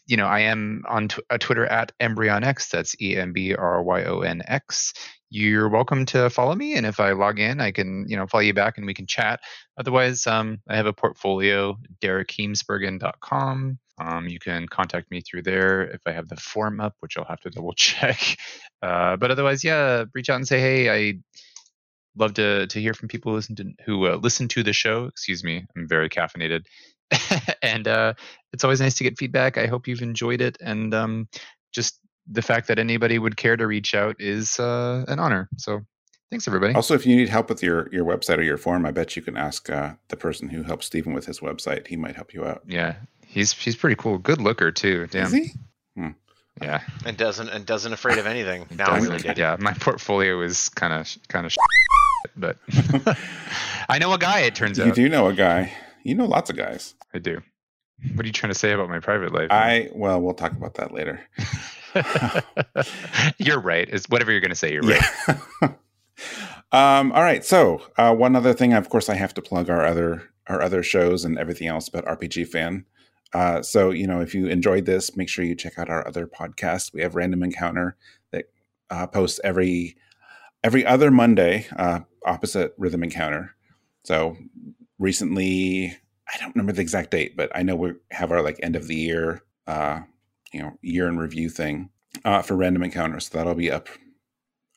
you 0.07 0.17
know, 0.17 0.27
I 0.27 0.41
am 0.41 0.83
on 0.88 1.07
t- 1.07 1.22
Twitter 1.39 1.65
at 1.65 1.91
EmbryonX. 1.99 2.69
That's 2.69 2.95
E 3.01 3.17
M 3.17 3.33
B 3.33 3.55
R 3.55 3.81
Y 3.81 4.03
O 4.03 4.19
N 4.19 4.43
X 4.47 4.93
you're 5.35 5.67
welcome 5.67 6.05
to 6.05 6.30
follow 6.30 6.55
me. 6.55 6.75
And 6.75 6.85
if 6.85 6.99
I 6.99 7.11
log 7.11 7.39
in, 7.39 7.59
I 7.59 7.72
can, 7.72 8.05
you 8.07 8.15
know, 8.15 8.25
follow 8.25 8.41
you 8.41 8.53
back 8.53 8.77
and 8.77 8.85
we 8.85 8.93
can 8.93 9.05
chat. 9.05 9.41
Otherwise, 9.77 10.25
um, 10.27 10.59
I 10.69 10.77
have 10.77 10.85
a 10.85 10.93
portfolio, 10.93 11.77
derekheemsbergen.com. 12.01 13.80
Um, 13.97 14.27
you 14.27 14.39
can 14.39 14.67
contact 14.67 15.11
me 15.11 15.22
through 15.22 15.43
there 15.43 15.83
if 15.83 16.01
I 16.05 16.11
have 16.11 16.30
the 16.30 16.38
form 16.38 16.80
up, 16.80 16.95
which 17.01 17.17
I'll 17.17 17.25
have 17.25 17.41
to 17.41 17.49
double 17.49 17.73
check. 17.77 18.38
Uh, 18.81 19.17
but 19.17 19.30
otherwise, 19.30 19.64
yeah, 19.64 20.05
reach 20.14 20.30
out 20.30 20.38
and 20.38 20.47
say, 20.47 20.59
hey, 20.59 20.89
I 20.89 21.19
love 22.17 22.33
to 22.35 22.67
to 22.67 22.79
hear 22.79 22.93
from 22.93 23.07
people 23.07 23.31
who 23.31 23.35
listen 23.37 23.55
to 23.55 23.73
who 23.85 24.07
uh, 24.07 24.15
listen 24.15 24.47
to 24.49 24.63
the 24.63 24.73
show. 24.73 25.05
Excuse 25.05 25.43
me, 25.43 25.65
I'm 25.75 25.87
very 25.87 26.09
caffeinated, 26.09 26.65
and 27.61 27.87
uh, 27.87 28.13
it's 28.53 28.63
always 28.63 28.81
nice 28.81 28.95
to 28.95 29.03
get 29.03 29.17
feedback. 29.17 29.57
I 29.57 29.67
hope 29.67 29.87
you've 29.87 30.01
enjoyed 30.01 30.41
it, 30.41 30.57
and 30.61 30.93
um, 30.93 31.27
just 31.71 31.99
the 32.29 32.41
fact 32.41 32.67
that 32.67 32.79
anybody 32.79 33.19
would 33.19 33.37
care 33.37 33.55
to 33.55 33.67
reach 33.67 33.93
out 33.93 34.15
is 34.19 34.59
uh, 34.59 35.05
an 35.07 35.19
honor. 35.19 35.49
So 35.57 35.81
thanks, 36.31 36.47
everybody. 36.47 36.73
Also, 36.73 36.95
if 36.95 37.05
you 37.05 37.15
need 37.15 37.29
help 37.29 37.49
with 37.49 37.61
your 37.61 37.89
your 37.91 38.05
website 38.05 38.37
or 38.37 38.43
your 38.43 38.57
form, 38.57 38.85
I 38.85 38.91
bet 38.91 39.15
you 39.15 39.21
can 39.21 39.37
ask 39.37 39.69
uh, 39.69 39.93
the 40.09 40.17
person 40.17 40.49
who 40.49 40.63
helped 40.63 40.83
Stephen 40.83 41.13
with 41.13 41.25
his 41.25 41.39
website. 41.39 41.87
He 41.87 41.95
might 41.95 42.15
help 42.15 42.33
you 42.33 42.45
out. 42.45 42.63
Yeah, 42.67 42.95
he's 43.25 43.53
he's 43.53 43.75
pretty 43.75 43.95
cool. 43.95 44.17
Good 44.17 44.41
looker 44.41 44.71
too. 44.71 45.07
Damn. 45.07 45.25
Is 45.25 45.33
he? 45.33 45.51
Yeah. 46.61 46.81
and 47.05 47.17
doesn't 47.17 47.49
and 47.49 47.65
doesn't 47.65 47.93
afraid 47.93 48.17
of 48.17 48.25
anything. 48.25 48.65
Now 48.75 48.91
I 48.91 48.99
really 48.99 49.19
did. 49.19 49.37
Yeah, 49.37 49.57
my 49.59 49.73
portfolio 49.73 50.41
is 50.41 50.69
kind 50.69 50.93
of 50.93 51.17
kind 51.27 51.45
of, 51.45 51.53
but 52.35 52.57
I 53.89 53.99
know 53.99 54.13
a 54.13 54.17
guy. 54.17 54.41
It 54.41 54.55
turns 54.55 54.77
You 54.77 54.85
out 54.85 54.87
you 54.87 54.93
do 54.93 55.09
know 55.09 55.27
a 55.27 55.33
guy. 55.33 55.73
You 56.03 56.15
know 56.15 56.25
lots 56.25 56.49
of 56.49 56.57
guys. 56.57 56.93
I 57.13 57.19
do. 57.19 57.41
What 58.13 58.25
are 58.25 58.27
you 58.27 58.33
trying 58.33 58.51
to 58.51 58.59
say 58.59 58.71
about 58.71 58.89
my 58.89 58.99
private 58.99 59.33
life? 59.33 59.47
I 59.51 59.89
well, 59.93 60.21
we'll 60.21 60.33
talk 60.33 60.51
about 60.51 60.75
that 60.75 60.91
later. 60.91 61.21
you're 63.37 63.59
right. 63.59 63.89
Is 63.89 64.05
whatever 64.09 64.31
you're 64.31 64.41
going 64.41 64.49
to 64.49 64.55
say. 64.55 64.73
You're 64.73 64.83
right. 64.83 65.75
Um, 66.71 67.13
all 67.13 67.23
right. 67.23 67.45
So 67.45 67.81
uh, 67.97 68.13
one 68.13 68.35
other 68.35 68.53
thing, 68.53 68.73
of 68.73 68.89
course, 68.89 69.07
I 69.07 69.15
have 69.15 69.33
to 69.35 69.41
plug 69.41 69.69
our 69.69 69.85
other 69.85 70.23
our 70.47 70.61
other 70.61 70.83
shows 70.83 71.23
and 71.23 71.39
everything 71.39 71.67
else 71.67 71.87
but 71.87 72.05
RPG 72.05 72.49
Fan. 72.49 72.85
Uh, 73.33 73.61
so 73.61 73.91
you 73.91 74.07
know, 74.07 74.19
if 74.19 74.35
you 74.35 74.47
enjoyed 74.47 74.85
this, 74.85 75.15
make 75.15 75.29
sure 75.29 75.45
you 75.45 75.55
check 75.55 75.79
out 75.79 75.89
our 75.89 76.05
other 76.05 76.27
podcasts. 76.27 76.91
We 76.93 77.01
have 77.01 77.15
Random 77.15 77.43
Encounter 77.43 77.95
that 78.31 78.45
uh, 78.89 79.07
posts 79.07 79.39
every 79.43 79.95
every 80.63 80.85
other 80.85 81.11
Monday, 81.11 81.67
uh, 81.77 82.01
opposite 82.25 82.73
Rhythm 82.77 83.03
Encounter. 83.03 83.55
So 84.03 84.37
recently, 84.99 85.95
I 86.27 86.39
don't 86.39 86.55
remember 86.55 86.73
the 86.73 86.81
exact 86.81 87.11
date, 87.11 87.37
but 87.37 87.51
I 87.55 87.63
know 87.63 87.75
we 87.75 87.93
have 88.11 88.31
our 88.31 88.41
like 88.41 88.59
end 88.61 88.75
of 88.75 88.87
the 88.87 88.95
year, 88.95 89.43
uh, 89.67 90.01
you 90.51 90.61
know, 90.61 90.77
year 90.81 91.07
in 91.07 91.17
review 91.17 91.49
thing 91.49 91.89
uh, 92.23 92.41
for 92.41 92.55
Random 92.55 92.83
Encounter. 92.83 93.19
So 93.19 93.37
that'll 93.37 93.55
be 93.55 93.71
up 93.71 93.87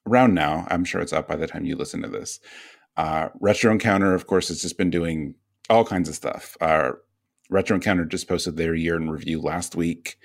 around 0.06 0.34
now. 0.34 0.66
I'm 0.70 0.84
sure 0.84 1.00
it's 1.00 1.12
up 1.12 1.28
by 1.28 1.36
the 1.36 1.46
time 1.46 1.64
you 1.64 1.76
listen 1.76 2.02
to 2.02 2.08
this. 2.08 2.40
Uh, 2.96 3.28
Retro 3.40 3.70
Encounter, 3.70 4.14
of 4.14 4.26
course, 4.26 4.48
has 4.48 4.60
just 4.60 4.78
been 4.78 4.90
doing 4.90 5.34
all 5.70 5.84
kinds 5.84 6.08
of 6.08 6.14
stuff. 6.14 6.56
Uh, 6.60 6.92
Retro 7.50 7.76
Encounter 7.76 8.04
just 8.04 8.28
posted 8.28 8.56
their 8.56 8.74
year 8.74 8.96
in 8.96 9.10
review 9.10 9.40
last 9.40 9.76
week. 9.76 10.18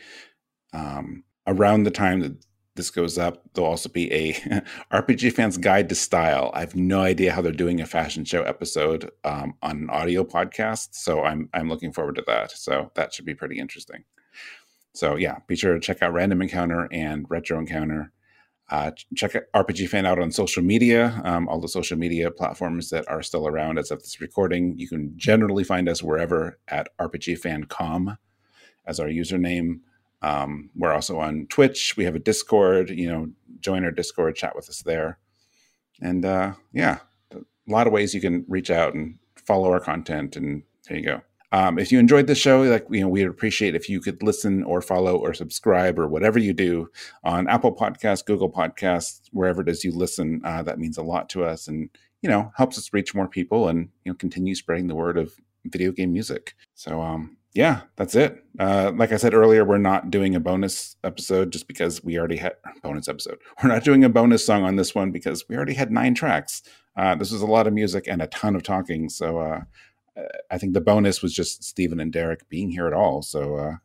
Um, 0.74 1.24
around 1.46 1.84
the 1.84 1.92
time 1.92 2.22
that 2.22 2.36
this 2.76 2.90
goes 2.90 3.18
up, 3.18 3.44
there'll 3.54 3.70
also 3.70 3.90
be 3.90 4.12
a 4.12 4.34
RPG 4.92 5.34
fans 5.34 5.58
guide 5.58 5.90
to 5.90 5.96
style. 5.96 6.52
I 6.54 6.62
have 6.62 6.76
no 6.76 7.02
idea 7.02 7.32
how 7.32 7.42
they're 7.42 7.52
doing 7.52 7.82
a 7.82 7.86
fashion 7.86 8.26
show 8.26 8.44
episode 8.44 9.12
um, 9.24 9.54
on 9.62 9.78
an 9.78 9.90
audio 9.90 10.24
podcast, 10.24 10.90
so 10.92 11.24
I'm 11.24 11.50
I'm 11.54 11.70
looking 11.70 11.94
forward 11.94 12.16
to 12.16 12.24
that. 12.28 12.52
So 12.52 12.92
that 12.96 13.14
should 13.14 13.26
be 13.26 13.36
pretty 13.36 13.60
interesting. 13.60 14.04
So 14.94 15.16
yeah, 15.16 15.38
be 15.48 15.56
sure 15.56 15.74
to 15.74 15.80
check 15.80 16.02
out 16.02 16.14
Random 16.14 16.42
Encounter 16.42 16.88
and 16.92 17.26
Retro 17.30 17.60
Encounter. 17.60 18.12
Uh, 18.70 18.92
check 19.16 19.34
RPG 19.54 19.90
Fan 19.90 20.06
out 20.06 20.20
on 20.20 20.32
social 20.32 20.64
media, 20.64 21.22
um, 21.26 21.48
all 21.48 21.60
the 21.60 21.68
social 21.68 21.98
media 21.98 22.32
platforms 22.32 22.90
that 22.90 23.08
are 23.10 23.22
still 23.22 23.48
around 23.48 23.78
as 23.78 23.92
of 23.92 24.00
this 24.00 24.22
recording. 24.22 24.78
You 24.78 24.88
can 24.88 25.14
generally 25.16 25.64
find 25.64 25.90
us 25.90 26.02
wherever 26.02 26.58
at 26.68 26.90
RPGFan.com 27.00 28.18
as 28.86 29.00
our 29.00 29.08
username. 29.08 29.82
Um, 30.24 30.70
we're 30.76 30.94
also 30.94 31.20
on 31.20 31.48
Twitch. 31.50 31.96
We 31.98 32.06
have 32.06 32.16
a 32.16 32.20
Discord. 32.20 32.90
You 32.90 33.12
know, 33.12 33.30
join 33.60 33.84
our 33.84 33.92
Discord, 33.92 34.36
chat 34.36 34.56
with 34.56 34.70
us 34.70 34.82
there. 34.82 35.20
And 36.02 36.26
uh, 36.26 36.54
yeah, 36.72 37.00
a 37.32 37.40
lot 37.68 37.88
of 37.88 37.94
ways 37.94 38.14
you 38.14 38.22
can 38.22 38.46
reach 38.48 38.72
out 38.72 38.94
and 38.94 39.20
follow 39.36 39.72
our 39.72 39.80
content. 39.80 40.36
And 40.36 40.64
there 40.88 40.98
you 40.98 41.06
go. 41.06 41.22
Um, 41.52 41.78
if 41.78 41.92
you 41.92 42.00
enjoyed 42.00 42.26
the 42.26 42.34
show, 42.34 42.64
like 42.64 42.88
you 42.90 43.02
know, 43.02 43.08
we'd 43.08 43.28
appreciate 43.28 43.76
if 43.76 43.88
you 43.88 44.02
could 44.02 44.24
listen 44.24 44.64
or 44.64 44.82
follow 44.82 45.18
or 45.18 45.36
subscribe 45.36 46.00
or 46.00 46.08
whatever 46.08 46.40
you 46.40 46.52
do 46.52 46.90
on 47.24 47.48
Apple 47.48 47.76
Podcasts, 47.76 48.26
Google 48.26 48.52
Podcasts, 48.52 49.22
wherever 49.32 49.62
it 49.62 49.70
is 49.70 49.84
you 49.84 49.92
listen. 49.92 50.42
Uh, 50.44 50.64
that 50.64 50.80
means 50.80 50.98
a 50.98 51.04
lot 51.04 51.30
to 51.30 51.44
us, 51.44 51.68
and 51.68 51.92
you 52.24 52.30
know, 52.30 52.52
helps 52.56 52.78
us 52.78 52.92
reach 52.92 53.14
more 53.14 53.28
people 53.28 53.68
and 53.68 53.90
you 54.04 54.12
know, 54.12 54.16
continue 54.16 54.56
spreading 54.56 54.88
the 54.88 54.96
word 54.96 55.18
of 55.18 55.34
video 55.66 55.92
game 55.92 56.12
music. 56.12 56.56
So, 56.74 57.02
um, 57.02 57.38
yeah, 57.54 57.82
that's 57.96 58.16
it. 58.16 58.44
Uh, 58.58 58.92
like 58.96 59.12
I 59.12 59.18
said 59.18 59.34
earlier, 59.34 59.64
we're 59.64 59.78
not 59.78 60.10
doing 60.10 60.36
a 60.36 60.40
bonus 60.40 60.96
episode 61.04 61.52
just 61.52 61.68
because 61.68 62.04
we 62.04 62.18
already 62.18 62.38
had 62.38 62.54
bonus 62.82 63.08
episode. 63.08 63.38
We're 63.64 63.70
not 63.70 63.84
doing 63.84 64.04
a 64.04 64.10
bonus 64.10 64.46
song 64.46 64.64
on 64.64 64.76
this 64.76 64.96
one 64.96 65.12
because 65.12 65.46
we 65.48 65.56
already 65.56 65.74
had 65.74 65.92
nine 65.92 66.16
tracks. 66.16 66.64
Uh, 66.98 67.16
this 67.16 67.32
was 67.32 67.42
a 67.42 67.48
lot 67.48 67.68
of 67.68 67.74
music 67.74 68.08
and 68.08 68.22
a 68.22 68.28
ton 68.28 68.56
of 68.56 68.64
talking. 68.64 69.10
So, 69.10 69.40
uh, 69.40 69.62
I 70.52 70.58
think 70.58 70.74
the 70.74 70.82
bonus 70.82 71.22
was 71.22 71.34
just 71.34 71.64
Stephen 71.64 72.00
and 72.00 72.12
Derek 72.12 72.48
being 72.50 72.70
here 72.70 72.88
at 72.88 72.94
all. 72.94 73.22
So, 73.22 73.56
uh, 73.56 73.76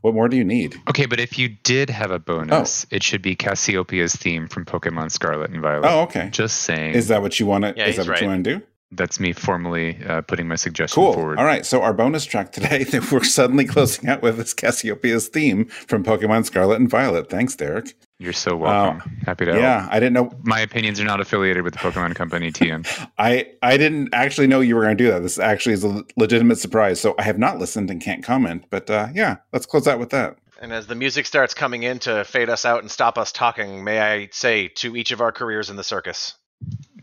what 0.00 0.14
more 0.14 0.28
do 0.28 0.36
you 0.36 0.44
need? 0.44 0.76
Okay, 0.88 1.06
but 1.06 1.18
if 1.18 1.38
you 1.38 1.48
did 1.48 1.88
have 1.88 2.10
a 2.10 2.18
bonus, 2.18 2.86
it 2.90 3.02
should 3.02 3.22
be 3.22 3.34
Cassiopeia's 3.34 4.14
theme 4.14 4.48
from 4.48 4.66
Pokemon 4.66 5.10
Scarlet 5.10 5.50
and 5.50 5.62
Violet. 5.62 5.88
Oh, 5.90 6.02
okay. 6.02 6.28
Just 6.30 6.58
saying. 6.58 6.94
Is 6.94 7.08
that 7.08 7.22
what 7.22 7.40
you 7.40 7.46
want 7.46 7.64
to? 7.64 7.74
Yeah, 7.74 7.86
is 7.86 7.96
that 7.96 8.02
he's 8.02 8.08
what 8.10 8.20
you 8.20 8.26
right. 8.26 8.32
want 8.34 8.44
to 8.44 8.58
do? 8.58 8.66
That's 8.96 9.18
me 9.20 9.32
formally 9.32 9.98
uh, 10.06 10.20
putting 10.22 10.46
my 10.48 10.56
suggestion 10.56 11.02
Cool. 11.02 11.12
forward. 11.14 11.38
All 11.38 11.44
right. 11.44 11.64
So 11.66 11.82
our 11.82 11.92
bonus 11.92 12.24
track 12.24 12.52
today 12.52 12.84
that 12.92 13.10
we're 13.10 13.24
suddenly 13.24 13.64
closing 13.64 14.08
out 14.08 14.22
with 14.22 14.38
is 14.40 14.54
Cassiopeia's 14.54 15.28
theme 15.28 15.66
from 15.66 16.04
Pokemon 16.04 16.44
Scarlet 16.46 16.76
and 16.80 16.88
Violet. 16.88 17.28
Thanks, 17.30 17.56
Derek. 17.56 17.94
You're 18.18 18.32
so 18.32 18.56
welcome. 18.56 19.00
Happy 19.26 19.44
to 19.44 19.52
help. 19.52 19.62
Uh, 19.62 19.66
Yeah, 19.66 19.88
I 19.90 19.98
didn't 19.98 20.12
know. 20.12 20.30
My 20.44 20.60
opinions 20.60 21.00
are 21.00 21.04
not 21.04 21.20
affiliated 21.20 21.64
with 21.64 21.72
the 21.74 21.80
Pokemon 21.80 22.14
Company, 22.14 22.52
TM. 22.52 22.86
I 23.18 23.48
I 23.62 23.76
didn't 23.76 24.10
actually 24.14 24.46
know 24.46 24.60
you 24.60 24.76
were 24.76 24.82
going 24.82 24.96
to 24.96 25.04
do 25.04 25.10
that. 25.10 25.20
This 25.22 25.38
actually 25.38 25.72
is 25.74 25.84
a 25.84 26.04
legitimate 26.16 26.58
surprise. 26.58 27.00
So 27.00 27.14
I 27.18 27.22
have 27.22 27.38
not 27.38 27.58
listened 27.58 27.90
and 27.90 28.00
can't 28.00 28.22
comment. 28.22 28.64
But 28.70 28.88
uh, 28.88 29.08
yeah, 29.14 29.36
let's 29.52 29.66
close 29.66 29.86
out 29.88 29.98
with 29.98 30.10
that. 30.10 30.38
And 30.60 30.72
as 30.72 30.86
the 30.86 30.94
music 30.94 31.26
starts 31.26 31.52
coming 31.52 31.82
in 31.82 31.98
to 32.00 32.24
fade 32.24 32.48
us 32.48 32.64
out 32.64 32.80
and 32.80 32.90
stop 32.90 33.18
us 33.18 33.32
talking, 33.32 33.82
may 33.84 34.00
I 34.00 34.28
say 34.30 34.68
to 34.76 34.96
each 34.96 35.10
of 35.10 35.20
our 35.20 35.32
careers 35.32 35.68
in 35.68 35.76
the 35.76 35.84
circus. 35.84 36.34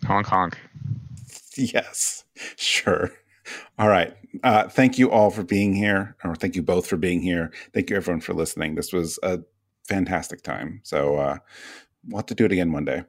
honk 0.06 0.26
honk. 0.28 0.58
Yes, 1.58 2.24
sure. 2.56 3.12
All 3.78 3.88
right. 3.90 4.16
Uh, 4.44 4.68
thank 4.70 4.98
you 4.98 5.12
all 5.12 5.30
for 5.32 5.44
being 5.44 5.74
here, 5.74 6.16
or 6.24 6.36
thank 6.36 6.56
you 6.56 6.64
both 6.64 6.88
for 6.88 6.98
being 6.98 7.22
here. 7.22 7.52
Thank 7.74 7.90
you 7.90 7.96
everyone 7.98 8.22
for 8.22 8.34
listening. 8.34 8.76
This 8.76 8.94
was 8.94 9.20
a 9.24 9.40
fantastic 9.88 10.42
time. 10.44 10.80
So 10.84 11.18
uh, 11.18 11.38
we'll 12.08 12.20
have 12.20 12.28
to 12.28 12.36
do 12.36 12.46
it 12.46 12.52
again 12.52 12.72
one 12.72 12.86
day. 12.86 13.04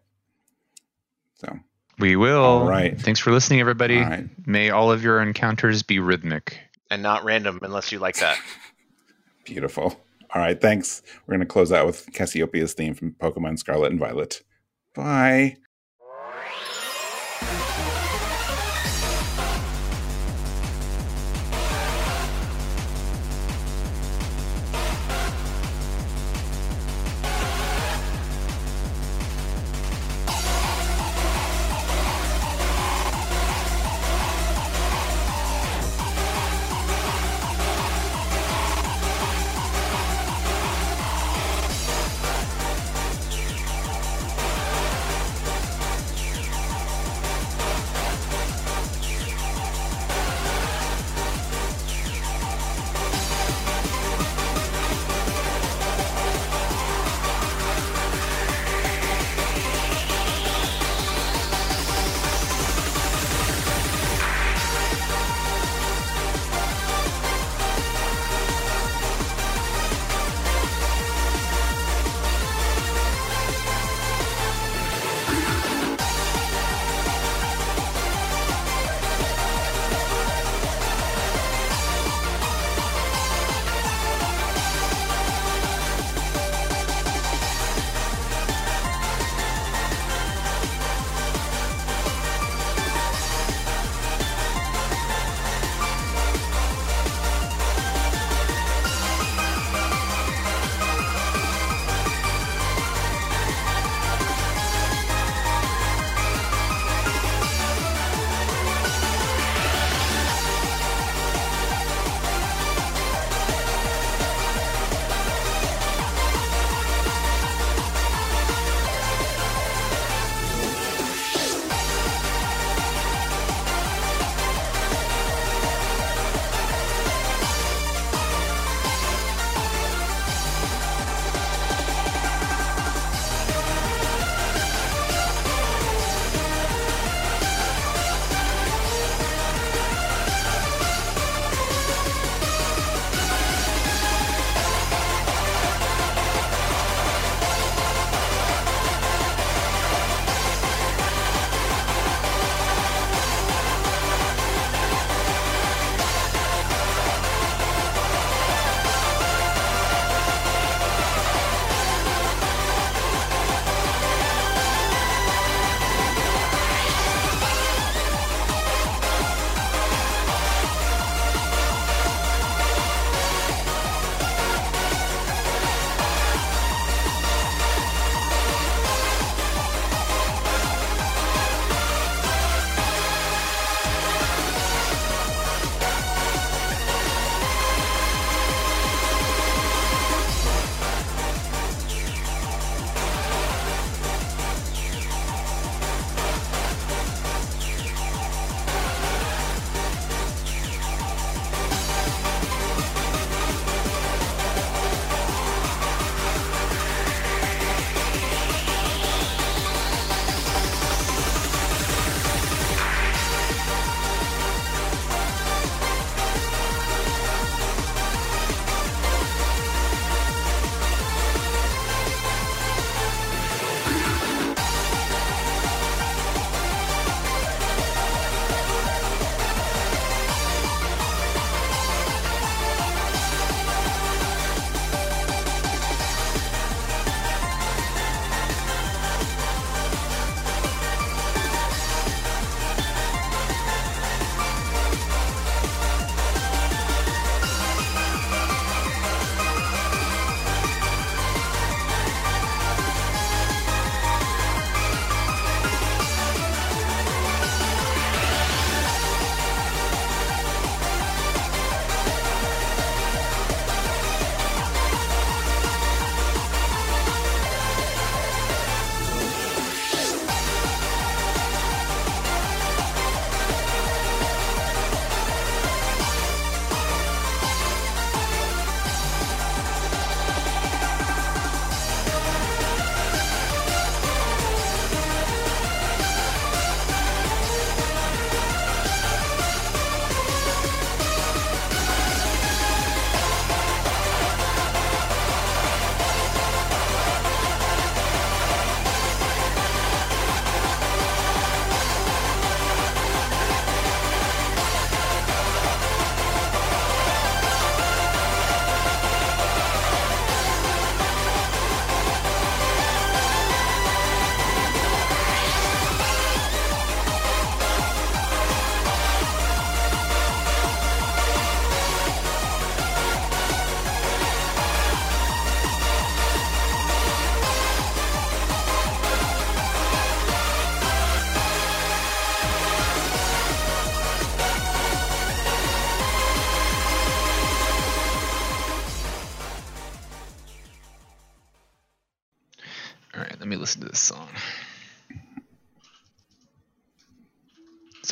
So 1.35 1.59
We 1.99 2.17
will. 2.17 2.43
All 2.43 2.67
right. 2.67 3.01
Thanks 3.01 3.21
for 3.21 3.31
listening, 3.31 3.61
everybody. 3.61 3.99
all 3.99 4.05
right. 4.09 4.47
May 4.47 4.71
all 4.71 4.91
of 4.91 5.05
your 5.05 5.21
encounters 5.21 5.83
be 5.83 5.99
rhythmic. 5.99 6.59
And 6.91 7.03
not 7.03 7.25
random 7.25 7.59
unless 7.63 7.93
you 7.93 7.99
like 8.01 8.17
that. 8.17 8.39
Beautiful. 9.45 10.01
All 10.35 10.41
right. 10.43 10.61
Thanks. 10.61 11.03
We're 11.27 11.33
going 11.37 11.47
to 11.47 11.53
close 11.53 11.73
out 11.73 11.87
with 11.87 12.07
Cassiopeia's 12.13 12.75
theme 12.75 12.95
from 12.95 13.13
Pokemon 13.13 13.59
Scarlet 13.59 13.91
and 13.93 14.01
Violet. 14.01 14.43
Bye. 14.95 15.57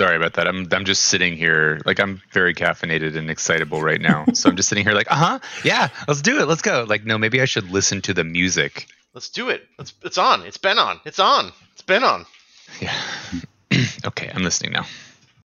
Sorry 0.01 0.17
about 0.17 0.33
that. 0.35 0.49
I'm 0.49 0.67
I'm 0.73 0.87
just 0.87 1.03
sitting 1.03 1.37
here 1.37 1.79
like 1.85 2.01
I'm 2.01 2.23
very 2.33 2.55
caffeinated 2.55 3.19
and 3.19 3.29
excitable 3.29 3.83
right 3.83 4.01
now. 4.01 4.25
so 4.33 4.49
I'm 4.49 4.57
just 4.57 4.71
sitting 4.71 4.83
here 4.83 4.95
like, 4.95 5.13
uh 5.13 5.15
huh, 5.15 5.39
yeah, 5.63 5.89
let's 6.09 6.23
do 6.23 6.41
it, 6.41 6.49
let's 6.49 6.63
go. 6.63 6.87
Like, 6.89 7.05
no, 7.05 7.19
maybe 7.19 7.43
I 7.43 7.45
should 7.45 7.71
listen 7.71 8.01
to 8.03 8.15
the 8.15 8.25
music. 8.25 8.87
Let's 9.13 9.29
do 9.29 9.51
it. 9.51 9.69
Let's, 9.77 9.93
it's 10.03 10.17
on. 10.17 10.47
It's 10.47 10.57
been 10.57 10.79
on. 10.79 11.01
It's 11.05 11.19
on. 11.19 11.53
It's 11.75 11.83
been 11.83 12.03
on. 12.03 12.25
Yeah. 12.81 12.97
okay, 14.07 14.31
I'm 14.35 14.43
listening 14.43 14.73
now. 14.73 14.87